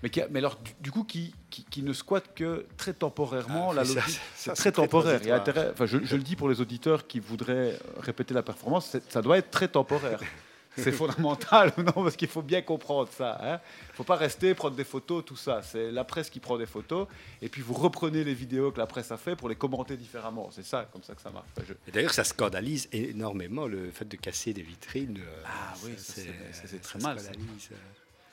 Mais, 0.06 0.12
qui 0.12 0.22
a- 0.22 0.28
mais 0.30 0.38
alors, 0.38 0.58
du, 0.58 0.72
du 0.82 0.92
coup, 0.92 1.04
qui, 1.04 1.34
qui, 1.50 1.64
qui 1.66 1.82
ne 1.82 1.92
squatte 1.92 2.36
que 2.36 2.68
très 2.78 2.94
temporairement, 2.94 3.72
Ah, 3.72 3.74
la 3.74 3.86
ça, 3.86 3.96
logique, 3.96 4.14
ça, 4.14 4.20
c'est 4.36 4.50
ça, 4.50 4.54
très 4.54 4.72
très 4.72 4.84
temporaire. 4.84 5.14
Transitoire. 5.20 5.40
intérêt- 5.42 5.72
enfin, 5.74 5.88
je, 5.88 5.98
je 6.04 6.16
le 6.16 6.22
dis 6.22 6.36
pour 6.36 6.48
les 6.48 6.62
auditeurs 6.62 7.08
qui 7.08 7.20
voudraient 7.20 7.80
répéter 8.02 8.36
la 8.36 8.44
performance, 8.44 8.96
ça 9.10 9.22
doit 9.24 9.40
être 9.40 9.50
très 9.50 9.68
temporaire. 9.68 10.20
C'est 10.78 10.92
fondamental, 10.92 11.72
non 11.78 11.92
Parce 12.04 12.16
qu'il 12.18 12.28
faut 12.28 12.44
bien 12.44 12.62
comprendre 12.62 13.10
ça. 13.18 13.40
Il 13.42 13.48
ne 13.92 13.96
faut 13.96 14.04
pas 14.04 14.18
rester, 14.18 14.54
prendre 14.54 14.76
des 14.76 14.84
photos, 14.84 15.26
tout 15.26 15.38
ça. 15.38 15.62
C'est 15.64 15.90
la 15.90 16.04
presse 16.04 16.30
qui 16.30 16.40
prend 16.40 16.58
des 16.58 16.66
photos, 16.68 17.08
et 17.42 17.50
puis 17.50 17.64
vous 17.64 17.74
reprenez 17.74 18.24
les 18.26 18.34
vidéos 18.36 18.72
que 18.72 18.78
la 18.78 18.86
presse 18.86 19.10
a 19.12 19.18
fait 19.18 19.36
pour 19.36 19.50
les 19.50 19.56
commenter 19.56 19.98
différemment. 19.98 20.50
C'est 20.52 20.66
ça, 20.66 20.88
comme 20.94 21.02
ça 21.02 21.16
que 21.16 21.22
ça 21.22 21.32
marche. 21.32 21.48
Enfin, 21.58 21.66
je- 21.88 21.92
D'ailleurs, 21.92 22.14
ça 22.14 22.26
scandalise 22.26 22.90
énormément 22.92 23.66
le 23.66 23.90
fait 23.90 24.06
de 24.08 24.18
casser 24.18 24.54
des 24.54 24.62
vitrines. 24.62 25.18
euh, 25.18 25.44
Ah 25.46 25.74
oui, 25.84 25.94
ça, 25.98 26.14
c'est- 26.14 26.24
ça, 26.52 26.78
très 26.84 27.00
ça 27.00 27.08
mal, 27.08 27.18
ça. 27.20 27.26
scandalise, 27.32 27.70
euh. 27.72 27.76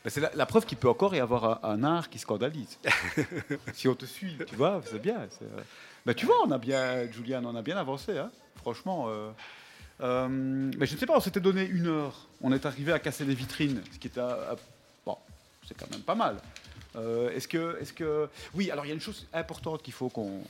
C'est 0.06 0.34
la, 0.34 0.46
preuve 0.46 0.66
qu'il 0.66 0.78
peut 0.78 0.88
encore 0.88 1.14
y 1.14 1.20
avoir 1.20 1.64
un, 1.64 1.84
art 1.84 2.10
qui 2.10 2.18
scandalise. 2.18 2.78
si 3.72 3.86
on 3.86 3.94
te 3.94 4.04
suit, 4.04 4.36
tu 4.46 4.56
vois, 4.56 4.80
c'est 4.84 5.00
bien. 5.00 5.28
euh, 5.42 6.14
tu 6.14 6.26
vois, 6.26 6.36
on 6.44 6.50
a 6.50 6.58
bien, 6.58 7.10
Julian, 7.12 7.44
on 7.44 7.54
a 7.54 7.62
bien 7.62 7.76
avancé, 7.76 8.18
hein, 8.18 8.30
franchement. 8.56 9.06
euh, 9.08 9.30
euh, 10.00 10.26
mais 10.28 10.86
je 10.86 10.94
ne 10.94 10.98
sais 10.98 11.06
pas, 11.06 11.16
on 11.16 11.20
s'était 11.20 11.40
donné 11.40 11.64
une 11.64 11.86
heure. 11.86 12.26
On 12.40 12.52
est 12.52 12.66
arrivé 12.66 12.92
à 12.92 12.98
casser 12.98 13.24
les 13.24 13.34
vitrines, 13.34 13.80
ce 13.92 13.98
qui 13.98 14.08
était. 14.08 14.20
à- 14.20 14.52
à- 14.52 14.56
bon, 15.06 15.16
c'est 15.68 15.76
quand 15.78 15.88
même 15.90 16.02
pas 16.02 16.16
mal. 16.16 16.36
Est-ce 17.34 17.48
que, 17.48 17.78
est-ce 17.80 17.92
que, 17.92 18.28
oui, 18.54 18.70
alors 18.70 18.84
il 18.84 18.88
y 18.88 18.90
a 18.90 18.94
une 18.94 19.00
chose 19.00 19.26
importante 19.32 19.82
qu'il 19.82 19.94
faut 19.94 20.10
qu'on, 20.10 20.42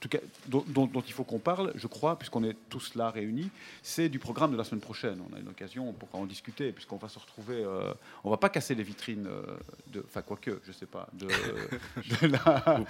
tout 0.00 0.08
cas, 0.08 0.18
dont, 0.46 0.64
dont- 0.66 0.86
dont 0.86 1.02
il 1.02 1.12
faut 1.12 1.24
qu'on 1.24 1.38
parle, 1.38 1.72
je 1.76 1.86
crois, 1.86 2.18
puisqu'on 2.18 2.42
est 2.42 2.56
tous 2.70 2.94
là 2.94 3.10
réunis, 3.10 3.50
c'est 3.82 4.08
du 4.08 4.18
programme 4.18 4.50
de 4.52 4.56
la 4.56 4.64
semaine 4.64 4.80
prochaine. 4.80 5.18
On 5.30 5.36
a 5.36 5.38
une 5.40 5.48
occasion 5.48 5.92
pour 5.92 6.08
en 6.18 6.24
discuter, 6.24 6.72
puisqu'on 6.72 6.96
va 6.96 7.08
se 7.08 7.18
retrouver. 7.18 7.62
euh, 7.62 7.92
on 8.24 8.30
va 8.30 8.38
pas 8.38 8.48
casser 8.48 8.74
les 8.74 8.82
vitrines 8.82 9.26
euh, 9.26 9.42
de, 9.88 10.02
enfin 10.06 10.22
quoique, 10.22 10.58
je 10.66 10.72
sais 10.72 10.86
pas, 10.86 11.06
de, 11.12 11.26
de 12.22 12.26
la, 12.32 12.80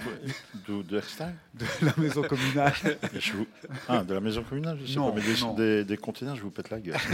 De, 0.68 0.82
de 0.82 0.96
Herstal 0.96 1.34
de 1.54 1.66
la 1.82 1.92
maison 1.96 2.22
communale. 2.22 2.72
Je 3.18 3.32
vous- 3.32 3.46
Ah, 3.88 4.04
de 4.04 4.14
la 4.14 4.20
maison 4.20 4.42
communale, 4.44 4.78
je 4.80 4.92
sais 4.92 4.98
Non, 4.98 5.10
pas, 5.10 5.16
mais 5.20 5.22
des, 5.34 5.40
non. 5.40 5.54
des, 5.54 5.84
des 5.84 5.96
containers, 5.96 6.36
je 6.36 6.42
vous 6.42 6.50
pète 6.50 6.70
la 6.70 6.78
gueule. 6.80 6.96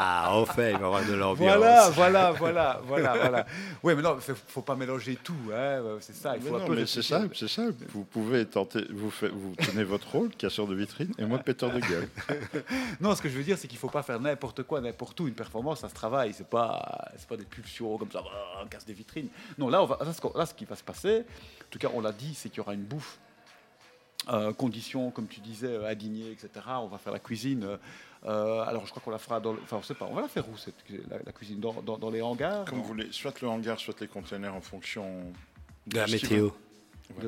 Ah, 0.00 0.30
enfin, 0.34 0.68
il 0.68 0.72
va 0.74 0.80
y 0.80 0.84
avoir 0.84 1.04
de 1.04 1.12
l'ambiance. 1.14 1.56
Voilà, 1.56 1.90
voilà, 1.90 2.30
voilà, 2.32 2.80
voilà, 2.84 3.16
voilà. 3.16 3.46
Oui, 3.82 3.94
mais 3.96 4.02
non, 4.02 4.14
il 4.16 4.20
faut, 4.20 4.34
faut 4.46 4.62
pas 4.62 4.76
mélanger 4.76 5.16
tout, 5.22 5.34
hein, 5.52 5.80
c'est 6.00 6.14
ça. 6.14 6.36
Il 6.36 6.42
Mais 6.44 6.50
faut 6.50 6.56
un 6.56 6.60
non, 6.60 6.66
peu 6.66 6.76
mais 6.76 6.86
c'est 6.86 7.02
ça, 7.02 7.22
c'est 7.34 7.48
ça. 7.48 7.62
Vous 7.88 8.04
pouvez 8.04 8.44
tenter, 8.46 8.84
vous, 8.90 9.10
tenez 9.56 9.84
votre 9.84 10.10
rôle, 10.10 10.30
casseur 10.30 10.66
de 10.66 10.74
vitrine, 10.74 11.12
et 11.18 11.24
moi, 11.24 11.38
péteur 11.38 11.70
de 11.72 11.80
gueule. 11.80 12.08
Non, 13.00 13.14
ce 13.14 13.22
que 13.22 13.28
je 13.28 13.36
veux 13.36 13.44
dire, 13.44 13.56
c'est 13.58 13.68
qu'il 13.68 13.78
faut 13.78 13.88
pas 13.90 14.02
faire 14.02 14.20
n'importe 14.20 14.62
quoi, 14.64 14.80
n'importe 14.80 15.18
où. 15.20 15.28
Une 15.28 15.34
performance, 15.34 15.80
ça 15.80 15.88
se 15.88 15.94
travaille. 15.94 16.32
C'est 16.34 16.48
pas, 16.48 17.10
c'est 17.16 17.28
pas 17.28 17.36
des 17.36 17.44
pulsions 17.44 17.96
comme 17.98 18.10
ça, 18.10 18.22
on 18.62 18.66
casse 18.66 18.84
des 18.86 18.92
vitrines. 18.92 19.28
Non, 19.58 19.68
là, 19.68 19.82
on 19.82 19.86
va, 19.86 19.98
là, 20.04 20.12
ce, 20.12 20.20
qu'on- 20.20 20.36
là, 20.36 20.46
ce 20.46 20.54
qui 20.54 20.64
va 20.64 20.76
se 20.76 20.82
passer, 20.84 21.20
en 21.20 21.64
tout 21.70 21.78
cas, 21.78 21.88
on 21.94 22.00
l'a 22.00 22.12
dit, 22.12 22.34
c'est 22.34 22.48
qu'il 22.48 22.58
y 22.58 22.60
aura 22.60 22.74
une 22.74 22.84
bouffe. 22.84 23.18
Euh, 24.30 24.52
conditions, 24.52 25.10
comme 25.10 25.26
tu 25.26 25.40
disais, 25.40 25.68
euh, 25.68 25.88
indignées, 25.88 26.30
etc. 26.32 26.50
On 26.82 26.86
va 26.88 26.98
faire 26.98 27.12
la 27.12 27.18
cuisine. 27.20 27.64
euh, 27.64 27.76
euh, 28.26 28.60
alors, 28.62 28.84
je 28.84 28.90
crois 28.90 29.00
qu'on 29.02 29.10
la 29.12 29.18
fera 29.18 29.40
dans. 29.40 29.52
le- 29.52 29.60
Enfin, 29.62 29.76
on 29.78 29.82
sait 29.82 29.94
pas. 29.94 30.06
On 30.10 30.14
va 30.14 30.22
la 30.22 30.28
faire 30.28 30.46
où 30.50 30.56
cette, 30.58 30.74
la, 31.08 31.16
la 31.24 31.32
cuisine? 31.32 31.60
Dans, 31.60 31.72
dans- 31.80 31.96
dans 31.96 32.10
les 32.10 32.20
hangars? 32.20 32.64
Comme 32.66 32.78
dans- 32.78 32.82
vous 32.82 32.88
voulez, 32.88 33.08
soit 33.12 33.40
le 33.40 33.48
hangar, 33.48 33.78
soit 33.78 33.98
les 34.00 34.08
containers 34.08 34.54
en 34.54 34.60
fonction 34.60 35.32
De 35.86 35.96
la 35.96 36.06
météo. 36.08 36.50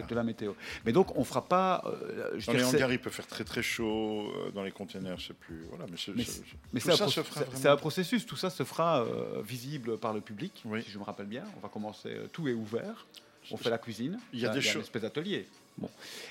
De, 0.09 0.14
la 0.14 0.22
météo. 0.22 0.53
Mais 0.85 0.93
donc, 0.93 1.16
on 1.16 1.24
fera 1.24 1.43
pas. 1.47 1.83
euh, 1.87 2.33
je 2.39 2.47
Dans 2.47 2.53
les 2.53 2.64
hangars, 2.64 2.93
il 2.93 2.99
peut 2.99 3.11
faire 3.11 3.26
très 3.26 3.45
très 3.45 3.62
chaud. 3.62 4.31
euh, 4.37 4.51
Dans 4.51 4.62
les 4.62 4.72
containers, 4.72 5.18
c'est 5.20 5.35
plus. 5.37 5.62
Voilà, 5.70 5.87
mais 5.91 5.97
c'est- 5.97 6.12
tout 6.12 6.81
ça 6.91 6.97
pro- 7.05 7.11
se 7.11 7.22
fera 7.22 7.45
c'est- 7.55 7.68
un 7.68 7.76
processus, 7.76 8.26
tout 8.26 8.37
ça 8.37 8.51
se 8.51 8.62
fera 8.64 9.03
euh, 9.03 9.43
visible 9.43 9.99
par 9.99 10.12
le 10.12 10.20
public, 10.20 10.62
Oui. 10.64 10.83
si 10.83 10.91
je 10.91 10.99
me 10.99 11.05
rappelle 11.05 11.26
bien. 11.26 11.45
On 11.57 11.61
va 11.61 11.68
commencer, 11.68 12.09
euh, 12.11 12.26
tout 12.33 12.47
est 12.49 12.53
ouvert, 12.53 13.07
on 13.51 13.57
fait 13.57 13.70
la 13.70 13.78
cuisine, 13.78 14.18
Il 14.33 14.41
y 14.41 14.47
a 14.47 14.51
des 14.51 14.59
un 14.59 14.61
choses- 14.61 14.83
espèce 14.83 15.03
d'atelier. 15.03 15.47
Bon. 15.78 15.89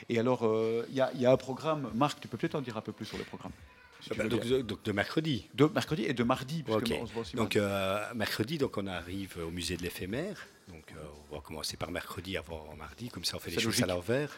Et 0.10 0.20
alors, 0.20 0.46
euh, 0.46 0.86
il 0.90 0.96
y, 0.96 1.02
a- 1.02 1.12
il 1.16 1.22
y 1.22 1.26
a 1.26 1.32
un 1.32 1.38
programme, 1.38 1.90
Marc, 1.96 2.20
tu 2.20 2.28
peux 2.28 2.38
peut-être 2.38 2.56
en 2.56 2.62
dire 2.62 2.78
un 2.78 2.82
peu 2.82 2.92
plus 2.92 3.06
sur 3.06 3.18
le 3.18 3.24
programme 3.24 3.54
si 4.02 4.10
Ah 4.12 4.16
bah, 4.18 4.28
donc, 4.30 4.46
de, 4.46 4.62
donc 4.62 4.82
de 4.84 4.92
mercredi. 4.94 5.48
De 5.56 5.66
mercredi 5.66 6.04
et 6.06 6.14
de 6.14 6.24
mardi, 6.24 6.64
parce 6.64 6.78
Ok. 6.84 6.94
on 7.02 7.06
se 7.08 7.12
voit 7.14 7.22
aussi 7.24 7.36
Donc 7.36 7.56
mardi. 7.56 7.60
euh, 7.74 8.14
mercredi, 8.14 8.58
donc 8.58 8.78
on 8.78 8.88
arrive 8.88 9.38
au 9.46 9.50
musée 9.52 9.76
de 9.76 9.82
l'éphémère. 9.84 10.48
Donc 10.70 10.84
euh, 10.92 11.02
on 11.32 11.36
va 11.36 11.42
commencer 11.42 11.78
par 11.78 11.92
mercredi 11.92 12.38
avant 12.38 12.74
mardi, 12.78 13.10
comme 13.10 13.26
ça 13.26 13.38
on 13.38 13.40
fait 13.40 13.52
les 13.52 13.60
choses 13.60 13.82
à 13.84 13.86
l'envers. 13.86 14.38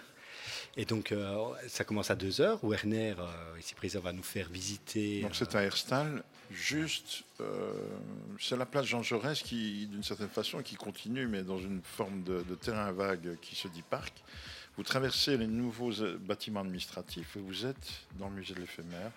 Et 0.78 0.86
donc 0.86 1.12
euh, 1.12 1.38
ça 1.68 1.84
commence 1.84 2.10
à 2.10 2.16
2h. 2.16 2.60
Werner, 2.64 3.16
euh, 3.20 3.60
ici 3.60 3.76
présent, 3.76 4.00
va 4.00 4.14
nous 4.14 4.24
faire 4.24 4.50
visiter. 4.50 5.22
Donc 5.22 5.36
c'est 5.36 5.56
à 5.56 5.64
Herstal, 5.64 6.24
juste, 6.50 7.24
c'est 8.40 8.58
la 8.58 8.66
place 8.66 8.86
Jean 8.86 9.04
Jaurès 9.04 9.42
qui, 9.42 9.88
d'une 9.88 10.04
certaine 10.04 10.30
façon, 10.30 10.62
qui 10.62 10.76
continue, 10.76 11.28
mais 11.28 11.44
dans 11.44 11.58
une 11.60 11.82
forme 11.84 12.24
de, 12.24 12.44
de 12.44 12.56
terrain 12.56 12.92
vague 12.92 13.38
qui 13.42 13.56
se 13.56 13.68
dit 13.68 13.84
parc. 13.84 14.14
Vous 14.78 14.84
traversez 14.84 15.36
les 15.36 15.48
nouveaux 15.48 15.92
bâtiments 16.20 16.62
administratifs 16.62 17.36
et 17.36 17.40
vous 17.40 17.66
êtes 17.66 17.92
dans 18.18 18.30
le 18.30 18.36
musée 18.36 18.54
de 18.54 18.62
l'éphémère. 18.62 19.12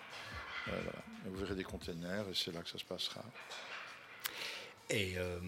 Euh, 0.67 0.81
vous 1.25 1.37
verrez 1.37 1.55
des 1.55 1.63
containers 1.63 2.27
et 2.29 2.33
c'est 2.33 2.51
là 2.51 2.61
que 2.61 2.69
ça 2.69 2.77
se 2.77 2.85
passera. 2.85 3.21
Et 4.89 5.13
euh, 5.17 5.39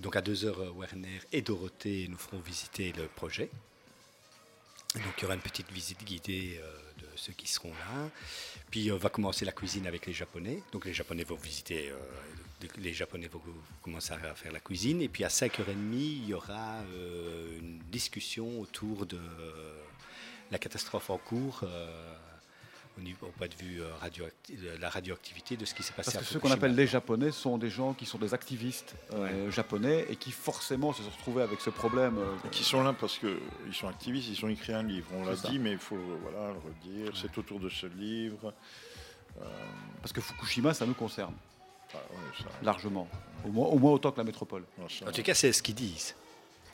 donc 0.00 0.16
à 0.16 0.20
2h, 0.20 0.76
Werner 0.76 1.20
et 1.32 1.42
Dorothée 1.42 2.06
nous 2.08 2.18
feront 2.18 2.38
visiter 2.38 2.92
le 2.92 3.06
projet. 3.08 3.50
Et 4.94 4.98
donc 5.00 5.12
il 5.18 5.22
y 5.22 5.24
aura 5.24 5.34
une 5.34 5.40
petite 5.40 5.70
visite 5.72 6.04
guidée 6.04 6.60
euh, 6.62 6.86
de 6.98 7.06
ceux 7.16 7.32
qui 7.32 7.48
seront 7.48 7.70
là. 7.72 8.10
Puis 8.70 8.90
on 8.92 8.96
va 8.96 9.08
commencer 9.08 9.44
la 9.44 9.52
cuisine 9.52 9.86
avec 9.86 10.06
les 10.06 10.12
Japonais. 10.12 10.62
Donc 10.72 10.84
les 10.84 10.94
Japonais 10.94 11.24
vont 11.24 11.36
visiter, 11.36 11.90
euh, 11.90 12.66
les 12.78 12.92
Japonais 12.92 13.28
vont 13.28 13.42
commencer 13.82 14.12
à 14.12 14.34
faire 14.34 14.52
la 14.52 14.60
cuisine. 14.60 15.02
Et 15.02 15.08
puis 15.08 15.24
à 15.24 15.28
5h30, 15.28 15.74
il 15.92 16.26
y 16.26 16.34
aura 16.34 16.76
euh, 16.92 17.58
une 17.58 17.78
discussion 17.90 18.60
autour 18.60 19.06
de 19.06 19.16
euh, 19.18 19.82
la 20.50 20.58
catastrophe 20.58 21.10
en 21.10 21.18
cours. 21.18 21.64
Au, 22.98 23.00
niveau, 23.02 23.26
au 23.26 23.30
point 23.30 23.48
de 23.48 23.54
vue 23.54 23.82
euh, 23.82 23.88
radioacti- 24.02 24.56
de 24.60 24.80
la 24.80 24.88
radioactivité 24.88 25.56
de 25.56 25.64
ce 25.64 25.74
qui 25.74 25.82
s'est 25.82 25.92
passé 25.92 26.12
Parce 26.12 26.16
à 26.16 26.20
que 26.20 26.24
ceux 26.26 26.38
qu'on 26.38 26.48
Fukushima. 26.48 26.54
appelle 26.66 26.74
les 26.76 26.86
Japonais 26.86 27.30
sont 27.30 27.58
des 27.58 27.68
gens 27.70 27.92
qui 27.92 28.06
sont 28.06 28.18
des 28.18 28.32
activistes 28.34 28.94
euh, 29.12 29.50
japonais 29.50 30.06
et 30.08 30.16
qui 30.16 30.30
forcément 30.32 30.92
se 30.92 31.02
sont 31.02 31.10
retrouvés 31.10 31.42
avec 31.42 31.60
ce 31.60 31.70
problème. 31.70 32.16
euh, 32.18 32.48
Qui 32.50 32.64
sont 32.64 32.82
là 32.82 32.94
parce 32.98 33.18
qu'ils 33.18 33.74
sont 33.74 33.88
activistes, 33.88 34.28
ils 34.30 34.44
ont 34.44 34.48
écrit 34.48 34.72
un 34.72 34.82
livre. 34.82 35.06
On 35.14 35.24
l'a 35.24 35.34
dit, 35.34 35.58
mais 35.58 35.72
il 35.72 35.78
faut 35.78 35.96
euh, 35.96 36.16
voilà, 36.22 36.52
le 36.52 36.58
redire. 36.58 37.12
C'est 37.14 37.36
autour 37.38 37.60
de 37.60 37.68
ce 37.68 37.86
livre. 37.86 38.52
parce 40.00 40.12
que 40.12 40.20
Fukushima, 40.20 40.72
ça 40.74 40.86
nous 40.86 40.94
concerne 40.94 41.34
Ah, 41.92 41.96
ouais, 41.96 42.42
ça- 42.42 42.44
largement, 42.62 43.06
au 43.44 43.48
moins, 43.48 43.66
au 43.68 43.78
moins 43.78 43.92
autant 43.92 44.10
que 44.12 44.18
la 44.18 44.24
métropole. 44.24 44.64
ça- 44.88 45.06
En 45.08 45.12
tout 45.12 45.22
cas, 45.22 45.34
c'est 45.34 45.52
ce 45.52 45.62
qu'ils 45.62 45.74
disent. 45.74 46.14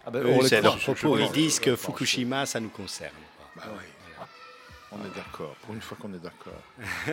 Ah 0.06 0.10
ben, 0.10 0.20
Eux, 0.24 0.30
on 0.30 0.42
les 0.42 0.60
leur 0.60 0.78
propos. 0.78 1.18
Ils 1.18 1.30
disent 1.32 1.60
que. 1.60 1.76
Fukushima, 1.76 2.44
ça 2.46 2.58
nous 2.60 2.70
concerne. 2.70 3.12
Bah 3.56 3.62
ouais. 3.76 3.88
On 4.94 5.04
est 5.04 5.14
d'accord. 5.14 5.54
Pour 5.62 5.74
une 5.74 5.80
fois 5.80 5.96
qu'on 6.00 6.12
est 6.14 6.18
d'accord. 6.18 6.62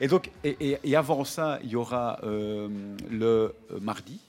Et 0.00 0.06
donc, 0.06 0.30
et, 0.44 0.56
et- 0.60 0.78
et 0.84 0.94
avant 0.96 1.24
ça, 1.24 1.58
il 1.64 1.70
y 1.70 1.76
aura 1.76 2.20
euh, 2.22 2.68
le 3.10 3.52
euh, 3.72 3.80
mardi. 3.80 4.20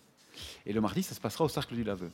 Et 0.66 0.74
le 0.74 0.82
mardi, 0.82 1.03
ça 1.03 1.14
se 1.14 1.20
passera 1.20 1.45
au 1.45 1.49
Cercle 1.49 1.76
du 1.76 1.84
Laveux. 1.84 2.10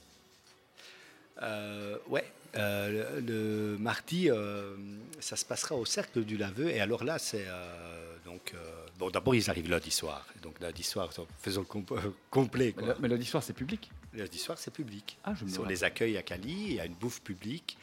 Euh, 1.41 1.97
ouais. 2.09 2.29
Euh, 2.57 3.21
le, 3.21 3.21
le 3.21 3.77
mardi, 3.77 4.29
euh, 4.29 4.75
ça 5.21 5.37
se 5.37 5.45
passera 5.45 5.75
au 5.75 5.85
Cercle 5.85 6.23
du 6.25 6.35
Laveux. 6.35 6.69
Et 6.69 6.81
alors 6.81 7.05
là, 7.05 7.17
c'est 7.17 7.45
euh, 7.47 8.15
donc. 8.25 8.51
euh, 8.55 8.85
bon, 8.99 9.09
d'abord, 9.09 9.35
ils 9.35 9.49
arrivent 9.49 9.69
lundi 9.69 9.91
soir. 9.91 10.25
Et 10.35 10.39
donc, 10.41 10.59
lundi 10.59 10.83
soir, 10.83 11.09
faisons 11.39 11.61
le 11.61 11.65
comp- 11.67 11.91
euh, 11.93 12.11
complet. 12.29 12.73
Mais 12.75 12.83
quoi. 12.83 12.93
le- 12.93 12.99
Mais 12.99 13.07
lundi 13.07 13.25
soir, 13.25 13.41
c'est 13.41 13.53
public? 13.53 13.89
Lundi 14.13 14.37
soir, 14.37 14.57
c'est 14.57 14.71
public. 14.73 15.17
Ah, 15.23 15.33
je 15.33 15.45
me 15.45 15.59
on 15.61 15.65
les 15.65 15.85
accueille 15.85 16.17
à 16.17 16.23
Cali, 16.23 16.51
il 16.67 16.73
y 16.73 16.79
a 16.81 16.85
une 16.85 16.93
bouffe 16.95 17.21
publique. 17.21 17.77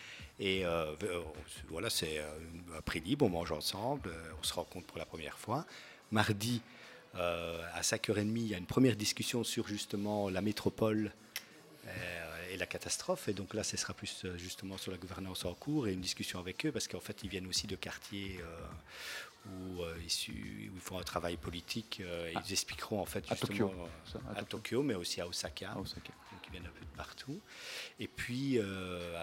Et 0.45 0.67
euh, 0.67 0.93
euh, 1.05 1.23
voilà, 1.69 1.89
c'est 1.89 2.19
euh, 2.19 2.29
un 2.77 2.81
prix 2.83 2.99
libre, 2.99 3.25
on 3.25 3.29
mange 3.29 3.53
ensemble, 3.53 4.13
on 4.41 4.43
se 4.43 4.53
rencontre 4.53 4.87
pour 4.89 4.99
la 4.99 5.07
première 5.07 5.39
fois. 5.39 5.65
Mardi, 6.11 6.61
euh, 7.15 7.63
à 7.75 7.83
5h30, 7.83 8.27
il 8.37 8.49
y 8.49 8.55
a 8.55 8.59
une 8.59 8.67
première 8.67 8.97
discussion 8.97 9.45
sur 9.45 9.69
justement 9.69 10.29
la 10.29 10.41
métropole 10.41 11.13
et 12.51 12.57
la 12.57 12.67
catastrophe. 12.67 13.29
Et 13.29 13.35
donc 13.35 13.55
là, 13.55 13.63
ce 13.63 13.77
sera 13.77 13.95
plus 13.95 14.27
justement 14.37 14.79
sur 14.79 14.91
la 14.91 14.99
gouvernance 14.99 15.45
en 15.45 15.55
cours 15.55 15.87
et 15.87 15.93
une 15.93 16.01
discussion 16.01 16.41
avec 16.41 16.67
eux, 16.67 16.73
parce 16.73 16.89
qu'en 16.89 17.01
fait, 17.01 17.23
ils 17.23 17.29
viennent 17.31 17.47
aussi 17.47 17.67
de 17.69 17.77
quartiers 17.77 18.41
euh, 18.41 19.49
où, 19.49 19.83
ils, 20.03 20.11
su- 20.11 20.71
où 20.73 20.77
ils 20.77 20.81
font 20.81 20.99
un 20.99 21.03
travail 21.05 21.37
politique. 21.37 22.03
ils 22.45 22.53
expliqueront 22.53 23.01
en 23.01 23.07
fait 23.07 23.25
À 23.31 23.35
justement 23.37 23.69
Tokyo, 23.69 23.89
à 24.37 24.43
Tokyo. 24.43 24.83
Mais 24.83 24.95
aussi 24.95 25.21
à 25.21 25.27
Osaka 25.29 25.77
Osaka. 25.79 26.13
Viennent 26.53 26.67
un 26.67 26.79
peu 26.79 26.85
de 26.85 26.97
partout. 26.97 27.41
Et 27.99 28.09
puis 28.09 28.59
euh, 28.59 29.17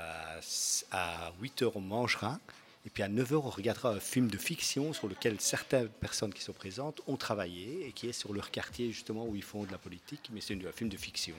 à, 0.91 1.27
à 1.27 1.31
8h, 1.41 1.71
on 1.75 1.81
mangera. 1.81 2.39
Et 2.85 2.89
puis 2.89 3.03
à 3.03 3.09
9h, 3.09 3.35
on 3.35 3.49
regardera 3.49 3.89
un 3.89 3.99
film 3.99 4.29
de 4.29 4.37
fiction 4.37 4.93
sur 4.93 5.07
lequel 5.07 5.39
certaines 5.41 5.89
personnes 5.89 6.33
qui 6.33 6.41
sont 6.41 6.53
présentes 6.53 7.01
ont 7.07 7.17
travaillé 7.17 7.85
et 7.87 7.91
qui 7.91 8.07
est 8.07 8.13
sur 8.13 8.33
leur 8.33 8.51
quartier 8.51 8.91
justement 8.91 9.25
où 9.25 9.35
ils 9.35 9.43
font 9.43 9.63
de 9.63 9.71
la 9.71 9.77
politique. 9.77 10.29
Mais 10.31 10.41
c'est 10.41 10.53
un 10.53 10.71
film 10.71 10.89
de 10.89 10.97
fiction. 10.97 11.35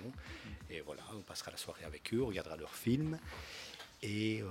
Et 0.70 0.80
voilà, 0.82 1.02
on 1.14 1.22
passera 1.22 1.50
la 1.50 1.56
soirée 1.56 1.84
avec 1.84 2.12
eux, 2.14 2.22
on 2.22 2.26
regardera 2.26 2.56
leurs 2.56 2.74
films. 2.74 3.18
Et, 4.02 4.42
euh, 4.42 4.46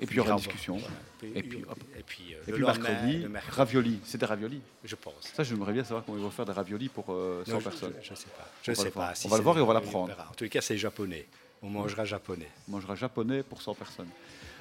Et 0.00 0.06
puis 0.06 0.14
il 0.16 0.18
y 0.18 0.20
aura 0.20 0.30
une 0.32 0.36
discussion. 0.38 0.76
voilà. 0.76 0.94
Et 1.36 1.42
puis, 1.42 1.62
hop. 1.68 1.78
et 1.98 2.02
puis, 2.02 2.34
euh, 2.34 2.38
Et 2.48 2.52
puis 2.52 2.62
mercredi, 2.62 3.18
le 3.18 3.28
mercredi, 3.28 3.56
ravioli. 3.56 4.00
C'est 4.04 4.18
des 4.18 4.26
raviolis. 4.26 4.62
je 4.84 4.96
pense. 4.96 5.14
Ça, 5.34 5.42
j'aimerais 5.42 5.72
bien 5.72 5.84
savoir 5.84 6.04
comment 6.04 6.16
ils 6.18 6.22
vont 6.24 6.30
faire 6.30 6.46
des 6.46 6.52
raviolis 6.52 6.88
pour 6.88 7.06
euh, 7.10 7.42
100 7.44 7.52
Non, 7.52 7.58
je- 7.60 7.64
personnes. 7.64 7.92
Je 8.02 8.10
ne 8.10 8.16
sais 8.16 8.24
pas. 8.28 8.44
On 8.48 8.64
Je 8.64 8.70
va 8.72 8.74
sais 8.76 8.84
le 8.84 8.90
voir. 8.90 9.08
pas. 9.10 9.14
si 9.14 9.26
On 9.26 9.30
va 9.30 9.36
le 9.36 9.42
voir 9.42 9.58
et 9.58 9.60
on 9.60 9.66
va 9.66 9.70
on 9.72 9.74
l'apprendre. 9.74 10.14
En 10.30 10.34
tous 10.34 10.44
les 10.44 10.50
cas, 10.50 10.60
c'est 10.62 10.78
japonais. 10.78 11.26
On 11.62 11.68
mangera 11.68 12.04
japonais. 12.06 12.48
On 12.68 12.72
mangera 12.72 12.94
japonais 12.94 13.42
pour 13.42 13.60
100 13.60 13.74
personnes. 13.74 14.08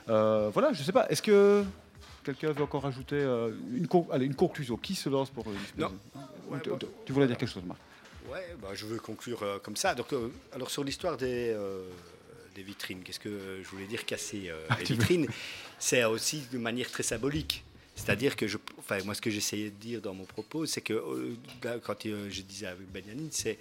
Euh, 0.09 0.49
voilà, 0.53 0.73
je 0.73 0.83
sais 0.83 0.91
pas. 0.91 1.07
Est-ce 1.09 1.21
que 1.21 1.63
quelqu'un 2.25 2.51
veut 2.51 2.63
encore 2.63 2.85
ajouter 2.85 3.15
euh, 3.15 3.51
une, 3.73 3.87
con- 3.87 4.07
allez, 4.11 4.25
une 4.25 4.35
conclusion? 4.35 4.75
Qui 4.75 4.95
se 4.95 5.07
lance 5.07 5.29
pour 5.29 5.45
Non. 5.77 5.87
de- 5.87 5.93
Ouais, 6.49 6.59
tu, 7.05 7.13
voulais 7.13 7.27
dire 7.27 7.37
quelque 7.37 7.47
chose, 7.51 7.63
Marc? 7.63 7.79
Ouais, 8.29 8.55
bah, 8.61 8.69
je 8.73 8.85
veux 8.85 8.97
conclure 8.99 9.43
comme 9.63 9.75
ça. 9.77 9.95
Donc, 9.95 10.07
alors 10.51 10.69
sur 10.69 10.83
l'histoire 10.83 11.15
des, 11.15 11.55
des 12.59 12.65
vitrines, 12.65 13.03
qu'est-ce 13.03 13.19
que 13.19 13.29
euh, 13.29 13.63
je 13.63 13.69
voulais 13.69 13.85
dire 13.85 14.05
casser 14.05 14.49
euh, 14.49 14.61
les 14.79 14.83
tu 14.85 14.93
veux- 14.93 14.99
vitrines 14.99 15.27
C'est 15.79 16.03
aussi 16.03 16.43
de 16.51 16.57
manière 16.57 16.91
très 16.91 17.03
symbolique. 17.03 17.63
C'est-à-dire 17.95 18.35
que 18.35 18.47
je, 18.47 18.57
enfin, 18.77 18.97
moi, 19.05 19.13
ce 19.15 19.21
que 19.21 19.29
j'essayais 19.29 19.69
de 19.69 19.75
dire 19.75 20.01
dans 20.01 20.13
mon 20.13 20.25
propos, 20.25 20.65
c'est 20.65 20.81
que 20.81 20.93
euh, 20.93 21.35
quand 21.83 22.03
je 22.03 22.41
disais 22.41 22.67
avec 22.67 22.87
Benjamin, 22.91 23.27
c'est 23.31 23.57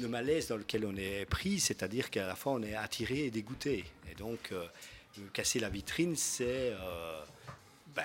le 0.00 0.06
malaise 0.08 0.48
dans 0.48 0.56
lequel 0.56 0.84
on 0.86 0.96
est 0.96 1.24
pris, 1.26 1.58
c'est-à-dire 1.58 2.10
qu'à 2.10 2.26
la 2.26 2.36
fois 2.36 2.52
on 2.52 2.62
est 2.62 2.74
attiré 2.74 3.24
et 3.26 3.30
dégoûté. 3.30 3.84
Et 4.10 4.14
donc, 4.14 4.52
casser 5.32 5.58
la 5.60 5.70
vitrine, 5.70 6.14
c'est 6.16 6.72
ben, 7.96 8.04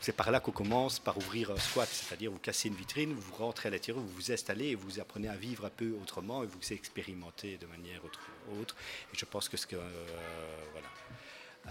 c'est 0.00 0.12
par 0.16 0.30
là 0.30 0.40
qu'on 0.40 0.50
commence 0.52 0.98
par 0.98 1.16
ouvrir 1.18 1.50
un 1.50 1.56
squat, 1.58 1.88
c'est-à-dire 1.90 2.30
vous 2.30 2.38
cassez 2.38 2.68
une 2.68 2.74
vitrine, 2.74 3.12
vous 3.12 3.34
rentrez 3.34 3.68
à 3.68 3.70
l'intérieur, 3.70 4.02
vous 4.02 4.08
vous 4.08 4.32
installez 4.32 4.68
et 4.68 4.74
vous 4.74 4.98
apprenez 4.98 5.28
à 5.28 5.36
vivre 5.36 5.64
un 5.66 5.70
peu 5.70 5.94
autrement 6.02 6.42
et 6.42 6.46
vous 6.46 6.72
expérimentez 6.72 7.58
de 7.58 7.66
manière 7.66 8.04
autre. 8.04 8.20
autre. 8.60 8.74
Et 9.12 9.16
je 9.18 9.24
pense 9.26 9.48
que 9.48 9.56
ce 9.56 9.66
que. 9.66 9.76
euh, 9.76 9.80
voilà. 10.72 10.86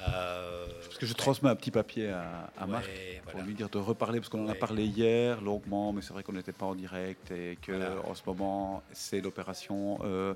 Euh, 0.07 0.67
Parce 0.83 0.97
que 0.99 1.05
je 1.07 1.13
transmets 1.13 1.49
un 1.49 1.55
petit 1.55 1.71
papier 1.71 2.09
à, 2.09 2.51
à 2.57 2.65
ouais, 2.65 2.71
Marc 2.71 2.85
voilà. 3.23 3.31
pour 3.31 3.41
lui 3.41 3.55
dire 3.55 3.69
de 3.69 3.79
reparler, 3.79 4.19
parce 4.19 4.29
qu'on 4.29 4.45
en 4.45 4.49
a 4.49 4.53
parlé 4.55 4.85
hier 4.85 5.41
longuement, 5.41 5.91
mais 5.91 6.03
c'est 6.03 6.13
vrai 6.13 6.21
qu'on 6.21 6.33
n'était 6.33 6.51
pas 6.53 6.67
en 6.67 6.75
direct 6.75 7.31
et 7.31 7.57
que 7.61 7.71
Voilà. 7.71 7.95
en 8.07 8.13
ce 8.13 8.21
moment, 8.27 8.83
c'est 8.93 9.19
l'opération. 9.19 9.99
euh, 10.03 10.35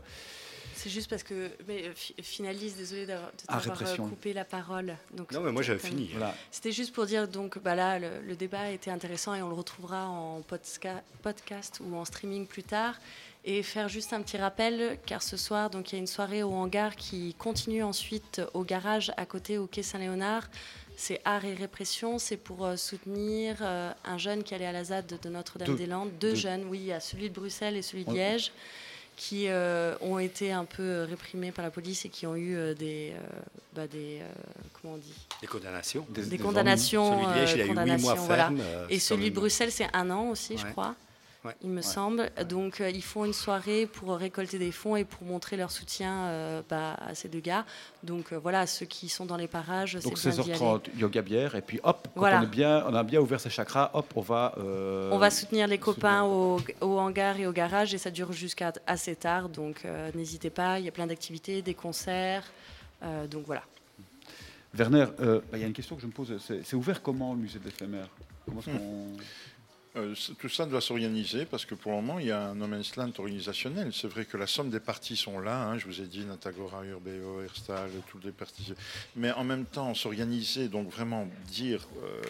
C'est 0.83 0.89
juste 0.89 1.09
parce 1.09 1.23
que. 1.23 1.49
Mais 1.67 1.83
euh, 1.87 1.93
fi- 1.95 2.13
finalise, 2.21 2.75
désolé 2.75 3.05
d'avoir 3.05 3.31
de 3.31 3.35
Ah, 3.47 3.59
t'avoir, 3.61 3.81
euh, 3.81 3.95
coupé 3.97 4.33
la 4.33 4.43
parole. 4.43 4.97
Donc, 5.13 5.31
Non, 5.31 5.39
mais 5.41 5.51
moi 5.53 5.61
j'avais 5.61 5.79
fini. 5.79 6.09
voilà. 6.11 6.35
C'était 6.51 6.73
juste 6.73 6.93
pour 6.93 7.05
dire, 7.05 7.27
donc 7.27 7.57
bah 7.59 7.73
là, 7.73 7.99
le, 7.99 8.09
le 8.27 8.35
débat 8.35 8.69
était 8.69 8.91
intéressant 8.91 9.33
et 9.33 9.41
on 9.41 9.47
le 9.47 9.55
retrouvera 9.55 10.07
en 10.09 10.41
podca- 10.41 11.01
podcast 11.21 11.79
ou 11.83 11.95
en 11.95 12.03
streaming 12.03 12.45
plus 12.47 12.63
tard. 12.63 12.95
Et 13.45 13.61
faire 13.63 13.89
juste 13.89 14.13
un 14.13 14.21
petit 14.21 14.37
rappel, 14.37 14.97
car 15.05 15.21
ce 15.21 15.35
soir, 15.37 15.69
donc 15.69 15.91
il 15.91 15.95
y 15.95 15.97
a 15.97 15.99
une 15.99 16.07
soirée 16.07 16.43
au 16.43 16.51
hangar 16.53 16.95
qui 16.95 17.33
continue 17.37 17.83
ensuite 17.83 18.41
au 18.53 18.63
garage 18.63 19.11
à 19.17 19.25
côté 19.25 19.57
au 19.57 19.67
quai 19.67 19.83
Saint-Léonard. 19.83 20.47
C'est 20.95 21.19
art 21.25 21.43
et 21.43 21.53
répression, 21.53 22.19
c'est 22.19 22.37
pour 22.37 22.65
euh, 22.65 22.75
soutenir 22.77 23.57
euh, 23.61 23.91
un 24.05 24.17
jeune 24.17 24.43
qui 24.43 24.53
allait 24.53 24.65
à 24.67 24.71
la 24.71 24.83
ZAD 24.83 25.19
de 25.21 25.29
Notre-Dame-des-Landes. 25.29 26.11
Deux, 26.19 26.29
Deux. 26.29 26.35
jeunes, 26.35 26.65
oui, 26.69 26.79
il 26.79 26.85
y 26.85 26.91
a 26.93 26.99
celui 26.99 27.29
de 27.29 27.33
Bruxelles 27.35 27.75
et 27.75 27.81
celui 27.81 28.05
de 28.05 28.13
Liège, 28.13 28.51
qui 29.15 29.45
euh, 29.47 29.95
ont 30.01 30.19
été 30.19 30.51
un 30.51 30.65
peu 30.65 30.81
euh, 30.83 31.05
réprimés 31.09 31.51
par 31.51 31.63
la 31.63 31.71
police 31.71 32.05
et 32.05 32.09
qui 32.09 32.25
ont 32.25 32.35
eu 32.35 32.55
euh, 32.55 32.73
des, 32.73 33.13
euh, 33.15 33.39
bah, 33.75 33.87
des 33.87 34.19
euh, 34.21 34.27
comment 34.81 34.95
on 34.95 34.97
dit, 34.97 35.13
Des 35.41 35.47
condamnations. 35.47 36.05
Des- 36.09 36.21
des 36.23 36.27
des 36.29 36.37
condamnations. 36.39 37.11
Celui 37.21 37.25
de 37.33 37.39
Liège, 37.39 37.53
il 37.53 37.61
a 37.61 37.65
eu 37.65 37.67
8 37.67 37.73
mois 37.73 37.83
condamnations, 38.15 38.25
voilà. 38.25 38.51
Et 38.89 38.99
celui 38.99 39.29
de 39.29 39.35
Bruxelles, 39.35 39.71
c'est 39.71 39.87
un 39.93 40.09
an 40.09 40.29
aussi, 40.29 40.57
je 40.57 40.65
crois. 40.67 40.95
Ouais. 41.45 41.53
Il 41.61 41.71
me 41.71 41.81
semble. 41.81 42.29
Donc, 42.47 42.79
euh, 42.79 42.89
ils 42.89 43.03
font 43.03 43.25
une 43.25 43.33
soirée 43.33 43.85
pour 43.85 44.15
récolter 44.15 44.57
des 44.57 44.71
fonds 44.71 44.95
et 44.95 45.03
pour 45.03 45.23
montrer 45.27 45.57
leur 45.57 45.71
soutien 45.71 46.13
euh, 46.27 46.61
bah, 46.69 46.93
à 47.05 47.15
ces 47.15 47.27
deux 47.27 47.41
gars. 47.41 47.65
Donc, 48.01 48.31
euh, 48.31 48.37
voilà, 48.39 48.65
ceux 48.65 48.85
qui 48.85 49.09
sont 49.09 49.25
dans 49.25 49.35
les 49.35 49.49
parages, 49.49 49.95
Donc 50.01 50.17
c'est 50.17 50.29
bien 50.29 50.41
d'y 50.43 50.51
aller. 50.51 50.59
16h30, 50.59 50.81
yoga 50.97 51.21
bière, 51.21 51.55
et 51.55 51.61
puis 51.61 51.81
hop, 51.83 52.07
quand 52.13 52.19
Voilà. 52.21 52.39
on, 52.39 52.43
est 52.43 52.47
bien, 52.47 52.85
on 52.87 52.93
a 52.95 53.03
bien 53.03 53.19
ouvert 53.19 53.41
ses 53.41 53.49
chakras, 53.49 53.91
hop, 53.93 54.05
on 54.15 54.21
va. 54.21 54.53
euh, 54.57 55.09
On 55.11 55.17
va 55.17 55.29
soutenir 55.29 55.67
les 55.67 55.77
copains 55.79 56.21
soutenir. 56.23 56.81
au, 56.81 56.87
au 56.95 56.99
hangar 56.99 57.37
et 57.37 57.45
au 57.45 57.51
garage 57.51 57.93
et 57.93 57.97
ça 57.97 58.09
dure 58.09 58.31
jusqu'à 58.31 58.71
assez 58.87 59.15
tard. 59.17 59.49
Donc, 59.49 59.81
euh, 59.83 60.11
n'hésitez 60.15 60.49
pas. 60.49 60.79
Il 60.79 60.85
y 60.85 60.87
a 60.87 60.91
plein 60.93 61.07
d'activités, 61.07 61.61
des 61.61 61.73
concerts. 61.73 62.45
Euh, 63.03 63.27
donc, 63.27 63.43
voilà. 63.45 63.63
Werner, 64.75 65.07
euh, 65.19 65.41
bah, 65.51 65.57
il 65.57 65.59
y 65.59 65.63
a 65.65 65.67
une 65.67 65.73
question 65.73 65.95
que 65.97 66.01
je 66.01 66.07
me 66.07 66.13
pose. 66.13 66.33
C'est 66.39 66.65
c'est 66.65 66.75
ouvert 66.77 67.01
comment 67.01 67.33
le 67.33 67.39
musée 67.41 67.59
de 67.59 67.65
l'éphémère? 67.65 68.07
Euh, 69.95 70.15
tout 70.39 70.49
ça 70.49 70.65
doit 70.65 70.81
s'organiser 70.81 71.45
parce 71.45 71.65
que 71.65 71.75
pour 71.75 71.91
le 71.91 72.01
moment, 72.01 72.17
il 72.17 72.25
y 72.25 72.31
a 72.31 72.47
un 72.47 72.55
no 72.55 72.65
man's 72.65 72.95
land 72.95 73.11
organisationnel. 73.19 73.93
C'est 73.93 74.07
vrai 74.07 74.25
que 74.25 74.37
la 74.37 74.47
somme 74.47 74.71
des 74.71 74.79
parties 74.79 75.15
sont 75.15 75.39
là. 75.39 75.67
hein, 75.67 75.77
je 75.77 75.85
vous 75.85 76.01
ai 76.01 76.07
dit 76.07 76.25
Natagora, 76.25 76.83
Urbeo, 76.83 77.41
Herstal, 77.43 77.91
toutes 78.07 78.25
les 78.25 78.31
parties. 78.31 78.73
Mais 79.15 79.31
en 79.31 79.43
même 79.43 79.65
temps, 79.65 79.93
s'organiser, 79.93 80.67
donc 80.67 80.89
vraiment 80.89 81.27
dire 81.47 81.87
euh, 82.01 82.21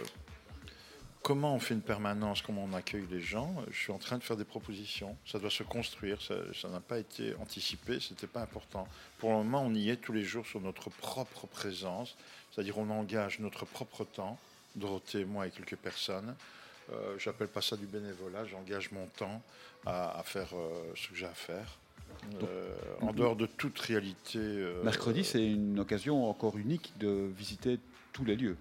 comment 1.22 1.56
on 1.56 1.60
fait 1.60 1.74
une 1.74 1.82
permanence, 1.82 2.42
comment 2.42 2.68
on 2.70 2.74
accueille 2.74 3.08
les 3.10 3.22
gens. 3.22 3.56
Je 3.72 3.78
suis 3.78 3.94
en 3.94 3.98
train 3.98 4.18
de 4.18 4.24
faire 4.24 4.36
des 4.36 4.44
propositions. 4.44 5.16
Ça 5.26 5.40
doit 5.40 5.50
se 5.50 5.64
construire. 5.64 6.22
Ça 6.22 6.36
ça 6.54 6.68
n'a 6.68 6.82
pas 6.82 7.00
été 7.00 7.34
anticipé. 7.40 8.02
C'était 8.02 8.28
pas 8.28 8.42
important. 8.42 8.90
Pour 9.20 9.30
le 9.30 9.38
moment, 9.38 9.64
on 9.66 9.74
y 9.74 9.90
est 9.90 9.96
tous 9.96 10.12
les 10.12 10.26
jours 10.26 10.46
sur 10.46 10.60
notre 10.60 10.90
propre 10.90 11.48
présence. 11.48 12.18
C'est-à-dire, 12.52 12.78
on 12.78 12.90
engage 12.90 13.40
notre 13.40 13.66
propre 13.66 14.04
temps. 14.04 14.38
Dorothée, 14.76 15.24
moi 15.24 15.48
et 15.48 15.52
quelques 15.52 15.78
personnes. 15.78 16.36
Euh, 16.92 17.18
J'appelle 17.18 17.48
pas 17.48 17.62
ça 17.62 17.78
du 17.78 17.86
bénévolat, 17.86 18.46
j'engage 18.46 18.92
mon 18.92 19.08
temps 19.08 19.42
à, 19.86 20.20
à 20.20 20.24
faire 20.24 20.50
euh, 20.54 20.84
ce 20.96 21.08
que 21.10 21.16
j'ai 21.16 21.26
à 21.26 21.34
faire. 21.34 21.78
Euh, 22.44 22.74
en 23.02 23.12
dehors 23.12 23.36
de 23.36 23.46
toute 23.48 23.80
réalité. 23.80 24.40
Mercredi, 24.84 25.24
c'est 25.24 25.46
une 25.46 25.80
occasion 25.80 26.30
encore 26.30 26.58
unique 26.58 26.94
de 27.00 27.30
visiter 27.38 27.80
tous 28.14 28.24
les 28.24 28.36
lieux. 28.36 28.56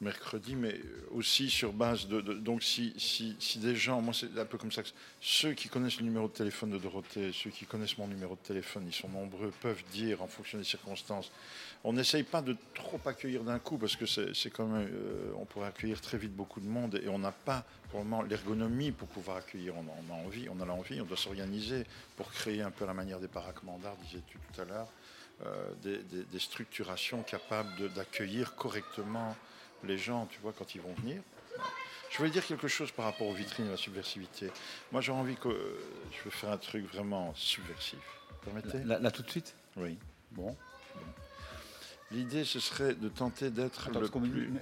mercredi, 0.00 0.54
mais 0.56 0.80
aussi 1.12 1.48
sur 1.48 1.72
base 1.72 2.08
de. 2.08 2.20
de- 2.20 2.34
donc, 2.34 2.62
si, 2.62 2.92
si, 2.98 3.36
si 3.38 3.58
des 3.58 3.74
gens, 3.76 4.02
moi, 4.02 4.12
c'est 4.12 4.36
un 4.38 4.44
peu 4.44 4.58
comme 4.58 4.72
ça 4.72 4.82
que 4.82 4.88
ceux 5.20 5.52
qui 5.54 5.68
connaissent 5.68 5.98
le 5.98 6.04
numéro 6.04 6.26
de 6.28 6.32
téléphone 6.32 6.70
de 6.70 6.78
Dorothée, 6.78 7.30
ceux 7.32 7.50
qui 7.50 7.64
connaissent 7.64 7.96
mon 7.96 8.08
numéro 8.08 8.34
de 8.34 8.40
téléphone, 8.46 8.84
ils 8.86 8.92
sont 8.94 9.08
nombreux, 9.08 9.50
peuvent 9.62 9.82
dire 9.92 10.20
en 10.20 10.26
fonction 10.26 10.58
des 10.58 10.64
circonstances. 10.64 11.30
On 11.86 11.92
n'essaye 11.92 12.22
pas 12.22 12.40
de 12.40 12.56
trop 12.74 12.98
accueillir 13.04 13.44
d'un 13.44 13.58
coup 13.58 13.76
parce 13.76 13.94
que 13.94 14.06
c'est 14.06 14.50
quand 14.50 14.66
même. 14.66 14.88
euh, 14.90 15.32
on 15.36 15.44
pourrait 15.44 15.68
accueillir 15.68 16.00
très 16.00 16.16
vite 16.16 16.32
beaucoup 16.34 16.60
de 16.60 16.66
monde 16.66 16.94
et 17.02 17.08
on 17.08 17.18
n'a 17.18 17.32
pas 17.32 17.62
pour 17.90 18.00
le 18.00 18.06
moment 18.06 18.22
l'ergonomie 18.22 18.90
pour 18.90 19.06
pouvoir 19.08 19.36
accueillir. 19.36 19.74
On, 19.76 20.12
a 20.12 20.16
envie, 20.16 20.48
on 20.48 20.58
a 20.60 20.64
l'envie, 20.64 21.00
on 21.02 21.04
doit 21.04 21.16
s'organiser 21.18 21.84
pour 22.16 22.30
créer 22.32 22.62
un 22.62 22.70
peu 22.70 22.84
à 22.84 22.86
la 22.86 22.94
manière 22.94 23.20
des 23.20 23.28
paracommandards, 23.28 23.96
disais-tu 23.96 24.38
tout 24.38 24.60
à 24.62 24.64
l'heure, 24.64 24.88
euh, 25.44 25.72
des, 25.82 25.98
des- 25.98 26.24
des 26.24 26.38
structurations 26.38 27.22
capables 27.22 27.92
d'accueillir 27.92 28.54
correctement 28.54 29.36
les 29.82 29.98
gens, 29.98 30.24
tu 30.30 30.40
vois, 30.40 30.54
quand 30.56 30.74
ils 30.74 30.80
vont 30.80 30.94
venir. 30.94 31.20
Je 32.10 32.16
voulais 32.16 32.30
dire 32.30 32.46
quelque 32.46 32.68
chose 32.68 32.92
par 32.92 33.04
rapport 33.04 33.26
aux 33.26 33.34
vitrines 33.34 33.66
et 33.66 33.68
à 33.68 33.72
la 33.72 33.76
subversivité. 33.76 34.50
Moi, 34.90 35.02
j'ai 35.02 35.12
envie 35.12 35.36
que 35.36 35.48
euh, 35.48 35.78
je 36.12 36.24
veux 36.24 36.30
faire 36.30 36.50
un 36.50 36.56
truc 36.58 36.86
vraiment 36.86 37.34
subversif. 37.34 37.98
Permettez? 38.42 38.84
Là, 38.84 38.98
là, 39.00 39.10
tout 39.10 39.22
de 39.22 39.30
suite? 39.30 39.52
Oui. 39.76 39.98
Bon. 40.30 40.56
L'idée, 42.14 42.44
ce 42.44 42.60
serait 42.60 42.94
de 42.94 43.08
tenter 43.08 43.50
d'être 43.50 43.90
le 43.90 44.08
plus... 44.08 44.52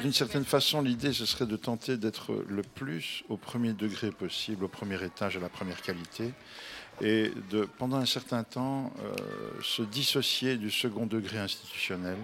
D'une 0.00 0.12
certaine 0.12 0.44
façon, 0.46 0.80
l'idée, 0.80 1.12
ce 1.12 1.26
serait 1.26 1.44
de 1.44 1.56
tenter 1.56 1.98
d'être 1.98 2.32
le 2.48 2.62
plus 2.62 3.24
au 3.28 3.36
premier 3.36 3.74
degré 3.74 4.10
possible, 4.10 4.64
au 4.64 4.68
premier 4.68 5.02
étage, 5.04 5.36
à 5.36 5.40
la 5.40 5.50
première 5.50 5.82
qualité, 5.82 6.32
et 7.02 7.30
de, 7.50 7.68
pendant 7.78 7.98
un 7.98 8.06
certain 8.06 8.42
temps, 8.42 8.90
euh, 9.04 9.14
se 9.62 9.82
dissocier 9.82 10.56
du 10.56 10.70
second 10.70 11.04
degré 11.04 11.38
institutionnel, 11.38 12.16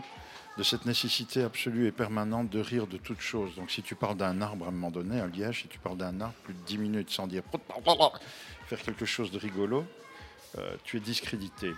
de 0.57 0.63
cette 0.63 0.87
nécessité 0.87 1.43
absolue 1.43 1.87
et 1.87 1.93
permanente 1.93 2.49
de 2.49 2.61
rire 2.61 2.87
de 2.87 2.97
toute 2.97 3.21
chose. 3.21 3.55
Donc, 3.57 3.71
si 3.71 3.83
tu 3.83 3.95
parles 3.95 4.17
d'un 4.17 4.41
arbre 4.41 4.65
à 4.65 4.69
un 4.69 4.73
moment 4.73 4.91
donné, 4.91 5.21
à 5.21 5.27
Liège, 5.27 5.63
si 5.63 5.69
tu 5.69 5.79
parles 5.79 5.99
d'un 5.99 6.21
arbre 6.23 6.35
plus 6.45 6.55
de 6.55 6.61
10 6.61 6.79
minutes 6.79 7.11
sans 7.11 7.27
dire 7.27 7.43
faire 8.67 8.83
quelque 8.83 9.05
chose 9.05 9.31
de 9.31 9.39
rigolo, 9.39 9.85
euh, 10.59 10.75
tu 10.85 10.97
es 10.97 11.01
discrédité. 11.01 11.73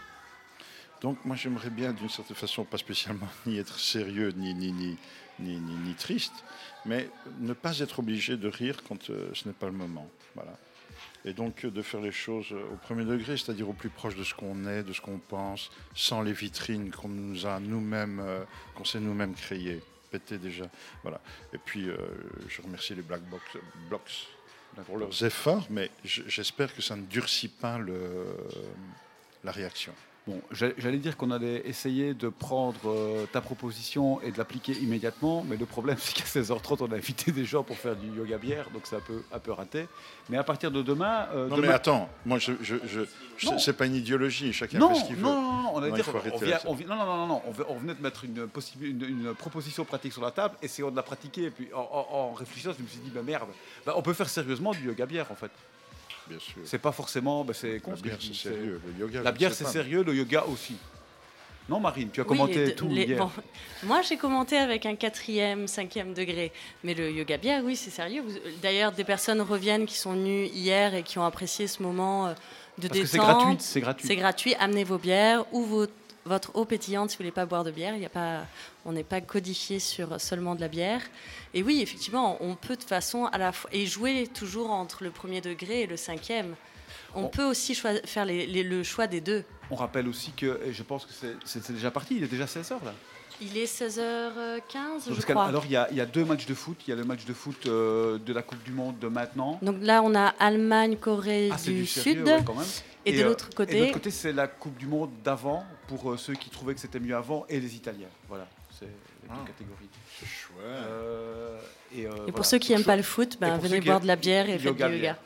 Donc 1.05 1.23
moi 1.27 1.37
j'aimerais 1.37 1.69
bien 1.69 1.93
d'une 1.93 2.09
certaine 2.09 2.35
façon, 2.35 2.65
pas 2.65 2.79
spécialement 2.79 3.29
ni 3.47 3.59
être 3.59 3.79
sérieux 3.79 4.33
ni, 4.35 4.55
ni, 4.55 4.73
ni, 4.73 4.97
ni, 5.39 5.61
ni, 5.61 5.75
ni 5.75 5.95
triste, 5.95 6.33
mais 6.87 7.11
ne 7.41 7.53
pas 7.53 7.79
être 7.81 7.99
obligé 7.99 8.39
de 8.39 8.49
rire 8.49 8.83
quand 8.89 9.11
euh, 9.11 9.29
ce 9.35 9.47
n'est 9.47 9.53
pas 9.55 9.67
le 9.67 9.73
moment. 9.73 10.09
Voilà. 10.35 10.57
Et 11.27 11.35
donc 11.35 11.67
euh, 11.67 11.71
de 11.71 11.83
faire 11.83 12.01
les 12.01 12.11
choses 12.11 12.47
euh, 12.53 12.73
au 12.73 12.77
premier 12.77 13.05
degré, 13.05 13.37
c'est-à-dire 13.37 13.69
au 13.69 13.75
plus 13.75 13.91
proche 13.91 14.17
de 14.17 14.25
ce 14.25 14.33
qu'on 14.33 14.67
est, 14.67 14.83
de 14.83 14.95
ce 14.95 15.03
qu'on 15.03 15.19
pense, 15.19 15.71
sans 15.95 16.23
les 16.23 16.33
vitrines 16.33 16.91
qu'on 16.91 17.11
nous 17.11 17.45
a 17.45 17.61
nous-mêmes, 17.61 18.21
euh, 18.21 18.43
qu'on 18.75 18.87
s'est 18.87 18.99
nous-mêmes 18.99 19.35
créées, 19.35 19.83
pétées 20.11 20.39
déjà. 20.39 20.71
Voilà. 21.03 21.21
Et 21.53 21.59
puis 21.59 21.87
euh, 21.87 21.99
je 22.49 22.63
remercie 22.63 22.95
les 22.95 23.03
Black 23.03 23.21
Box, 23.25 23.43
Blocks 23.91 24.27
pour 24.87 24.97
leurs 24.97 25.23
efforts, 25.23 25.67
mais 25.69 25.91
j'espère 26.03 26.75
que 26.75 26.81
ça 26.81 26.97
ne 26.97 27.03
durcit 27.03 27.49
pas 27.49 27.77
le, 27.77 28.39
la 29.45 29.53
réaction. 29.53 29.93
Bon, 30.27 30.41
j'a- 30.53 30.71
j'allais 30.79 30.97
dire 30.97 31.19
qu'on 31.19 31.31
allait 31.31 31.61
essayer 31.69 32.15
de 32.15 32.31
prendre 32.31 32.81
euh, 32.87 33.27
ta 33.27 33.43
proposition 33.43 34.23
et 34.23 34.31
de 34.33 34.39
l'appliquer 34.39 34.73
immédiatement, 34.73 35.45
mais 35.47 35.59
le 35.59 35.67
problème 35.67 35.97
c'est 36.01 36.15
qu'à 36.15 36.25
16h30 36.25 36.79
on 36.81 36.93
a 36.93 36.97
invité 36.97 37.31
des 37.31 37.45
gens 37.45 37.63
pour 37.63 37.77
faire 37.77 37.95
du 37.95 38.07
yoga 38.09 38.39
bière, 38.39 38.71
donc 38.73 38.83
c'est 38.87 38.97
un 38.97 39.01
peu, 39.01 39.23
un 39.31 39.39
peu 39.39 39.53
raté. 39.53 39.87
Mais 40.31 40.39
à 40.39 40.43
partir 40.43 40.71
de 40.71 40.81
demain, 40.81 41.27
euh, 41.35 41.49
Non 41.49 41.57
demain- 41.57 41.69
mais 41.69 41.75
attends, 41.75 42.09
moi 42.25 42.39
je, 42.39 42.53
je, 42.63 42.77
je- 42.87 43.49
c'est 43.59 43.75
pas 43.77 43.85
une 43.85 43.97
idéologie, 43.97 44.55
chacun 44.55 44.79
non, 44.79 44.95
fait 44.95 45.01
ce 45.03 45.05
qu'il 45.09 45.17
veut. 45.17 45.23
non, 45.23 45.43
non, 45.43 45.63
non, 45.63 45.71
on 45.75 45.79
allait 45.81 45.91
Non, 45.91 45.95
dire, 45.97 46.05
on, 46.09 46.19
vient- 46.19 46.33
avec 46.49 46.61
ça. 46.61 46.69
on 46.71 46.75
vient- 46.75 46.87
non, 46.87 46.97
non, 46.97 47.05
non, 47.05 47.17
non, 47.17 47.27
non, 47.27 47.43
on, 47.47 47.51
ve- 47.51 47.67
on 47.69 47.75
venait 47.75 47.95
de 47.95 48.01
mettre 48.03 48.25
une, 48.25 48.47
possibi- 48.47 48.87
une, 48.93 49.03
une 49.03 49.35
proposition 49.35 49.85
pratique 49.85 50.15
sur 50.15 50.23
la 50.23 50.31
table, 50.31 50.55
essayons 50.63 50.91
de 50.91 50.97
la 50.97 51.03
pratiquer, 51.03 51.43
et 51.43 51.51
puis 51.51 51.69
en, 51.75 51.81
en- 51.81 52.15
en 52.17 52.33
réfléchissant, 52.33 52.73
je 52.79 52.83
me 52.83 52.89
suis 52.89 53.01
dit, 53.01 53.11
bah 53.11 53.21
merde, 53.23 53.51
bah, 53.85 53.93
on 53.95 54.01
peut 54.01 54.15
faire 54.15 54.31
sérieusement 54.31 54.71
du 54.73 54.87
yoga 54.87 55.05
bière 55.05 55.31
en 55.31 55.35
fait. 55.35 55.51
Bien 56.29 56.39
sûr. 56.39 56.55
C'est 56.65 56.79
pas 56.79 56.93
forcément, 56.93 57.45
bah, 57.45 57.53
c'est 57.55 57.81
La 57.87 57.95
bière 57.97 58.17
c'est 58.21 58.35
sérieux, 58.35 58.81
le 58.87 59.01
yoga. 59.01 59.23
La 59.23 59.33
bière 59.33 59.53
c'est 59.53 59.67
sérieux, 59.67 60.03
le 60.03 60.15
yoga 60.15 60.45
aussi. 60.47 60.77
Non 61.69 61.81
Marine, 61.81 62.11
tu 62.13 62.21
as 62.21 62.25
Oui, 62.25 62.29
commenté 62.29 62.67
les- 62.67 62.75
tout 62.75 62.89
les- 62.89 63.05
hier. 63.05 63.19
bon, 63.19 63.31
moi, 63.85 64.03
j'ai 64.03 64.19
commenté 64.19 64.59
avec 64.59 64.85
un 64.85 64.97
quatrième, 64.97 65.67
cinquième 65.67 66.13
degré. 66.13 66.53
Mais 66.83 66.93
le 66.93 67.11
yoga 67.11 67.39
bière, 67.39 67.63
oui, 67.65 67.75
c'est 67.75 67.89
sérieux. 67.89 68.23
D'ailleurs, 68.63 68.93
des 68.93 69.05
personnes 69.05 69.41
reviennent 69.41 69.87
qui 69.87 69.97
sont 69.97 70.13
venues 70.13 70.45
hier 70.47 70.95
et 70.95 71.03
qui 71.03 71.19
ont 71.19 71.25
apprécié 71.25 71.67
ce 71.67 71.83
moment 71.83 72.27
euh, 72.27 72.35
de 72.77 72.89
Parce 72.89 73.01
détente. 73.01 73.09
c'est 73.11 73.19
gratuit, 73.19 73.57
c'est 73.61 73.81
gratuit. 73.81 74.07
C'est 74.09 74.17
gratuit. 74.17 74.55
Amenez 74.57 74.85
vos 74.85 74.99
bières 74.99 75.45
ou 75.53 75.63
vos- 75.65 75.87
votre 76.27 76.55
eau 76.57 76.65
pétillante 76.65 77.11
si 77.11 77.17
vous 77.17 77.23
voulez 77.23 77.31
pas 77.33 77.47
boire 77.47 77.65
de 77.65 77.71
bière. 77.71 77.95
Il 77.97 78.03
y 78.03 78.07
a 78.07 78.11
pas, 78.11 78.47
on 78.85 78.93
n'est 78.93 79.05
pas 79.05 79.21
codifié 79.21 79.79
sur 79.79 80.21
seulement 80.21 80.55
de 80.55 80.61
la 80.61 80.69
bière. 80.69 81.03
Et 81.53 81.63
oui, 81.63 81.81
effectivement, 81.83 82.37
on 82.41 82.55
peut 82.55 82.77
de 82.77 82.83
façon 82.85 83.27
à 83.27 83.39
la 83.39 83.53
fois 83.53 83.71
et 83.73 83.87
jouer 83.87 84.27
toujours 84.33 84.71
entre 84.71 85.05
le 85.05 85.11
premier 85.11 85.41
degré 85.41 85.83
et 85.83 85.87
le 85.87 85.97
cinquième. 85.97 86.55
On 87.15 87.25
On- 87.25 87.29
peut 87.29 87.45
aussi 87.45 87.75
faire 87.75 88.25
les- 88.25 88.47
les- 88.47 88.63
le 88.65 88.83
choix 88.83 89.07
des 89.07 89.21
deux. 89.21 89.45
On 89.71 89.77
rappelle 89.77 90.09
aussi 90.09 90.33
que, 90.33 90.61
et 90.67 90.73
je 90.73 90.83
pense 90.83 91.07
que 91.07 91.13
c'est- 91.45 91.73
déjà 91.73 91.91
parti, 91.91 92.17
il 92.17 92.25
est 92.25 92.29
déjà 92.29 92.47
16h 92.47 92.85
là. 92.85 92.93
Il 93.41 93.57
est 93.59 93.67
16h15, 93.67 95.05
je 95.07 95.11
Parce 95.13 95.25
qu'al- 95.25 95.35
crois. 95.37 95.47
alors 95.47 95.65
il 95.65 95.73
y, 95.73 95.77
a, 95.77 95.89
il 95.91 95.97
y 95.97 96.01
a 96.01 96.07
deux 96.07 96.25
matchs 96.25 96.47
de 96.47 96.55
foot, 96.55 96.77
il 96.87 96.91
y 96.91 96.93
a 96.93 96.97
le 96.97 97.05
match 97.05 97.25
de 97.25 97.33
foot 97.33 97.67
euh, 97.67 98.19
de 98.19 98.33
la 98.33 98.43
Coupe 98.43 98.63
du 98.63 98.71
Monde 98.73 98.99
de 99.01 99.09
maintenant. 99.09 99.59
Donc 99.63 99.77
là, 99.81 100.03
on 100.05 100.15
a 100.15 100.27
Allemagne, 100.39 100.97
Corée 100.97 101.51
Ah, 101.53 101.57
du, 101.57 101.73
du 101.75 101.87
sérieux, 101.87 102.21
Sud. 102.25 102.29
ouais, 102.29 102.43
quand 102.45 102.55
même. 102.55 102.65
Et, 103.07 103.13
de 103.13 103.23
euh, 103.23 103.25
l'autre 103.25 103.47
Et 103.47 103.51
de 103.51 103.55
côté, 103.55 103.81
l'autre 103.81 103.93
côté, 103.93 104.11
c'est 104.11 104.33
la 104.33 104.47
Coupe 104.47 104.77
du 104.77 104.87
Monde 104.87 105.11
d'avant 105.23 105.65
pour 105.89 106.11
euh, 106.13 106.17
ceux 106.17 106.35
qui 106.35 106.51
trouvaient 106.51 106.75
que 106.75 106.81
c'était 106.81 107.01
mieux 107.01 107.15
avant 107.17 107.45
et 107.49 107.61
les 107.61 107.75
Italiens. 107.77 108.09
Voilà, 108.29 108.47
c'est 108.79 108.87
les 108.87 109.29
deux 109.29 109.35
Ah. 109.43 109.47
catégories. 109.47 109.89
C'est 110.21 110.27
chouette. 110.27 110.59
Euh, 110.65 111.59
et 111.95 112.07
euh, 112.07 112.09
et 112.09 112.17
voilà. 112.17 112.33
pour 112.33 112.47
ceux 112.47 112.59
qui 112.59 112.73
n'aiment 112.73 112.85
pas 112.85 112.97
le 112.97 113.03
foot, 113.03 113.37
ben, 113.41 113.59
venez 113.59 113.81
boire 113.81 114.01
de 114.01 114.07
la 114.07 114.17
bière 114.17 114.49
et 114.49 114.53
faites 114.53 114.61
du 114.63 114.67
yoga 114.69 114.87
yoga. 114.87 114.99
bière. 114.99 115.17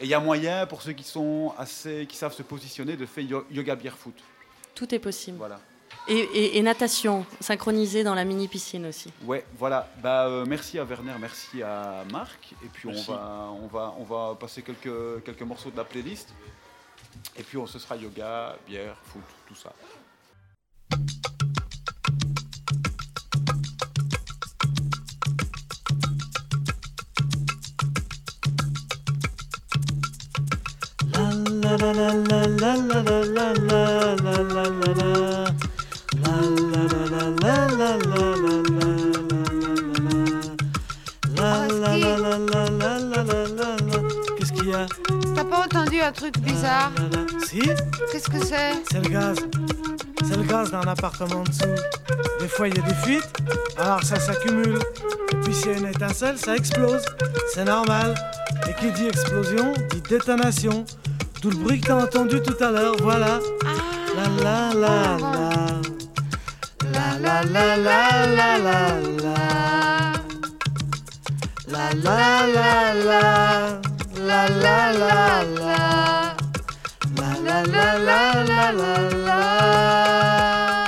Et 0.00 0.04
il 0.04 0.08
y 0.08 0.14
a 0.14 0.20
moyen 0.20 0.66
pour 0.66 0.82
ceux 0.82 0.92
qui 0.92 1.04
sont 1.04 1.54
assez, 1.56 2.06
qui 2.08 2.16
savent 2.16 2.34
se 2.34 2.42
positionner, 2.42 2.96
de 2.96 3.06
faire 3.06 3.24
yo- 3.24 3.46
yoga 3.50 3.76
bière 3.76 3.96
foot. 3.96 4.14
Tout 4.74 4.92
est 4.94 4.98
possible. 4.98 5.38
Voilà. 5.38 5.60
Et, 6.08 6.18
et- 6.18 6.58
et 6.58 6.62
natation, 6.62 7.24
synchronisée 7.40 8.02
dans 8.04 8.14
la 8.14 8.24
mini 8.24 8.46
piscine 8.48 8.84
aussi. 8.86 9.10
Ouais, 9.24 9.44
voilà. 9.56 9.88
Bah, 10.02 10.26
euh, 10.26 10.44
merci 10.46 10.78
à 10.78 10.84
Werner, 10.84 11.14
merci 11.20 11.62
à 11.62 12.04
Marc. 12.12 12.52
Et 12.62 12.68
puis 12.72 12.88
on 12.88 13.00
va, 13.12 13.50
on 13.62 13.66
va, 13.68 13.94
on 13.98 14.02
va 14.04 14.34
passer 14.38 14.60
quelques, 14.62 15.22
quelques 15.24 15.42
morceaux 15.42 15.70
de 15.70 15.76
la 15.76 15.84
playlist. 15.84 16.34
Et 17.36 17.42
puis 17.42 17.58
on 17.58 17.66
se 17.66 17.78
sera 17.78 17.96
yoga, 17.96 18.56
bière, 18.66 18.96
foot, 19.04 19.22
tout 19.46 19.54
ça. 19.54 19.72
Qu'est-ce 37.94 38.23
pas 45.54 45.64
entendu 45.64 46.00
un 46.00 46.12
truc 46.12 46.38
bizarre 46.38 46.90
Si, 47.46 47.60
Qu'est-ce 48.10 48.28
que 48.28 48.44
c'est? 48.44 48.72
C'est 48.90 49.00
le 49.02 49.08
gaz. 49.08 49.36
C'est 50.26 50.36
le 50.36 50.42
gaz 50.42 50.70
d'un 50.70 50.80
appartement 50.80 51.40
en 51.40 51.44
dessous. 51.44 51.74
Des 52.40 52.48
fois, 52.48 52.68
il 52.68 52.76
y 52.76 52.78
a 52.80 52.82
des 52.82 52.94
fuites, 52.94 53.28
alors 53.78 54.02
ça 54.02 54.18
s'accumule. 54.18 54.78
Et 55.32 55.36
puis, 55.36 55.54
s'il 55.54 55.72
y 55.72 55.74
a 55.74 55.78
une 55.78 55.86
étincelle, 55.86 56.38
ça 56.38 56.56
explose. 56.56 57.04
C'est 57.52 57.64
normal. 57.64 58.14
Et 58.68 58.74
qui 58.80 58.90
dit 58.92 59.06
explosion, 59.06 59.72
dit 59.90 60.02
détonation. 60.08 60.84
Tout 61.40 61.50
le 61.50 61.56
bruit 61.56 61.80
que 61.80 61.88
t'as 61.88 62.02
entendu 62.02 62.40
tout 62.42 62.62
à 62.62 62.70
l'heure, 62.70 62.96
voilà. 63.00 63.38
La 64.16 64.42
la 64.42 64.74
la 64.74 65.16
la. 65.18 65.48
La 66.92 67.18
la 67.20 67.42
la 67.44 67.76
la 67.76 68.26
la 68.26 68.58
la 68.58 69.00
la. 69.22 69.36
La 71.68 71.94
la 72.02 72.46
la 72.46 72.94
la. 72.94 73.80
La 73.80 73.83
la 74.26 74.48
la 74.48 74.92
la. 74.92 76.36
La 77.16 77.30
la 77.44 77.62
la 77.64 77.98
la 77.98 78.44
la 78.44 78.72
la 78.72 78.92
la. 79.26 80.86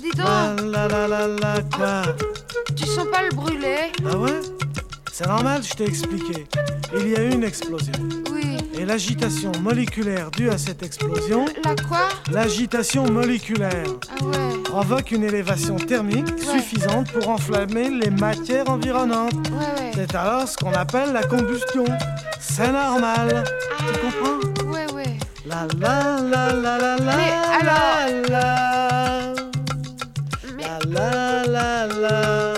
Dis 0.00 0.10
La 0.16 0.24
donc, 0.24 0.72
la 0.72 0.88
la 0.88 1.08
la 1.08 1.26
la 1.26 1.54
quoi 1.74 2.02
tu 2.76 2.84
sens 2.86 3.06
pas 3.12 3.22
le 3.22 3.34
brûler? 3.34 3.92
Ah 4.10 4.16
ouais? 4.16 4.40
C'est 5.12 5.26
normal, 5.26 5.62
je 5.62 5.74
t'ai 5.74 5.84
expliqué. 5.84 6.46
Il 6.98 7.08
y 7.10 7.16
a 7.16 7.22
eu 7.22 7.32
une 7.32 7.44
explosion. 7.44 7.92
Oui. 8.32 8.56
Et 8.78 8.84
l'agitation 8.86 9.52
moléculaire 9.60 10.30
due 10.30 10.48
à 10.50 10.58
cette 10.58 10.82
explosion, 10.82 11.44
La 11.64 11.74
quoi? 11.76 12.08
l'agitation 12.30 13.04
moléculaire, 13.10 13.84
Ah 14.10 14.24
ouais 14.24 14.61
provoque 14.72 15.10
une 15.10 15.24
élévation 15.24 15.76
thermique 15.76 16.32
suffisante 16.38 17.12
pour 17.12 17.28
enflammer 17.28 17.90
les 17.90 18.08
matières 18.08 18.70
environnantes. 18.70 19.34
C'est 19.94 20.14
alors 20.14 20.48
ce 20.48 20.56
qu'on 20.56 20.72
appelle 20.72 21.12
la 21.12 21.22
combustion. 21.24 21.84
C'est 22.40 22.72
normal. 22.72 23.44
Tu 23.78 23.84
comprends 24.00 24.72
Ouais, 24.72 24.90
ouais. 24.94 25.18
La 25.44 25.66
la 25.78 26.22
la. 26.22 26.52
La 26.54 26.56
la 26.56 26.96
la 26.98 28.06
la. 28.30 28.46
La 30.58 30.78
la 30.88 31.44
la 31.44 31.86
la 31.86 31.86
la. 32.00 32.54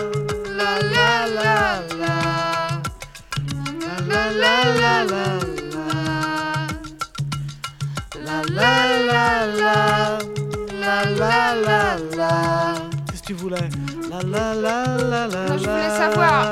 La 0.57 0.71
la 0.79 1.17
la 1.17 1.47
la. 8.27 9.47
la 9.59 10.04
la 11.03 11.55
la 12.17 12.75
Qu'est-ce 13.11 13.23
que 13.23 13.27
tu 13.29 13.33
voulais? 13.35 13.69
La 14.11 14.21
la 14.23 14.55
la 14.55 14.85
la 14.97 15.27
la 15.27 15.47
Non, 15.49 15.59
je 15.59 15.65
voulais 15.65 15.89
la. 15.89 15.97
savoir. 15.99 16.47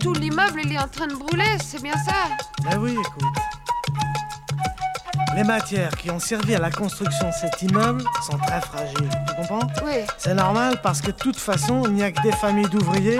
Tout 0.00 0.12
l'immeuble, 0.14 0.60
il 0.64 0.72
est 0.72 0.78
en 0.78 0.88
train 0.88 1.06
de 1.06 1.14
brûler, 1.14 1.56
c'est 1.64 1.82
bien 1.82 1.94
ça? 1.94 2.28
Ben 2.64 2.78
oui, 2.78 2.92
écoute. 2.92 3.24
Les 5.36 5.42
matières 5.44 5.90
qui 5.96 6.10
ont 6.12 6.20
servi 6.20 6.54
à 6.54 6.60
la 6.60 6.70
construction 6.70 7.28
de 7.28 7.32
cet 7.34 7.60
immeuble 7.62 8.04
sont 8.30 8.38
très 8.38 8.60
fragiles. 8.60 9.10
Tu 9.28 9.34
comprends? 9.34 9.66
Oui. 9.84 10.04
C'est 10.16 10.34
normal 10.34 10.80
parce 10.82 11.00
que 11.00 11.08
de 11.08 11.16
toute 11.16 11.36
façon, 11.38 11.82
il 11.86 11.94
n'y 11.94 12.04
a 12.04 12.12
que 12.12 12.22
des 12.22 12.30
familles 12.32 12.68
d'ouvriers 12.68 13.18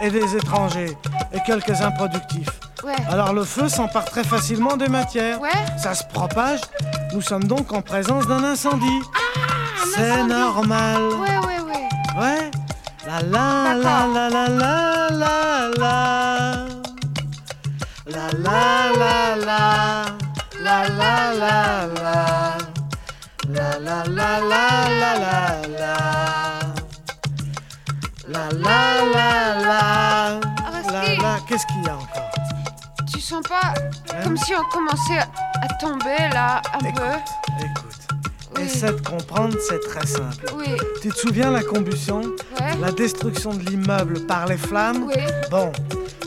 et 0.00 0.10
des 0.10 0.36
étrangers 0.36 0.96
et 1.32 1.40
quelques 1.44 1.80
improductifs. 1.80 2.48
Ouais. 2.84 2.94
Alors 3.10 3.32
le 3.32 3.42
feu 3.42 3.68
s'empare 3.68 4.04
très 4.04 4.22
facilement 4.22 4.76
des 4.76 4.86
matières. 4.88 5.40
Ouais 5.40 5.48
Ça 5.76 5.94
se 5.94 6.04
propage. 6.04 6.60
Nous 7.12 7.20
sommes 7.22 7.44
donc 7.44 7.72
en 7.72 7.82
présence 7.82 8.28
d'un 8.28 8.44
incendie. 8.44 8.86
Un 8.86 9.25
c'est 9.96 10.22
normal. 10.24 11.02
Ouais, 11.20 11.38
ouais, 11.46 11.60
ouais. 11.60 11.88
Ouais. 12.20 12.50
La 13.06 13.22
la 13.22 13.74
la 13.74 14.06
la 14.06 14.28
la 14.28 14.48
la 14.48 15.10
la 15.10 15.68
la. 15.78 15.96
La 18.06 18.26
la 18.44 18.62
la 19.00 19.36
la. 19.36 19.60
La 20.62 20.88
la 20.88 21.14
la 21.42 21.86
la. 22.02 22.16
La 23.48 23.78
la 23.78 24.04
la 24.04 24.30
la 24.50 24.62
la 25.00 25.12
la 25.24 25.36
la. 25.78 25.96
La 28.28 28.44
la 28.50 28.78
la 29.14 29.28
la. 29.68 30.40
La 30.92 31.16
la. 31.16 31.40
Qu'est-ce 31.48 31.66
qu'il 31.66 31.82
y 31.84 31.88
a 31.88 31.94
encore 31.94 32.30
Tu 33.12 33.20
sens 33.20 33.42
pas 33.48 33.72
Hein 34.12 34.20
comme 34.24 34.36
si 34.36 34.52
on 34.54 34.64
commençait 34.72 35.20
à 35.62 35.68
tomber 35.80 36.28
là, 36.32 36.60
un 36.74 36.90
peu. 36.92 37.12
Essaie 38.60 38.92
de 38.92 39.00
comprendre, 39.00 39.56
c'est 39.68 39.80
très 39.80 40.06
simple. 40.06 40.46
Oui, 40.56 40.66
Tu 41.02 41.08
te 41.10 41.16
souviens 41.18 41.50
la 41.50 41.62
combustion? 41.62 42.20
Ouais. 42.20 42.76
La 42.80 42.90
destruction 42.92 43.54
de 43.54 43.62
l'immeuble 43.68 44.26
par 44.26 44.46
les 44.46 44.56
flammes? 44.56 45.04
Oui, 45.08 45.22
Bon, 45.50 45.70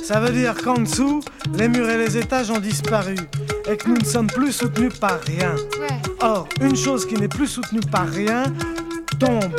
ça 0.04 0.20
veut 0.20 0.32
dire 0.32 0.56
qu'en 0.64 0.76
dessous, 0.82 1.22
les 1.54 1.68
murs 1.68 1.90
et 1.90 1.98
les 1.98 2.18
étages 2.18 2.50
ont 2.52 2.60
disparu 2.60 3.16
et 3.70 3.78
que 3.78 3.90
nous 3.90 3.98
ne 3.98 4.06
sommes 4.06 4.28
plus 4.28 4.52
soutenus 4.52 4.94
par 5.00 5.20
rien. 5.22 5.54
ouais. 5.80 5.88
Or, 6.22 6.48
une 6.62 6.76
chose 6.76 7.06
qui 7.08 7.16
n'est 7.16 7.28
plus 7.28 7.48
soutenue 7.48 7.82
par 7.92 8.08
rien 8.08 8.44
tombe. 9.20 9.56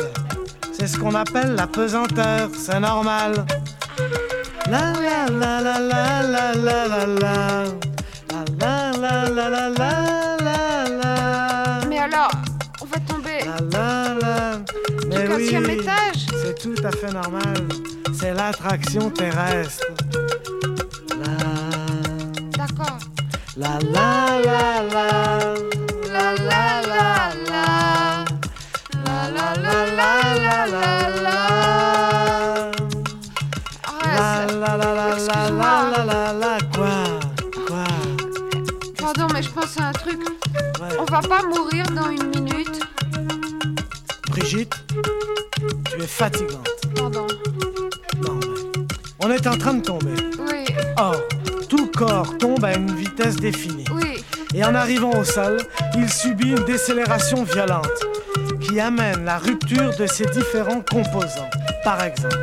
C'est 0.73 0.87
ce 0.87 0.97
qu'on 0.97 1.13
appelle 1.15 1.55
la 1.55 1.67
pesanteur, 1.67 2.49
c'est 2.57 2.79
normal. 2.79 3.45
La 4.69 4.93
la 4.93 5.25
la 5.29 5.61
la 5.61 5.79
la 5.79 6.21
la 6.23 6.53
la 6.55 6.87
la 6.87 7.05
la. 7.05 7.63
La 8.31 8.43
la 8.59 8.91
la 8.97 9.29
la 9.29 9.49
la 9.49 9.49
la 9.49 9.69
la 9.69 10.30
La 13.69 14.15
la 14.21 14.55
du 14.57 14.65
oui. 15.07 15.27
quatrième 15.27 15.69
étage 15.69 16.25
C'est 16.41 16.57
tout 16.59 16.75
à 16.83 16.91
fait 16.91 17.11
normal. 17.11 17.67
C'est 18.13 18.33
l'attraction 18.33 19.09
terrestre. 19.09 19.85
La 21.19 21.35
D'accord. 22.57 22.97
la 23.57 23.79
la 23.79 24.39
la 24.45 24.83
la 24.93 25.07
La 26.11 26.33
la 26.33 26.81
la 26.81 27.05
la. 27.49 28.25
La 29.05 29.17
la 29.35 29.47
la 29.55 29.77
la 29.97 30.11
la 30.35 30.67
la 30.67 30.85
la. 31.21 31.37
la 34.05 34.45
la 34.45 34.77
la 34.77 34.77
la 34.77 35.15
la 35.17 35.39
la 35.49 35.71
la 35.91 36.05
la 36.05 36.33
la 36.33 36.57
quoi 36.75 36.97
quoi 37.67 37.83
Pardon, 38.97 39.27
mais 39.33 39.41
je 39.43 39.49
pense 39.49 39.77
à 39.79 39.87
un 39.87 39.91
truc. 39.93 40.19
On 40.99 41.05
va 41.05 41.21
pas 41.21 41.41
mourir 41.43 41.85
dans 41.91 42.09
une 42.09 42.27
minute. 42.29 42.50
Brigitte, 44.31 44.73
tu 45.89 46.01
es 46.01 46.07
fatigante. 46.07 46.67
Pardon. 46.95 47.27
Non. 48.21 48.39
On 49.19 49.29
est 49.31 49.45
en 49.47 49.57
train 49.57 49.73
de 49.75 49.81
tomber. 49.81 50.13
Oui, 50.39 50.65
Or, 50.97 51.15
tout 51.69 51.87
corps 51.95 52.37
tombe 52.37 52.63
à 52.63 52.73
une 52.75 52.93
vitesse 52.95 53.35
définie. 53.35 53.85
oui. 53.93 54.23
Et 54.53 54.63
en 54.65 54.75
arrivant 54.75 55.11
au 55.11 55.23
sol, 55.23 55.57
il 55.95 56.09
subit 56.09 56.49
une 56.49 56.65
décélération 56.65 57.43
violente 57.43 57.89
qui 58.59 58.79
amène 58.81 59.23
la 59.23 59.37
rupture 59.37 59.95
de 59.97 60.05
ses 60.07 60.25
différents 60.25 60.81
composants. 60.81 61.49
Par 61.85 62.03
exemple, 62.03 62.35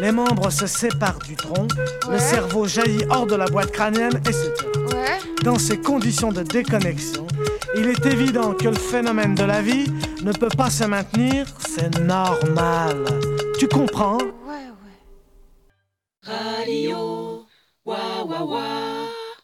les 0.00 0.12
membres 0.12 0.50
se 0.50 0.66
séparent 0.68 1.18
du 1.26 1.34
tronc, 1.34 1.66
le 2.10 2.18
cerveau 2.18 2.66
jaillit 2.68 3.04
hors 3.10 3.26
de 3.26 3.34
la 3.34 3.46
boîte 3.46 3.72
crânienne, 3.72 4.16
etc. 4.24 4.50
Ouais. 4.92 5.18
Dans 5.42 5.58
ces 5.58 5.78
conditions 5.78 6.30
de 6.30 6.42
déconnexion, 6.42 7.26
il 7.76 7.88
est 7.88 8.06
évident 8.06 8.54
que 8.54 8.68
le 8.68 8.74
phénomène 8.74 9.34
de 9.34 9.44
la 9.44 9.60
vie 9.60 9.86
ne 10.22 10.32
peut 10.32 10.48
pas 10.56 10.70
se 10.70 10.84
maintenir, 10.84 11.46
c'est 11.58 11.98
normal. 12.00 13.04
Tu 13.58 13.68
comprends? 13.68 14.18
Ouais, 14.18 14.68
ouais. 14.82 14.98
Radio. 16.22 17.46